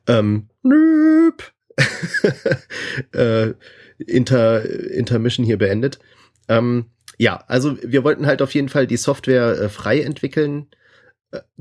ähm, 0.08 0.50
nöp. 0.64 1.52
äh, 3.14 3.54
Inter, 4.00 4.66
Intermission 4.66 5.46
hier 5.46 5.58
beendet. 5.58 6.00
Ähm, 6.48 6.86
ja, 7.18 7.44
also 7.48 7.78
wir 7.84 8.04
wollten 8.04 8.26
halt 8.26 8.42
auf 8.42 8.54
jeden 8.54 8.70
Fall 8.70 8.88
die 8.88 8.98
Software 8.98 9.60
äh, 9.60 9.70
frei 9.70 10.02
entwickeln. 10.02 10.68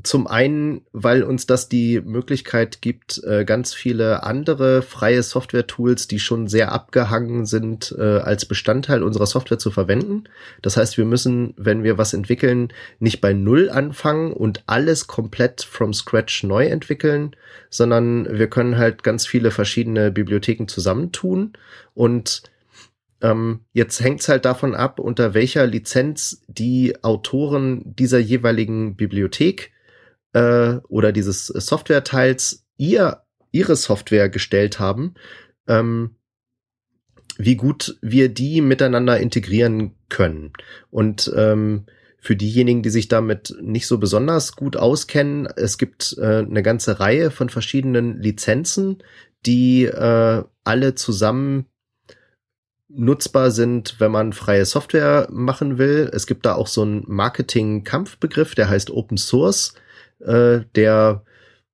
Zum 0.01 0.27
einen, 0.27 0.85
weil 0.93 1.23
uns 1.23 1.45
das 1.45 1.67
die 1.67 1.99
Möglichkeit 1.99 2.81
gibt, 2.81 3.21
äh, 3.25 3.43
ganz 3.43 3.73
viele 3.73 4.23
andere 4.23 4.81
freie 4.81 5.21
Software-Tools, 5.21 6.07
die 6.07 6.19
schon 6.19 6.47
sehr 6.47 6.71
abgehangen 6.71 7.45
sind, 7.45 7.93
äh, 7.97 8.19
als 8.19 8.45
Bestandteil 8.45 9.03
unserer 9.03 9.25
Software 9.25 9.59
zu 9.59 9.69
verwenden. 9.69 10.23
Das 10.61 10.77
heißt, 10.77 10.97
wir 10.97 11.03
müssen, 11.03 11.53
wenn 11.57 11.83
wir 11.83 11.97
was 11.97 12.13
entwickeln, 12.13 12.71
nicht 12.99 13.19
bei 13.19 13.33
Null 13.33 13.69
anfangen 13.69 14.31
und 14.31 14.63
alles 14.67 15.07
komplett 15.07 15.63
from 15.63 15.93
scratch 15.93 16.43
neu 16.43 16.67
entwickeln, 16.67 17.35
sondern 17.69 18.39
wir 18.39 18.49
können 18.49 18.77
halt 18.77 19.03
ganz 19.03 19.27
viele 19.27 19.51
verschiedene 19.51 20.11
Bibliotheken 20.11 20.67
zusammentun 20.67 21.51
und 21.93 22.43
ähm, 23.21 23.61
jetzt 23.73 23.99
hängt's 23.99 24.29
halt 24.29 24.45
davon 24.45 24.75
ab, 24.75 24.99
unter 24.99 25.33
welcher 25.33 25.65
Lizenz 25.65 26.43
die 26.47 27.03
Autoren 27.03 27.81
dieser 27.95 28.19
jeweiligen 28.19 28.95
Bibliothek 28.95 29.71
äh, 30.33 30.75
oder 30.87 31.11
dieses 31.11 31.47
Softwareteils 31.47 32.65
ihr 32.77 33.23
ihre 33.51 33.75
Software 33.75 34.29
gestellt 34.29 34.79
haben, 34.79 35.15
ähm, 35.67 36.15
wie 37.37 37.55
gut 37.55 37.97
wir 38.01 38.29
die 38.29 38.61
miteinander 38.61 39.19
integrieren 39.19 39.93
können. 40.09 40.53
Und 40.89 41.31
ähm, 41.35 41.85
für 42.19 42.35
diejenigen, 42.35 42.83
die 42.83 42.89
sich 42.89 43.07
damit 43.07 43.55
nicht 43.61 43.87
so 43.87 43.99
besonders 43.99 44.55
gut 44.55 44.75
auskennen, 44.75 45.47
es 45.55 45.77
gibt 45.77 46.17
äh, 46.19 46.39
eine 46.39 46.63
ganze 46.63 46.99
Reihe 46.99 47.31
von 47.31 47.49
verschiedenen 47.49 48.19
Lizenzen, 48.21 48.97
die 49.45 49.85
äh, 49.85 50.43
alle 50.63 50.95
zusammen 50.95 51.67
nutzbar 52.97 53.51
sind, 53.51 53.95
wenn 53.99 54.11
man 54.11 54.33
freie 54.33 54.65
Software 54.65 55.27
machen 55.31 55.77
will. 55.77 56.09
Es 56.13 56.27
gibt 56.27 56.45
da 56.45 56.55
auch 56.55 56.67
so 56.67 56.81
einen 56.81 57.03
Marketing-Kampfbegriff, 57.07 58.55
der 58.55 58.69
heißt 58.69 58.91
Open 58.91 59.17
Source, 59.17 59.73
äh, 60.19 60.61
der 60.75 61.23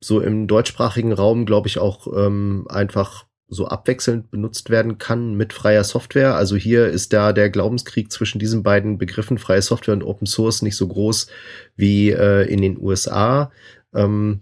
so 0.02 0.20
im 0.20 0.48
deutschsprachigen 0.48 1.14
Raum, 1.14 1.46
glaube 1.46 1.68
ich, 1.70 1.80
auch 1.80 2.08
ähm, 2.14 2.66
einfach 2.70 3.26
so 3.48 3.68
abwechselnd 3.68 4.32
benutzt 4.32 4.70
werden 4.70 4.98
kann 4.98 5.36
mit 5.36 5.54
freier 5.54 5.84
Software. 5.84 6.36
Also 6.36 6.56
hier 6.56 6.88
ist 6.88 7.14
da 7.14 7.34
der 7.34 7.50
Glaubenskrieg 7.50 8.12
zwischen 8.12 8.40
diesen 8.40 8.64
beiden 8.64 8.98
Begriffen 8.98 9.38
freie 9.38 9.62
Software 9.62 9.94
und 9.94 10.04
Open 10.04 10.28
Source 10.28 10.62
nicht 10.62 10.76
so 10.76 10.88
groß 10.88 11.28
wie 11.76 12.10
äh, 12.10 12.44
in 12.52 12.62
den 12.62 12.82
USA. 12.82 13.52
Ähm, 13.94 14.42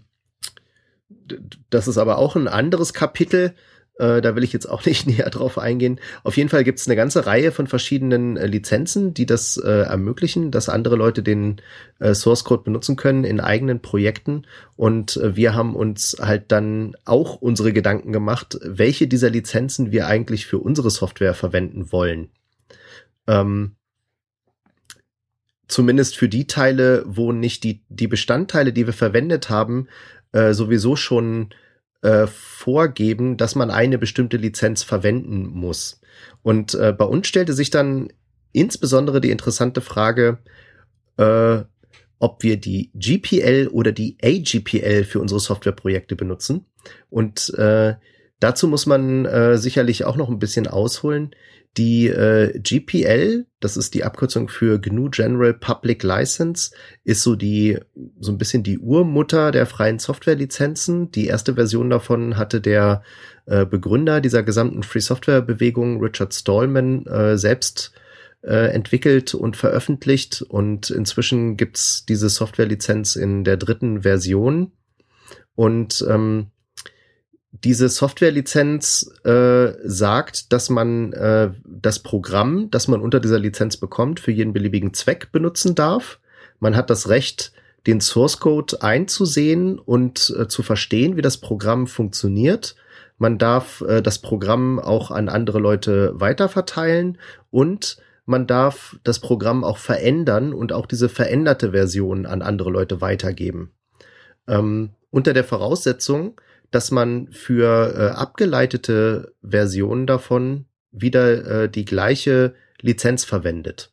das 1.70 1.88
ist 1.88 1.98
aber 1.98 2.18
auch 2.18 2.36
ein 2.36 2.48
anderes 2.48 2.92
Kapitel. 2.92 3.54
Äh, 3.98 4.22
da 4.22 4.34
will 4.34 4.44
ich 4.44 4.52
jetzt 4.52 4.66
auch 4.66 4.84
nicht 4.86 5.06
näher 5.06 5.30
drauf 5.30 5.58
eingehen. 5.58 6.00
Auf 6.22 6.36
jeden 6.36 6.48
Fall 6.48 6.64
gibt 6.64 6.78
es 6.78 6.86
eine 6.86 6.96
ganze 6.96 7.26
Reihe 7.26 7.52
von 7.52 7.66
verschiedenen 7.66 8.36
äh, 8.36 8.46
Lizenzen, 8.46 9.14
die 9.14 9.26
das 9.26 9.56
äh, 9.56 9.82
ermöglichen, 9.82 10.50
dass 10.50 10.68
andere 10.68 10.96
Leute 10.96 11.22
den 11.22 11.60
äh, 11.98 12.14
Source 12.14 12.44
Code 12.44 12.64
benutzen 12.64 12.96
können 12.96 13.24
in 13.24 13.40
eigenen 13.40 13.80
Projekten. 13.80 14.46
Und 14.76 15.20
wir 15.22 15.54
haben 15.54 15.76
uns 15.76 16.16
halt 16.20 16.50
dann 16.50 16.96
auch 17.04 17.36
unsere 17.36 17.72
Gedanken 17.72 18.12
gemacht, 18.12 18.58
welche 18.62 19.06
dieser 19.06 19.30
Lizenzen 19.30 19.92
wir 19.92 20.06
eigentlich 20.06 20.46
für 20.46 20.58
unsere 20.58 20.90
Software 20.90 21.34
verwenden 21.34 21.92
wollen. 21.92 22.30
Ähm, 23.28 23.76
zumindest 25.68 26.16
für 26.16 26.28
die 26.28 26.46
Teile, 26.46 27.04
wo 27.06 27.32
nicht 27.32 27.62
die, 27.62 27.84
die 27.88 28.08
Bestandteile, 28.08 28.72
die 28.72 28.86
wir 28.86 28.92
verwendet 28.92 29.50
haben, 29.50 29.88
sowieso 30.34 30.96
schon 30.96 31.50
äh, 32.02 32.26
vorgeben, 32.26 33.36
dass 33.36 33.54
man 33.54 33.70
eine 33.70 33.98
bestimmte 33.98 34.36
Lizenz 34.36 34.82
verwenden 34.82 35.46
muss. 35.46 36.00
Und 36.42 36.74
äh, 36.74 36.92
bei 36.92 37.04
uns 37.04 37.26
stellte 37.26 37.52
sich 37.52 37.70
dann 37.70 38.12
insbesondere 38.52 39.20
die 39.20 39.30
interessante 39.30 39.80
Frage, 39.80 40.38
äh, 41.16 41.62
ob 42.18 42.42
wir 42.42 42.56
die 42.56 42.90
GPL 42.94 43.68
oder 43.72 43.92
die 43.92 44.16
AGPL 44.22 45.04
für 45.04 45.20
unsere 45.20 45.40
Softwareprojekte 45.40 46.14
benutzen. 46.14 46.66
Und 47.10 47.52
äh, 47.58 47.94
dazu 48.38 48.68
muss 48.68 48.86
man 48.86 49.24
äh, 49.24 49.58
sicherlich 49.58 50.04
auch 50.04 50.16
noch 50.16 50.28
ein 50.28 50.38
bisschen 50.38 50.68
ausholen. 50.68 51.34
Die 51.78 52.08
äh, 52.08 52.58
GPL, 52.58 53.46
das 53.60 53.78
ist 53.78 53.94
die 53.94 54.04
Abkürzung 54.04 54.48
für 54.48 54.78
GNU 54.78 55.08
General 55.08 55.54
Public 55.54 56.02
License, 56.02 56.70
ist 57.04 57.22
so 57.22 57.34
die 57.34 57.78
so 58.20 58.30
ein 58.30 58.36
bisschen 58.36 58.62
die 58.62 58.78
Urmutter 58.78 59.52
der 59.52 59.64
freien 59.64 59.98
Softwarelizenzen. 59.98 61.10
Die 61.12 61.26
erste 61.26 61.54
Version 61.54 61.88
davon 61.88 62.36
hatte 62.36 62.60
der 62.60 63.02
äh, 63.46 63.64
Begründer 63.64 64.20
dieser 64.20 64.42
gesamten 64.42 64.82
Free 64.82 65.00
Software 65.00 65.40
Bewegung, 65.40 66.00
Richard 66.02 66.34
Stallman, 66.34 67.06
äh, 67.06 67.38
selbst 67.38 67.92
äh, 68.42 68.72
entwickelt 68.74 69.34
und 69.34 69.56
veröffentlicht. 69.56 70.42
Und 70.42 70.90
inzwischen 70.90 71.56
gibt's 71.56 72.04
diese 72.04 72.28
Softwarelizenz 72.28 73.16
in 73.16 73.44
der 73.44 73.56
dritten 73.56 74.02
Version. 74.02 74.72
Und 75.54 76.04
ähm, 76.06 76.48
diese 77.52 77.88
Softwarelizenz 77.88 79.10
äh, 79.24 79.72
sagt, 79.84 80.52
dass 80.52 80.70
man 80.70 81.12
äh, 81.12 81.50
das 81.64 81.98
Programm, 81.98 82.70
das 82.70 82.88
man 82.88 83.00
unter 83.00 83.20
dieser 83.20 83.38
Lizenz 83.38 83.76
bekommt, 83.76 84.20
für 84.20 84.32
jeden 84.32 84.52
beliebigen 84.52 84.94
Zweck 84.94 85.30
benutzen 85.32 85.74
darf. 85.74 86.18
Man 86.60 86.76
hat 86.76 86.90
das 86.90 87.08
Recht, 87.08 87.52
den 87.86 88.00
Source 88.00 88.40
Code 88.40 88.82
einzusehen 88.82 89.78
und 89.78 90.34
äh, 90.38 90.48
zu 90.48 90.62
verstehen, 90.62 91.16
wie 91.16 91.22
das 91.22 91.38
Programm 91.38 91.86
funktioniert. 91.86 92.74
Man 93.18 93.38
darf 93.38 93.82
äh, 93.82 94.00
das 94.00 94.20
Programm 94.20 94.78
auch 94.78 95.10
an 95.10 95.28
andere 95.28 95.58
Leute 95.58 96.12
weiterverteilen 96.14 97.18
und 97.50 97.98
man 98.24 98.46
darf 98.46 98.96
das 99.04 99.18
Programm 99.18 99.62
auch 99.62 99.78
verändern 99.78 100.54
und 100.54 100.72
auch 100.72 100.86
diese 100.86 101.08
veränderte 101.08 101.72
Version 101.72 102.24
an 102.24 102.40
andere 102.40 102.70
Leute 102.70 103.00
weitergeben. 103.00 103.72
Ähm, 104.48 104.90
unter 105.10 105.32
der 105.34 105.44
Voraussetzung, 105.44 106.40
dass 106.72 106.90
man 106.90 107.28
für 107.30 107.94
äh, 107.96 108.18
abgeleitete 108.18 109.34
Versionen 109.42 110.06
davon 110.06 110.66
wieder 110.90 111.62
äh, 111.64 111.68
die 111.68 111.84
gleiche 111.84 112.54
Lizenz 112.80 113.24
verwendet. 113.24 113.92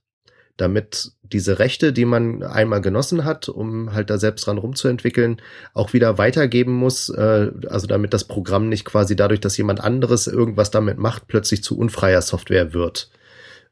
Damit 0.58 1.12
diese 1.22 1.60
Rechte, 1.60 1.94
die 1.94 2.06
man 2.06 2.44
einmal 2.44 2.82
genossen 2.82 3.24
hat, 3.24 3.48
um 3.48 3.94
halt 3.94 4.10
da 4.10 4.18
selbst 4.18 4.48
dran 4.48 4.58
rumzuentwickeln, 4.58 5.42
auch 5.74 5.94
wieder 5.94 6.18
weitergeben 6.18 6.74
muss. 6.74 7.10
Äh, 7.10 7.52
also 7.68 7.86
damit 7.86 8.14
das 8.14 8.24
Programm 8.24 8.68
nicht 8.68 8.86
quasi 8.86 9.16
dadurch, 9.16 9.40
dass 9.40 9.58
jemand 9.58 9.82
anderes 9.82 10.28
irgendwas 10.28 10.72
damit 10.72 10.98
macht, 10.98 11.28
plötzlich 11.28 11.64
zu 11.64 11.78
unfreier 11.78 12.22
Software 12.22 12.74
wird. 12.74 13.12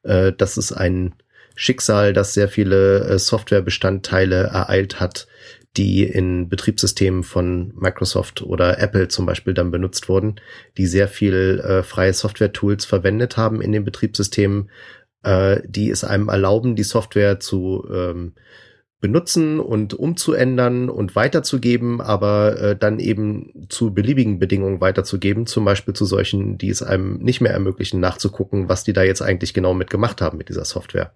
Äh, 0.03 0.33
das 0.37 0.57
ist 0.57 0.71
ein 0.71 1.15
Schicksal, 1.55 2.13
das 2.13 2.33
sehr 2.33 2.49
viele 2.49 2.99
äh, 3.05 3.19
Softwarebestandteile 3.19 4.43
ereilt 4.43 4.99
hat, 4.99 5.27
die 5.77 6.03
in 6.03 6.49
Betriebssystemen 6.49 7.23
von 7.23 7.71
Microsoft 7.75 8.41
oder 8.41 8.79
Apple 8.79 9.07
zum 9.07 9.25
Beispiel 9.25 9.53
dann 9.53 9.71
benutzt 9.71 10.09
wurden, 10.09 10.41
die 10.77 10.87
sehr 10.87 11.07
viel 11.07 11.61
äh, 11.63 11.83
freie 11.83 12.13
Software-Tools 12.13 12.85
verwendet 12.85 13.37
haben 13.37 13.61
in 13.61 13.71
den 13.71 13.85
Betriebssystemen, 13.85 14.69
äh, 15.23 15.61
die 15.65 15.89
es 15.89 16.03
einem 16.03 16.29
erlauben, 16.29 16.75
die 16.75 16.83
Software 16.83 17.39
zu 17.39 17.87
ähm, 17.91 18.33
benutzen 18.99 19.59
und 19.59 19.93
umzuändern 19.93 20.89
und 20.89 21.15
weiterzugeben, 21.15 22.01
aber 22.01 22.59
äh, 22.59 22.75
dann 22.75 22.99
eben 22.99 23.67
zu 23.69 23.93
beliebigen 23.93 24.39
Bedingungen 24.39 24.81
weiterzugeben, 24.81 25.45
zum 25.45 25.65
Beispiel 25.65 25.93
zu 25.93 26.05
solchen, 26.05 26.57
die 26.57 26.69
es 26.69 26.81
einem 26.81 27.19
nicht 27.19 27.39
mehr 27.39 27.53
ermöglichen, 27.53 27.99
nachzugucken, 27.99 28.69
was 28.69 28.83
die 28.83 28.93
da 28.93 29.03
jetzt 29.03 29.21
eigentlich 29.21 29.53
genau 29.53 29.75
mitgemacht 29.75 30.21
haben 30.21 30.39
mit 30.39 30.49
dieser 30.49 30.65
Software. 30.65 31.13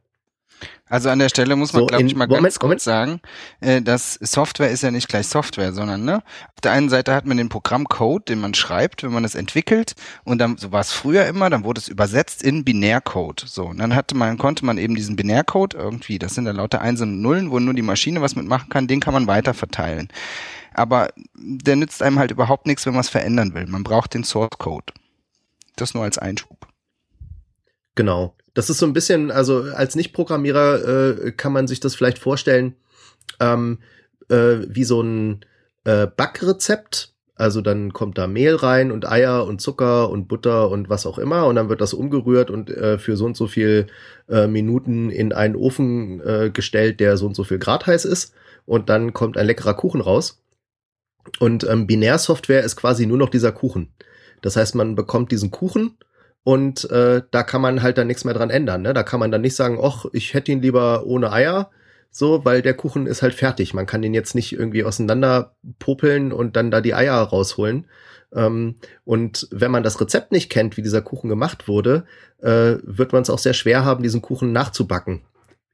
Also 0.88 1.10
an 1.10 1.20
der 1.20 1.30
Stelle 1.30 1.56
muss 1.56 1.72
man, 1.72 1.84
So, 1.84 1.86
glaube 1.88 2.04
ich, 2.04 2.16
mal 2.16 2.28
Moment, 2.28 2.44
ganz 2.44 2.60
kurz 2.60 2.64
Moment. 2.64 2.82
sagen, 2.82 3.22
äh, 3.62 3.82
dass 3.82 4.16
Software 4.16 4.70
ist 4.70 4.84
ja 4.84 4.92
nicht 4.92 5.08
gleich 5.08 5.28
Software, 5.28 5.72
sondern 5.72 6.04
ne, 6.04 6.18
auf 6.18 6.62
der 6.62 6.74
einen 6.74 6.90
Seite 6.90 7.14
hat 7.14 7.26
man 7.26 7.38
den 7.38 7.50
Programmcode, 7.50 8.28
den 8.28 8.42
man 8.42 8.54
schreibt, 8.54 9.04
wenn 9.04 9.14
man 9.14 9.24
es 9.24 9.36
entwickelt, 9.36 9.96
und 10.26 10.40
dann 10.40 10.58
so 10.58 10.72
war 10.72 10.82
es 10.82 10.92
früher 10.92 11.26
immer, 11.28 11.50
dann 11.50 11.64
wurde 11.64 11.80
es 11.80 11.88
übersetzt 11.88 12.44
in 12.44 12.66
Binärcode. 12.66 13.44
So, 13.46 13.68
und 13.68 13.78
dann 13.78 13.96
hatte 13.96 14.16
man, 14.16 14.38
konnte 14.38 14.66
man 14.66 14.78
eben 14.78 14.96
diesen 14.96 15.16
Binärcode 15.16 15.74
irgendwie, 15.76 16.20
das 16.20 16.36
sind 16.36 16.46
dann 16.46 16.58
lauter 16.58 16.82
Einsen 16.82 17.14
und 17.14 17.22
Nullen, 17.22 17.52
wo 17.52 17.60
nur 17.60 17.74
die 17.74 17.82
Maschine 17.82 18.22
was 18.22 18.36
mitmachen 18.36 18.70
kann, 18.70 18.88
den 18.88 19.00
kann 19.00 19.14
man 19.14 19.28
weiter 19.28 19.54
verteilen. 19.54 20.10
Aber 20.74 21.10
der 21.36 21.76
nützt 21.76 22.02
einem 22.02 22.20
halt 22.20 22.32
überhaupt 22.32 22.66
nichts, 22.66 22.86
wenn 22.86 22.94
man 22.94 23.02
es 23.02 23.10
verändern 23.10 23.54
will. 23.54 23.66
Man 23.68 23.84
braucht 23.84 24.14
den 24.14 24.24
Source 24.24 24.58
Code. 24.58 24.94
Das 25.76 25.94
nur 25.94 26.04
als 26.04 26.18
Einschub. 26.18 26.68
Genau. 27.96 28.36
Das 28.54 28.70
ist 28.70 28.80
so 28.80 28.86
ein 28.86 28.94
bisschen, 28.94 29.32
also 29.32 29.62
als 29.62 29.96
Nicht-Programmierer 29.96 31.26
äh, 31.26 31.32
kann 31.32 31.54
man 31.54 31.68
sich 31.68 31.80
das 31.80 31.96
vielleicht 31.96 32.20
vorstellen, 32.20 32.76
ähm, 33.40 33.80
äh, 34.30 34.58
wie 34.68 34.84
so 34.84 35.02
ein 35.02 35.46
äh, 35.86 36.08
Backrezept. 36.08 37.14
Also 37.36 37.62
dann 37.62 37.92
kommt 37.92 38.20
da 38.20 38.28
Mehl 38.28 38.56
rein 38.56 38.92
und 38.92 39.10
Eier 39.10 39.48
und 39.48 39.62
Zucker 39.62 40.10
und 40.12 40.28
Butter 40.28 40.70
und 40.70 40.90
was 40.90 41.08
auch 41.08 41.18
immer 41.18 41.48
und 41.48 41.56
dann 41.56 41.70
wird 41.70 41.82
das 41.82 41.94
umgerührt 41.94 42.52
und 42.52 42.70
äh, 42.70 43.00
für 43.00 43.18
so 43.18 43.26
und 43.26 43.36
so 43.36 43.48
viel 43.48 43.88
äh, 44.30 44.46
Minuten 44.46 45.10
in 45.10 45.34
einen 45.34 45.56
Ofen 45.56 46.22
äh, 46.22 46.52
gestellt, 46.52 47.00
der 47.00 47.18
so 47.18 47.26
und 47.26 47.36
so 47.36 47.44
viel 47.44 47.58
Grad 47.58 47.88
heiß 47.88 48.06
ist 48.06 48.36
und 48.66 48.90
dann 48.90 49.14
kommt 49.14 49.38
ein 49.38 49.48
leckerer 49.48 49.74
Kuchen 49.74 50.02
raus. 50.02 50.44
Und 51.40 51.64
ähm, 51.68 51.88
Binärsoftware 51.88 52.64
ist 52.64 52.76
quasi 52.76 53.08
nur 53.08 53.18
noch 53.18 53.30
dieser 53.30 53.52
Kuchen. 53.52 53.92
Das 54.42 54.56
heißt, 54.56 54.76
man 54.76 54.96
bekommt 54.96 55.32
diesen 55.32 55.52
Kuchen 55.52 55.98
und 56.44 56.90
äh, 56.90 57.22
da 57.30 57.44
kann 57.44 57.62
man 57.62 57.84
halt 57.84 57.98
dann 57.98 58.08
nichts 58.08 58.26
mehr 58.26 58.34
dran 58.34 58.50
ändern. 58.50 58.82
Ne? 58.82 58.94
Da 58.94 59.04
kann 59.04 59.20
man 59.20 59.32
dann 59.32 59.42
nicht 59.42 59.56
sagen, 59.56 59.80
ach, 59.82 60.06
ich 60.12 60.34
hätte 60.34 60.52
ihn 60.52 60.62
lieber 60.62 61.06
ohne 61.06 61.32
Eier, 61.32 61.70
so, 62.10 62.44
weil 62.44 62.62
der 62.62 62.74
Kuchen 62.74 63.08
ist 63.08 63.22
halt 63.22 63.34
fertig. 63.34 63.74
Man 63.74 63.86
kann 63.86 64.02
den 64.02 64.14
jetzt 64.14 64.36
nicht 64.36 64.52
irgendwie 64.54 64.84
auseinander 64.84 65.56
popeln 65.80 66.34
und 66.34 66.56
dann 66.56 66.72
da 66.72 66.82
die 66.82 66.96
Eier 66.96 67.16
rausholen. 67.16 67.88
Ähm, 68.34 68.76
und 69.06 69.48
wenn 69.52 69.72
man 69.72 69.84
das 69.84 70.02
Rezept 70.02 70.32
nicht 70.32 70.50
kennt, 70.50 70.78
wie 70.78 70.82
dieser 70.82 71.02
Kuchen 71.02 71.30
gemacht 71.30 71.68
wurde, 71.68 72.06
äh, 72.40 72.76
wird 72.84 73.14
man 73.14 73.22
es 73.22 73.30
auch 73.30 73.40
sehr 73.40 73.54
schwer 73.54 73.86
haben, 73.86 74.04
diesen 74.04 74.22
Kuchen 74.22 74.52
nachzubacken. 74.52 75.22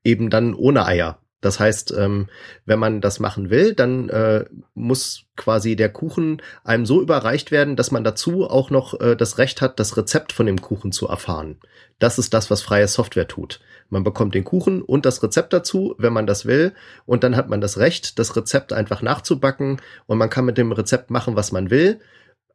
Eben 0.03 0.29
dann 0.29 0.53
ohne 0.53 0.85
Eier. 0.85 1.19
Das 1.41 1.59
heißt, 1.59 1.93
ähm, 1.95 2.29
wenn 2.65 2.79
man 2.79 2.99
das 2.99 3.19
machen 3.19 3.51
will, 3.51 3.73
dann 3.73 4.09
äh, 4.09 4.45
muss 4.73 5.25
quasi 5.35 5.75
der 5.75 5.89
Kuchen 5.89 6.41
einem 6.63 6.85
so 6.87 6.99
überreicht 7.01 7.51
werden, 7.51 7.75
dass 7.75 7.91
man 7.91 8.03
dazu 8.03 8.49
auch 8.49 8.71
noch 8.71 8.99
äh, 8.99 9.15
das 9.15 9.37
Recht 9.37 9.61
hat, 9.61 9.79
das 9.79 9.97
Rezept 9.97 10.33
von 10.33 10.47
dem 10.47 10.59
Kuchen 10.59 10.91
zu 10.91 11.07
erfahren. 11.07 11.59
Das 11.99 12.17
ist 12.17 12.33
das, 12.33 12.49
was 12.49 12.63
freie 12.63 12.87
Software 12.87 13.27
tut. 13.27 13.59
Man 13.89 14.03
bekommt 14.03 14.33
den 14.33 14.43
Kuchen 14.43 14.81
und 14.81 15.05
das 15.05 15.21
Rezept 15.21 15.53
dazu, 15.53 15.95
wenn 15.97 16.11
man 16.11 16.27
das 16.27 16.45
will, 16.45 16.73
und 17.05 17.23
dann 17.23 17.35
hat 17.35 17.49
man 17.49 17.61
das 17.61 17.77
Recht, 17.77 18.17
das 18.17 18.35
Rezept 18.35 18.73
einfach 18.73 19.01
nachzubacken 19.01 19.79
und 20.07 20.17
man 20.17 20.29
kann 20.29 20.45
mit 20.45 20.57
dem 20.57 20.71
Rezept 20.71 21.11
machen, 21.11 21.35
was 21.35 21.51
man 21.51 21.69
will. 21.69 21.99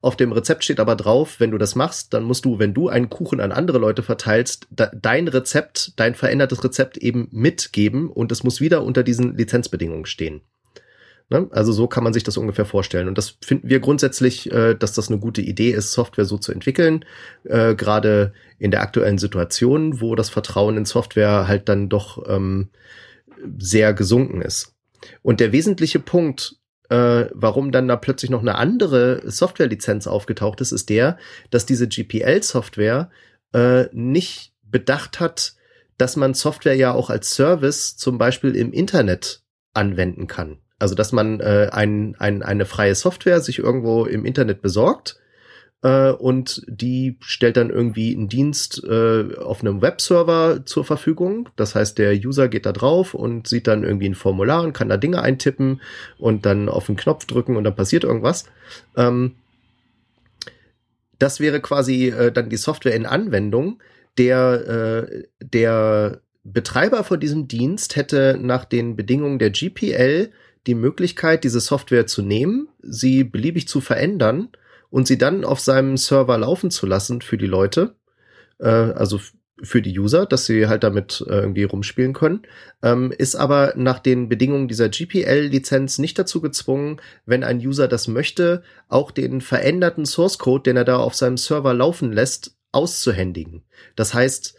Auf 0.02 0.16
dem 0.16 0.32
Rezept 0.32 0.64
steht 0.64 0.80
aber 0.80 0.96
drauf, 0.96 1.38
wenn 1.38 1.52
du 1.52 1.58
das 1.58 1.76
machst, 1.76 2.12
dann 2.12 2.24
musst 2.24 2.44
du, 2.44 2.58
wenn 2.58 2.74
du 2.74 2.88
einen 2.88 3.08
Kuchen 3.08 3.40
an 3.40 3.52
andere 3.52 3.78
Leute 3.78 4.02
verteilst, 4.02 4.66
dein 4.70 5.28
Rezept, 5.28 5.92
dein 5.96 6.16
verändertes 6.16 6.64
Rezept 6.64 6.98
eben 6.98 7.28
mitgeben 7.30 8.10
und 8.10 8.32
es 8.32 8.42
muss 8.42 8.60
wieder 8.60 8.82
unter 8.82 9.04
diesen 9.04 9.36
Lizenzbedingungen 9.36 10.04
stehen. 10.04 10.40
Ne? 11.30 11.46
Also 11.52 11.70
so 11.70 11.86
kann 11.86 12.02
man 12.02 12.12
sich 12.12 12.24
das 12.24 12.36
ungefähr 12.36 12.64
vorstellen. 12.64 13.06
Und 13.06 13.16
das 13.16 13.38
finden 13.44 13.68
wir 13.68 13.78
grundsätzlich, 13.78 14.50
äh, 14.50 14.74
dass 14.74 14.92
das 14.92 15.08
eine 15.08 15.20
gute 15.20 15.40
Idee 15.40 15.70
ist, 15.70 15.92
Software 15.92 16.24
so 16.24 16.36
zu 16.36 16.50
entwickeln, 16.50 17.04
äh, 17.44 17.76
gerade 17.76 18.32
in 18.58 18.72
der 18.72 18.82
aktuellen 18.82 19.18
Situation, 19.18 20.00
wo 20.00 20.16
das 20.16 20.30
Vertrauen 20.30 20.76
in 20.76 20.84
Software 20.84 21.46
halt 21.46 21.68
dann 21.68 21.88
doch 21.88 22.28
ähm, 22.28 22.70
sehr 23.56 23.94
gesunken 23.94 24.42
ist. 24.42 24.74
Und 25.22 25.38
der 25.38 25.52
wesentliche 25.52 26.00
Punkt, 26.00 26.56
äh, 26.88 27.26
warum 27.32 27.72
dann 27.72 27.88
da 27.88 27.96
plötzlich 27.96 28.30
noch 28.30 28.40
eine 28.40 28.56
andere 28.56 29.22
Softwarelizenz 29.30 30.06
aufgetaucht 30.06 30.60
ist, 30.60 30.72
ist 30.72 30.88
der, 30.88 31.18
dass 31.50 31.66
diese 31.66 31.88
GPL-Software 31.88 33.10
äh, 33.52 33.84
nicht 33.92 34.52
bedacht 34.62 35.20
hat, 35.20 35.54
dass 35.98 36.16
man 36.16 36.34
Software 36.34 36.74
ja 36.74 36.92
auch 36.92 37.10
als 37.10 37.34
Service 37.34 37.96
zum 37.96 38.18
Beispiel 38.18 38.56
im 38.56 38.72
Internet 38.72 39.42
anwenden 39.74 40.26
kann. 40.26 40.58
Also 40.78 40.94
dass 40.94 41.12
man 41.12 41.40
äh, 41.40 41.68
ein, 41.70 42.16
ein, 42.18 42.42
eine 42.42 42.64
freie 42.66 42.94
Software 42.94 43.40
sich 43.40 43.58
irgendwo 43.60 44.04
im 44.04 44.24
Internet 44.24 44.62
besorgt 44.62 45.16
äh, 45.82 46.10
und 46.12 46.62
die 46.68 47.16
stellt 47.20 47.56
dann 47.56 47.70
irgendwie 47.70 48.14
einen 48.14 48.28
Dienst 48.28 48.82
äh, 48.84 49.36
auf 49.36 49.60
einem 49.60 49.82
Webserver 49.82 50.64
zur 50.64 50.84
Verfügung. 50.84 51.48
Das 51.56 51.74
heißt, 51.74 51.98
der 51.98 52.14
User 52.14 52.48
geht 52.48 52.66
da 52.66 52.72
drauf 52.72 53.14
und 53.14 53.48
sieht 53.48 53.66
dann 53.66 53.82
irgendwie 53.82 54.08
ein 54.08 54.14
Formular 54.14 54.62
und 54.62 54.72
kann 54.72 54.88
da 54.88 54.96
Dinge 54.96 55.20
eintippen 55.20 55.80
und 56.18 56.46
dann 56.46 56.68
auf 56.68 56.86
den 56.86 56.96
Knopf 56.96 57.26
drücken 57.26 57.56
und 57.56 57.64
dann 57.64 57.76
passiert 57.76 58.04
irgendwas. 58.04 58.44
Ähm, 58.96 59.34
das 61.18 61.40
wäre 61.40 61.60
quasi 61.60 62.08
äh, 62.08 62.32
dann 62.32 62.48
die 62.48 62.56
Software 62.56 62.94
in 62.94 63.06
Anwendung. 63.06 63.82
Der, 64.18 65.08
äh, 65.08 65.24
der 65.40 66.20
Betreiber 66.44 67.02
von 67.02 67.18
diesem 67.18 67.48
Dienst 67.48 67.96
hätte 67.96 68.38
nach 68.40 68.64
den 68.64 68.94
Bedingungen 68.94 69.38
der 69.38 69.50
GPL 69.50 70.30
die 70.66 70.74
Möglichkeit, 70.74 71.44
diese 71.44 71.60
Software 71.60 72.06
zu 72.06 72.22
nehmen, 72.22 72.68
sie 72.82 73.24
beliebig 73.24 73.66
zu 73.66 73.80
verändern 73.80 74.48
und 74.92 75.08
sie 75.08 75.18
dann 75.18 75.44
auf 75.44 75.58
seinem 75.58 75.96
Server 75.96 76.36
laufen 76.36 76.70
zu 76.70 76.86
lassen 76.86 77.22
für 77.22 77.38
die 77.38 77.46
Leute, 77.46 77.96
äh, 78.60 78.68
also 78.68 79.18
für 79.62 79.80
die 79.80 79.98
User, 79.98 80.26
dass 80.26 80.44
sie 80.44 80.66
halt 80.66 80.82
damit 80.82 81.24
äh, 81.28 81.40
irgendwie 81.40 81.64
rumspielen 81.64 82.12
können, 82.12 82.42
ähm, 82.82 83.12
ist 83.16 83.34
aber 83.34 83.72
nach 83.76 84.00
den 84.00 84.28
Bedingungen 84.28 84.68
dieser 84.68 84.90
GPL-Lizenz 84.90 85.98
nicht 85.98 86.18
dazu 86.18 86.42
gezwungen, 86.42 87.00
wenn 87.24 87.42
ein 87.42 87.58
User 87.58 87.88
das 87.88 88.06
möchte, 88.06 88.62
auch 88.88 89.10
den 89.10 89.40
veränderten 89.40 90.04
Source 90.04 90.38
Code, 90.38 90.64
den 90.64 90.76
er 90.76 90.84
da 90.84 90.98
auf 90.98 91.14
seinem 91.14 91.38
Server 91.38 91.72
laufen 91.72 92.12
lässt, 92.12 92.56
auszuhändigen. 92.72 93.62
Das 93.96 94.12
heißt, 94.12 94.54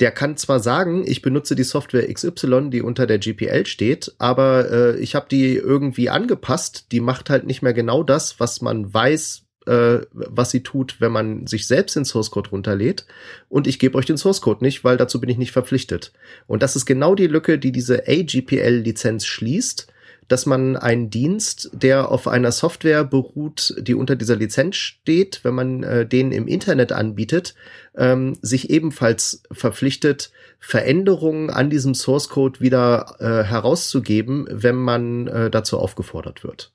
der 0.00 0.10
kann 0.10 0.36
zwar 0.36 0.58
sagen, 0.58 1.04
ich 1.06 1.22
benutze 1.22 1.54
die 1.54 1.64
Software 1.64 2.12
XY, 2.12 2.70
die 2.70 2.82
unter 2.82 3.06
der 3.06 3.18
GPL 3.18 3.66
steht, 3.66 4.14
aber 4.18 4.70
äh, 4.70 4.96
ich 4.98 5.14
habe 5.14 5.26
die 5.30 5.54
irgendwie 5.54 6.10
angepasst. 6.10 6.86
Die 6.92 7.00
macht 7.00 7.30
halt 7.30 7.46
nicht 7.46 7.62
mehr 7.62 7.72
genau 7.72 8.02
das, 8.02 8.40
was 8.40 8.60
man 8.60 8.92
weiß, 8.92 9.45
äh, 9.66 10.00
was 10.12 10.50
sie 10.50 10.62
tut, 10.62 11.00
wenn 11.00 11.12
man 11.12 11.46
sich 11.46 11.66
selbst 11.66 11.96
den 11.96 12.04
Source 12.04 12.30
Code 12.30 12.50
runterlädt. 12.50 13.06
Und 13.48 13.66
ich 13.66 13.78
gebe 13.78 13.96
euch 13.98 14.06
den 14.06 14.16
Source 14.16 14.40
Code 14.40 14.64
nicht, 14.64 14.84
weil 14.84 14.96
dazu 14.96 15.20
bin 15.20 15.30
ich 15.30 15.38
nicht 15.38 15.52
verpflichtet. 15.52 16.12
Und 16.46 16.62
das 16.62 16.76
ist 16.76 16.86
genau 16.86 17.14
die 17.14 17.26
Lücke, 17.26 17.58
die 17.58 17.72
diese 17.72 18.04
AGPL-Lizenz 18.06 19.26
schließt 19.26 19.88
dass 20.28 20.46
man 20.46 20.76
einen 20.76 21.10
Dienst, 21.10 21.70
der 21.72 22.10
auf 22.10 22.26
einer 22.26 22.52
Software 22.52 23.04
beruht, 23.04 23.74
die 23.78 23.94
unter 23.94 24.16
dieser 24.16 24.36
Lizenz 24.36 24.76
steht, 24.76 25.40
wenn 25.44 25.54
man 25.54 25.82
äh, 25.82 26.06
den 26.06 26.32
im 26.32 26.48
Internet 26.48 26.92
anbietet, 26.92 27.54
ähm, 27.96 28.36
sich 28.42 28.70
ebenfalls 28.70 29.42
verpflichtet, 29.52 30.30
Veränderungen 30.58 31.50
an 31.50 31.70
diesem 31.70 31.94
Source 31.94 32.28
Code 32.28 32.60
wieder 32.60 33.16
äh, 33.20 33.44
herauszugeben, 33.44 34.48
wenn 34.50 34.76
man 34.76 35.28
äh, 35.28 35.50
dazu 35.50 35.78
aufgefordert 35.78 36.42
wird. 36.42 36.72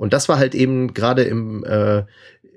Und 0.00 0.14
das 0.14 0.30
war 0.30 0.38
halt 0.38 0.54
eben 0.54 0.94
gerade 0.94 1.24
im 1.24 1.62
äh, 1.62 2.04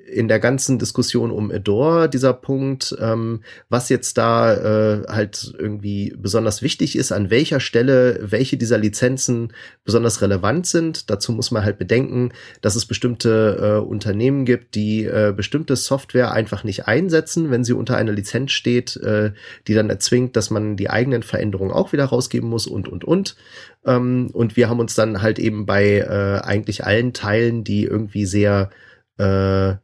in 0.05 0.27
der 0.27 0.39
ganzen 0.39 0.79
Diskussion 0.79 1.31
um 1.31 1.51
Adore 1.51 2.09
dieser 2.09 2.33
Punkt, 2.33 2.95
ähm, 2.99 3.41
was 3.69 3.89
jetzt 3.89 4.17
da 4.17 4.53
äh, 4.53 5.07
halt 5.07 5.53
irgendwie 5.57 6.13
besonders 6.17 6.61
wichtig 6.61 6.97
ist, 6.97 7.11
an 7.11 7.29
welcher 7.29 7.59
Stelle 7.59 8.19
welche 8.21 8.57
dieser 8.57 8.77
Lizenzen 8.77 9.53
besonders 9.83 10.21
relevant 10.21 10.67
sind. 10.67 11.09
Dazu 11.09 11.31
muss 11.31 11.51
man 11.51 11.63
halt 11.63 11.77
bedenken, 11.77 12.31
dass 12.61 12.75
es 12.75 12.85
bestimmte 12.85 13.81
äh, 13.81 13.87
Unternehmen 13.87 14.45
gibt, 14.45 14.75
die 14.75 15.05
äh, 15.05 15.33
bestimmte 15.35 15.75
Software 15.75 16.31
einfach 16.31 16.63
nicht 16.63 16.87
einsetzen, 16.87 17.49
wenn 17.49 17.63
sie 17.63 17.73
unter 17.73 17.95
einer 17.95 18.11
Lizenz 18.11 18.51
steht, 18.51 18.97
äh, 18.97 19.31
die 19.67 19.73
dann 19.73 19.89
erzwingt, 19.89 20.35
dass 20.35 20.49
man 20.49 20.75
die 20.75 20.89
eigenen 20.89 21.23
Veränderungen 21.23 21.71
auch 21.71 21.93
wieder 21.93 22.05
rausgeben 22.05 22.49
muss 22.49 22.67
und, 22.67 22.87
und, 22.87 23.05
und. 23.05 23.35
Ähm, 23.85 24.29
und 24.33 24.57
wir 24.57 24.69
haben 24.69 24.79
uns 24.79 24.95
dann 24.95 25.21
halt 25.21 25.39
eben 25.39 25.65
bei 25.65 25.99
äh, 25.99 26.41
eigentlich 26.43 26.83
allen 26.83 27.13
Teilen, 27.13 27.63
die 27.63 27.83
irgendwie 27.83 28.25
sehr 28.25 28.69
äh, 29.17 29.75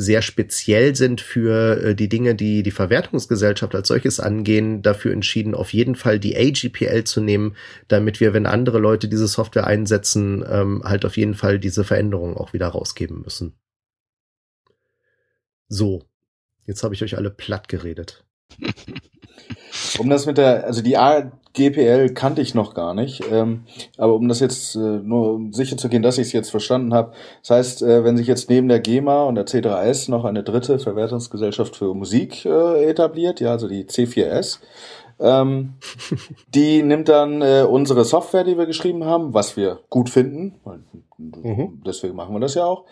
sehr 0.00 0.22
speziell 0.22 0.94
sind 0.94 1.20
für 1.20 1.82
äh, 1.82 1.94
die 1.96 2.08
Dinge, 2.08 2.36
die 2.36 2.62
die 2.62 2.70
Verwertungsgesellschaft 2.70 3.74
als 3.74 3.88
solches 3.88 4.20
angehen, 4.20 4.80
dafür 4.80 5.12
entschieden, 5.12 5.56
auf 5.56 5.72
jeden 5.72 5.96
Fall 5.96 6.20
die 6.20 6.36
AGPL 6.36 7.02
zu 7.02 7.20
nehmen, 7.20 7.56
damit 7.88 8.20
wir, 8.20 8.32
wenn 8.32 8.46
andere 8.46 8.78
Leute 8.78 9.08
diese 9.08 9.26
Software 9.26 9.66
einsetzen, 9.66 10.44
ähm, 10.48 10.82
halt 10.84 11.04
auf 11.04 11.16
jeden 11.16 11.34
Fall 11.34 11.58
diese 11.58 11.82
Veränderungen 11.82 12.36
auch 12.36 12.52
wieder 12.52 12.68
rausgeben 12.68 13.22
müssen. 13.22 13.58
So, 15.66 16.04
jetzt 16.64 16.84
habe 16.84 16.94
ich 16.94 17.02
euch 17.02 17.16
alle 17.16 17.30
platt 17.30 17.68
geredet. 17.68 18.24
Um 19.98 20.08
das 20.10 20.26
mit 20.26 20.38
der, 20.38 20.64
also 20.64 20.82
die 20.82 20.96
AGPL 20.96 22.10
kannte 22.10 22.42
ich 22.42 22.54
noch 22.54 22.74
gar 22.74 22.94
nicht, 22.94 23.22
ähm, 23.30 23.64
aber 23.96 24.14
um 24.14 24.28
das 24.28 24.40
jetzt 24.40 24.74
äh, 24.76 24.78
nur 24.78 25.34
um 25.34 25.52
sicher 25.52 25.76
zu 25.76 25.88
gehen, 25.88 26.02
dass 26.02 26.18
ich 26.18 26.28
es 26.28 26.32
jetzt 26.32 26.50
verstanden 26.50 26.94
habe, 26.94 27.12
das 27.42 27.50
heißt, 27.50 27.82
äh, 27.82 28.04
wenn 28.04 28.16
sich 28.16 28.26
jetzt 28.26 28.50
neben 28.50 28.68
der 28.68 28.80
GEMA 28.80 29.24
und 29.24 29.34
der 29.34 29.46
C3S 29.46 30.10
noch 30.10 30.24
eine 30.24 30.42
dritte 30.42 30.78
Verwertungsgesellschaft 30.78 31.76
für 31.76 31.94
Musik 31.94 32.44
äh, 32.44 32.84
etabliert, 32.84 33.40
ja, 33.40 33.52
also 33.52 33.68
die 33.68 33.84
C4S, 33.84 34.58
ähm, 35.20 35.74
die 36.54 36.82
nimmt 36.82 37.08
dann 37.08 37.42
äh, 37.42 37.64
unsere 37.68 38.04
Software, 38.04 38.44
die 38.44 38.58
wir 38.58 38.66
geschrieben 38.66 39.04
haben, 39.04 39.34
was 39.34 39.56
wir 39.56 39.80
gut 39.90 40.10
finden, 40.10 40.60
mhm. 41.16 41.82
deswegen 41.86 42.16
machen 42.16 42.34
wir 42.34 42.40
das 42.40 42.54
ja 42.54 42.64
auch, 42.64 42.84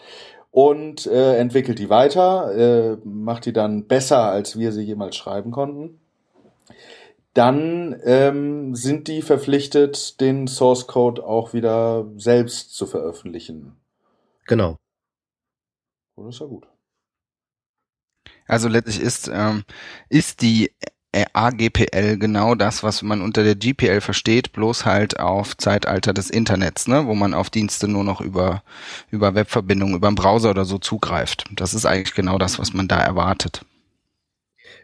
und 0.51 1.07
äh, 1.07 1.37
entwickelt 1.37 1.79
die 1.79 1.91
weiter, 1.91 2.55
äh, 2.57 2.97
macht 3.05 3.45
die 3.45 3.53
dann 3.53 3.87
besser, 3.87 4.31
als 4.31 4.59
wir 4.59 4.73
sie 4.73 4.83
jemals 4.83 5.15
schreiben 5.17 5.51
konnten 5.51 6.01
dann 7.37 8.01
ähm, 8.05 8.75
sind 8.75 9.09
die 9.09 9.21
verpflichtet, 9.21 10.21
den 10.21 10.49
Source 10.49 10.87
Code 10.87 11.25
auch 11.25 11.53
wieder 11.53 12.07
selbst 12.17 12.75
zu 12.75 12.87
veröffentlichen. 12.87 13.77
Genau. 14.47 14.79
Oh, 16.17 16.25
das 16.25 16.37
ist 16.37 16.41
ja 16.41 16.47
gut. 16.47 16.67
Also 18.47 18.69
letztlich 18.69 19.01
ist, 19.01 19.29
ähm, 19.33 19.65
ist 20.09 20.41
die 20.41 20.73
AGPL 21.33 22.19
genau 22.19 22.55
das, 22.55 22.83
was 22.83 23.03
man 23.03 23.21
unter 23.21 23.43
der 23.43 23.55
GPL 23.55 24.01
versteht, 24.01 24.53
bloß 24.53 24.85
halt 24.85 25.19
auf 25.19 25.57
Zeitalter 25.57 26.13
des 26.13 26.31
Internets, 26.31 26.89
ne, 26.89 27.07
wo 27.07 27.15
man 27.15 27.35
auf 27.35 27.51
Dienste 27.51 27.89
nur 27.89 28.05
noch 28.05 28.21
über, 28.21 28.63
über 29.11 29.35
Webverbindungen, 29.35 29.97
über 29.97 30.09
einen 30.09 30.17
Browser 30.17 30.51
oder 30.51 30.65
so 30.65 30.79
zugreift. 30.79 31.45
Das 31.53 31.75
ist 31.75 31.87
eigentlich 31.87 32.15
genau 32.15 32.39
das, 32.39 32.59
was 32.59 32.73
man 32.73 32.89
da 32.89 32.99
erwartet 32.99 33.65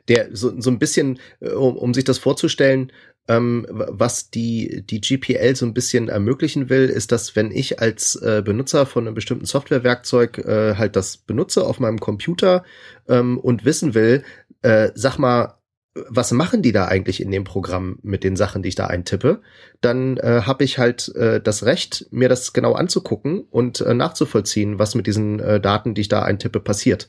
der 0.09 0.35
so, 0.35 0.61
so 0.61 0.71
ein 0.71 0.79
bisschen, 0.79 1.19
äh, 1.41 1.51
um, 1.51 1.77
um 1.77 1.95
sich 1.95 2.05
das 2.05 2.19
vorzustellen, 2.19 2.93
ähm, 3.29 3.67
was 3.71 4.31
die, 4.31 4.85
die 4.85 5.01
GPL 5.01 5.55
so 5.55 5.65
ein 5.65 5.75
bisschen 5.75 6.09
ermöglichen 6.09 6.69
will, 6.69 6.89
ist, 6.89 7.13
dass 7.13 7.37
wenn 7.37 7.53
ich 7.53 7.81
als 7.81 8.17
äh, 8.17 8.43
Benutzer 8.45 8.85
von 8.85 9.07
einem 9.07 9.15
bestimmten 9.15 9.47
Softwarewerkzeug 9.47 10.39
äh, 10.39 10.75
halt 10.77 10.97
das 10.97 11.19
benutze 11.19 11.65
auf 11.65 11.79
meinem 11.79 12.01
Computer 12.01 12.65
ähm, 13.09 13.39
und 13.39 13.65
wissen 13.65 13.95
will, 13.95 14.25
äh, 14.63 14.91
sag 14.95 15.19
mal, 15.19 15.59
was 15.95 16.33
machen 16.33 16.63
die 16.63 16.73
da 16.73 16.87
eigentlich 16.87 17.21
in 17.21 17.31
dem 17.31 17.45
Programm 17.45 17.99
mit 18.03 18.25
den 18.25 18.35
Sachen, 18.35 18.63
die 18.63 18.71
ich 18.71 18.75
da 18.75 18.87
eintippe, 18.87 19.43
dann 19.83 20.17
äh, 20.17 20.43
habe 20.47 20.65
ich 20.65 20.79
halt 20.79 21.15
äh, 21.15 21.41
das 21.41 21.65
Recht, 21.65 22.07
mir 22.11 22.31
das 22.31 22.55
genau 22.55 22.73
anzugucken 22.73 23.43
und 23.51 23.83
äh, 23.83 23.93
nachzuvollziehen, 23.93 24.79
was 24.79 24.95
mit 24.95 25.07
diesen 25.07 25.39
äh, 25.41 25.61
Daten, 25.61 25.95
die 25.95 26.01
ich 26.01 26.09
da 26.09 26.23
eintippe, 26.23 26.61
passiert. 26.61 27.09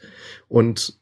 Und 0.49 0.99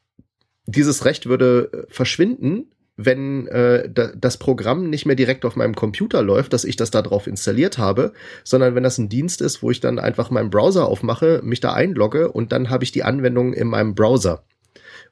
dieses 0.66 1.06
Recht 1.06 1.26
würde 1.28 1.70
äh, 1.74 1.94
verschwinden, 1.94 2.72
wenn 2.98 3.48
äh, 3.48 3.90
da, 3.90 4.12
das 4.16 4.38
Programm 4.38 4.90
nicht 4.90 5.06
mehr 5.06 5.16
direkt 5.16 5.46
auf 5.46 5.56
meinem 5.56 5.76
Computer 5.76 6.22
läuft, 6.22 6.54
dass 6.54 6.66
ich 6.66 6.76
das 6.76 6.92
da 6.92 7.02
drauf 7.02 7.28
installiert 7.28 7.78
habe, 7.78 8.14
sondern 8.44 8.76
wenn 8.76 8.84
das 8.84 8.98
ein 8.98 9.10
Dienst 9.10 9.42
ist, 9.42 9.64
wo 9.64 9.72
ich 9.72 9.80
dann 9.80 10.00
einfach 10.00 10.30
meinen 10.30 10.50
Browser 10.50 10.88
aufmache, 10.88 11.42
mich 11.44 11.62
da 11.62 11.74
einlogge 11.74 12.32
und 12.32 12.52
dann 12.52 12.70
habe 12.70 12.84
ich 12.84 12.92
die 12.92 13.04
Anwendung 13.04 13.54
in 13.54 13.68
meinem 13.68 13.96
Browser. 13.96 14.44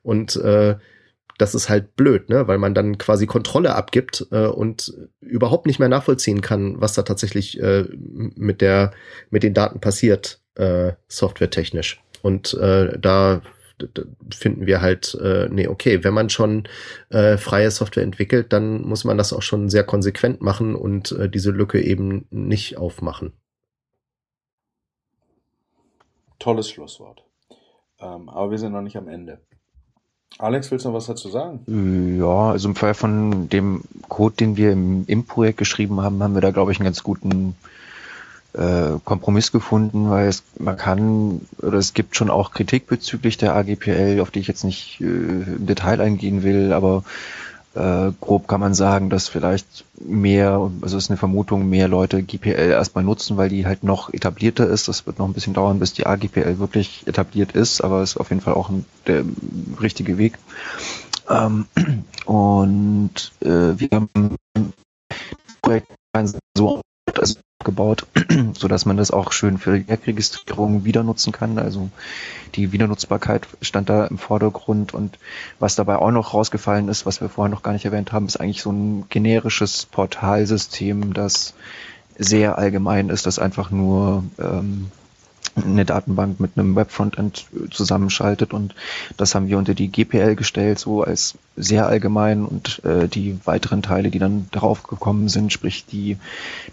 Und 0.04 0.36
äh, 0.38 0.76
das 1.38 1.56
ist 1.56 1.70
halt 1.70 1.96
blöd, 1.96 2.30
ne? 2.30 2.48
weil 2.48 2.58
man 2.58 2.74
dann 2.74 2.98
quasi 2.98 3.26
Kontrolle 3.26 3.74
abgibt 3.74 4.28
äh, 4.32 4.46
und 4.46 4.94
überhaupt 5.22 5.66
nicht 5.66 5.80
mehr 5.80 5.90
nachvollziehen 5.90 6.42
kann, 6.42 6.82
was 6.82 6.94
da 6.94 7.04
tatsächlich 7.04 7.60
äh, 7.62 7.86
mit 7.96 8.62
der 8.62 8.92
mit 9.30 9.44
den 9.44 9.54
Daten 9.54 9.80
passiert, 9.80 10.42
äh, 10.56 10.92
softwaretechnisch. 11.08 12.02
Und 12.22 12.54
äh, 12.56 13.00
da 13.00 13.42
finden 14.34 14.66
wir 14.66 14.82
halt, 14.82 15.16
äh, 15.22 15.48
nee, 15.50 15.68
okay, 15.68 16.04
wenn 16.04 16.14
man 16.14 16.30
schon 16.30 16.68
äh, 17.10 17.38
freie 17.38 17.72
Software 17.72 18.04
entwickelt, 18.04 18.54
dann 18.54 18.82
muss 18.82 19.04
man 19.04 19.18
das 19.18 19.34
auch 19.34 19.42
schon 19.42 19.70
sehr 19.70 19.84
konsequent 19.84 20.42
machen 20.42 20.76
und 20.76 21.12
äh, 21.14 21.30
diese 21.30 21.52
Lücke 21.52 21.82
eben 21.82 22.26
nicht 22.32 22.78
aufmachen. 22.78 23.34
Tolles 26.40 26.70
Schlusswort. 26.70 27.24
Ähm, 28.00 28.30
aber 28.30 28.52
wir 28.52 28.58
sind 28.58 28.72
noch 28.72 28.82
nicht 28.82 28.96
am 28.96 29.08
Ende. 29.08 29.40
Alex, 30.38 30.72
willst 30.72 30.86
du 30.86 30.90
noch 30.90 30.96
was 30.96 31.08
dazu 31.08 31.30
sagen? 31.30 32.18
Ja, 32.18 32.52
also 32.52 32.70
im 32.70 32.76
Fall 32.76 32.94
von 32.94 33.50
dem 33.50 33.82
Code, 34.08 34.36
den 34.36 34.58
wir 34.58 34.72
im, 34.72 35.04
im 35.08 35.26
Projekt 35.26 35.58
geschrieben 35.58 36.02
haben, 36.02 36.22
haben 36.24 36.34
wir 36.34 36.42
da, 36.42 36.52
glaube 36.52 36.72
ich, 36.72 36.80
einen 36.80 36.86
ganz 36.86 37.04
guten 37.04 37.56
äh, 38.54 38.98
Kompromiss 39.04 39.52
gefunden, 39.52 40.10
weil 40.10 40.28
es 40.28 40.44
man 40.58 40.78
kann 40.78 41.42
oder 41.62 41.78
es 41.78 41.94
gibt 41.94 42.16
schon 42.16 42.30
auch 42.30 42.52
Kritik 42.52 42.88
bezüglich 42.88 43.38
der 43.38 43.56
AGPL, 43.56 44.20
auf 44.22 44.32
die 44.32 44.40
ich 44.40 44.48
jetzt 44.48 44.64
nicht 44.64 45.00
äh, 45.02 45.04
im 45.04 45.66
Detail 45.66 46.02
eingehen 46.02 46.44
will, 46.44 46.74
aber 46.74 47.04
äh, 47.76 48.12
grob 48.20 48.48
kann 48.48 48.60
man 48.60 48.74
sagen, 48.74 49.10
dass 49.10 49.28
vielleicht 49.28 49.86
mehr, 50.00 50.72
also 50.82 50.98
es 50.98 51.06
ist 51.06 51.10
eine 51.12 51.18
Vermutung, 51.18 51.70
mehr 51.70 51.88
Leute 51.88 52.24
GPL 52.24 52.72
erstmal 52.72 53.04
nutzen, 53.04 53.38
weil 53.38 53.50
die 53.50 53.66
halt 53.66 53.84
noch 53.84 54.12
etablierter 54.12 54.68
ist. 54.68 54.88
Das 54.88 55.06
wird 55.06 55.20
noch 55.20 55.28
ein 55.28 55.34
bisschen 55.34 55.54
dauern, 55.54 55.80
bis 55.80 55.94
die 55.94 56.08
AGPL 56.08 56.58
wirklich 56.58 57.08
etabliert 57.08 57.52
ist, 57.52 57.82
aber 57.82 58.02
es 58.02 58.12
ist 58.12 58.18
auf 58.18 58.30
jeden 58.30 58.42
Fall 58.42 58.56
auch 58.56 58.70
ein, 58.70 58.86
der 59.06 59.24
richtige 59.80 60.18
Weg. 60.18 60.40
Ähm, 61.30 61.68
und 62.26 63.32
äh, 63.42 63.80
wir 63.80 63.90
haben 63.94 64.36
Projekt 65.62 65.88
so 66.58 66.82
also 67.18 67.40
gebaut, 67.64 68.08
so 68.54 68.68
dass 68.68 68.86
man 68.86 68.98
das 68.98 69.12
auch 69.12 69.32
schön 69.32 69.58
für 69.58 69.78
die 69.78 69.88
Werkregistrierung 69.88 70.86
wieder 70.86 71.04
nutzen 71.04 71.34
kann. 71.34 71.58
Also 71.58 71.90
die 72.56 72.72
Wiedernutzbarkeit 72.72 73.48
stand 73.62 73.90
da 73.90 74.06
im 74.06 74.18
Vordergrund 74.18 74.94
und 74.94 75.18
was 75.60 75.76
dabei 75.76 75.98
auch 75.98 76.12
noch 76.12 76.34
rausgefallen 76.34 76.88
ist, 76.88 77.06
was 77.06 77.22
wir 77.22 77.30
vorher 77.30 77.54
noch 77.54 77.64
gar 77.64 77.74
nicht 77.74 77.86
erwähnt 77.86 78.12
haben, 78.12 78.28
ist 78.28 78.40
eigentlich 78.40 78.62
so 78.62 78.72
ein 78.72 79.06
generisches 79.10 79.86
Portalsystem, 79.86 81.14
das 81.14 81.54
sehr 82.18 82.58
allgemein 82.58 83.10
ist, 83.10 83.26
das 83.26 83.40
einfach 83.40 83.72
nur 83.72 84.24
ähm, 84.40 84.92
eine 85.64 85.86
Datenbank 85.86 86.40
mit 86.40 86.52
einem 86.58 86.76
Webfrontend 86.76 87.48
zusammenschaltet 87.72 88.54
und 88.54 88.76
das 89.18 89.36
haben 89.36 89.48
wir 89.48 89.58
unter 89.58 89.74
die 89.74 89.90
GPL 89.90 90.36
gestellt, 90.36 90.80
so 90.80 91.04
als 91.04 91.36
sehr 91.56 91.88
allgemein 91.88 92.46
und 92.46 92.84
äh, 92.86 93.08
die 93.08 93.40
weiteren 93.46 93.82
Teile, 93.82 94.10
die 94.10 94.20
dann 94.20 94.48
darauf 94.52 94.84
gekommen 94.84 95.30
sind, 95.30 95.54
sprich 95.54 95.86
die 95.86 96.18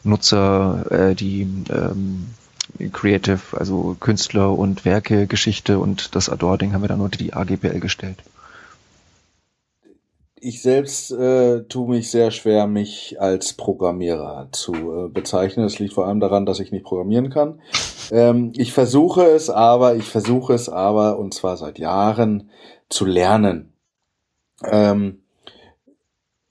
Nutzer, 0.04 0.86
äh, 0.90 1.14
die 1.14 1.42
ähm, 1.70 2.26
Creative, 2.92 3.40
also 3.52 3.96
Künstler 3.98 4.56
und 4.56 4.84
Werke, 4.84 5.26
Geschichte 5.26 5.78
und 5.78 6.14
das 6.14 6.28
Adore-Ding 6.28 6.72
haben 6.72 6.82
wir 6.82 6.88
dann 6.88 7.00
unter 7.00 7.18
die 7.18 7.32
AGPL 7.32 7.80
gestellt 7.80 8.18
ich 10.47 10.62
selbst 10.62 11.10
äh, 11.10 11.64
tue 11.64 11.89
mich 11.89 12.09
sehr 12.09 12.31
schwer, 12.31 12.68
mich 12.68 13.20
als 13.20 13.55
Programmierer 13.55 14.48
zu 14.52 14.73
äh, 14.74 15.09
bezeichnen. 15.09 15.64
Das 15.64 15.81
liegt 15.81 15.94
vor 15.94 16.06
allem 16.06 16.20
daran, 16.20 16.47
dass 16.47 16.60
ich 16.60 16.70
nicht 16.70 16.85
programmieren 16.85 17.31
kann. 17.31 17.60
Ähm, 18.12 18.52
ich 18.56 18.73
versuche 18.73 19.24
es 19.24 19.51
aber, 19.51 19.97
ich 19.97 20.05
versuche 20.05 20.55
es 20.55 20.68
aber, 20.68 21.18
und 21.18 21.35
zwar 21.35 21.56
seit 21.56 21.81
Jahren, 21.81 22.51
zu 22.89 23.05
lernen. 23.05 23.73
Ähm, 24.64 25.23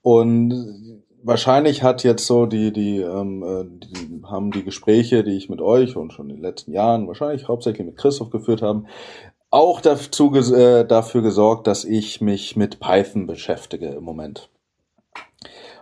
und 0.01 1.01
wahrscheinlich 1.23 1.81
hat 1.81 2.03
jetzt 2.03 2.25
so 2.25 2.47
die, 2.47 2.73
die, 2.73 2.99
ähm, 2.99 3.43
äh, 3.43 3.65
die 3.65 4.23
haben 4.25 4.51
die 4.51 4.65
Gespräche, 4.65 5.23
die 5.23 5.37
ich 5.37 5.47
mit 5.47 5.61
euch 5.61 5.95
und 5.95 6.11
schon 6.11 6.29
in 6.29 6.35
den 6.35 6.43
letzten 6.43 6.73
Jahren 6.73 7.07
wahrscheinlich 7.07 7.47
hauptsächlich 7.47 7.87
mit 7.87 7.95
Christoph 7.95 8.29
geführt 8.29 8.61
haben, 8.61 8.87
auch 9.55 9.79
dazu, 9.79 10.35
äh, 10.35 10.85
dafür 10.85 11.21
gesorgt, 11.21 11.65
dass 11.67 11.85
ich 11.85 12.19
mich 12.19 12.57
mit 12.57 12.81
Python 12.81 13.25
beschäftige 13.25 13.87
im 13.87 14.03
Moment. 14.03 14.49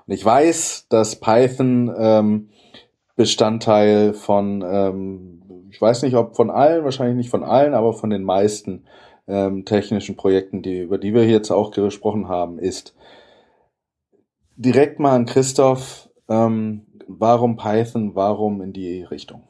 Und 0.05 0.13
ich 0.13 0.23
weiß, 0.23 0.87
dass 0.89 1.19
Python 1.19 1.91
ähm, 1.97 2.49
Bestandteil 3.15 4.13
von, 4.13 4.63
ähm, 4.67 5.69
ich 5.71 5.81
weiß 5.81 6.03
nicht, 6.03 6.15
ob 6.15 6.35
von 6.35 6.51
allen, 6.51 6.83
wahrscheinlich 6.83 7.17
nicht 7.17 7.31
von 7.31 7.43
allen, 7.43 7.73
aber 7.73 7.93
von 7.93 8.11
den 8.11 8.23
meisten 8.23 8.85
ähm, 9.27 9.65
technischen 9.65 10.15
Projekten, 10.15 10.61
die, 10.61 10.81
über 10.81 10.99
die 10.99 11.15
wir 11.15 11.25
jetzt 11.25 11.49
auch 11.49 11.71
gesprochen 11.71 12.27
haben, 12.27 12.59
ist. 12.59 12.95
Direkt 14.55 14.99
mal 14.99 15.15
an 15.15 15.25
Christoph, 15.25 16.09
ähm, 16.29 16.85
warum 17.07 17.57
Python, 17.57 18.13
warum 18.13 18.61
in 18.61 18.71
die 18.71 19.01
Richtung? 19.01 19.41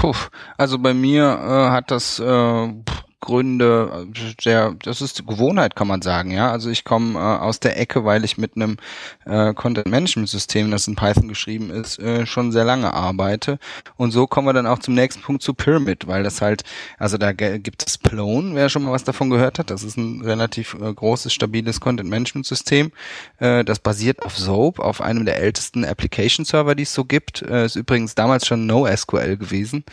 Puh, 0.00 0.14
also 0.56 0.78
bei 0.78 0.94
mir 0.94 1.24
äh, 1.24 1.70
hat 1.70 1.90
das 1.90 2.20
äh, 2.20 2.68
Gründe, 3.20 4.06
sehr, 4.40 4.74
das 4.82 5.00
ist 5.00 5.26
Gewohnheit, 5.26 5.74
kann 5.74 5.88
man 5.88 6.02
sagen, 6.02 6.30
ja. 6.30 6.52
Also 6.52 6.70
ich 6.70 6.84
komme 6.84 7.18
äh, 7.18 7.22
aus 7.22 7.58
der 7.58 7.78
Ecke, 7.78 8.04
weil 8.04 8.24
ich 8.24 8.38
mit 8.38 8.54
einem 8.54 8.76
äh, 9.26 9.54
Content-Management-System, 9.54 10.70
das 10.70 10.86
in 10.86 10.94
Python 10.94 11.26
geschrieben 11.26 11.70
ist, 11.70 11.98
äh, 11.98 12.26
schon 12.26 12.52
sehr 12.52 12.64
lange 12.64 12.94
arbeite. 12.94 13.58
Und 13.96 14.12
so 14.12 14.28
kommen 14.28 14.46
wir 14.46 14.52
dann 14.52 14.68
auch 14.68 14.78
zum 14.78 14.94
nächsten 14.94 15.22
Punkt 15.22 15.42
zu 15.42 15.52
Pyramid, 15.52 16.06
weil 16.06 16.22
das 16.22 16.40
halt, 16.40 16.62
also 16.96 17.18
da 17.18 17.32
gibt 17.32 17.84
es 17.86 17.98
Plone, 17.98 18.54
wer 18.54 18.68
schon 18.68 18.84
mal 18.84 18.92
was 18.92 19.04
davon 19.04 19.30
gehört 19.30 19.58
hat. 19.58 19.70
Das 19.70 19.82
ist 19.82 19.96
ein 19.96 20.20
relativ 20.22 20.74
äh, 20.74 20.94
großes, 20.94 21.32
stabiles 21.32 21.80
Content-Management-System. 21.80 22.92
Äh, 23.38 23.64
das 23.64 23.80
basiert 23.80 24.22
auf 24.22 24.38
Soap, 24.38 24.78
auf 24.78 25.00
einem 25.00 25.24
der 25.24 25.38
ältesten 25.38 25.84
Application-Server, 25.84 26.76
die 26.76 26.84
es 26.84 26.94
so 26.94 27.04
gibt. 27.04 27.42
Äh, 27.42 27.66
ist 27.66 27.74
übrigens 27.74 28.14
damals 28.14 28.46
schon 28.46 28.66
NoSQL 28.66 29.36
gewesen. 29.36 29.84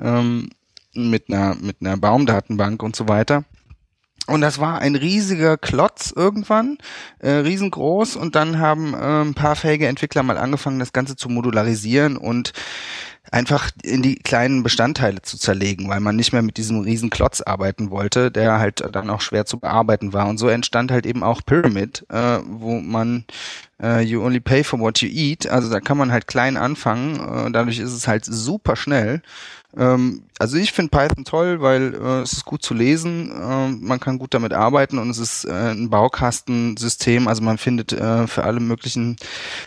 Ähm, 0.00 0.48
mit 0.94 1.28
einer, 1.28 1.54
mit 1.54 1.76
einer 1.80 1.96
Baumdatenbank 1.96 2.82
und 2.82 2.96
so 2.96 3.08
weiter. 3.08 3.44
Und 4.26 4.42
das 4.42 4.60
war 4.60 4.78
ein 4.78 4.94
riesiger 4.94 5.56
Klotz 5.56 6.12
irgendwann, 6.14 6.78
äh, 7.18 7.30
riesengroß. 7.30 8.16
Und 8.16 8.36
dann 8.36 8.58
haben 8.58 8.94
äh, 8.94 9.22
ein 9.22 9.34
paar 9.34 9.56
fähige 9.56 9.88
Entwickler 9.88 10.22
mal 10.22 10.38
angefangen, 10.38 10.78
das 10.78 10.92
Ganze 10.92 11.16
zu 11.16 11.28
modularisieren 11.28 12.16
und 12.16 12.52
einfach 13.32 13.70
in 13.82 14.02
die 14.02 14.16
kleinen 14.16 14.62
Bestandteile 14.62 15.22
zu 15.22 15.38
zerlegen, 15.38 15.88
weil 15.88 16.00
man 16.00 16.16
nicht 16.16 16.32
mehr 16.32 16.42
mit 16.42 16.56
diesem 16.56 16.80
riesen 16.80 17.10
Klotz 17.10 17.40
arbeiten 17.40 17.90
wollte, 17.90 18.30
der 18.30 18.58
halt 18.58 18.84
dann 18.92 19.10
auch 19.10 19.20
schwer 19.20 19.46
zu 19.46 19.58
bearbeiten 19.58 20.12
war. 20.12 20.28
Und 20.28 20.38
so 20.38 20.48
entstand 20.48 20.90
halt 20.90 21.06
eben 21.06 21.22
auch 21.22 21.42
Pyramid, 21.44 22.04
äh, 22.08 22.38
wo 22.44 22.80
man 22.80 23.24
äh, 23.82 24.00
you 24.00 24.22
only 24.24 24.40
pay 24.40 24.64
for 24.64 24.80
what 24.80 25.00
you 25.00 25.08
eat. 25.08 25.48
Also 25.48 25.70
da 25.70 25.80
kann 25.80 25.98
man 25.98 26.12
halt 26.12 26.26
klein 26.26 26.56
anfangen. 26.56 27.16
Äh, 27.20 27.50
dadurch 27.52 27.78
ist 27.78 27.92
es 27.92 28.08
halt 28.08 28.24
super 28.24 28.76
schnell. 28.76 29.22
Ähm, 29.76 30.24
also 30.38 30.56
ich 30.56 30.72
finde 30.72 30.90
Python 30.90 31.24
toll, 31.24 31.60
weil 31.60 31.94
äh, 31.94 32.22
es 32.22 32.32
ist 32.32 32.44
gut 32.44 32.62
zu 32.62 32.74
lesen, 32.74 33.30
äh, 33.30 33.68
man 33.68 34.00
kann 34.00 34.18
gut 34.18 34.34
damit 34.34 34.52
arbeiten 34.52 34.98
und 34.98 35.10
es 35.10 35.18
ist 35.18 35.44
äh, 35.44 35.72
ein 35.72 35.90
Baukastensystem, 35.90 37.28
also 37.28 37.42
man 37.42 37.56
findet 37.56 37.92
äh, 37.92 38.26
für 38.26 38.44
alle 38.44 38.58
möglichen 38.58 39.16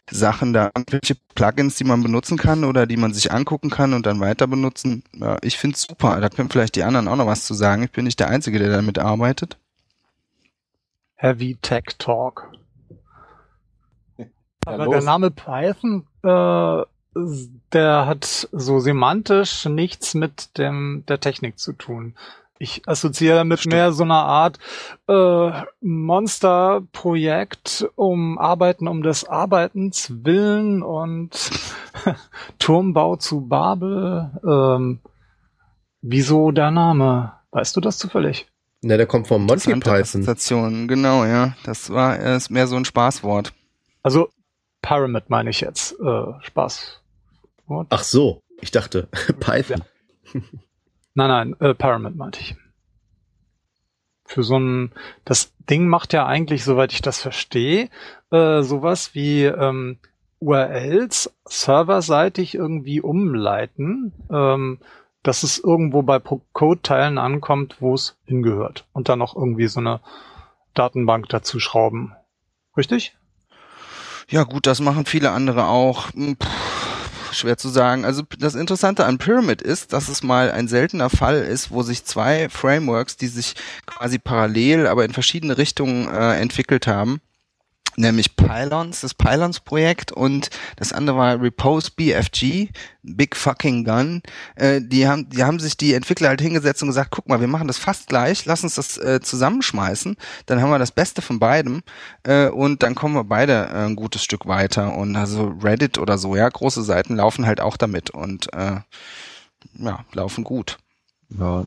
Sachen 0.09 0.51
da 0.51 0.71
irgendwelche 0.75 1.15
Plugins, 1.35 1.75
die 1.75 1.85
man 1.85 2.03
benutzen 2.03 2.38
kann 2.38 2.65
oder 2.65 2.85
die 2.85 2.97
man 2.97 3.13
sich 3.13 3.31
angucken 3.31 3.69
kann 3.69 3.93
und 3.93 4.05
dann 4.05 4.19
weiter 4.19 4.47
benutzen. 4.47 5.03
Ja, 5.13 5.38
ich 5.41 5.57
finde 5.57 5.75
es 5.75 5.84
super, 5.84 6.19
da 6.19 6.30
können 6.30 6.49
vielleicht 6.49 6.75
die 6.75 6.84
anderen 6.84 7.07
auch 7.07 7.15
noch 7.15 7.27
was 7.27 7.45
zu 7.45 7.53
sagen. 7.53 7.84
Ich 7.84 7.91
bin 7.91 8.03
nicht 8.03 8.19
der 8.19 8.27
Einzige, 8.30 8.59
der 8.59 8.69
damit 8.69 8.99
arbeitet. 8.99 9.57
Heavy 11.15 11.55
Tech 11.61 11.85
Talk. 11.97 12.51
Ja, 14.17 14.25
Aber 14.65 14.85
los. 14.85 14.95
der 14.95 15.03
Name 15.03 15.31
Python, 15.31 16.05
äh, 16.23 16.84
der 17.72 18.06
hat 18.06 18.48
so 18.52 18.80
semantisch 18.80 19.65
nichts 19.65 20.14
mit 20.14 20.57
dem 20.57 21.03
der 21.07 21.19
Technik 21.19 21.60
zu 21.60 21.73
tun. 21.73 22.15
Ich 22.60 22.88
assoziiere 22.88 23.38
damit 23.38 23.60
Stimmt. 23.60 23.73
mehr 23.73 23.91
so 23.91 24.03
eine 24.03 24.14
Art 24.14 24.60
äh, 25.07 25.52
Monsterprojekt 25.81 27.90
um 27.95 28.38
Arbeiten 28.38 28.88
um 28.88 29.03
des 29.03 29.27
Arbeitens 29.27 30.14
willen 30.23 30.81
und 30.81 31.49
Turmbau 32.60 33.18
zu 33.18 33.48
Babel. 33.48 34.31
Ähm, 34.48 34.99
wieso 36.02 36.52
der 36.52 36.72
Name? 36.72 37.34
Weißt 37.52 37.76
du 37.76 37.81
das 37.81 37.98
zufällig? 37.98 38.48
Ne, 38.81 38.98
der 38.98 39.07
kommt 39.07 39.27
vom 39.27 39.45
Monty 39.45 39.76
Python. 39.76 40.88
Genau, 40.88 41.26
ja. 41.26 41.56
Das 41.64 41.90
war 41.90 42.18
ist 42.18 42.49
mehr 42.49 42.68
so 42.68 42.76
ein 42.76 42.85
Spaßwort. 42.85 43.53
Also 44.03 44.30
Pyramid 44.81 45.30
meine 45.30 45.49
ich 45.49 45.61
jetzt. 45.61 45.99
Äh, 45.99 46.34
Spaß. 46.41 47.02
What? 47.73 47.87
Ach 47.89 48.03
so, 48.03 48.41
ich 48.61 48.71
dachte 48.71 49.07
Python. 49.39 49.83
Nein, 51.15 51.27
nein, 51.27 51.55
äh, 51.59 51.73
Pyramid 51.73 52.15
meinte 52.15 52.39
ich. 52.39 52.55
Für 54.25 54.43
so 54.43 54.57
ein, 54.57 54.91
das 55.25 55.53
Ding 55.69 55.87
macht 55.87 56.13
ja 56.13 56.25
eigentlich, 56.25 56.63
soweit 56.63 56.93
ich 56.93 57.01
das 57.01 57.21
verstehe, 57.21 57.89
äh, 58.31 58.61
sowas 58.61 59.13
wie 59.13 59.43
ähm, 59.43 59.97
URLs 60.39 61.33
serverseitig 61.45 62.55
irgendwie 62.55 63.01
umleiten, 63.01 64.13
ähm, 64.29 64.79
dass 65.23 65.43
es 65.43 65.57
irgendwo 65.57 66.01
bei 66.01 66.19
Code-Teilen 66.19 67.17
ankommt, 67.17 67.77
wo 67.79 67.93
es 67.93 68.17
hingehört. 68.25 68.85
Und 68.93 69.09
dann 69.09 69.19
noch 69.19 69.35
irgendwie 69.35 69.67
so 69.67 69.79
eine 69.79 70.01
Datenbank 70.73 71.29
dazu 71.29 71.59
schrauben. 71.59 72.13
Richtig? 72.75 73.15
Ja 74.29 74.43
gut, 74.43 74.67
das 74.67 74.79
machen 74.79 75.05
viele 75.05 75.31
andere 75.31 75.67
auch. 75.67 76.11
Hm, 76.13 76.35
Puh, 76.37 76.47
schwer 77.34 77.57
zu 77.57 77.69
sagen. 77.69 78.05
Also 78.05 78.23
das 78.39 78.55
Interessante 78.55 79.05
an 79.05 79.18
Pyramid 79.18 79.61
ist, 79.61 79.93
dass 79.93 80.10
es 80.10 80.23
mal 80.23 80.51
ein 80.51 80.68
seltener 80.68 81.10
Fall 81.10 81.41
ist, 81.41 81.72
wo 81.72 81.84
sich 81.84 82.05
zwei 82.05 82.49
Frameworks, 82.49 83.18
die 83.18 83.27
sich 83.27 83.55
quasi 83.85 84.19
parallel, 84.19 84.88
aber 84.88 85.05
in 85.05 85.14
verschiedene 85.14 85.57
Richtungen 85.57 86.07
äh, 86.07 86.39
entwickelt 86.39 86.88
haben, 86.88 87.22
nämlich 87.95 88.35
Pylons, 88.35 89.01
das 89.01 89.13
Pylons-Projekt 89.13 90.11
und 90.11 90.49
das 90.77 90.93
andere 90.93 91.17
war 91.17 91.41
Repose 91.41 91.91
BFG, 91.95 92.69
Big 93.03 93.35
Fucking 93.35 93.83
Gun. 93.83 94.21
Äh, 94.55 94.81
die 94.81 95.07
haben, 95.07 95.29
die 95.29 95.43
haben 95.43 95.59
sich 95.59 95.77
die 95.77 95.93
Entwickler 95.93 96.29
halt 96.29 96.41
hingesetzt 96.41 96.81
und 96.81 96.89
gesagt, 96.89 97.11
guck 97.11 97.27
mal, 97.27 97.39
wir 97.39 97.47
machen 97.47 97.67
das 97.67 97.77
fast 97.77 98.07
gleich, 98.07 98.45
lass 98.45 98.63
uns 98.63 98.75
das 98.75 98.97
äh, 98.97 99.19
zusammenschmeißen, 99.21 100.15
dann 100.45 100.61
haben 100.61 100.69
wir 100.69 100.79
das 100.79 100.91
Beste 100.91 101.21
von 101.21 101.39
beidem 101.39 101.81
äh, 102.23 102.47
und 102.47 102.83
dann 102.83 102.95
kommen 102.95 103.15
wir 103.15 103.23
beide 103.23 103.53
äh, 103.53 103.85
ein 103.85 103.95
gutes 103.95 104.23
Stück 104.23 104.45
weiter. 104.45 104.95
Und 104.95 105.15
also 105.15 105.53
Reddit 105.61 105.97
oder 105.97 106.17
so, 106.17 106.35
ja, 106.35 106.47
große 106.47 106.83
Seiten 106.83 107.15
laufen 107.15 107.45
halt 107.45 107.61
auch 107.61 107.77
damit 107.77 108.09
und 108.09 108.51
äh, 108.53 108.77
ja, 109.75 110.05
laufen 110.13 110.43
gut 110.43 110.77
Ja, 111.29 111.65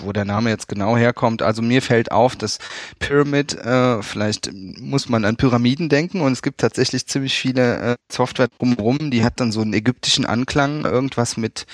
wo 0.00 0.12
der 0.12 0.24
Name 0.24 0.50
jetzt 0.50 0.68
genau 0.68 0.96
herkommt. 0.96 1.42
Also 1.42 1.62
mir 1.62 1.82
fällt 1.82 2.12
auf, 2.12 2.36
dass 2.36 2.58
Pyramid, 2.98 3.54
äh, 3.54 4.02
vielleicht 4.02 4.50
muss 4.52 5.08
man 5.08 5.24
an 5.24 5.36
Pyramiden 5.36 5.88
denken 5.88 6.20
und 6.20 6.32
es 6.32 6.42
gibt 6.42 6.60
tatsächlich 6.60 7.06
ziemlich 7.06 7.38
viele 7.38 7.76
äh, 7.78 7.96
Software 8.10 8.48
drumherum, 8.58 9.10
die 9.10 9.24
hat 9.24 9.40
dann 9.40 9.52
so 9.52 9.60
einen 9.60 9.74
ägyptischen 9.74 10.26
Anklang, 10.26 10.84
irgendwas 10.84 11.36
mit 11.36 11.66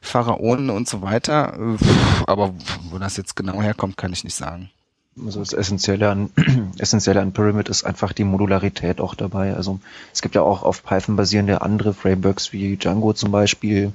Pharaonen 0.00 0.70
und 0.70 0.88
so 0.88 1.02
weiter. 1.02 1.56
Aber 2.26 2.54
wo 2.90 2.98
das 2.98 3.16
jetzt 3.16 3.36
genau 3.36 3.62
herkommt, 3.62 3.96
kann 3.96 4.12
ich 4.12 4.24
nicht 4.24 4.36
sagen. 4.36 4.70
Also 5.24 5.40
das 5.40 5.52
Essentielle 5.52 6.08
an, 6.08 6.30
Essentielle 6.78 7.20
an 7.20 7.32
Pyramid 7.32 7.68
ist 7.68 7.84
einfach 7.84 8.12
die 8.12 8.24
Modularität 8.24 9.00
auch 9.00 9.14
dabei. 9.14 9.54
Also 9.54 9.78
es 10.12 10.22
gibt 10.22 10.34
ja 10.34 10.42
auch 10.42 10.62
auf 10.62 10.82
Python 10.82 11.16
basierende 11.16 11.60
andere 11.60 11.92
Frameworks 11.92 12.52
wie 12.52 12.76
Django 12.76 13.12
zum 13.12 13.30
Beispiel, 13.30 13.92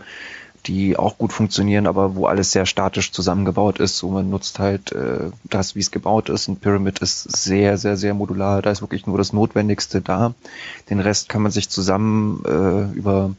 die 0.66 0.98
auch 0.98 1.18
gut 1.18 1.32
funktionieren, 1.32 1.88
aber 1.88 2.16
wo 2.16 2.26
alles 2.26 2.52
sehr 2.52 2.66
statisch 2.66 3.12
zusammengebaut 3.12 3.80
ist. 3.80 3.98
So 3.98 4.10
man 4.10 4.30
nutzt 4.30 4.60
halt 4.60 4.92
äh, 4.92 5.32
das, 5.44 5.76
wie 5.76 5.80
es 5.80 5.92
gebaut 5.92 6.30
ist. 6.30 6.48
Und 6.48 6.62
Pyramid 6.62 7.00
ist 7.00 7.24
sehr, 7.24 7.78
sehr, 7.78 7.98
sehr 7.98 8.14
modular. 8.14 8.62
Da 8.62 8.72
ist 8.72 8.82
wirklich 8.82 9.08
nur 9.08 9.18
das 9.18 9.34
Notwendigste 9.34 10.02
da. 10.02 10.34
Den 10.90 11.00
Rest 11.00 11.30
kann 11.30 11.42
man 11.42 11.52
sich 11.52 11.70
zusammen 11.70 12.44
äh, 12.46 12.98
über 12.98 13.36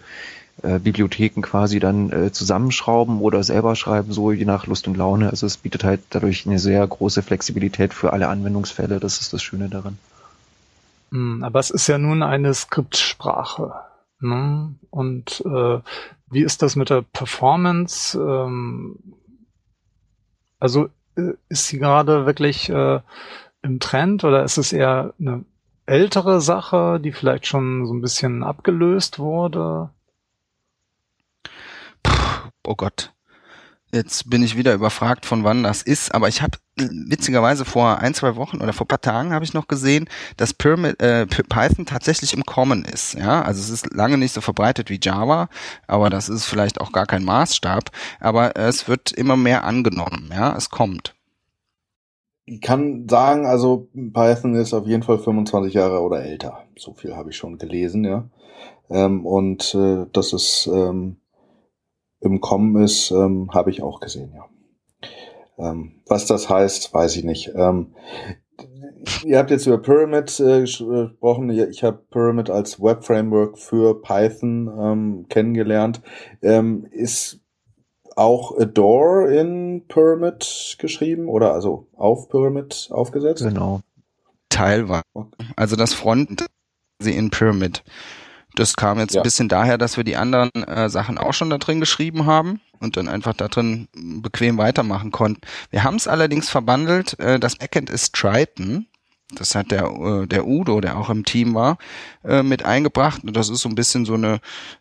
äh, 0.63 0.79
Bibliotheken 0.79 1.43
quasi 1.43 1.79
dann 1.79 2.11
äh, 2.11 2.33
zusammenschrauben 2.33 3.21
oder 3.21 3.43
selber 3.43 3.77
schreiben, 3.77 4.13
so 4.13 4.33
je 4.33 4.45
nach 4.45 4.67
Lust 4.67 4.89
und 4.89 4.97
Laune. 4.97 5.31
Also 5.31 5.47
es 5.47 5.57
bietet 5.57 5.85
halt 5.85 6.01
dadurch 6.11 6.47
eine 6.47 6.59
sehr 6.59 6.87
große 6.87 7.23
Flexibilität 7.23 7.95
für 7.95 8.13
alle 8.13 8.29
Anwendungsfälle. 8.29 9.01
Das 9.01 9.21
ist 9.21 9.33
das 9.33 9.43
Schöne 9.43 9.69
daran. 9.69 9.99
Hm, 11.11 11.43
aber 11.45 11.61
es 11.61 11.71
ist 11.71 11.87
ja 11.87 11.99
nun 11.99 12.23
eine 12.23 12.53
Skriptsprache. 12.55 13.73
Ne? 14.21 14.75
Und 14.91 15.45
äh, 15.47 15.79
wie 16.31 16.43
ist 16.43 16.63
das 16.63 16.77
mit 16.77 16.91
der 16.91 17.03
Performance? 17.03 18.19
Ähm, 18.19 18.99
also 20.59 20.89
äh, 21.17 21.33
ist 21.49 21.67
sie 21.67 21.79
gerade 21.79 22.27
wirklich 22.27 22.69
äh, 22.69 23.01
im 23.63 23.81
Trend 23.81 24.25
oder 24.25 24.45
ist 24.45 24.59
es 24.59 24.73
eher 24.73 25.15
eine 25.19 25.45
ältere 25.87 26.41
Sache, 26.41 27.01
die 27.01 27.13
vielleicht 27.13 27.47
schon 27.47 27.87
so 27.87 27.95
ein 27.95 28.01
bisschen 28.01 28.43
abgelöst 28.43 29.19
wurde? 29.19 29.91
Oh 32.65 32.75
Gott. 32.75 33.13
Jetzt 33.91 34.29
bin 34.29 34.43
ich 34.43 34.57
wieder 34.57 34.75
überfragt, 34.75 35.25
von 35.25 35.45
wann 35.45 35.63
das 35.63 35.81
ist, 35.81 36.15
aber 36.15 36.29
ich 36.29 36.43
habe 36.43 36.59
witzigerweise 36.77 37.65
vor 37.65 37.99
ein, 37.99 38.13
zwei 38.13 38.37
Wochen 38.37 38.61
oder 38.61 38.75
vor 38.75 38.87
paar 38.87 39.01
Tagen 39.01 39.33
habe 39.33 39.45
ich 39.47 39.55
noch 39.55 39.67
gesehen, 39.67 40.09
dass 40.37 40.53
Pyramid, 40.53 41.01
äh, 41.03 41.23
Py- 41.29 41.49
Python 41.49 41.87
tatsächlich 41.87 42.35
im 42.35 42.45
Common 42.45 42.85
ist. 42.85 43.15
Ja, 43.15 43.41
also 43.43 43.61
es 43.61 43.71
ist 43.71 43.95
lange 43.95 44.19
nicht 44.19 44.35
so 44.35 44.43
verbreitet 44.43 44.91
wie 44.91 45.01
Java, 45.03 45.49
aber 45.87 46.11
das 46.11 46.29
ist 46.29 46.45
vielleicht 46.45 46.81
auch 46.83 46.93
gar 46.93 47.07
kein 47.07 47.25
Maßstab. 47.25 47.91
Aber 48.21 48.57
es 48.57 48.89
wird 48.89 49.13
immer 49.13 49.37
mehr 49.37 49.65
angenommen. 49.65 50.31
Ja, 50.35 50.55
es 50.55 50.69
kommt. 50.69 51.15
Ich 52.45 52.61
kann 52.61 53.09
sagen, 53.09 53.47
also 53.47 53.89
Python 53.95 54.55
ist 54.55 54.73
auf 54.75 54.87
jeden 54.87 55.03
Fall 55.03 55.19
25 55.19 55.75
Jahre 55.75 56.01
oder 56.01 56.23
älter. 56.23 56.65
So 56.77 56.95
viel 56.95 57.15
habe 57.17 57.31
ich 57.31 57.37
schon 57.37 57.59
gelesen, 57.59 58.05
ja. 58.05 58.29
Ähm, 58.91 59.27
und 59.27 59.75
äh, 59.75 60.07
dass 60.13 60.33
es 60.33 60.69
ähm, 60.73 61.17
im 62.21 62.41
Kommen 62.41 62.83
ist, 62.83 63.11
ähm, 63.11 63.51
habe 63.53 63.71
ich 63.71 63.83
auch 63.83 64.01
gesehen, 64.01 64.33
ja. 64.35 64.45
Ähm, 65.59 66.03
was 66.07 66.27
das 66.27 66.49
heißt, 66.49 66.95
weiß 66.95 67.17
ich 67.17 67.25
nicht. 67.25 67.53
Ähm, 67.55 67.95
ihr 69.25 69.39
habt 69.39 69.51
jetzt 69.51 69.67
über 69.67 69.79
Pyramid 69.79 70.39
äh, 70.41 70.63
ges- 70.63 71.09
gesprochen. 71.09 71.51
Ich 71.51 71.83
habe 71.83 71.99
Pyramid 72.11 72.51
als 72.51 72.81
Web-Framework 72.81 73.59
für 73.59 74.01
Python 74.01 74.71
ähm, 74.81 75.27
kennengelernt. 75.29 76.01
Ähm, 76.43 76.87
ist 76.91 77.41
auch 78.15 78.59
Adore 78.59 79.33
in 79.33 79.85
Pyramid 79.87 80.77
geschrieben 80.79 81.29
oder 81.29 81.53
also 81.55 81.87
auf 81.97 82.29
Pyramid 82.29 82.89
aufgesetzt? 82.91 83.45
Genau. 83.45 83.81
Teilweise. 84.49 85.03
Also 85.57 85.77
das 85.77 85.95
Front 85.95 86.47
sie 87.01 87.15
in 87.15 87.31
Pyramid. 87.31 87.85
Das 88.59 88.75
kam 88.75 88.99
jetzt 88.99 89.15
Ja. 89.15 89.21
ein 89.21 89.25
bisschen 89.25 89.49
daher, 89.49 89.79
dass 89.79 89.97
wir 89.97 90.05
die 90.05 90.17
anderen 90.17 90.51
äh, 90.55 90.89
Sachen 90.91 91.17
auch 91.17 91.33
schon 91.33 91.49
da 91.51 91.59
drin 91.59 91.79
geschrieben 91.81 92.27
haben 92.27 92.61
und 92.81 92.97
dann 92.97 93.09
einfach 93.09 93.35
da 93.35 93.47
drin 93.49 93.87
bequem 93.95 94.59
weitermachen 94.59 95.13
konnten. 95.13 95.41
Wir 95.71 95.85
haben 95.85 95.95
es 95.97 96.09
allerdings 96.09 96.49
verbandelt. 96.49 97.19
Äh, 97.21 97.39
das 97.39 97.57
Backend 97.57 97.89
ist 97.89 98.15
Triton. 98.15 98.87
Das 99.35 99.55
hat 99.55 99.71
der, 99.71 99.85
äh, 99.85 100.27
der 100.27 100.47
Udo, 100.47 100.81
der 100.81 100.97
auch 100.99 101.11
im 101.11 101.25
Team 101.25 101.55
war, 101.55 101.79
äh, 102.25 102.43
mit 102.43 102.65
eingebracht. 102.65 103.23
Und 103.25 103.37
das 103.37 103.49
ist 103.51 103.61
so 103.61 103.69
ein 103.69 103.75
bisschen 103.75 104.05
so 104.07 104.15
eine 104.15 104.41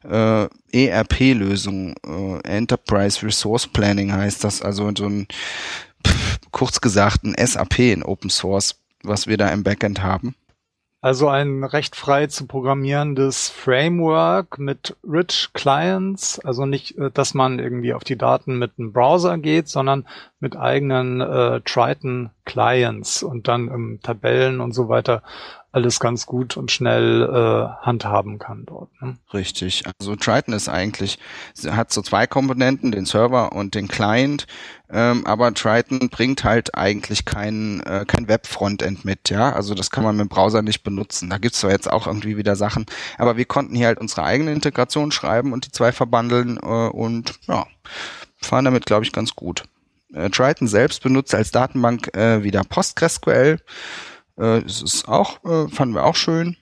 äh, 0.09 0.47
ERP-Lösung. 0.71 1.95
Äh, 2.05 2.39
Enterprise 2.47 3.23
Resource 3.25 3.67
Planning 3.67 4.11
heißt 4.11 4.43
das. 4.43 4.61
Also 4.61 4.89
so 4.97 5.05
ein, 5.07 5.27
pff, 6.05 6.39
kurz 6.51 6.81
gesagt, 6.81 7.25
ein 7.25 7.35
SAP 7.45 7.79
in 7.79 8.03
Open 8.03 8.29
Source, 8.29 8.75
was 9.03 9.27
wir 9.27 9.37
da 9.37 9.49
im 9.49 9.63
Backend 9.63 10.01
haben. 10.01 10.33
Also 11.07 11.29
ein 11.29 11.63
recht 11.63 11.95
frei 11.95 12.27
zu 12.27 12.47
programmierendes 12.47 13.47
Framework 13.47 14.59
mit 14.59 14.97
rich 15.05 15.51
Clients, 15.53 16.37
also 16.39 16.65
nicht, 16.65 16.97
äh, 16.97 17.11
dass 17.11 17.33
man 17.33 17.59
irgendwie 17.59 17.93
auf 17.93 18.03
die 18.03 18.17
Daten 18.17 18.59
mit 18.59 18.73
einem 18.77 18.91
Browser 18.91 19.37
geht, 19.37 19.69
sondern 19.69 20.05
mit 20.41 20.57
eigenen 20.57 21.21
äh, 21.21 21.61
Triton 21.61 22.31
Clients 22.43 23.23
und 23.23 23.47
dann 23.47 23.69
im 23.69 24.01
Tabellen 24.03 24.59
und 24.59 24.73
so 24.73 24.89
weiter 24.89 25.23
alles 25.71 25.99
ganz 25.99 26.25
gut 26.25 26.57
und 26.57 26.71
schnell 26.71 27.23
äh, 27.23 27.85
handhaben 27.85 28.39
kann 28.39 28.65
dort. 28.65 28.89
Ne? 29.01 29.17
Richtig. 29.33 29.83
Also 29.99 30.15
Triton 30.15 30.53
ist 30.53 30.69
eigentlich, 30.69 31.19
hat 31.67 31.91
so 31.91 32.01
zwei 32.01 32.25
Komponenten, 32.25 32.91
den 32.91 33.05
Server 33.05 33.51
und 33.51 33.75
den 33.75 33.87
Client, 33.87 34.47
ähm, 34.89 35.25
aber 35.27 35.53
Triton 35.53 36.09
bringt 36.09 36.43
halt 36.43 36.75
eigentlich 36.75 37.25
kein, 37.25 37.81
äh, 37.81 38.05
kein 38.07 38.27
Web-Frontend 38.27 39.03
mit, 39.03 39.29
ja. 39.29 39.51
Also 39.51 39.75
das 39.75 39.91
kann 39.91 40.03
man 40.03 40.15
mit 40.15 40.27
dem 40.27 40.29
Browser 40.29 40.61
nicht 40.61 40.83
benutzen. 40.83 41.29
Da 41.29 41.37
gibt's 41.37 41.59
zwar 41.59 41.71
jetzt 41.71 41.91
auch 41.91 42.07
irgendwie 42.07 42.37
wieder 42.37 42.55
Sachen, 42.55 42.85
aber 43.17 43.35
wir 43.35 43.45
konnten 43.45 43.75
hier 43.75 43.87
halt 43.87 43.99
unsere 43.99 44.23
eigene 44.23 44.53
Integration 44.53 45.11
schreiben 45.11 45.51
und 45.51 45.65
die 45.65 45.71
zwei 45.71 45.91
verbandeln 45.91 46.57
äh, 46.57 46.89
und 46.89 47.33
ja, 47.47 47.67
fahren 48.37 48.65
damit, 48.65 48.85
glaube 48.85 49.03
ich, 49.03 49.11
ganz 49.11 49.35
gut. 49.35 49.63
Äh, 50.13 50.29
Triton 50.29 50.67
selbst 50.67 51.03
benutzt 51.03 51.35
als 51.35 51.51
Datenbank 51.51 52.15
äh, 52.15 52.43
wieder 52.43 52.63
PostgreSQL. 52.63 53.59
Äh, 54.37 54.59
es 54.59 54.81
ist 54.81 55.07
auch, 55.07 55.43
äh, 55.43 55.67
fanden 55.69 55.95
wir 55.95 56.05
auch 56.05 56.15
schön. 56.15 56.57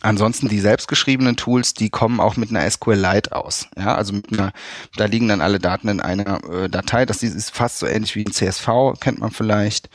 Ansonsten 0.00 0.48
die 0.48 0.60
selbstgeschriebenen 0.60 1.36
Tools, 1.36 1.72
die 1.72 1.88
kommen 1.88 2.20
auch 2.20 2.36
mit 2.36 2.50
einer 2.50 2.68
SQLite 2.68 3.34
aus. 3.34 3.68
Ja, 3.76 3.94
also 3.94 4.12
mit 4.12 4.32
einer, 4.32 4.52
da 4.96 5.06
liegen 5.06 5.28
dann 5.28 5.40
alle 5.40 5.58
Daten 5.58 5.88
in 5.88 6.00
einer 6.00 6.44
äh, 6.44 6.68
Datei. 6.68 7.06
Das 7.06 7.22
ist 7.22 7.50
fast 7.54 7.78
so 7.78 7.86
ähnlich 7.86 8.14
wie 8.14 8.24
ein 8.24 8.32
CSV, 8.32 8.68
kennt 9.00 9.20
man 9.20 9.30
vielleicht. 9.30 9.88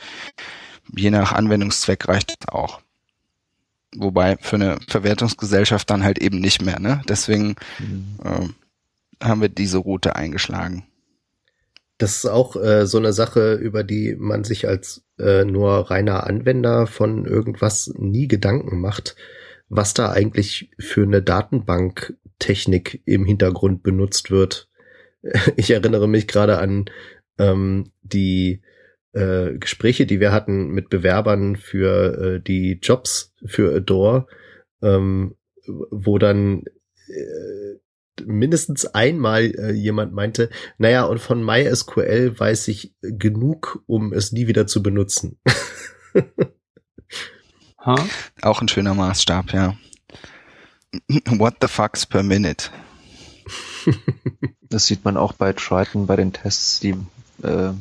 Je 0.96 1.10
nach 1.10 1.32
Anwendungszweck 1.32 2.08
reicht 2.08 2.30
es 2.40 2.48
auch. 2.48 2.80
Wobei 3.94 4.36
für 4.40 4.56
eine 4.56 4.78
Verwertungsgesellschaft 4.88 5.88
dann 5.90 6.02
halt 6.02 6.18
eben 6.18 6.40
nicht 6.40 6.62
mehr. 6.62 6.80
Ne? 6.80 7.02
Deswegen 7.08 7.56
äh, 8.24 8.48
haben 9.24 9.40
wir 9.40 9.48
diese 9.48 9.78
Route 9.78 10.16
eingeschlagen. 10.16 10.84
Das 12.00 12.16
ist 12.16 12.26
auch 12.26 12.56
äh, 12.56 12.86
so 12.86 12.96
eine 12.96 13.12
Sache, 13.12 13.52
über 13.56 13.84
die 13.84 14.16
man 14.18 14.42
sich 14.42 14.66
als 14.66 15.04
äh, 15.18 15.44
nur 15.44 15.90
reiner 15.90 16.26
Anwender 16.26 16.86
von 16.86 17.26
irgendwas 17.26 17.92
nie 17.94 18.26
Gedanken 18.26 18.80
macht, 18.80 19.16
was 19.68 19.92
da 19.92 20.10
eigentlich 20.10 20.70
für 20.78 21.02
eine 21.02 21.20
Datenbanktechnik 21.20 23.02
im 23.04 23.26
Hintergrund 23.26 23.82
benutzt 23.82 24.30
wird. 24.30 24.68
Ich 25.56 25.70
erinnere 25.70 26.08
mich 26.08 26.26
gerade 26.26 26.56
an 26.56 26.86
ähm, 27.38 27.92
die 28.00 28.62
äh, 29.12 29.58
Gespräche, 29.58 30.06
die 30.06 30.20
wir 30.20 30.32
hatten 30.32 30.68
mit 30.70 30.88
Bewerbern 30.88 31.56
für 31.56 32.36
äh, 32.36 32.40
die 32.40 32.78
Jobs 32.82 33.34
für 33.44 33.76
Adore, 33.76 34.26
ähm, 34.80 35.36
wo 35.66 36.16
dann 36.16 36.64
äh, 37.08 37.79
mindestens 38.26 38.86
einmal 38.86 39.44
äh, 39.44 39.72
jemand 39.72 40.12
meinte, 40.12 40.50
naja, 40.78 41.04
und 41.04 41.20
von 41.20 41.44
MySQL 41.44 42.38
weiß 42.38 42.68
ich 42.68 42.94
genug, 43.00 43.82
um 43.86 44.12
es 44.12 44.32
nie 44.32 44.46
wieder 44.46 44.66
zu 44.66 44.82
benutzen. 44.82 45.38
Ha? 47.84 47.94
Auch 48.42 48.60
ein 48.60 48.68
schöner 48.68 48.92
Maßstab, 48.92 49.52
ja. 49.54 49.74
What 51.30 51.56
the 51.62 51.68
fucks 51.68 52.04
per 52.04 52.22
minute? 52.22 52.68
Das 54.68 54.86
sieht 54.86 55.04
man 55.04 55.16
auch 55.16 55.32
bei 55.32 55.52
Triton 55.52 56.06
bei 56.06 56.16
den 56.16 56.32
Tests, 56.32 56.80
die 56.80 56.94
äh, 57.42 57.72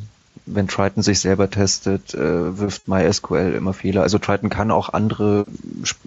wenn 0.45 0.67
Triton 0.67 1.03
sich 1.03 1.19
selber 1.19 1.49
testet, 1.49 2.13
äh, 2.13 2.57
wirft 2.57 2.87
MySQL 2.87 3.53
immer 3.55 3.73
Fehler. 3.73 4.01
Also 4.01 4.17
Triton 4.17 4.49
kann 4.49 4.71
auch 4.71 4.89
andere 4.89 5.45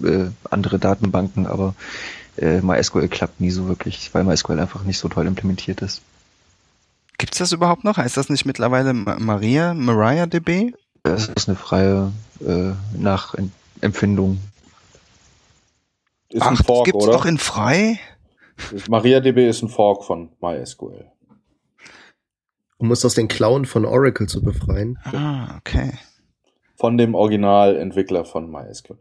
äh, 0.02 0.26
andere 0.50 0.78
Datenbanken, 0.78 1.46
aber 1.46 1.74
äh, 2.36 2.60
MySQL 2.60 3.08
klappt 3.08 3.40
nie 3.40 3.50
so 3.50 3.68
wirklich, 3.68 4.12
weil 4.14 4.24
MySQL 4.24 4.58
einfach 4.60 4.84
nicht 4.84 4.98
so 4.98 5.08
toll 5.08 5.26
implementiert 5.26 5.82
ist. 5.82 6.02
Gibt's 7.18 7.38
das 7.38 7.52
überhaupt 7.52 7.84
noch? 7.84 7.98
Heißt 7.98 8.16
das 8.16 8.28
nicht 8.30 8.46
mittlerweile 8.46 8.92
Ma- 8.94 9.18
Maria, 9.18 9.74
MariaDB? 9.74 10.72
Das 11.04 11.28
ist 11.28 11.48
eine 11.48 11.56
freie 11.56 12.12
äh, 12.40 12.72
Nachempfindung. 12.96 14.38
Ist 16.30 16.42
ein 16.42 16.56
Ach, 16.58 16.64
Fork, 16.64 16.84
das 16.86 16.92
gibt's 16.92 17.04
oder? 17.06 17.12
doch 17.18 17.26
in 17.26 17.38
frei? 17.38 17.98
MariaDB 18.88 19.48
ist 19.48 19.62
ein 19.62 19.68
Fork 19.68 20.04
von 20.04 20.30
MySQL. 20.40 21.06
Um 22.78 22.90
es 22.90 23.04
aus 23.04 23.14
den 23.14 23.28
Klauen 23.28 23.66
von 23.66 23.84
Oracle 23.84 24.26
zu 24.28 24.42
befreien. 24.42 24.98
Ah, 25.04 25.56
okay. 25.58 25.92
Von 26.76 26.98
dem 26.98 27.14
Originalentwickler 27.14 28.24
von 28.24 28.50
MySQL. 28.50 28.98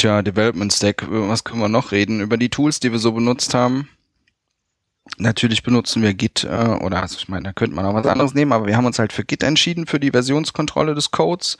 Tja, 0.00 0.22
Development 0.22 0.72
Stack, 0.72 1.02
über 1.02 1.28
was 1.28 1.44
können 1.44 1.60
wir 1.60 1.68
noch 1.68 1.92
reden? 1.92 2.22
Über 2.22 2.38
die 2.38 2.48
Tools, 2.48 2.80
die 2.80 2.90
wir 2.90 2.98
so 2.98 3.12
benutzt 3.12 3.52
haben. 3.52 3.86
Natürlich 5.18 5.62
benutzen 5.62 6.00
wir 6.00 6.14
Git, 6.14 6.42
äh, 6.42 6.48
oder 6.48 7.02
also 7.02 7.18
ich 7.18 7.28
meine, 7.28 7.42
da 7.42 7.52
könnte 7.52 7.76
man 7.76 7.84
auch 7.84 7.92
was 7.92 8.06
anderes 8.06 8.32
nehmen, 8.32 8.54
aber 8.54 8.66
wir 8.66 8.78
haben 8.78 8.86
uns 8.86 8.98
halt 8.98 9.12
für 9.12 9.24
Git 9.24 9.42
entschieden, 9.42 9.86
für 9.86 10.00
die 10.00 10.10
Versionskontrolle 10.10 10.94
des 10.94 11.10
Codes. 11.10 11.58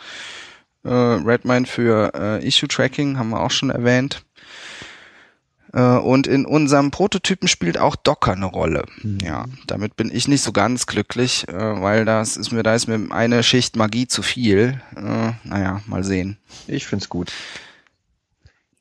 Äh, 0.85 0.89
Redmine 0.89 1.67
für 1.67 2.13
äh, 2.15 2.49
Issue 2.49 2.67
Tracking 2.67 3.19
haben 3.19 3.29
wir 3.29 3.41
auch 3.41 3.51
schon 3.51 3.69
erwähnt. 3.69 4.25
Äh, 5.75 5.83
und 5.83 6.27
in 6.27 6.47
unserem 6.47 6.91
Prototypen 6.91 7.47
spielt 7.47 7.77
auch 7.77 7.95
Docker 7.95 8.33
eine 8.33 8.47
Rolle. 8.47 8.87
Ja, 9.23 9.45
damit 9.67 9.97
bin 9.97 10.11
ich 10.11 10.29
nicht 10.29 10.41
so 10.41 10.53
ganz 10.53 10.87
glücklich, 10.87 11.47
äh, 11.47 11.53
weil 11.53 12.07
das 12.07 12.39
ist 12.39 12.53
mir, 12.53 12.63
da 12.63 12.75
ist 12.75 12.89
mir 12.89 13.13
eine 13.13 13.43
Schicht 13.43 13.77
Magie 13.77 14.09
zu 14.09 14.23
viel. 14.23 14.81
Äh, 14.97 15.33
naja, 15.45 15.83
mal 15.85 16.05
sehen. 16.05 16.39
Ich 16.67 16.87
find's 16.87 17.11
gut. 17.11 17.31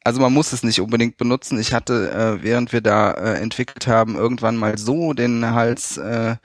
Also 0.03 0.21
man 0.21 0.33
muss 0.33 0.53
es 0.53 0.63
nicht 0.63 0.79
unbedingt 0.79 1.17
benutzen. 1.17 1.59
Ich 1.59 1.73
hatte, 1.73 2.11
äh, 2.11 2.43
während 2.43 2.71
wir 2.71 2.81
da 2.81 3.11
äh, 3.11 3.41
entwickelt 3.41 3.85
haben, 3.87 4.15
irgendwann 4.15 4.55
mal 4.55 4.77
so 4.77 5.13
den 5.13 5.45
Hals, 5.51 5.97
äh, 5.97 6.37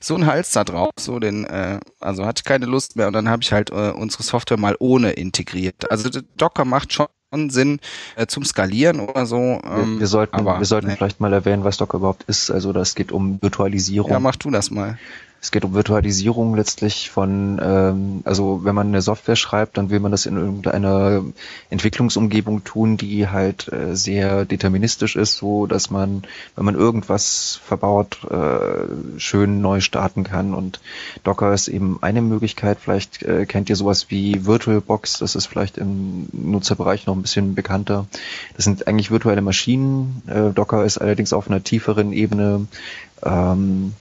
so 0.00 0.14
einen 0.14 0.26
Hals 0.26 0.52
da 0.52 0.64
drauf, 0.64 0.92
so 0.98 1.18
den, 1.18 1.44
äh, 1.44 1.78
also 2.00 2.24
hatte 2.24 2.40
ich 2.40 2.44
keine 2.44 2.66
Lust 2.66 2.96
mehr 2.96 3.08
und 3.08 3.12
dann 3.12 3.28
habe 3.28 3.42
ich 3.42 3.52
halt 3.52 3.70
äh, 3.70 3.90
unsere 3.90 4.22
Software 4.22 4.58
mal 4.58 4.76
ohne 4.78 5.12
integriert. 5.12 5.90
Also 5.90 6.08
Docker 6.36 6.64
macht 6.64 6.92
schon 6.92 7.06
Sinn 7.48 7.80
äh, 8.16 8.26
zum 8.26 8.44
Skalieren 8.44 9.00
oder 9.00 9.26
so. 9.26 9.36
Wir, 9.36 9.62
Ähm, 9.64 10.00
wir 10.00 10.06
sollten, 10.06 10.36
aber, 10.36 10.58
wir 10.58 10.66
sollten 10.66 10.88
nee. 10.88 10.96
vielleicht 10.96 11.20
mal 11.20 11.32
erwähnen, 11.32 11.64
was 11.64 11.76
Docker 11.76 11.98
überhaupt 11.98 12.24
ist. 12.24 12.50
Also 12.50 12.72
das 12.72 12.94
geht 12.94 13.12
um 13.12 13.40
Virtualisierung. 13.42 14.10
Ja, 14.10 14.20
mach 14.20 14.36
du 14.36 14.50
das 14.50 14.70
mal. 14.70 14.98
Es 15.42 15.50
geht 15.50 15.64
um 15.64 15.74
Virtualisierung 15.74 16.54
letztlich 16.54 17.10
von, 17.10 17.60
ähm, 17.60 18.20
also 18.22 18.60
wenn 18.62 18.76
man 18.76 18.86
eine 18.86 19.02
Software 19.02 19.34
schreibt, 19.34 19.76
dann 19.76 19.90
will 19.90 19.98
man 19.98 20.12
das 20.12 20.24
in 20.24 20.36
irgendeiner 20.36 21.24
Entwicklungsumgebung 21.68 22.62
tun, 22.62 22.96
die 22.96 23.26
halt 23.26 23.70
äh, 23.72 23.96
sehr 23.96 24.44
deterministisch 24.44 25.16
ist, 25.16 25.38
so 25.38 25.66
dass 25.66 25.90
man, 25.90 26.22
wenn 26.54 26.64
man 26.64 26.76
irgendwas 26.76 27.58
verbaut, 27.64 28.20
äh, 28.30 29.18
schön 29.18 29.60
neu 29.60 29.80
starten 29.80 30.22
kann. 30.22 30.54
Und 30.54 30.80
Docker 31.24 31.52
ist 31.52 31.66
eben 31.66 31.98
eine 32.02 32.22
Möglichkeit. 32.22 32.78
Vielleicht 32.80 33.24
äh, 33.24 33.44
kennt 33.44 33.68
ihr 33.68 33.74
sowas 33.74 34.06
wie 34.10 34.46
VirtualBox, 34.46 35.18
das 35.18 35.34
ist 35.34 35.46
vielleicht 35.46 35.76
im 35.76 36.28
Nutzerbereich 36.30 37.06
noch 37.06 37.16
ein 37.16 37.22
bisschen 37.22 37.56
bekannter. 37.56 38.06
Das 38.54 38.64
sind 38.64 38.86
eigentlich 38.86 39.10
virtuelle 39.10 39.42
Maschinen. 39.42 40.22
Äh, 40.28 40.50
Docker 40.52 40.84
ist 40.84 40.98
allerdings 40.98 41.32
auf 41.32 41.48
einer 41.48 41.64
tieferen 41.64 42.12
Ebene 42.12 42.68
ähm, 43.24 43.94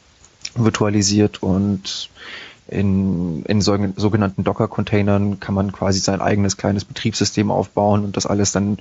virtualisiert 0.55 1.41
und 1.43 2.09
in, 2.71 3.43
in 3.43 3.59
so- 3.59 3.77
sogenannten 3.97 4.45
Docker-Containern 4.45 5.41
kann 5.41 5.53
man 5.53 5.73
quasi 5.73 5.99
sein 5.99 6.21
eigenes 6.21 6.55
kleines 6.55 6.85
Betriebssystem 6.85 7.51
aufbauen 7.51 8.05
und 8.05 8.15
das 8.15 8.25
alles 8.25 8.53
dann 8.53 8.77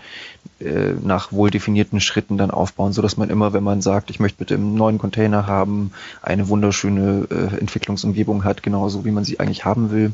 äh, 0.61 0.93
nach 1.03 1.33
wohl 1.33 1.51
definierten 1.51 2.01
Schritten 2.01 2.39
dann 2.39 2.53
aufbauen, 2.53 2.93
so 2.93 3.03
dass 3.03 3.17
man 3.17 3.31
immer, 3.31 3.53
wenn 3.53 3.65
man 3.65 3.83
sagt, 3.83 4.11
ich 4.11 4.21
möchte 4.21 4.39
bitte 4.39 4.55
im 4.55 4.77
neuen 4.77 4.99
Container 4.99 5.49
haben, 5.49 5.91
eine 6.23 6.49
wunderschöne 6.49 7.27
äh, 7.31 7.59
Entwicklungsumgebung 7.59 8.45
hat, 8.45 8.63
genauso 8.63 9.05
wie 9.05 9.11
man 9.11 9.25
sie 9.25 9.41
eigentlich 9.41 9.65
haben 9.65 9.91
will. 9.91 10.13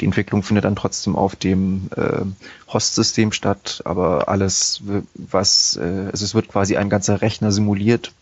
Die 0.00 0.04
Entwicklung 0.04 0.44
findet 0.44 0.64
dann 0.64 0.76
trotzdem 0.76 1.16
auf 1.16 1.34
dem 1.34 1.88
äh, 1.96 2.20
Host-System 2.72 3.32
statt, 3.32 3.82
aber 3.84 4.28
alles, 4.28 4.82
was, 5.14 5.76
äh, 5.82 6.10
also 6.12 6.24
es 6.24 6.34
wird 6.34 6.48
quasi 6.48 6.76
ein 6.76 6.90
ganzer 6.90 7.22
Rechner 7.22 7.50
simuliert, 7.50 8.12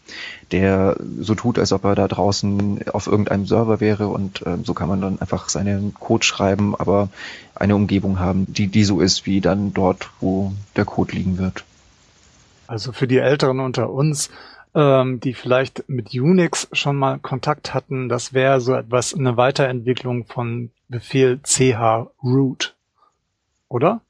der 0.54 0.96
so 1.18 1.34
tut, 1.34 1.58
als 1.58 1.72
ob 1.72 1.82
er 1.82 1.96
da 1.96 2.06
draußen 2.06 2.86
auf 2.92 3.08
irgendeinem 3.08 3.44
Server 3.44 3.80
wäre 3.80 4.06
und 4.06 4.46
äh, 4.46 4.58
so 4.62 4.72
kann 4.72 4.88
man 4.88 5.00
dann 5.00 5.20
einfach 5.20 5.48
seinen 5.48 5.94
Code 5.94 6.24
schreiben, 6.24 6.76
aber 6.76 7.08
eine 7.56 7.74
Umgebung 7.74 8.20
haben, 8.20 8.46
die, 8.48 8.68
die 8.68 8.84
so 8.84 9.00
ist 9.00 9.26
wie 9.26 9.40
dann 9.40 9.74
dort, 9.74 10.10
wo 10.20 10.52
der 10.76 10.84
Code 10.84 11.16
liegen 11.16 11.38
wird. 11.38 11.64
Also 12.68 12.92
für 12.92 13.08
die 13.08 13.18
Älteren 13.18 13.58
unter 13.58 13.90
uns, 13.90 14.30
ähm, 14.76 15.18
die 15.18 15.34
vielleicht 15.34 15.88
mit 15.88 16.14
Unix 16.14 16.68
schon 16.70 16.94
mal 16.94 17.18
Kontakt 17.18 17.74
hatten, 17.74 18.08
das 18.08 18.32
wäre 18.32 18.60
so 18.60 18.74
etwas, 18.74 19.12
eine 19.12 19.36
Weiterentwicklung 19.36 20.24
von 20.24 20.70
Befehl 20.88 21.40
ch 21.42 21.74
root, 22.22 22.76
oder? 23.68 24.02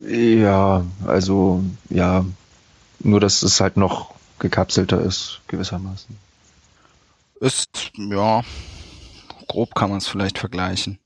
Ja, 0.00 0.86
also 1.06 1.62
ja, 1.90 2.24
nur 3.00 3.20
dass 3.20 3.42
es 3.42 3.60
halt 3.60 3.76
noch 3.76 4.14
gekapselter 4.42 5.00
ist, 5.00 5.40
gewissermaßen. 5.48 6.16
Ist, 7.40 7.90
ja, 7.96 8.42
grob 9.48 9.74
kann 9.74 9.88
man 9.88 9.98
es 9.98 10.08
vielleicht 10.08 10.38
vergleichen. 10.38 10.98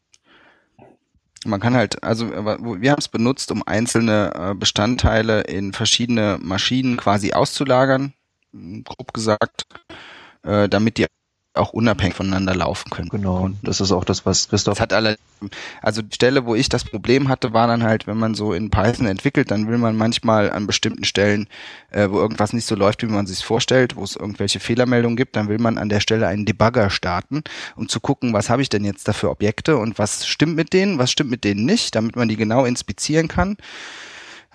Man 1.44 1.60
kann 1.60 1.76
halt, 1.76 2.02
also 2.02 2.28
wir 2.28 2.90
haben 2.90 2.98
es 2.98 3.08
benutzt, 3.08 3.52
um 3.52 3.62
einzelne 3.64 4.32
äh, 4.34 4.54
Bestandteile 4.54 5.42
in 5.42 5.72
verschiedene 5.72 6.38
Maschinen 6.42 6.96
quasi 6.96 7.32
auszulagern, 7.32 8.14
grob 8.82 9.12
gesagt, 9.12 9.66
äh, 10.42 10.68
damit 10.68 10.98
die 10.98 11.06
auch 11.56 11.72
unabhängig 11.72 12.14
voneinander 12.14 12.54
laufen 12.54 12.90
können. 12.90 13.08
Genau, 13.08 13.50
das 13.62 13.80
ist 13.80 13.92
auch 13.92 14.04
das, 14.04 14.26
was 14.26 14.48
Christoph. 14.48 14.74
Das 14.74 14.80
hat 14.80 14.92
alle, 14.92 15.18
also 15.82 16.02
die 16.02 16.14
Stelle, 16.14 16.46
wo 16.46 16.54
ich 16.54 16.68
das 16.68 16.84
Problem 16.84 17.28
hatte, 17.28 17.52
war 17.52 17.66
dann 17.66 17.82
halt, 17.82 18.06
wenn 18.06 18.16
man 18.16 18.34
so 18.34 18.52
in 18.52 18.70
Python 18.70 19.06
entwickelt, 19.06 19.50
dann 19.50 19.68
will 19.68 19.78
man 19.78 19.96
manchmal 19.96 20.50
an 20.50 20.66
bestimmten 20.66 21.04
Stellen, 21.04 21.48
äh, 21.90 22.08
wo 22.10 22.18
irgendwas 22.18 22.52
nicht 22.52 22.66
so 22.66 22.74
läuft, 22.74 23.02
wie 23.02 23.06
man 23.06 23.26
sich 23.26 23.44
vorstellt, 23.44 23.96
wo 23.96 24.04
es 24.04 24.16
irgendwelche 24.16 24.60
Fehlermeldungen 24.60 25.16
gibt, 25.16 25.36
dann 25.36 25.48
will 25.48 25.58
man 25.58 25.78
an 25.78 25.88
der 25.88 26.00
Stelle 26.00 26.26
einen 26.26 26.46
Debugger 26.46 26.90
starten, 26.90 27.42
um 27.76 27.88
zu 27.88 28.00
gucken, 28.00 28.32
was 28.32 28.50
habe 28.50 28.62
ich 28.62 28.68
denn 28.68 28.84
jetzt 28.84 29.08
da 29.08 29.12
für 29.12 29.30
Objekte 29.30 29.76
und 29.76 29.98
was 29.98 30.26
stimmt 30.26 30.56
mit 30.56 30.72
denen, 30.72 30.98
was 30.98 31.10
stimmt 31.10 31.30
mit 31.30 31.44
denen 31.44 31.64
nicht, 31.64 31.94
damit 31.94 32.16
man 32.16 32.28
die 32.28 32.36
genau 32.36 32.64
inspizieren 32.64 33.28
kann. 33.28 33.56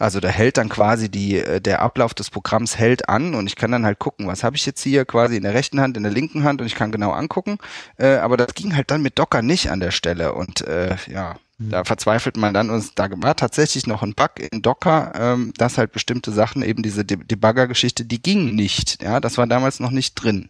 Also 0.01 0.19
da 0.19 0.29
hält 0.29 0.57
dann 0.57 0.67
quasi 0.67 1.09
die, 1.09 1.37
äh, 1.37 1.61
der 1.61 1.83
Ablauf 1.83 2.15
des 2.15 2.31
Programms 2.31 2.79
hält 2.79 3.07
an 3.07 3.35
und 3.35 3.45
ich 3.45 3.55
kann 3.55 3.71
dann 3.71 3.85
halt 3.85 3.99
gucken, 3.99 4.25
was 4.25 4.43
habe 4.43 4.55
ich 4.55 4.65
jetzt 4.65 4.81
hier 4.81 5.05
quasi 5.05 5.37
in 5.37 5.43
der 5.43 5.53
rechten 5.53 5.79
Hand, 5.79 5.95
in 5.95 6.01
der 6.01 6.11
linken 6.11 6.43
Hand 6.43 6.59
und 6.59 6.65
ich 6.65 6.73
kann 6.73 6.91
genau 6.91 7.11
angucken. 7.11 7.59
Äh, 7.97 8.15
aber 8.15 8.35
das 8.35 8.55
ging 8.55 8.75
halt 8.75 8.89
dann 8.89 9.03
mit 9.03 9.19
Docker 9.19 9.43
nicht 9.43 9.69
an 9.69 9.79
der 9.79 9.91
Stelle 9.91 10.33
und 10.33 10.61
äh, 10.61 10.95
ja, 11.07 11.35
mhm. 11.59 11.69
da 11.69 11.83
verzweifelt 11.83 12.35
man 12.35 12.51
dann 12.51 12.71
und 12.71 12.97
da 12.97 13.09
war 13.17 13.35
tatsächlich 13.35 13.85
noch 13.85 14.01
ein 14.01 14.15
Bug 14.15 14.31
in 14.39 14.63
Docker, 14.63 15.11
ähm, 15.13 15.53
dass 15.57 15.77
halt 15.77 15.91
bestimmte 15.91 16.31
Sachen, 16.31 16.63
eben 16.63 16.81
diese 16.81 17.05
De 17.05 17.17
Debugger-Geschichte, 17.17 18.03
die 18.03 18.23
ging 18.23 18.55
nicht. 18.55 19.03
Ja, 19.03 19.19
das 19.19 19.37
war 19.37 19.45
damals 19.45 19.79
noch 19.79 19.91
nicht 19.91 20.15
drin. 20.15 20.49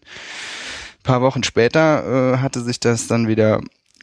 Ein 1.00 1.04
paar 1.04 1.22
Wochen 1.22 1.44
später 1.44 2.36
äh, 2.36 2.38
hatte 2.38 2.62
sich 2.62 2.80
das 2.80 3.08
dann 3.08 3.28
wieder 3.28 3.60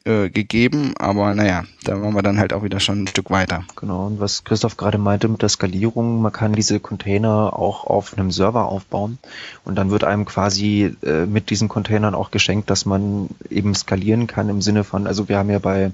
äh, 0.08 0.30
gegeben, 0.30 0.94
aber 0.98 1.34
naja, 1.34 1.64
da 1.84 2.00
waren 2.00 2.14
wir 2.14 2.22
dann 2.22 2.38
halt 2.38 2.54
auch 2.54 2.62
wieder 2.62 2.80
schon 2.80 3.02
ein 3.02 3.06
Stück 3.06 3.30
weiter. 3.30 3.64
Genau, 3.76 4.06
und 4.06 4.20
was 4.20 4.42
Christoph 4.42 4.78
gerade 4.78 4.96
meinte 4.96 5.28
mit 5.28 5.42
der 5.42 5.50
Skalierung, 5.50 6.22
man 6.22 6.32
kann 6.32 6.54
diese 6.54 6.80
Container 6.80 7.52
auch 7.58 7.84
auf 7.84 8.16
einem 8.16 8.30
Server 8.30 8.66
aufbauen 8.66 9.18
und 9.66 9.76
dann 9.76 9.90
wird 9.90 10.04
einem 10.04 10.24
quasi 10.24 10.96
äh, 11.04 11.26
mit 11.26 11.50
diesen 11.50 11.68
Containern 11.68 12.14
auch 12.14 12.30
geschenkt, 12.30 12.70
dass 12.70 12.86
man 12.86 13.28
eben 13.50 13.74
skalieren 13.74 14.26
kann 14.26 14.48
im 14.48 14.62
Sinne 14.62 14.82
von, 14.82 15.06
also 15.06 15.28
wir 15.28 15.36
haben 15.36 15.50
ja 15.50 15.58
bei 15.58 15.90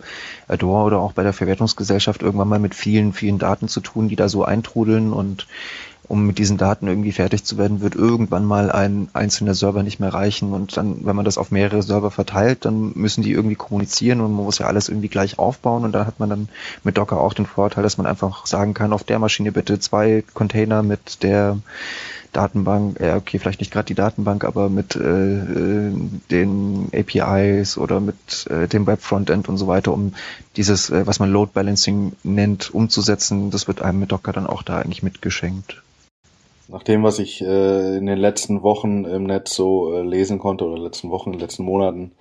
Adore 0.46 0.84
oder 0.84 1.00
auch 1.00 1.12
bei 1.12 1.24
der 1.24 1.32
Verwertungsgesellschaft 1.32 2.22
irgendwann 2.22 2.48
mal 2.48 2.60
mit 2.60 2.76
vielen, 2.76 3.12
vielen 3.12 3.38
Daten 3.38 3.66
zu 3.66 3.80
tun, 3.80 4.08
die 4.08 4.16
da 4.16 4.28
so 4.28 4.44
eintrudeln 4.44 5.12
und 5.12 5.48
um 6.06 6.26
mit 6.26 6.38
diesen 6.38 6.58
Daten 6.58 6.86
irgendwie 6.86 7.12
fertig 7.12 7.44
zu 7.44 7.56
werden, 7.56 7.80
wird 7.80 7.94
irgendwann 7.94 8.44
mal 8.44 8.70
ein 8.70 9.08
einzelner 9.12 9.54
Server 9.54 9.82
nicht 9.82 10.00
mehr 10.00 10.12
reichen. 10.12 10.52
Und 10.52 10.76
dann, 10.76 11.04
wenn 11.06 11.16
man 11.16 11.24
das 11.24 11.38
auf 11.38 11.50
mehrere 11.50 11.82
Server 11.82 12.10
verteilt, 12.10 12.64
dann 12.64 12.92
müssen 12.94 13.22
die 13.22 13.32
irgendwie 13.32 13.56
kommunizieren 13.56 14.20
und 14.20 14.34
man 14.34 14.44
muss 14.44 14.58
ja 14.58 14.66
alles 14.66 14.88
irgendwie 14.88 15.08
gleich 15.08 15.38
aufbauen. 15.38 15.84
Und 15.84 15.92
da 15.92 16.06
hat 16.06 16.20
man 16.20 16.30
dann 16.30 16.48
mit 16.82 16.98
Docker 16.98 17.20
auch 17.20 17.34
den 17.34 17.46
Vorteil, 17.46 17.82
dass 17.82 17.98
man 17.98 18.06
einfach 18.06 18.46
sagen 18.46 18.74
kann, 18.74 18.92
auf 18.92 19.04
der 19.04 19.18
Maschine 19.18 19.52
bitte 19.52 19.78
zwei 19.78 20.24
Container 20.34 20.82
mit 20.82 21.22
der 21.22 21.58
Datenbank, 22.34 23.00
ja 23.00 23.16
okay, 23.16 23.38
vielleicht 23.38 23.60
nicht 23.60 23.72
gerade 23.72 23.86
die 23.86 23.94
Datenbank, 23.94 24.44
aber 24.44 24.68
mit 24.68 24.96
äh, 24.96 25.38
äh 25.38 25.92
den 26.30 26.90
APIs 26.92 27.78
oder 27.78 28.00
mit 28.00 28.46
äh, 28.50 28.66
dem 28.66 28.86
Web-Frontend 28.86 29.48
und 29.48 29.56
so 29.56 29.68
weiter, 29.68 29.92
um 29.92 30.14
dieses, 30.56 30.90
äh, 30.90 31.06
was 31.06 31.20
man 31.20 31.30
Load 31.30 31.52
Balancing 31.54 32.12
nennt, 32.24 32.74
umzusetzen. 32.74 33.50
Das 33.50 33.68
wird 33.68 33.82
einem 33.82 34.00
mit 34.00 34.12
Docker 34.12 34.32
dann 34.32 34.46
auch 34.48 34.62
da 34.62 34.78
eigentlich 34.78 35.04
mitgeschenkt. 35.04 35.83
Nach 36.68 36.82
dem, 36.82 37.02
was 37.02 37.18
ich 37.18 37.42
äh, 37.42 37.96
in 37.96 38.06
den 38.06 38.18
letzten 38.18 38.62
Wochen 38.62 39.04
im 39.04 39.24
Netz 39.24 39.54
so 39.54 39.92
äh, 39.92 40.02
lesen 40.02 40.38
konnte 40.38 40.64
oder 40.64 40.80
letzten 40.80 41.10
Wochen, 41.10 41.34
letzten 41.34 41.64
Monaten, 41.64 42.12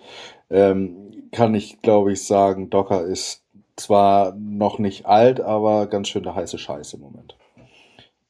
ähm, 0.49 1.29
kann 1.31 1.55
ich, 1.55 1.81
glaube 1.81 2.11
ich, 2.11 2.25
sagen, 2.25 2.69
Docker 2.69 3.03
ist 3.05 3.41
zwar 3.75 4.35
noch 4.35 4.79
nicht 4.79 5.05
alt, 5.05 5.39
aber 5.39 5.87
ganz 5.87 6.09
schön 6.09 6.23
der 6.23 6.35
heiße 6.35 6.57
Scheiß 6.57 6.93
im 6.93 7.01
Moment. 7.01 7.37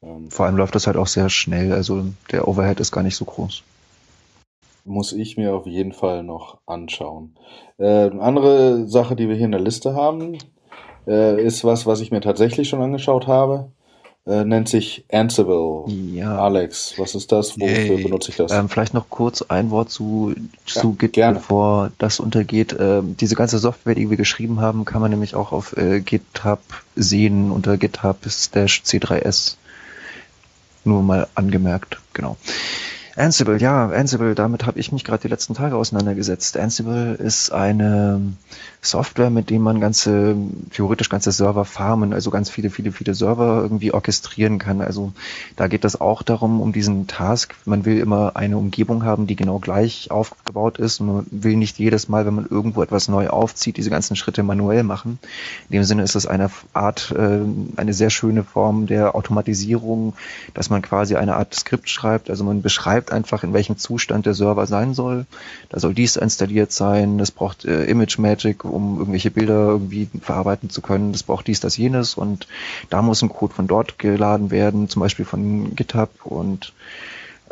Ähm, 0.02 0.30
Vor 0.30 0.46
allem 0.46 0.56
läuft 0.56 0.76
das 0.76 0.88
halt 0.88 0.98
auch 0.98 1.08
sehr 1.08 1.30
schnell, 1.30 1.74
also 1.74 2.06
der 2.32 2.48
Overhead 2.48 2.80
ist 2.80 2.92
gar 2.92 3.04
nicht 3.04 3.16
so 3.16 3.26
groß. 3.26 3.64
Muss 4.86 5.14
ich 5.14 5.38
mir 5.38 5.56
auf 5.56 5.66
jeden 5.66 5.94
Fall 5.94 6.24
noch 6.24 6.60
anschauen. 6.66 7.36
Äh, 7.78 8.12
andere 8.20 8.88
Sache, 8.88 9.16
die 9.16 9.30
wir 9.30 9.36
hier 9.36 9.46
in 9.46 9.52
der 9.52 9.62
Liste 9.62 9.96
haben, 9.96 10.38
äh, 11.08 11.42
ist 11.42 11.66
was, 11.66 11.86
was 11.86 12.02
ich 12.02 12.12
mir 12.12 12.22
tatsächlich 12.22 12.70
schon 12.70 12.82
angeschaut 12.82 13.28
habe 13.28 13.72
äh, 14.26 14.46
nennt 14.46 14.70
sich 14.70 15.04
Ansible. 15.12 15.86
Ja. 15.88 16.38
Alex, 16.38 16.94
was 16.98 17.14
ist 17.14 17.32
das? 17.32 17.60
Wofür 17.60 17.96
Yay. 17.96 18.04
benutze 18.04 18.32
ich 18.32 18.38
das? 18.38 18.52
Ähm, 18.52 18.70
vielleicht 18.70 18.94
noch 18.94 19.10
kurz 19.10 19.42
ein 19.42 19.70
Wort 19.70 19.90
zu, 19.90 20.34
zu 20.66 20.90
Ja, 20.92 20.96
Git, 20.98 21.14
gerne. 21.14 21.40
bevor 21.40 21.92
das 21.98 22.20
untergeht. 22.20 22.76
Ähm, 22.80 23.18
diese 23.18 23.36
ganze 23.36 23.60
Software, 23.60 23.96
die 23.96 24.10
wir 24.10 24.18
geschrieben 24.18 24.62
haben, 24.62 24.86
kann 24.86 25.02
man 25.02 25.12
nämlich 25.12 25.36
auch 25.36 25.52
auf 25.52 25.76
äh, 25.76 26.00
GitHub 26.00 26.62
sehen 26.96 27.52
unter 27.52 27.78
GitHub 27.78 28.18
C3S. 28.26 29.58
Nur 30.86 31.02
mal 31.04 31.28
angemerkt, 31.36 32.00
genau. 32.14 32.38
Ansible, 33.16 33.60
ja, 33.60 33.90
Ansible, 33.90 34.34
damit 34.34 34.66
habe 34.66 34.80
ich 34.80 34.92
mich 34.92 35.04
gerade 35.04 35.22
die 35.22 35.28
letzten 35.28 35.54
Tage 35.54 35.76
auseinandergesetzt. 35.76 36.58
Ansible 36.58 37.14
ist 37.14 37.52
eine 37.52 38.34
Software, 38.82 39.30
mit 39.30 39.52
dem 39.52 39.62
man 39.62 39.80
ganze, 39.80 40.36
theoretisch 40.72 41.10
ganze 41.10 41.32
Server 41.32 41.64
farmen, 41.64 42.12
also 42.12 42.32
ganz 42.32 42.50
viele, 42.50 42.72
viele, 42.72 42.92
viele 42.92 43.14
Server 43.14 43.62
irgendwie 43.62 43.94
orchestrieren 43.94 44.58
kann. 44.58 44.82
Also 44.82 45.14
da 45.56 45.68
geht 45.68 45.86
es 45.86 46.02
auch 46.02 46.24
darum, 46.24 46.60
um 46.60 46.74
diesen 46.74 47.06
Task. 47.06 47.54
Man 47.66 47.86
will 47.86 48.00
immer 48.00 48.36
eine 48.36 48.58
Umgebung 48.58 49.06
haben, 49.06 49.28
die 49.28 49.36
genau 49.36 49.60
gleich 49.60 50.10
aufgebaut 50.10 50.80
ist 50.80 51.00
und 51.00 51.08
man 51.08 51.26
will 51.30 51.56
nicht 51.56 51.78
jedes 51.78 52.10
Mal, 52.10 52.26
wenn 52.26 52.34
man 52.34 52.48
irgendwo 52.50 52.82
etwas 52.82 53.10
neu 53.10 53.30
aufzieht, 53.30 53.78
diese 53.78 53.92
ganzen 53.92 54.16
Schritte 54.16 54.42
manuell 54.42 54.82
machen. 54.82 55.20
In 55.70 55.74
dem 55.74 55.84
Sinne 55.84 56.02
ist 56.02 56.16
es 56.16 56.26
eine 56.26 56.50
Art, 56.74 57.14
äh, 57.16 57.42
eine 57.78 57.94
sehr 57.94 58.10
schöne 58.10 58.44
Form 58.44 58.88
der 58.88 59.14
Automatisierung, 59.14 60.14
dass 60.56 60.72
man 60.72 60.82
quasi 60.82 61.16
eine 61.16 61.36
Art 61.36 61.54
Skript 61.54 61.90
schreibt. 61.90 62.32
Also 62.32 62.44
man 62.44 62.64
beschreibt 62.64 63.03
einfach, 63.12 63.44
in 63.44 63.54
welchem 63.54 63.78
Zustand 63.78 64.26
der 64.26 64.34
Server 64.34 64.66
sein 64.68 64.94
soll. 64.94 65.26
Da 65.70 65.80
soll 65.80 65.94
dies 65.94 66.16
installiert 66.16 66.72
sein. 66.72 67.20
Es 67.20 67.32
braucht 67.32 67.66
äh, 67.66 67.86
Image 67.86 68.18
Magic, 68.18 68.64
um 68.66 69.00
irgendwelche 69.00 69.32
Bilder 69.32 69.68
irgendwie 69.68 70.10
verarbeiten 70.22 70.70
zu 70.70 70.82
können. 70.82 71.14
Es 71.14 71.24
braucht 71.24 71.48
dies, 71.48 71.60
das, 71.60 71.78
jenes. 71.78 72.16
Und 72.16 72.48
da 72.90 73.02
muss 73.02 73.22
ein 73.22 73.30
Code 73.30 73.54
von 73.54 73.68
dort 73.68 74.00
geladen 74.00 74.52
werden, 74.52 74.90
zum 74.90 75.02
Beispiel 75.02 75.26
von 75.26 75.76
GitHub. 75.76 76.10
Und 76.24 76.74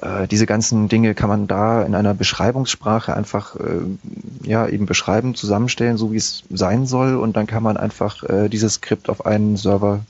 äh, 0.02 0.28
diese 0.28 0.46
ganzen 0.46 0.88
Dinge 0.88 1.14
kann 1.14 1.30
man 1.30 1.48
da 1.48 1.84
in 1.84 1.96
einer 1.96 2.14
Beschreibungssprache 2.14 3.16
einfach 3.16 3.56
äh, 3.56 4.48
ja 4.48 4.68
eben 4.68 4.86
beschreiben, 4.86 5.36
zusammenstellen, 5.36 5.98
so 5.98 6.12
wie 6.12 6.18
es 6.18 6.44
sein 6.50 6.86
soll. 6.86 7.16
Und 7.16 7.38
dann 7.38 7.48
kann 7.48 7.64
man 7.64 7.78
einfach 7.78 8.24
äh, 8.24 8.50
dieses 8.50 8.76
Skript 8.76 9.10
auf 9.10 9.26
einen 9.26 9.58
Server 9.58 10.02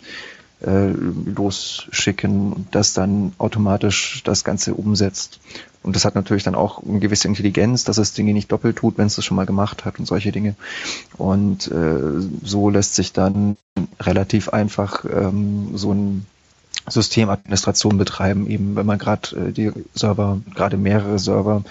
äh, 0.66 0.90
losschicken 0.90 2.54
und 2.54 2.68
das 2.76 2.94
dann 2.94 3.34
automatisch 3.38 4.22
das 4.24 4.44
Ganze 4.44 4.74
umsetzt. 4.74 5.40
Und 5.84 5.96
das 5.96 6.06
hat 6.06 6.16
natürlich 6.16 6.44
dann 6.44 6.56
auch 6.56 6.84
eine 6.84 7.00
gewisse 7.00 7.28
Intelligenz, 7.28 7.84
dass 7.84 7.98
es 7.98 8.14
Dinge 8.14 8.34
nicht 8.34 8.52
doppelt 8.52 8.78
tut, 8.78 8.98
wenn 8.98 9.08
es 9.08 9.16
das 9.16 9.26
schon 9.26 9.38
mal 9.38 9.48
gemacht 9.48 9.86
hat 9.86 9.98
und 9.98 10.06
solche 10.06 10.32
Dinge. 10.32 10.56
Und 11.18 11.72
äh, 11.72 12.22
so 12.44 12.70
lässt 12.70 12.96
sich 12.96 13.14
dann 13.14 13.58
relativ 14.00 14.50
einfach 14.50 15.06
ähm, 15.06 15.76
so 15.76 15.94
ein 15.94 16.26
Systemadministration 16.88 17.98
betreiben, 17.98 18.48
eben 18.48 18.76
wenn 18.76 18.86
man 18.86 19.00
gerade 19.00 19.36
äh, 19.36 19.52
die 19.52 19.72
Server, 19.94 20.42
gerade 20.54 20.78
mehrere 20.78 21.20
Server, 21.20 21.64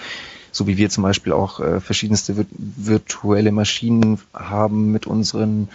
so 0.52 0.66
wie 0.66 0.76
wir 0.76 0.90
zum 0.90 1.02
Beispiel 1.02 1.32
auch 1.32 1.60
äh, 1.60 1.80
verschiedenste 1.80 2.34
vir 2.34 2.46
virtuelle 2.58 3.52
Maschinen 3.52 4.18
haben 4.34 4.90
mit 4.90 5.06
unseren 5.06 5.68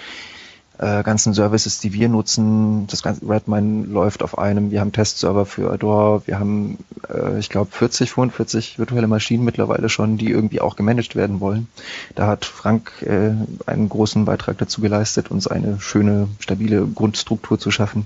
äh, 0.77 1.03
ganzen 1.03 1.33
Services, 1.33 1.79
die 1.79 1.93
wir 1.93 2.09
nutzen. 2.09 2.87
Das 2.87 3.03
ganze 3.03 3.27
Redmine 3.27 3.85
läuft 3.85 4.23
auf 4.23 4.37
einem. 4.37 4.71
Wir 4.71 4.81
haben 4.81 4.91
Testserver 4.91 5.45
für 5.45 5.71
Adore. 5.71 6.23
Wir 6.25 6.39
haben, 6.39 6.77
äh, 7.09 7.39
ich 7.39 7.49
glaube, 7.49 7.71
40, 7.71 8.11
45 8.11 8.79
virtuelle 8.79 9.07
Maschinen 9.07 9.45
mittlerweile 9.45 9.89
schon, 9.89 10.17
die 10.17 10.29
irgendwie 10.29 10.61
auch 10.61 10.75
gemanagt 10.75 11.15
werden 11.15 11.39
wollen. 11.39 11.67
Da 12.15 12.27
hat 12.27 12.45
Frank 12.45 12.91
äh, 13.01 13.31
einen 13.65 13.89
großen 13.89 14.25
Beitrag 14.25 14.57
dazu 14.57 14.81
geleistet, 14.81 15.31
uns 15.31 15.47
eine 15.47 15.79
schöne, 15.79 16.27
stabile 16.39 16.85
Grundstruktur 16.85 17.59
zu 17.59 17.71
schaffen. 17.71 18.05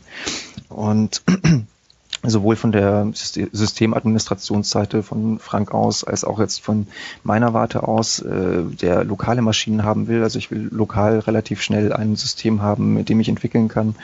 Und 0.70 1.24
sowohl 2.24 2.56
von 2.56 2.72
der 2.72 3.06
Syste- 3.14 3.50
Systemadministrationsseite 3.52 5.04
von 5.04 5.40
Frank 5.40 5.74
aus, 5.74 6.04
als 6.04 6.24
auch 6.24 6.40
jetzt 6.40 6.62
von 6.62 6.88
meiner 7.24 7.54
Warte 7.54 7.88
aus, 7.88 8.20
äh, 8.20 8.64
der 8.64 9.04
lokale 9.04 9.42
Maschinen 9.42 9.84
haben 9.84 10.08
will. 10.08 10.24
Also 10.24 10.38
ich 10.38 10.52
will 10.52 10.70
lokal 10.72 11.20
relativ 11.20 11.62
schnell 11.62 11.94
ein 11.94 12.16
System 12.16 12.62
haben, 12.62 12.94
mit 12.94 13.10
dem 13.10 13.20
ich 13.20 13.30
entwickeln 13.30 13.70
kann, 13.70 13.96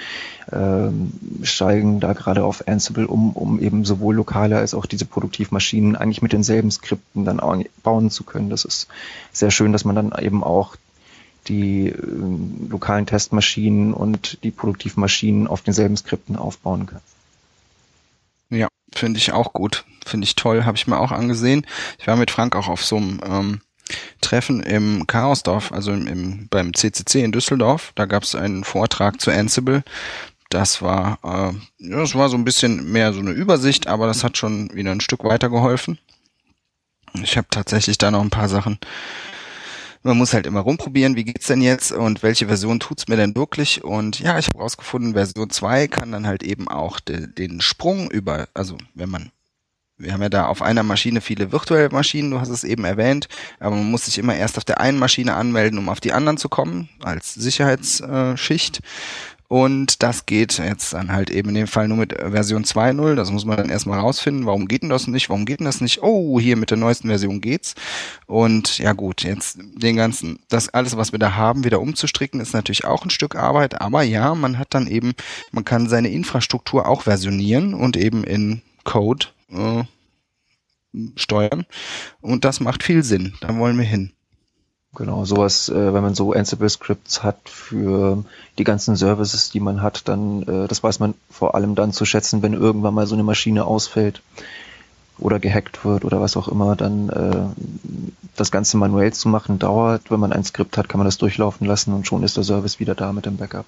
ähm, 0.51 1.11
steigen 1.43 1.99
da 1.99 2.13
gerade 2.13 2.43
auf 2.43 2.67
Ansible 2.67 3.07
um, 3.07 3.33
um 3.33 3.59
eben 3.59 3.83
sowohl 3.83 4.15
lokale 4.15 4.57
als 4.57 4.73
auch 4.73 4.85
diese 4.85 5.05
Produktivmaschinen 5.05 5.95
eigentlich 5.95 6.21
mit 6.21 6.33
denselben 6.33 6.71
Skripten 6.71 7.25
dann 7.25 7.39
auch 7.39 7.57
bauen 7.83 8.09
zu 8.09 8.23
können. 8.23 8.49
Das 8.49 8.65
ist 8.65 8.87
sehr 9.31 9.51
schön, 9.51 9.73
dass 9.73 9.85
man 9.85 9.95
dann 9.95 10.13
eben 10.19 10.43
auch 10.43 10.75
die 11.47 11.89
äh, 11.89 11.95
lokalen 12.69 13.05
Testmaschinen 13.05 13.93
und 13.93 14.43
die 14.43 14.51
Produktivmaschinen 14.51 15.47
auf 15.47 15.61
denselben 15.61 15.97
Skripten 15.97 16.37
aufbauen 16.37 16.85
kann. 16.85 17.01
Finde 18.95 19.17
ich 19.17 19.34
auch 19.34 19.53
gut. 19.53 19.85
Finde 20.05 20.26
ich 20.26 20.35
toll, 20.35 20.63
habe 20.65 20.77
ich 20.77 20.88
mir 20.88 20.99
auch 20.99 21.11
angesehen. 21.11 21.65
Ich 21.99 22.07
war 22.07 22.15
mit 22.15 22.31
Frank 22.31 22.55
auch 22.55 22.67
auf 22.67 22.85
so 22.85 22.97
einem 22.97 23.19
ähm, 23.26 23.61
Treffen 24.22 24.63
im 24.63 25.05
Chaosdorf, 25.07 25.72
also 25.72 25.91
im, 25.91 26.07
im, 26.07 26.47
beim 26.49 26.73
CCC 26.73 27.23
in 27.23 27.31
Düsseldorf. 27.31 27.91
Da 27.95 28.05
gab 28.05 28.23
es 28.23 28.35
einen 28.35 28.63
Vortrag 28.63 29.19
zu 29.19 29.31
Ansible. 29.31 29.84
Das 30.49 30.81
war, 30.81 31.19
äh, 31.23 31.88
ja, 31.89 31.97
das 31.97 32.15
war 32.15 32.30
so 32.30 32.38
ein 32.38 32.45
bisschen 32.45 32.91
mehr 32.91 33.13
so 33.13 33.19
eine 33.19 33.31
Übersicht, 33.31 33.88
aber 33.88 34.07
das 34.07 34.23
hat 34.23 34.38
schon 34.38 34.73
wieder 34.73 34.91
ein 34.91 35.01
Stück 35.01 35.23
weitergeholfen. 35.23 35.97
Ich 37.22 37.38
habe 37.38 37.47
tatsächlich 37.49 37.97
da 37.97 38.11
noch 38.11 38.22
ein 38.22 38.30
paar 38.30 38.49
Sachen 38.49 38.77
man 40.06 40.18
muss 40.18 40.34
halt 40.34 40.45
immer 40.45 40.60
rumprobieren, 40.60 41.15
wie 41.15 41.23
geht's 41.23 41.48
denn 41.48 41.61
jetzt 41.61 41.91
und 41.91 42.22
welche 42.22 42.45
Version 42.45 42.80
tut's 42.80 43.07
mir 43.07 43.18
denn 43.18 43.36
wirklich? 43.36 43.84
Und 43.84 44.19
ja, 44.19 44.38
ich 44.38 44.48
habe 44.48 44.60
rausgefunden, 44.60 45.14
Version 45.14 45.49
2 45.49 45.88
kann 45.88 46.11
dann 46.11 46.27
halt 46.27 46.44
eben 46.44 46.68
auch 46.68 46.99
de, 46.99 47.27
den 47.27 47.60
Sprung 47.60 48.11
über, 48.11 48.48
also 48.53 48.77
wenn 48.94 49.10
man 49.10 49.32
wir 49.98 50.11
haben 50.11 50.22
ja 50.22 50.27
da 50.27 50.48
auf 50.48 50.61
einer 50.61 50.84
Maschine 50.84 51.22
viele 51.22 51.53
virtuelle 51.53 51.90
Maschinen, 51.90 52.30
du 52.30 52.41
hast 52.41 52.49
es 52.49 52.65
eben 52.65 52.84
erwähnt, 52.84 53.30
aber 53.61 53.77
man 53.77 53.90
muss 53.90 54.06
sich 54.06 54.18
immer 54.18 54.36
erst 54.36 54.57
auf 54.57 54.65
der 54.65 54.82
einen 54.82 54.99
Maschine 54.99 55.36
anmelden, 55.36 55.80
um 55.80 55.88
auf 55.88 56.02
die 56.02 56.11
anderen 56.11 56.38
zu 56.38 56.49
kommen, 56.49 56.90
als 57.02 57.34
Sicherheitsschicht. 57.34 58.82
Und 59.47 60.01
das 60.01 60.26
geht 60.26 60.57
jetzt 60.57 60.93
dann 60.93 61.11
halt 61.11 61.30
eben 61.30 61.49
in 61.49 61.55
dem 61.55 61.67
Fall 61.67 61.88
nur 61.88 61.97
mit 61.97 62.13
Version 62.13 62.63
2.0. 62.63 63.15
Das 63.15 63.31
muss 63.31 63.45
man 63.45 63.57
dann 63.57 63.69
erstmal 63.69 63.99
rausfinden. 63.99 64.45
Warum 64.45 64.67
geht 64.67 64.81
denn 64.81 64.89
das 64.89 65.07
nicht? 65.07 65.30
Warum 65.30 65.45
geht 65.45 65.59
denn 65.59 65.65
das 65.65 65.81
nicht? 65.81 66.01
Oh, 66.01 66.39
hier 66.39 66.57
mit 66.57 66.72
der 66.72 66.77
neuesten 66.77 67.09
Version 67.09 67.41
geht's. 67.41 67.76
Und 68.26 68.80
ja 68.80 68.93
gut, 68.93 69.22
jetzt 69.22 69.59
den 69.76 69.95
ganzen, 69.95 70.39
das 70.49 70.69
alles, 70.69 70.97
was 70.97 71.11
wir 71.11 71.19
da 71.19 71.35
haben, 71.35 71.63
wieder 71.63 71.80
umzustricken, 71.80 72.39
ist 72.39 72.53
natürlich 72.53 72.85
auch 72.85 73.03
ein 73.03 73.11
Stück 73.11 73.35
Arbeit. 73.35 73.81
Aber 73.81 74.01
ja, 74.01 74.34
man 74.34 74.57
hat 74.57 74.73
dann 74.73 74.88
eben, 74.88 75.13
man 75.51 75.63
kann 75.63 75.89
seine 75.89 76.09
Infrastruktur 76.09 76.88
auch 76.88 77.03
versionieren 77.03 77.73
und 77.76 77.97
eben 77.97 78.23
in 78.23 78.61
Code 78.84 79.27
äh, 79.51 79.84
steuern. 81.15 81.65
Und 82.22 82.45
das 82.45 82.59
macht 82.59 82.84
viel 82.84 83.03
Sinn. 83.03 83.34
Da 83.41 83.55
wollen 83.57 83.77
wir 83.77 83.85
hin. 83.85 84.14
Genau, 84.95 85.26
sowas, 85.26 85.67
äh, 85.67 85.93
wenn 85.93 86.01
man 86.01 86.15
so 86.15 86.31
Ansible-Scripts 86.31 87.22
hat 87.22 87.49
für 87.49 88.23
die 88.57 88.63
ganzen 88.63 88.95
Services, 88.95 89.49
die 89.49 89.59
man 89.59 89.81
hat, 89.81 90.07
dann, 90.07 90.43
äh, 90.43 90.67
das 90.69 90.84
weiß 90.84 90.99
man 90.99 91.15
vor 91.30 91.53
allem 91.53 91.76
dann 91.76 91.91
zu 91.91 92.05
schätzen, 92.05 92.41
wenn 92.41 92.53
irgendwann 92.53 92.93
mal 92.93 93.05
so 93.05 93.15
eine 93.15 93.23
Maschine 93.23 93.65
ausfällt 93.65 94.22
oder 95.17 95.39
gehackt 95.39 95.84
wird 95.84 96.05
oder 96.05 96.22
was 96.22 96.38
auch 96.38 96.47
immer, 96.47 96.77
dann 96.77 97.09
äh, 97.09 97.45
das 98.38 98.51
Ganze 98.51 98.77
manuell 98.77 99.11
zu 99.11 99.27
machen 99.27 99.59
dauert. 99.59 100.11
Wenn 100.11 100.19
man 100.22 100.31
ein 100.31 100.45
Skript 100.45 100.77
hat, 100.77 100.88
kann 100.88 100.99
man 100.99 101.05
das 101.05 101.17
durchlaufen 101.17 101.67
lassen 101.67 101.93
und 101.93 102.07
schon 102.07 102.23
ist 102.23 102.38
der 102.38 102.45
Service 102.45 102.80
wieder 102.80 102.95
da 102.95 103.11
mit 103.11 103.26
dem 103.26 103.35
Backup. 103.35 103.65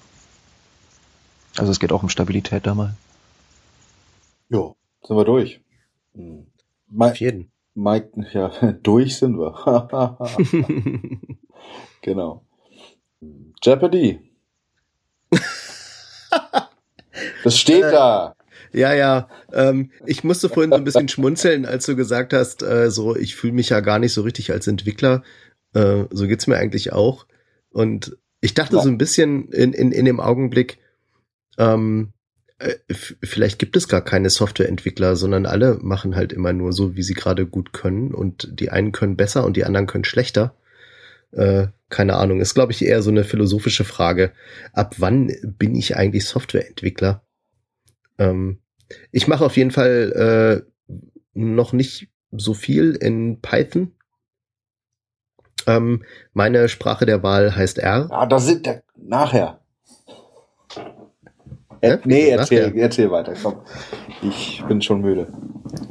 Also 1.58 1.70
es 1.70 1.80
geht 1.80 1.92
auch 1.92 2.02
um 2.02 2.08
Stabilität 2.08 2.66
da 2.66 2.74
mal. 2.74 2.94
Jo, 4.48 4.76
sind 5.02 5.16
wir 5.16 5.24
durch. 5.24 5.60
Hm. 6.14 6.46
Mike, 6.88 7.12
Auf 7.12 7.20
jeden. 7.20 7.50
Mike, 7.74 8.10
ja, 8.32 8.48
durch 8.82 9.16
sind 9.16 9.38
wir. 9.38 10.18
genau. 12.02 12.44
Jeopardy. 13.62 14.20
Das 17.44 17.58
steht 17.58 17.82
Äh, 17.84 17.90
da. 17.92 18.34
Ja, 18.72 18.92
ja. 18.92 19.28
Ähm, 19.52 19.90
ich 20.06 20.24
musste 20.24 20.48
vorhin 20.48 20.70
so 20.70 20.76
ein 20.76 20.84
bisschen 20.84 21.08
schmunzeln, 21.08 21.64
als 21.64 21.86
du 21.86 21.96
gesagt 21.96 22.32
hast, 22.32 22.62
äh, 22.62 22.90
so 22.90 23.16
ich 23.16 23.34
fühle 23.34 23.54
mich 23.54 23.70
ja 23.70 23.80
gar 23.80 23.98
nicht 23.98 24.12
so 24.12 24.22
richtig 24.22 24.50
als 24.52 24.66
Entwickler. 24.66 25.22
Äh, 25.74 26.04
so 26.10 26.26
geht's 26.26 26.46
mir 26.46 26.56
eigentlich 26.58 26.92
auch. 26.92 27.26
Und 27.70 28.16
ich 28.40 28.54
dachte 28.54 28.76
Ja. 28.76 28.82
so 28.82 28.88
ein 28.88 28.98
bisschen 28.98 29.48
in, 29.52 29.72
in, 29.72 29.90
in 29.92 30.04
dem 30.04 30.20
Augenblick, 30.20 30.78
ähm, 31.56 32.12
äh, 32.12 32.17
vielleicht 33.22 33.58
gibt 33.58 33.76
es 33.76 33.88
gar 33.88 34.02
keine 34.02 34.30
Softwareentwickler, 34.30 35.14
sondern 35.14 35.46
alle 35.46 35.78
machen 35.80 36.16
halt 36.16 36.32
immer 36.32 36.52
nur 36.52 36.72
so, 36.72 36.96
wie 36.96 37.02
sie 37.02 37.14
gerade 37.14 37.46
gut 37.46 37.72
können. 37.72 38.12
Und 38.12 38.48
die 38.60 38.70
einen 38.70 38.92
können 38.92 39.16
besser 39.16 39.44
und 39.44 39.56
die 39.56 39.64
anderen 39.64 39.86
können 39.86 40.04
schlechter. 40.04 40.54
Äh, 41.30 41.68
keine 41.88 42.16
Ahnung, 42.16 42.40
ist, 42.40 42.54
glaube 42.54 42.72
ich, 42.72 42.84
eher 42.84 43.02
so 43.02 43.10
eine 43.10 43.24
philosophische 43.24 43.84
Frage. 43.84 44.32
Ab 44.72 44.96
wann 44.98 45.32
bin 45.42 45.74
ich 45.74 45.96
eigentlich 45.96 46.26
Softwareentwickler? 46.26 47.22
Ähm, 48.18 48.58
ich 49.12 49.28
mache 49.28 49.44
auf 49.44 49.56
jeden 49.56 49.70
Fall 49.70 50.64
äh, 50.88 50.94
noch 51.34 51.72
nicht 51.72 52.08
so 52.32 52.54
viel 52.54 52.94
in 52.94 53.40
Python. 53.40 53.92
Ähm, 55.66 56.04
meine 56.32 56.68
Sprache 56.68 57.06
der 57.06 57.22
Wahl 57.22 57.54
heißt 57.54 57.78
R. 57.78 58.08
Ah, 58.10 58.26
da 58.26 58.38
sind 58.38 58.66
der 58.66 58.82
nachher. 58.96 59.60
Äh, 61.80 61.98
nee, 62.04 62.28
erzähl, 62.28 62.72
erzähl 62.76 63.10
weiter, 63.10 63.34
komm. 63.40 63.56
Ich 64.22 64.62
bin 64.66 64.82
schon 64.82 65.00
müde. 65.00 65.28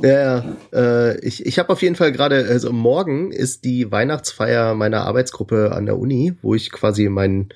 Ja, 0.02 0.10
ja, 0.10 0.56
äh, 0.74 1.20
ich, 1.26 1.46
ich 1.46 1.60
habe 1.60 1.70
auf 1.70 1.82
jeden 1.82 1.96
Fall 1.96 2.12
gerade, 2.12 2.46
also 2.50 2.74
morgen 2.74 3.32
ist 3.32 3.64
die 3.64 3.92
Weihnachtsfeier 3.92 4.74
meiner 4.74 5.06
Arbeitsgruppe 5.06 5.72
an 5.72 5.86
der 5.86 5.98
Uni, 5.98 6.34
wo 6.42 6.56
ich 6.56 6.72
quasi 6.72 7.10
mein, 7.10 7.50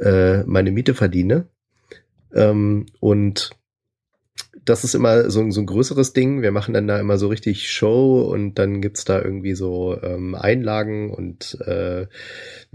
äh, 0.00 0.42
meine 0.44 0.72
Miete 0.72 0.94
verdiene. 0.94 1.46
Ähm, 2.34 2.86
und 3.00 3.50
das 4.70 4.84
ist 4.84 4.94
immer 4.94 5.30
so, 5.30 5.40
ein- 5.40 5.52
so 5.52 5.60
ein 5.60 5.66
größeres 5.66 6.12
Ding. 6.14 6.42
Wir 6.42 6.52
machen 6.52 6.72
dann 6.74 6.86
da 6.86 6.98
immer 6.98 7.18
so 7.18 7.28
richtig 7.28 7.70
Show 7.70 8.22
und 8.22 8.54
dann 8.58 8.80
gibt's 8.80 9.04
da 9.04 9.20
irgendwie 9.20 9.54
so 9.54 9.98
ähm, 10.02 10.34
Einlagen 10.34 11.12
und 11.12 11.58
äh, 11.66 12.06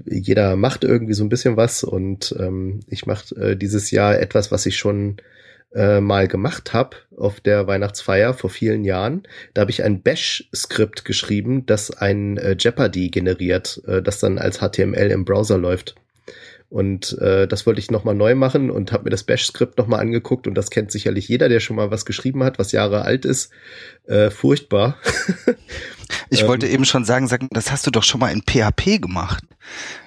jeder 0.05 0.55
macht 0.55 0.83
irgendwie 0.83 1.13
so 1.13 1.23
ein 1.23 1.29
bisschen 1.29 1.57
was 1.57 1.83
und 1.83 2.35
ähm, 2.39 2.81
ich 2.87 3.05
mache 3.05 3.35
äh, 3.35 3.55
dieses 3.57 3.91
Jahr 3.91 4.19
etwas, 4.19 4.51
was 4.51 4.65
ich 4.65 4.77
schon 4.77 5.17
äh, 5.73 5.99
mal 6.01 6.27
gemacht 6.27 6.73
habe 6.73 6.97
auf 7.17 7.39
der 7.41 7.67
Weihnachtsfeier 7.67 8.33
vor 8.33 8.49
vielen 8.49 8.83
Jahren. 8.85 9.23
Da 9.53 9.61
habe 9.61 9.71
ich 9.71 9.83
ein 9.83 10.01
Bash-Skript 10.01 11.05
geschrieben, 11.05 11.65
das 11.65 11.91
ein 11.91 12.37
äh, 12.37 12.55
Jeopardy 12.59 13.09
generiert, 13.09 13.81
äh, 13.87 14.01
das 14.01 14.19
dann 14.19 14.37
als 14.37 14.59
HTML 14.59 15.11
im 15.11 15.25
Browser 15.25 15.57
läuft. 15.57 15.95
Und 16.75 17.17
äh, 17.19 17.47
das 17.47 17.65
wollte 17.65 17.79
ich 17.79 17.89
nochmal 17.89 18.15
neu 18.15 18.35
machen 18.35 18.69
und 18.69 18.91
habe 18.91 19.05
mir 19.05 19.09
das 19.09 19.23
Bash-Skript 19.23 19.77
nochmal 19.77 20.01
angeguckt 20.01 20.45
und 20.45 20.55
das 20.55 20.69
kennt 20.69 20.91
sicherlich 20.91 21.29
jeder, 21.29 21.47
der 21.47 21.61
schon 21.61 21.77
mal 21.77 21.89
was 21.89 22.03
geschrieben 22.03 22.43
hat, 22.43 22.59
was 22.59 22.73
Jahre 22.73 23.03
alt 23.03 23.23
ist. 23.23 23.49
Äh, 24.07 24.29
furchtbar. 24.29 24.97
Ich 26.29 26.41
Ähm, 26.41 26.47
wollte 26.47 26.67
eben 26.67 26.85
schon 26.85 27.05
sagen, 27.05 27.27
sag, 27.27 27.41
das 27.51 27.71
hast 27.71 27.85
du 27.87 27.91
doch 27.91 28.03
schon 28.03 28.19
mal 28.19 28.31
in 28.31 28.41
PHP 28.41 29.01
gemacht. 29.01 29.43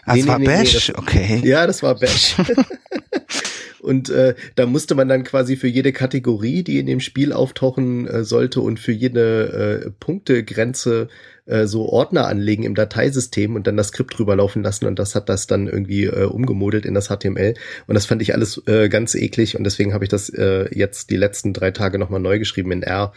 Ah, 0.04 0.14
Nee, 0.14 0.22
nee, 0.22 0.28
war 0.28 0.38
nee, 0.38 0.46
nee, 0.46 0.52
Bash, 0.62 0.86
das- 0.88 0.96
okay. 0.98 1.40
Ja, 1.44 1.66
das 1.66 1.82
war 1.82 1.94
Bash. 1.96 2.36
und 3.80 4.10
äh, 4.10 4.34
da 4.56 4.66
musste 4.66 4.94
man 4.94 5.08
dann 5.08 5.24
quasi 5.24 5.56
für 5.56 5.68
jede 5.68 5.92
Kategorie, 5.92 6.62
die 6.62 6.78
in 6.78 6.86
dem 6.86 7.00
Spiel 7.00 7.32
auftauchen 7.32 8.06
äh, 8.06 8.24
sollte 8.24 8.60
und 8.60 8.78
für 8.80 8.92
jede 8.92 9.84
äh, 9.86 9.90
Punktegrenze 10.00 11.08
äh, 11.46 11.66
so 11.66 11.88
Ordner 11.88 12.26
anlegen 12.26 12.64
im 12.64 12.74
Dateisystem 12.74 13.54
und 13.54 13.66
dann 13.66 13.76
das 13.76 13.88
Skript 13.88 14.18
drüber 14.18 14.36
laufen 14.36 14.62
lassen 14.62 14.86
und 14.86 14.98
das 14.98 15.14
hat 15.14 15.28
das 15.28 15.46
dann 15.46 15.66
irgendwie 15.66 16.04
äh, 16.04 16.24
umgemodelt 16.24 16.84
in 16.86 16.94
das 16.94 17.08
HTML 17.08 17.54
und 17.86 17.94
das 17.94 18.06
fand 18.06 18.20
ich 18.22 18.34
alles 18.34 18.60
äh, 18.66 18.88
ganz 18.88 19.14
eklig 19.14 19.56
und 19.56 19.64
deswegen 19.64 19.94
habe 19.94 20.04
ich 20.04 20.10
das 20.10 20.28
äh, 20.28 20.68
jetzt 20.76 21.10
die 21.10 21.16
letzten 21.16 21.52
drei 21.52 21.70
Tage 21.70 21.98
nochmal 21.98 22.20
neu 22.20 22.38
geschrieben 22.38 22.72
in 22.72 22.82
R 22.82 23.12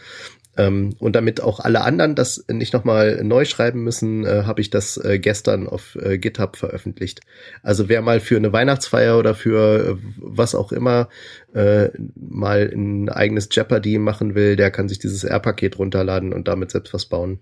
ähm, 0.56 0.94
und 0.98 1.16
damit 1.16 1.40
auch 1.40 1.60
alle 1.60 1.82
anderen 1.82 2.14
das 2.14 2.44
nicht 2.48 2.72
nochmal 2.72 3.22
neu 3.24 3.44
schreiben 3.44 3.82
müssen, 3.82 4.24
äh, 4.24 4.44
habe 4.44 4.60
ich 4.60 4.70
das 4.70 4.96
äh, 4.98 5.18
gestern 5.18 5.66
auf 5.66 5.96
äh, 5.96 6.18
GitHub 6.18 6.56
veröffentlicht. 6.56 7.20
Also 7.62 7.88
wer 7.88 8.02
mal 8.02 8.20
für 8.20 8.36
eine 8.36 8.52
Weihnachtsfeier 8.52 9.18
oder 9.18 9.34
für 9.34 9.90
äh, 9.90 9.96
was 10.16 10.54
auch 10.54 10.72
immer 10.72 11.08
äh, 11.54 11.88
mal 12.14 12.70
ein 12.72 13.08
eigenes 13.08 13.48
Jeopardy 13.50 13.98
machen 13.98 14.34
will, 14.34 14.56
der 14.56 14.70
kann 14.70 14.88
sich 14.88 14.98
dieses 14.98 15.24
R-Paket 15.24 15.78
runterladen 15.78 16.32
und 16.32 16.48
damit 16.48 16.70
selbst 16.70 16.92
was 16.92 17.06
bauen. 17.06 17.40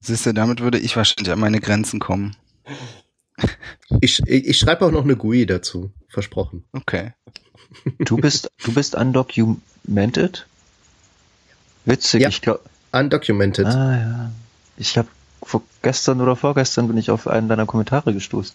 Siehst 0.00 0.26
du, 0.26 0.32
damit 0.32 0.60
würde 0.60 0.78
ich 0.78 0.96
wahrscheinlich 0.96 1.32
an 1.32 1.40
meine 1.40 1.60
Grenzen 1.60 2.00
kommen. 2.00 2.36
Ich, 4.00 4.20
ich, 4.26 4.46
ich 4.46 4.58
schreibe 4.58 4.86
auch 4.86 4.90
noch 4.90 5.04
eine 5.04 5.16
GUI 5.16 5.46
dazu, 5.46 5.90
versprochen. 6.08 6.64
Okay. 6.72 7.12
Du 7.98 8.16
bist, 8.16 8.50
du 8.64 8.74
bist 8.74 8.94
undocumented? 8.94 10.46
Witzig, 11.84 12.22
Ja. 12.22 12.28
ich 12.28 12.40
glaube. 12.42 12.60
Undocumented. 12.92 13.66
Ah 13.66 13.96
ja. 13.96 14.30
Ich 14.76 14.98
habe 14.98 15.08
vor 15.42 15.62
gestern 15.82 16.20
oder 16.20 16.36
vorgestern 16.36 16.88
bin 16.88 16.96
ich 16.98 17.10
auf 17.10 17.26
einen 17.26 17.48
deiner 17.48 17.66
Kommentare 17.66 18.12
gestoßen. 18.12 18.54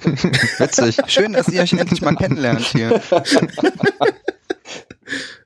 Witzig. 0.58 0.96
Schön, 1.06 1.34
dass 1.34 1.48
ihr 1.48 1.60
euch 1.62 1.72
endlich 1.78 2.00
mal 2.02 2.16
kennenlernt 2.16 2.60
hier. 2.62 3.00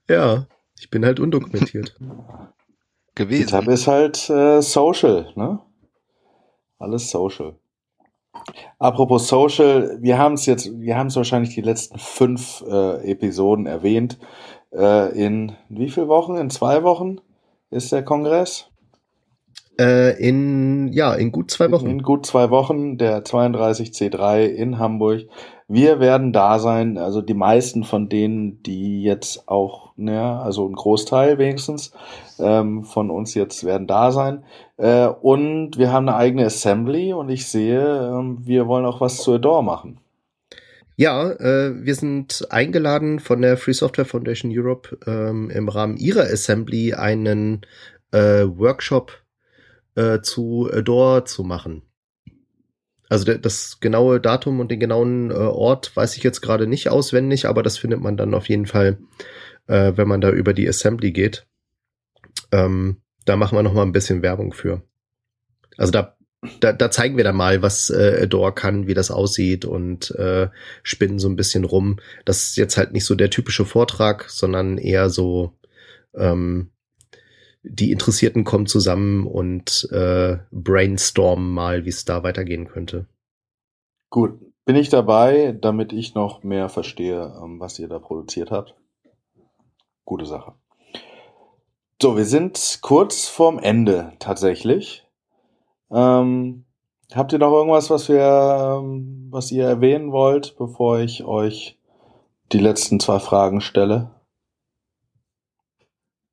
Ja, 0.08 0.46
ich 0.78 0.88
bin 0.88 1.04
halt 1.04 1.20
undokumentiert. 1.20 1.94
gewesen. 3.14 3.46
GitHub 3.46 3.68
ist 3.68 3.86
halt 3.86 4.30
äh, 4.30 4.62
Social, 4.62 5.30
ne? 5.36 5.58
Alles 6.78 7.10
Social. 7.10 7.56
Apropos 8.78 9.28
Social, 9.28 9.98
wir 10.00 10.16
haben 10.16 10.34
es 10.34 10.46
jetzt, 10.46 10.70
wir 10.80 10.96
haben 10.96 11.08
es 11.08 11.16
wahrscheinlich 11.16 11.54
die 11.54 11.60
letzten 11.60 11.98
fünf 11.98 12.62
äh, 12.66 13.10
Episoden 13.10 13.66
erwähnt. 13.66 14.18
Äh, 14.72 15.18
in 15.18 15.52
wie 15.68 15.90
viel 15.90 16.08
Wochen? 16.08 16.36
In 16.36 16.50
zwei 16.50 16.82
Wochen 16.82 17.20
ist 17.70 17.92
der 17.92 18.04
Kongress? 18.04 18.70
Äh, 19.80 20.20
in, 20.20 20.88
ja, 20.92 21.14
in 21.14 21.30
gut 21.30 21.52
zwei 21.52 21.70
Wochen. 21.70 21.86
In 21.86 22.02
gut 22.02 22.26
zwei 22.26 22.50
Wochen, 22.50 22.98
der 22.98 23.24
32C3 23.24 24.46
in 24.46 24.78
Hamburg. 24.78 25.26
Wir 25.68 26.00
werden 26.00 26.32
da 26.32 26.58
sein, 26.58 26.98
also 26.98 27.20
die 27.20 27.34
meisten 27.34 27.84
von 27.84 28.08
denen, 28.08 28.62
die 28.62 29.02
jetzt 29.02 29.48
auch, 29.48 29.92
ne, 29.96 30.40
also 30.40 30.66
ein 30.66 30.72
Großteil 30.72 31.38
wenigstens 31.38 31.92
ähm, 32.40 32.82
von 32.84 33.10
uns 33.10 33.34
jetzt 33.34 33.64
werden 33.64 33.86
da 33.86 34.10
sein. 34.10 34.44
Äh, 34.78 35.06
und 35.06 35.78
wir 35.78 35.92
haben 35.92 36.08
eine 36.08 36.16
eigene 36.16 36.46
Assembly 36.46 37.12
und 37.12 37.28
ich 37.28 37.46
sehe, 37.46 38.08
ähm, 38.08 38.38
wir 38.44 38.66
wollen 38.66 38.86
auch 38.86 39.00
was 39.00 39.18
zu 39.18 39.34
Adore 39.34 39.62
machen. 39.62 40.00
Ja, 40.98 41.30
äh, 41.30 41.84
wir 41.84 41.94
sind 41.94 42.48
eingeladen 42.50 43.20
von 43.20 43.40
der 43.40 43.56
Free 43.56 43.72
Software 43.72 44.04
Foundation 44.04 44.50
Europe 44.52 44.98
ähm, 45.06 45.48
im 45.48 45.68
Rahmen 45.68 45.96
ihrer 45.96 46.24
Assembly 46.24 46.92
einen 46.92 47.60
äh, 48.10 48.42
Workshop 48.42 49.22
äh, 49.94 50.22
zu 50.22 50.68
Adore 50.72 51.22
zu 51.22 51.44
machen. 51.44 51.82
Also 53.08 53.26
der, 53.26 53.38
das 53.38 53.78
genaue 53.78 54.20
Datum 54.20 54.58
und 54.58 54.72
den 54.72 54.80
genauen 54.80 55.30
äh, 55.30 55.34
Ort 55.34 55.96
weiß 55.96 56.16
ich 56.16 56.24
jetzt 56.24 56.40
gerade 56.40 56.66
nicht 56.66 56.88
auswendig, 56.88 57.46
aber 57.46 57.62
das 57.62 57.78
findet 57.78 58.00
man 58.00 58.16
dann 58.16 58.34
auf 58.34 58.48
jeden 58.48 58.66
Fall, 58.66 58.98
äh, 59.68 59.92
wenn 59.94 60.08
man 60.08 60.20
da 60.20 60.30
über 60.30 60.52
die 60.52 60.68
Assembly 60.68 61.12
geht. 61.12 61.46
Ähm, 62.50 63.02
da 63.24 63.36
machen 63.36 63.56
wir 63.56 63.62
noch 63.62 63.72
mal 63.72 63.82
ein 63.82 63.92
bisschen 63.92 64.22
Werbung 64.22 64.52
für. 64.52 64.82
Also 65.76 65.92
da 65.92 66.17
da, 66.60 66.72
da 66.72 66.90
zeigen 66.90 67.16
wir 67.16 67.24
dann 67.24 67.36
mal, 67.36 67.62
was 67.62 67.90
äh, 67.90 68.20
Adore 68.22 68.52
kann, 68.52 68.86
wie 68.86 68.94
das 68.94 69.10
aussieht 69.10 69.64
und 69.64 70.12
äh, 70.12 70.48
spinnen 70.82 71.18
so 71.18 71.28
ein 71.28 71.36
bisschen 71.36 71.64
rum. 71.64 71.98
Das 72.24 72.48
ist 72.48 72.56
jetzt 72.56 72.76
halt 72.76 72.92
nicht 72.92 73.04
so 73.04 73.14
der 73.14 73.30
typische 73.30 73.64
Vortrag, 73.64 74.28
sondern 74.28 74.78
eher 74.78 75.10
so 75.10 75.52
ähm, 76.14 76.70
die 77.62 77.90
Interessierten 77.90 78.44
kommen 78.44 78.66
zusammen 78.66 79.26
und 79.26 79.88
äh, 79.90 80.38
brainstormen 80.52 81.50
mal, 81.50 81.84
wie 81.84 81.90
es 81.90 82.04
da 82.04 82.22
weitergehen 82.22 82.68
könnte. 82.68 83.06
Gut, 84.10 84.38
bin 84.64 84.76
ich 84.76 84.88
dabei, 84.88 85.56
damit 85.60 85.92
ich 85.92 86.14
noch 86.14 86.44
mehr 86.44 86.68
verstehe, 86.68 87.34
ähm, 87.42 87.58
was 87.58 87.78
ihr 87.78 87.88
da 87.88 87.98
produziert 87.98 88.50
habt. 88.50 88.74
Gute 90.04 90.24
Sache. 90.24 90.54
So, 92.00 92.16
wir 92.16 92.24
sind 92.24 92.78
kurz 92.80 93.26
vorm 93.26 93.58
Ende 93.58 94.12
tatsächlich. 94.20 95.07
Ähm, 95.90 96.64
habt 97.14 97.32
ihr 97.32 97.38
noch 97.38 97.52
irgendwas, 97.52 97.90
was 97.90 98.08
wir, 98.08 98.80
ähm, 98.82 99.28
was 99.30 99.50
ihr 99.50 99.66
erwähnen 99.66 100.12
wollt, 100.12 100.56
bevor 100.58 100.98
ich 101.00 101.24
euch 101.24 101.78
die 102.52 102.58
letzten 102.58 103.00
zwei 103.00 103.18
Fragen 103.18 103.60
stelle? 103.60 104.10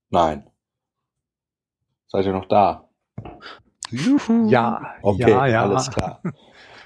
Nein. 0.10 0.50
Seid 2.08 2.26
ihr 2.26 2.34
noch 2.34 2.46
da? 2.48 2.90
Juhu. 3.90 4.48
Ja, 4.50 4.96
Okay, 5.02 5.30
ja, 5.30 5.46
ja. 5.48 5.64
alles 5.64 5.90
klar. 5.92 6.22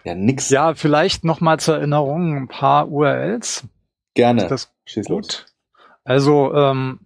Ja, 0.03 0.15
nix. 0.15 0.49
Ja, 0.49 0.73
vielleicht 0.75 1.23
noch 1.23 1.41
mal 1.41 1.59
zur 1.59 1.75
Erinnerung 1.77 2.35
ein 2.35 2.47
paar 2.47 2.89
URLs. 2.89 3.67
Gerne. 4.15 4.43
Ist 4.43 4.51
das 4.51 4.73
Schieß 4.85 5.09
los. 5.09 5.17
gut? 5.27 5.45
Also 6.03 6.53
ähm, 6.53 7.01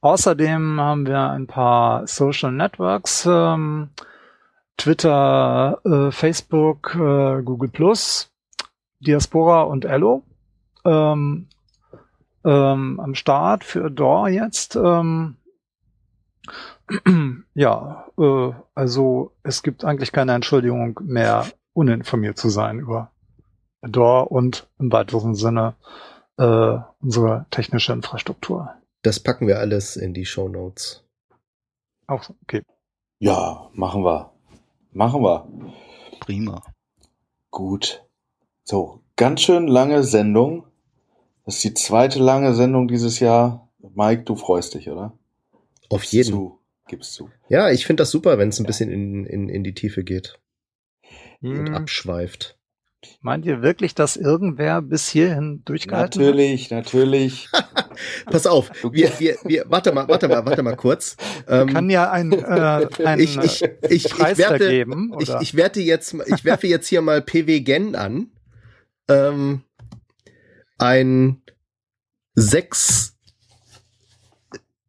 Außerdem 0.00 0.80
haben 0.80 1.06
wir 1.06 1.30
ein 1.30 1.46
paar 1.46 2.06
Social 2.08 2.50
Networks, 2.50 3.24
ähm, 3.30 3.90
Twitter, 4.76 5.80
äh, 5.84 6.10
Facebook, 6.10 6.96
äh, 6.96 7.42
Google 7.42 7.68
Plus, 7.70 8.31
Diaspora 9.02 9.62
und 9.62 9.84
Ello 9.84 10.22
ähm, 10.84 11.48
ähm, 12.44 13.00
am 13.00 13.14
Start 13.14 13.64
für 13.64 13.86
Adore 13.86 14.30
jetzt. 14.30 14.76
Ähm, 14.76 15.36
ja, 17.54 18.06
äh, 18.18 18.50
also 18.74 19.32
es 19.42 19.62
gibt 19.62 19.84
eigentlich 19.84 20.12
keine 20.12 20.34
Entschuldigung 20.34 20.98
mehr, 21.02 21.46
uninformiert 21.72 22.38
zu 22.38 22.48
sein 22.48 22.80
über 22.80 23.12
Adore 23.80 24.26
und 24.28 24.68
im 24.78 24.92
weiteren 24.92 25.34
Sinne 25.34 25.74
äh, 26.38 26.78
unsere 27.00 27.46
technische 27.50 27.92
Infrastruktur. 27.92 28.74
Das 29.02 29.20
packen 29.20 29.46
wir 29.46 29.58
alles 29.58 29.96
in 29.96 30.14
die 30.14 30.26
Show 30.26 30.48
Notes. 30.48 31.04
Auch 32.06 32.28
okay. 32.42 32.62
Ja, 33.18 33.68
machen 33.72 34.04
wir. 34.04 34.32
Machen 34.92 35.22
wir. 35.22 35.48
Prima. 36.20 36.62
Gut. 37.50 38.04
So, 38.64 39.00
ganz 39.16 39.40
schön 39.42 39.66
lange 39.66 40.04
Sendung. 40.04 40.64
Das 41.44 41.56
ist 41.56 41.64
die 41.64 41.74
zweite 41.74 42.18
lange 42.20 42.54
Sendung 42.54 42.88
dieses 42.88 43.18
Jahr. 43.20 43.68
Mike, 43.94 44.22
du 44.22 44.36
freust 44.36 44.74
dich, 44.74 44.88
oder? 44.88 45.12
Auf 45.88 46.04
jeden. 46.04 46.30
Zu. 46.30 46.58
Gib's 46.88 47.12
zu. 47.12 47.30
Ja, 47.48 47.70
ich 47.70 47.86
finde 47.86 48.02
das 48.02 48.10
super, 48.10 48.38
wenn 48.38 48.50
es 48.50 48.58
ein 48.60 48.66
bisschen 48.66 48.90
in, 48.90 49.24
in, 49.26 49.48
in 49.48 49.64
die 49.64 49.74
Tiefe 49.74 50.04
geht 50.04 50.38
und 51.40 51.68
Hm, 51.68 51.74
abschweift. 51.74 52.56
meint 53.20 53.44
ihr 53.46 53.62
wirklich, 53.62 53.94
dass 53.94 54.16
irgendwer 54.16 54.80
bis 54.82 55.08
hierhin 55.08 55.62
durchgehalten 55.64 56.20
hat? 56.20 56.26
Natürlich, 56.28 56.70
natürlich. 56.70 57.48
Pass 58.26 58.46
auf, 58.46 58.70
wir, 58.92 59.10
wir, 59.18 59.36
wir, 59.44 59.64
warte 59.68 59.92
mal, 59.92 60.06
warte 60.08 60.28
mal, 60.28 60.44
warte 60.46 60.62
mal 60.62 60.76
kurz. 60.76 61.16
Ähm, 61.48 61.68
Kann 61.68 61.90
ja 61.90 62.10
ein, 62.10 62.32
äh, 62.32 62.86
ein 63.04 63.20
ich, 63.20 63.36
ich, 63.38 63.62
äh, 63.62 63.76
ich, 63.88 64.04
ich, 64.06 64.10
Preis 64.12 64.38
werte, 64.38 64.58
vergeben, 64.58 65.14
ich, 65.18 65.30
ich 65.40 65.54
werte 65.54 65.80
jetzt, 65.80 66.14
ich 66.26 66.44
werfe 66.44 66.66
jetzt 66.68 66.86
hier 66.88 67.02
mal 67.02 67.22
PW 67.22 67.60
Gen 67.60 67.94
an. 67.96 68.30
Ähm, 69.12 69.62
ein 70.78 71.42
sechs, 72.34 73.16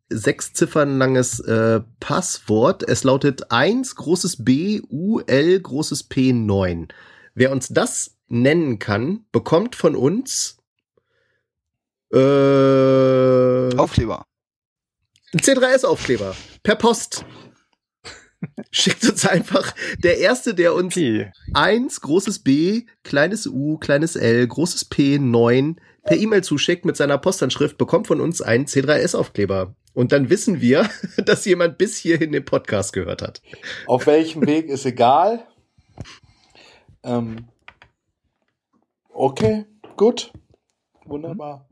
sechs 0.10 0.54
Ziffern 0.54 0.98
langes 0.98 1.40
äh, 1.41 1.82
Passwort. 2.00 2.84
Es 2.84 3.04
lautet 3.04 3.52
1 3.52 3.95
großes 3.95 4.44
B, 4.44 4.82
U, 4.90 5.20
L, 5.20 5.60
großes 5.60 6.04
P, 6.04 6.34
9. 6.34 6.88
Wer 7.36 7.52
uns 7.52 7.70
das 7.70 8.18
nennen 8.28 8.80
kann, 8.80 9.26
bekommt 9.32 9.76
von 9.76 9.95
uns 9.95 10.58
äh, 12.14 13.76
Aufkleber. 13.76 14.26
ein 15.34 15.40
C3S-Aufkleber 15.40 16.36
per 16.62 16.76
Post. 16.76 17.26
Schickt 18.72 19.07
uns 19.07 19.26
einfach 19.28 19.74
der 19.99 20.18
Erste, 20.20 20.53
der 20.53 20.74
uns 20.74 20.95
Okay. 20.95 21.32
eins, 21.53 22.02
großes 22.02 22.40
B, 22.40 22.86
kleines 23.03 23.48
U, 23.48 23.78
kleines 23.78 24.15
L, 24.15 24.48
großes 24.48 24.86
P, 24.86 25.20
9 25.20 25.80
per 26.03 26.18
E-Mail 26.18 26.44
zuschickt 26.44 26.86
mit 26.86 26.98
seiner 26.98 27.18
Postanschrift, 27.18 27.78
bekommt 27.78 28.07
von 28.07 28.20
uns 28.20 28.41
einen 28.41 28.65
C3S-Aufkleber. 28.65 29.76
Und 29.94 30.11
dann 30.11 30.30
wissen 30.30 30.60
wir, 30.60 30.90
dass 31.26 31.45
jemand 31.45 31.78
bis 31.78 31.98
hierhin 31.98 32.32
den 32.32 32.45
Podcast 32.45 32.94
gehört 32.94 33.22
hat. 33.22 33.41
Auf 33.88 34.07
welchem 34.07 34.45
Weg 34.45 34.68
ist 34.68 34.86
egal. 34.86 35.48
Ähm, 37.03 37.48
okay, 39.10 39.65
gut. 39.95 40.34
Wunderbar. 41.06 41.70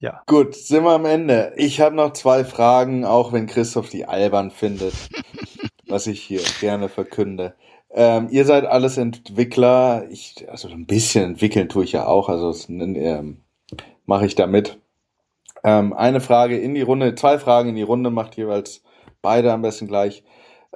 Ja. 0.00 0.22
Gut, 0.26 0.54
sind 0.54 0.84
wir 0.84 0.92
am 0.92 1.04
Ende. 1.04 1.52
Ich 1.56 1.80
habe 1.80 1.96
noch 1.96 2.12
zwei 2.12 2.44
Fragen, 2.44 3.04
auch 3.04 3.32
wenn 3.32 3.46
Christoph 3.46 3.88
die 3.88 4.04
albern 4.04 4.52
findet, 4.52 4.94
was 5.88 6.06
ich 6.06 6.22
hier 6.22 6.40
gerne 6.60 6.88
verkünde. 6.88 7.54
Ähm, 7.90 8.28
ihr 8.30 8.44
seid 8.44 8.64
alles 8.64 8.96
Entwickler. 8.96 10.06
Ich, 10.10 10.46
also 10.48 10.68
ein 10.68 10.86
bisschen 10.86 11.24
entwickeln 11.24 11.68
tue 11.68 11.82
ich 11.82 11.92
ja 11.92 12.06
auch, 12.06 12.28
also 12.28 12.54
ähm, 12.68 13.42
mache 14.06 14.26
ich 14.26 14.36
da 14.36 14.46
mit. 14.46 14.78
Ähm, 15.64 15.92
eine 15.92 16.20
Frage 16.20 16.58
in 16.58 16.74
die 16.74 16.82
Runde, 16.82 17.16
zwei 17.16 17.38
Fragen 17.38 17.70
in 17.70 17.74
die 17.74 17.82
Runde, 17.82 18.10
macht 18.10 18.36
jeweils 18.36 18.82
beide 19.20 19.52
am 19.52 19.62
besten 19.62 19.88
gleich. 19.88 20.22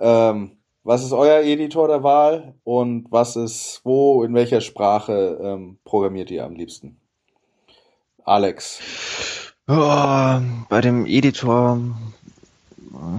Ähm, 0.01 0.57
was 0.83 1.05
ist 1.05 1.13
euer 1.13 1.43
Editor 1.43 1.87
der 1.87 2.03
Wahl 2.03 2.57
und 2.65 3.07
was 3.11 3.37
ist, 3.37 3.83
wo, 3.85 4.25
in 4.25 4.35
welcher 4.35 4.61
Sprache 4.61 5.39
ähm, 5.41 5.79
programmiert 5.85 6.31
ihr 6.33 6.45
am 6.45 6.57
liebsten? 6.57 7.02
Alex. 8.25 8.81
Oh, 9.69 10.41
bei 10.69 10.81
dem 10.81 11.07
Editor 11.07 11.79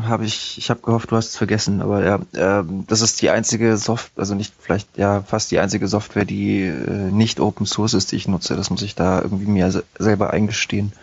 habe 0.04 0.26
ich, 0.26 0.58
ich 0.58 0.70
habe 0.70 0.82
gehofft, 0.82 1.12
du 1.12 1.16
hast 1.16 1.30
es 1.30 1.38
vergessen, 1.38 1.82
aber 1.82 2.04
ja, 2.04 2.20
ähm, 2.36 2.86
das 2.88 3.02
ist 3.02 3.22
die 3.22 3.30
einzige 3.30 3.78
Software, 3.78 4.22
also 4.22 4.36
nicht 4.36 4.54
vielleicht 4.60 4.98
ja 4.98 5.22
fast 5.22 5.52
die 5.52 5.60
einzige 5.60 5.88
Software, 5.88 6.26
die 6.26 6.64
äh, 6.64 7.12
nicht 7.12 7.40
Open 7.40 7.66
Source 7.66 7.94
ist, 7.94 8.12
die 8.12 8.18
ich 8.18 8.28
nutze. 8.28 8.56
Das 8.56 8.70
muss 8.70 8.82
ich 8.82 8.96
da 8.96 9.22
irgendwie 9.22 9.46
mir 9.46 9.72
se 9.72 9.84
selber 9.98 10.32
eingestehen. 10.32 10.94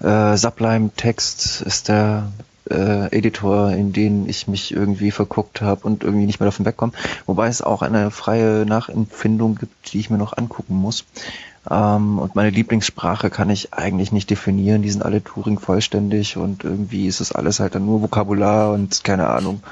Äh, 0.00 0.36
Sublime 0.36 0.90
Text 0.96 1.62
ist 1.62 1.88
der 1.88 2.32
äh, 2.70 3.16
Editor, 3.16 3.70
in 3.70 3.92
den 3.92 4.28
ich 4.28 4.48
mich 4.48 4.72
irgendwie 4.72 5.10
verguckt 5.10 5.60
habe 5.60 5.86
und 5.86 6.02
irgendwie 6.02 6.26
nicht 6.26 6.40
mehr 6.40 6.46
davon 6.46 6.66
wegkomme. 6.66 6.92
Wobei 7.26 7.48
es 7.48 7.62
auch 7.62 7.82
eine 7.82 8.10
freie 8.10 8.66
Nachempfindung 8.66 9.56
gibt, 9.56 9.92
die 9.92 10.00
ich 10.00 10.10
mir 10.10 10.18
noch 10.18 10.36
angucken 10.36 10.74
muss. 10.74 11.04
Ähm, 11.70 12.18
und 12.18 12.34
meine 12.34 12.50
Lieblingssprache 12.50 13.30
kann 13.30 13.50
ich 13.50 13.72
eigentlich 13.72 14.12
nicht 14.12 14.30
definieren. 14.30 14.82
Die 14.82 14.90
sind 14.90 15.02
alle 15.02 15.22
Turing 15.22 15.58
vollständig 15.58 16.36
und 16.36 16.64
irgendwie 16.64 17.06
ist 17.06 17.20
es 17.20 17.32
alles 17.32 17.60
halt 17.60 17.74
dann 17.74 17.86
nur 17.86 18.02
Vokabular 18.02 18.72
und 18.72 19.02
keine 19.04 19.28
Ahnung. 19.28 19.62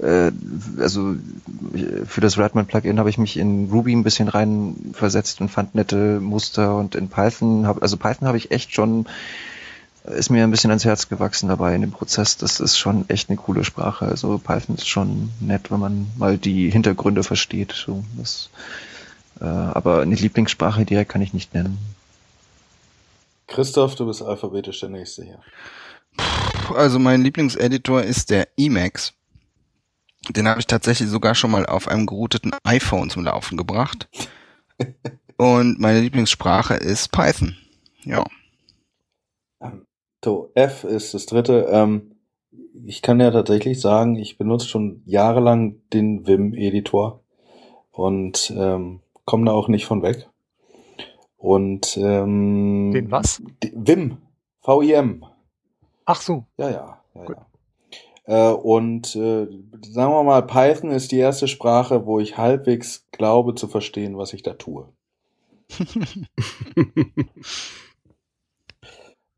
Äh, 0.00 0.32
also 0.78 1.16
für 2.06 2.20
das 2.20 2.38
Redman-Plugin 2.38 2.98
habe 2.98 3.10
ich 3.10 3.18
mich 3.18 3.36
in 3.36 3.68
Ruby 3.70 3.94
ein 3.94 4.04
bisschen 4.04 4.28
reinversetzt 4.28 5.40
und 5.40 5.50
fand 5.50 5.74
nette 5.74 6.20
Muster 6.20 6.76
und 6.76 6.94
in 6.94 7.08
Python, 7.08 7.66
hab, 7.66 7.82
also 7.82 7.96
Python 7.96 8.28
habe 8.28 8.38
ich 8.38 8.50
echt 8.50 8.74
schon, 8.74 9.06
ist 10.04 10.30
mir 10.30 10.44
ein 10.44 10.50
bisschen 10.50 10.70
ans 10.70 10.84
Herz 10.84 11.08
gewachsen 11.08 11.48
dabei 11.48 11.74
in 11.74 11.80
dem 11.80 11.92
Prozess. 11.92 12.36
Das 12.36 12.60
ist 12.60 12.78
schon 12.78 13.08
echt 13.08 13.28
eine 13.28 13.36
coole 13.36 13.64
Sprache. 13.64 14.06
Also 14.06 14.38
Python 14.38 14.76
ist 14.76 14.88
schon 14.88 15.30
nett, 15.40 15.70
wenn 15.70 15.80
man 15.80 16.06
mal 16.16 16.38
die 16.38 16.70
Hintergründe 16.70 17.22
versteht. 17.22 17.72
So, 17.72 18.04
das, 18.16 18.50
aber 19.44 20.02
eine 20.02 20.14
Lieblingssprache 20.14 20.84
direkt 20.84 21.10
kann 21.10 21.22
ich 21.22 21.34
nicht 21.34 21.54
nennen. 21.54 21.78
Christoph, 23.46 23.94
du 23.94 24.06
bist 24.06 24.22
alphabetisch 24.22 24.80
der 24.80 24.88
Nächste 24.88 25.24
hier. 25.24 25.40
Also 26.74 26.98
mein 26.98 27.22
Lieblingseditor 27.22 28.02
ist 28.02 28.30
der 28.30 28.48
Emacs. 28.56 29.12
Den 30.30 30.48
habe 30.48 30.58
ich 30.58 30.66
tatsächlich 30.66 31.08
sogar 31.08 31.34
schon 31.34 31.52
mal 31.52 31.66
auf 31.66 31.86
einem 31.86 32.06
gerouteten 32.06 32.52
iPhone 32.64 33.10
zum 33.10 33.24
Laufen 33.24 33.56
gebracht. 33.56 34.08
Und 35.36 35.78
meine 35.78 36.00
Lieblingssprache 36.00 36.74
ist 36.74 37.12
Python. 37.12 37.56
Ja. 38.04 38.24
So, 40.24 40.50
F 40.54 40.82
ist 40.82 41.14
das 41.14 41.26
dritte. 41.26 41.68
Ähm, 41.70 42.16
ich 42.84 43.02
kann 43.02 43.20
ja 43.20 43.30
tatsächlich 43.30 43.80
sagen, 43.80 44.16
ich 44.16 44.38
benutze 44.38 44.66
schon 44.66 45.02
jahrelang 45.04 45.80
den 45.92 46.26
Vim-Editor 46.26 47.20
und 47.92 48.52
ähm, 48.56 49.00
komme 49.26 49.44
da 49.44 49.52
auch 49.52 49.68
nicht 49.68 49.84
von 49.84 50.02
weg. 50.02 50.28
Und 51.36 51.96
ähm, 51.98 52.90
Den 52.94 53.10
was? 53.10 53.42
die- 53.62 53.72
Vim, 53.76 54.16
V-I-M. 54.62 55.24
Ach 56.06 56.20
so. 56.22 56.46
Ja, 56.56 56.70
ja, 56.70 57.02
ja, 57.14 57.24
Gut. 57.24 57.36
ja. 57.36 57.46
Äh, 58.50 58.54
und 58.54 59.14
äh, 59.14 59.46
sagen 59.82 60.12
wir 60.12 60.22
mal, 60.24 60.42
Python 60.42 60.90
ist 60.90 61.12
die 61.12 61.18
erste 61.18 61.46
Sprache, 61.46 62.06
wo 62.06 62.18
ich 62.18 62.38
halbwegs 62.38 63.06
glaube 63.12 63.54
zu 63.54 63.68
verstehen, 63.68 64.16
was 64.18 64.32
ich 64.32 64.42
da 64.42 64.54
tue. 64.54 64.88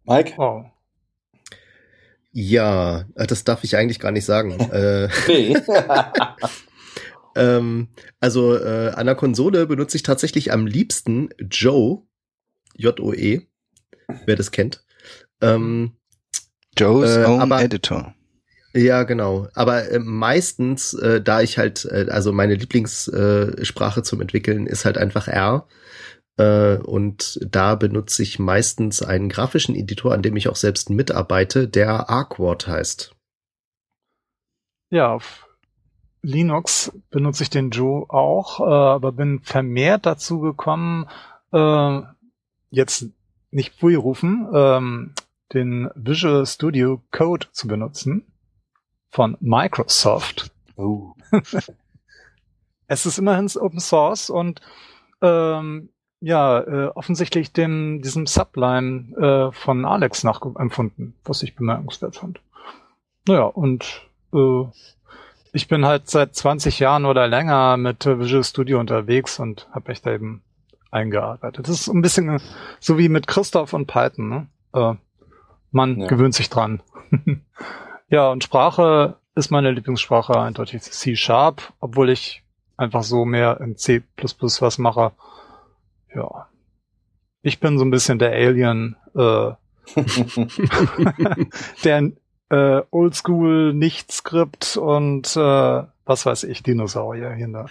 Mike? 0.04 0.34
Wow. 0.36 0.66
Ja, 2.32 3.00
äh, 3.14 3.26
das 3.26 3.44
darf 3.44 3.64
ich 3.64 3.76
eigentlich 3.76 3.98
gar 4.00 4.12
nicht 4.12 4.24
sagen. 4.24 4.52
äh, 4.72 5.08
Nee. 5.26 5.56
ähm, 7.38 7.88
also 8.20 8.54
äh, 8.56 8.90
an 8.94 9.06
der 9.06 9.14
Konsole 9.14 9.66
benutze 9.66 9.96
ich 9.96 10.02
tatsächlich 10.02 10.52
am 10.52 10.66
liebsten 10.66 11.30
Joe, 11.50 12.02
J-O-E, 12.74 13.46
wer 14.26 14.36
das 14.36 14.50
kennt. 14.50 14.84
Ähm, 15.40 15.92
Joe's 16.76 17.16
Äh, 17.16 17.24
Own 17.24 17.40
aber- 17.40 17.62
Editor. 17.62 18.14
Ja, 18.74 19.04
genau. 19.04 19.48
Aber 19.54 19.90
äh, 19.90 19.98
meistens, 19.98 20.92
äh, 20.94 21.22
da 21.22 21.40
ich 21.40 21.56
halt, 21.56 21.86
äh, 21.86 22.06
also 22.10 22.32
meine 22.32 22.54
Lieblingssprache 22.54 24.00
äh, 24.00 24.02
zum 24.02 24.20
Entwickeln 24.20 24.66
ist 24.66 24.84
halt 24.84 24.98
einfach 24.98 25.26
R. 25.26 25.66
Äh, 26.36 26.76
und 26.76 27.40
da 27.50 27.74
benutze 27.74 28.22
ich 28.22 28.38
meistens 28.38 29.02
einen 29.02 29.30
grafischen 29.30 29.74
Editor, 29.74 30.12
an 30.12 30.22
dem 30.22 30.36
ich 30.36 30.48
auch 30.48 30.54
selbst 30.56 30.90
mitarbeite, 30.90 31.66
der 31.66 32.10
Arquard 32.10 32.68
heißt. 32.68 33.14
Ja, 34.90 35.14
auf 35.14 35.47
Linux 36.22 36.92
benutze 37.10 37.42
ich 37.42 37.50
den 37.50 37.70
Joe 37.70 38.06
auch, 38.08 38.60
äh, 38.60 38.64
aber 38.64 39.12
bin 39.12 39.40
vermehrt 39.40 40.06
dazu 40.06 40.40
gekommen, 40.40 41.06
äh, 41.52 42.00
jetzt 42.70 43.06
nicht 43.50 43.74
Pfui 43.74 43.94
rufen, 43.94 44.48
ähm, 44.52 45.14
den 45.52 45.90
Visual 45.94 46.44
Studio 46.46 47.00
Code 47.10 47.46
zu 47.52 47.66
benutzen 47.66 48.26
von 49.10 49.36
Microsoft. 49.40 50.50
Uh. 50.76 51.14
Es 52.90 53.04
ist 53.04 53.18
immerhin 53.18 53.50
Open 53.60 53.80
Source 53.80 54.30
und 54.30 54.62
ähm, 55.20 55.90
ja, 56.20 56.60
äh, 56.60 56.86
offensichtlich 56.86 57.52
dem 57.52 58.00
diesem 58.02 58.26
Sublime 58.26 59.14
äh, 59.16 59.52
von 59.52 59.84
Alex 59.84 60.24
nachempfunden, 60.24 61.14
was 61.22 61.42
ich 61.42 61.54
bemerkenswert 61.54 62.16
fand. 62.16 62.40
Naja, 63.26 63.44
und 63.44 64.08
äh, 64.32 64.64
ich 65.58 65.66
bin 65.66 65.84
halt 65.84 66.08
seit 66.08 66.36
20 66.36 66.78
Jahren 66.78 67.04
oder 67.04 67.26
länger 67.26 67.76
mit 67.76 68.06
Visual 68.06 68.44
Studio 68.44 68.78
unterwegs 68.78 69.40
und 69.40 69.66
habe 69.72 69.90
mich 69.90 70.00
da 70.00 70.12
eben 70.12 70.44
eingearbeitet. 70.92 71.66
Das 71.66 71.80
ist 71.80 71.88
ein 71.88 72.00
bisschen 72.00 72.40
so 72.78 72.96
wie 72.96 73.08
mit 73.08 73.26
Christoph 73.26 73.72
und 73.72 73.88
Python. 73.88 74.28
Ne? 74.28 74.46
Äh, 74.72 74.94
man 75.72 75.98
Ja. 75.98 76.06
gewöhnt 76.06 76.34
sich 76.34 76.48
dran. 76.48 76.80
ja, 78.08 78.30
und 78.30 78.44
Sprache 78.44 79.16
ist 79.34 79.50
meine 79.50 79.72
Lieblingssprache 79.72 80.40
eindeutig 80.40 80.80
C-Sharp, 80.82 81.72
obwohl 81.80 82.10
ich 82.10 82.44
einfach 82.76 83.02
so 83.02 83.24
mehr 83.24 83.60
in 83.60 83.76
C++ 83.76 84.04
was 84.16 84.78
mache. 84.78 85.10
Ja. 86.14 86.46
Ich 87.42 87.58
bin 87.58 87.78
so 87.78 87.84
ein 87.84 87.90
bisschen 87.90 88.20
der 88.20 88.30
Alien, 88.30 88.94
äh, 89.16 89.50
der 91.82 92.12
äh, 92.50 92.82
Oldschool, 92.90 93.74
nicht 93.74 94.12
Skript 94.12 94.76
und 94.76 95.36
äh, 95.36 95.82
was 96.04 96.26
weiß 96.26 96.44
ich, 96.44 96.62
Dinosaurier 96.62 97.32
hier. 97.32 97.48
Ne? 97.48 97.66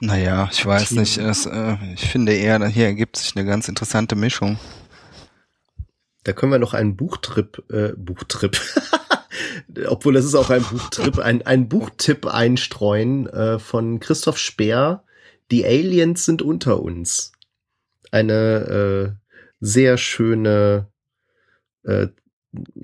Naja, 0.00 0.48
ich 0.50 0.64
weiß 0.64 0.88
Team. 0.88 0.98
nicht. 0.98 1.18
Es, 1.18 1.46
äh, 1.46 1.76
ich 1.94 2.10
finde 2.10 2.34
eher, 2.34 2.66
hier 2.66 2.86
ergibt 2.86 3.16
sich 3.16 3.36
eine 3.36 3.44
ganz 3.44 3.68
interessante 3.68 4.16
Mischung. 4.16 4.58
Da 6.24 6.32
können 6.32 6.52
wir 6.52 6.58
noch 6.58 6.74
einen 6.74 6.96
Buchtrip, 6.96 7.62
äh, 7.70 7.92
Buchtrip, 7.96 8.60
obwohl 9.88 10.16
es 10.16 10.24
ist 10.24 10.34
auch 10.34 10.50
ein 10.50 10.62
Buchtrip, 10.62 11.18
ein, 11.18 11.42
ein 11.46 11.68
Buchtipp 11.68 12.26
einstreuen 12.26 13.26
äh, 13.28 13.58
von 13.58 14.00
Christoph 14.00 14.38
Speer. 14.38 15.04
Die 15.50 15.64
Aliens 15.64 16.24
sind 16.24 16.42
unter 16.42 16.80
uns. 16.80 17.32
Eine 18.10 19.14
äh, 19.14 19.30
sehr 19.60 19.98
schöne 19.98 20.88
äh, 21.84 22.08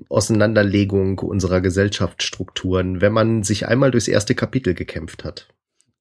Auseinanderlegung 0.09 1.19
unserer 1.19 1.61
Gesellschaftsstrukturen, 1.61 3.01
wenn 3.01 3.13
man 3.13 3.43
sich 3.43 3.67
einmal 3.67 3.91
durchs 3.91 4.07
erste 4.07 4.35
Kapitel 4.35 4.73
gekämpft 4.73 5.23
hat. 5.23 5.47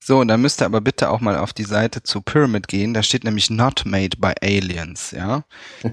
So, 0.01 0.21
und 0.21 0.29
dann 0.29 0.41
müsst 0.41 0.63
ihr 0.63 0.67
aber 0.67 0.81
bitte 0.81 1.11
auch 1.11 1.21
mal 1.21 1.37
auf 1.37 1.53
die 1.53 1.65
Seite 1.65 2.03
zu 2.03 2.23
Pyramid 2.23 2.69
gehen. 2.69 2.95
Da 2.95 3.03
steht 3.03 3.25
nämlich 3.25 3.51
not 3.51 3.83
made 3.85 4.17
by 4.17 4.33
aliens, 4.41 5.11
ja. 5.11 5.45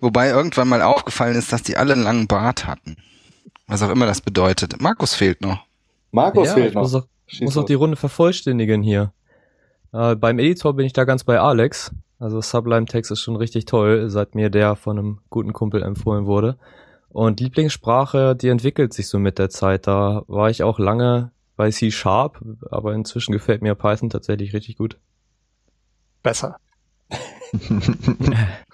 Wobei 0.00 0.28
irgendwann 0.28 0.68
mal 0.68 0.82
aufgefallen 0.82 1.36
ist, 1.36 1.52
dass 1.52 1.62
die 1.62 1.76
alle 1.78 1.94
einen 1.94 2.02
langen 2.02 2.26
Bart 2.26 2.66
hatten. 2.66 2.96
Was 3.66 3.82
auch 3.82 3.90
immer 3.90 4.04
das 4.04 4.20
bedeutet. 4.20 4.80
Markus 4.80 5.14
fehlt 5.14 5.40
noch. 5.40 5.64
Markus 6.10 6.48
ja, 6.48 6.54
fehlt 6.54 6.68
ich 6.68 6.74
noch. 6.74 6.82
muss 6.82 6.94
auch, 6.94 7.06
muss 7.40 7.56
auch 7.56 7.64
die 7.64 7.74
Runde 7.74 7.96
vervollständigen 7.96 8.82
hier. 8.82 9.12
Äh, 9.92 10.16
beim 10.16 10.38
Editor 10.38 10.74
bin 10.74 10.86
ich 10.86 10.92
da 10.92 11.04
ganz 11.04 11.24
bei 11.24 11.38
Alex. 11.40 11.92
Also 12.18 12.40
Sublime 12.40 12.86
Text 12.86 13.10
ist 13.10 13.20
schon 13.20 13.36
richtig 13.36 13.64
toll, 13.64 14.10
seit 14.10 14.34
mir 14.34 14.50
der 14.50 14.76
von 14.76 14.98
einem 14.98 15.18
guten 15.30 15.52
Kumpel 15.52 15.82
empfohlen 15.82 16.26
wurde. 16.26 16.58
Und 17.10 17.40
Lieblingssprache, 17.40 18.34
die 18.36 18.48
entwickelt 18.48 18.92
sich 18.92 19.08
so 19.08 19.18
mit 19.18 19.38
der 19.38 19.50
Zeit. 19.50 19.86
Da 19.86 20.22
war 20.26 20.50
ich 20.50 20.62
auch 20.62 20.78
lange 20.78 21.30
bei 21.56 21.70
C 21.70 21.90
Sharp, 21.90 22.40
aber 22.70 22.92
inzwischen 22.94 23.32
gefällt 23.32 23.62
mir 23.62 23.74
Python 23.74 24.10
tatsächlich 24.10 24.52
richtig 24.52 24.76
gut. 24.76 24.98
Besser. 26.22 26.56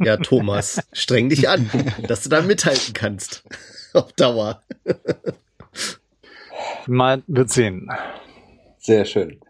Ja, 0.00 0.16
Thomas, 0.16 0.82
streng 0.92 1.28
dich 1.28 1.48
an, 1.48 1.70
dass 2.06 2.22
du 2.22 2.28
da 2.28 2.42
mithalten 2.42 2.92
kannst. 2.94 3.44
Auf 3.94 4.12
Dauer. 4.12 4.62
Mal 6.86 7.22
wird 7.26 7.50
sehen. 7.50 7.88
Sehr 8.78 9.04
schön. 9.04 9.40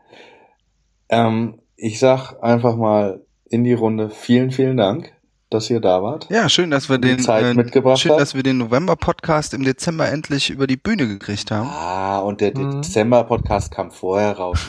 Ähm, 1.08 1.61
ich 1.82 1.98
sag 1.98 2.34
einfach 2.42 2.76
mal 2.76 3.22
in 3.50 3.64
die 3.64 3.72
Runde 3.72 4.08
vielen, 4.08 4.52
vielen 4.52 4.76
Dank, 4.76 5.12
dass 5.50 5.68
ihr 5.68 5.80
da 5.80 6.00
wart. 6.00 6.28
Ja, 6.30 6.48
schön, 6.48 6.70
dass 6.70 6.88
wir 6.88 6.98
den 6.98 7.18
Zeit 7.18 7.44
äh, 7.44 7.54
mitgebracht 7.54 7.98
schön, 7.98 8.12
habt. 8.12 8.20
dass 8.20 8.36
wir 8.36 8.44
den 8.44 8.58
November-Podcast 8.58 9.52
im 9.52 9.64
Dezember 9.64 10.08
endlich 10.08 10.50
über 10.50 10.68
die 10.68 10.76
Bühne 10.76 11.08
gekriegt 11.08 11.50
haben. 11.50 11.68
Ah, 11.68 12.20
und 12.20 12.40
der 12.40 12.56
Mhm. 12.56 12.82
Dezember-Podcast 12.82 13.72
kam 13.72 13.90
vorher 13.90 14.38
raus. 14.38 14.60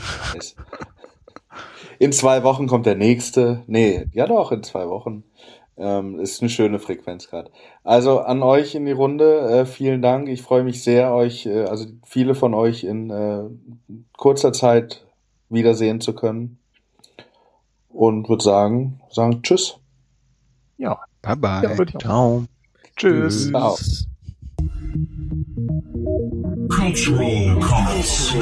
In 1.99 2.11
zwei 2.11 2.43
Wochen 2.43 2.65
kommt 2.65 2.87
der 2.87 2.95
nächste. 2.95 3.61
Nee, 3.67 4.07
ja 4.11 4.25
doch, 4.25 4.51
in 4.51 4.63
zwei 4.63 4.87
Wochen. 4.89 5.23
Ähm, 5.77 6.19
ist 6.19 6.41
eine 6.41 6.49
schöne 6.49 6.79
Frequenz 6.79 7.29
gerade. 7.29 7.51
Also 7.83 8.21
an 8.21 8.41
euch 8.41 8.73
in 8.73 8.85
die 8.87 8.91
Runde, 8.91 9.39
äh, 9.49 9.65
vielen 9.67 10.01
Dank. 10.01 10.29
Ich 10.29 10.41
freue 10.41 10.63
mich 10.63 10.83
sehr, 10.83 11.13
euch, 11.13 11.45
äh, 11.45 11.65
also 11.65 11.85
viele 12.03 12.33
von 12.33 12.55
euch 12.55 12.83
in 12.83 13.11
äh, 13.11 13.43
kurzer 14.17 14.51
Zeit 14.51 15.05
wiedersehen 15.49 16.01
zu 16.01 16.13
können. 16.15 16.57
Und 17.93 18.27
würde 18.27 18.43
sagen, 18.43 18.99
sagen 19.11 19.41
Tschüss. 19.43 19.79
Ja, 20.77 20.99
Bye 21.21 21.35
bye. 21.37 21.61
ja. 21.63 21.99
Ciao. 21.99 22.45
Tschüss. 22.97 23.49
Ciao. 23.49 23.77
Cultural 26.69 27.59
Comments. 27.59 28.33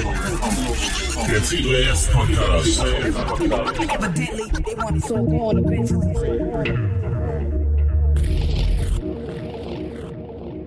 Der 1.27 1.41
C3S 1.41 2.11
Podcast. 2.11 2.83
Evidently, 2.83 4.63
they 4.63 4.75
want 4.77 4.97
it 4.97 5.03
so 5.03 5.15
bad 5.23 5.57
eventually. 5.57 6.15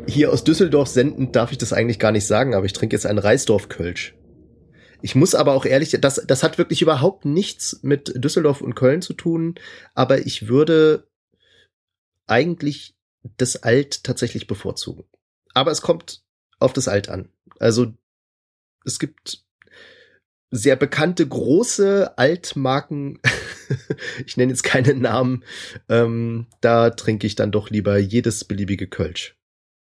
Hier 0.06 0.32
aus 0.32 0.44
Düsseldorf 0.44 0.88
sendend 0.88 1.34
darf 1.34 1.50
ich 1.50 1.58
das 1.58 1.72
eigentlich 1.72 1.98
gar 1.98 2.12
nicht 2.12 2.26
sagen, 2.26 2.54
aber 2.54 2.66
ich 2.66 2.72
trinke 2.72 2.94
jetzt 2.94 3.06
einen 3.06 3.18
Reisdorf-Kölsch. 3.18 4.14
Ich 5.04 5.14
muss 5.14 5.34
aber 5.34 5.52
auch 5.52 5.66
ehrlich, 5.66 5.94
das, 6.00 6.22
das 6.26 6.42
hat 6.42 6.56
wirklich 6.56 6.80
überhaupt 6.80 7.26
nichts 7.26 7.80
mit 7.82 8.24
Düsseldorf 8.24 8.62
und 8.62 8.74
Köln 8.74 9.02
zu 9.02 9.12
tun, 9.12 9.56
aber 9.92 10.24
ich 10.24 10.48
würde 10.48 11.06
eigentlich 12.26 12.96
das 13.36 13.62
Alt 13.62 14.02
tatsächlich 14.02 14.46
bevorzugen. 14.46 15.04
Aber 15.52 15.70
es 15.72 15.82
kommt 15.82 16.24
auf 16.58 16.72
das 16.72 16.88
Alt 16.88 17.10
an. 17.10 17.28
Also 17.58 17.92
es 18.86 18.98
gibt 18.98 19.44
sehr 20.50 20.76
bekannte 20.76 21.28
große 21.28 22.16
Altmarken. 22.16 23.20
ich 24.24 24.38
nenne 24.38 24.52
jetzt 24.52 24.64
keine 24.64 24.94
Namen. 24.94 25.44
Ähm, 25.90 26.46
da 26.62 26.88
trinke 26.88 27.26
ich 27.26 27.34
dann 27.34 27.52
doch 27.52 27.68
lieber 27.68 27.98
jedes 27.98 28.44
beliebige 28.44 28.86
Kölsch. 28.86 29.36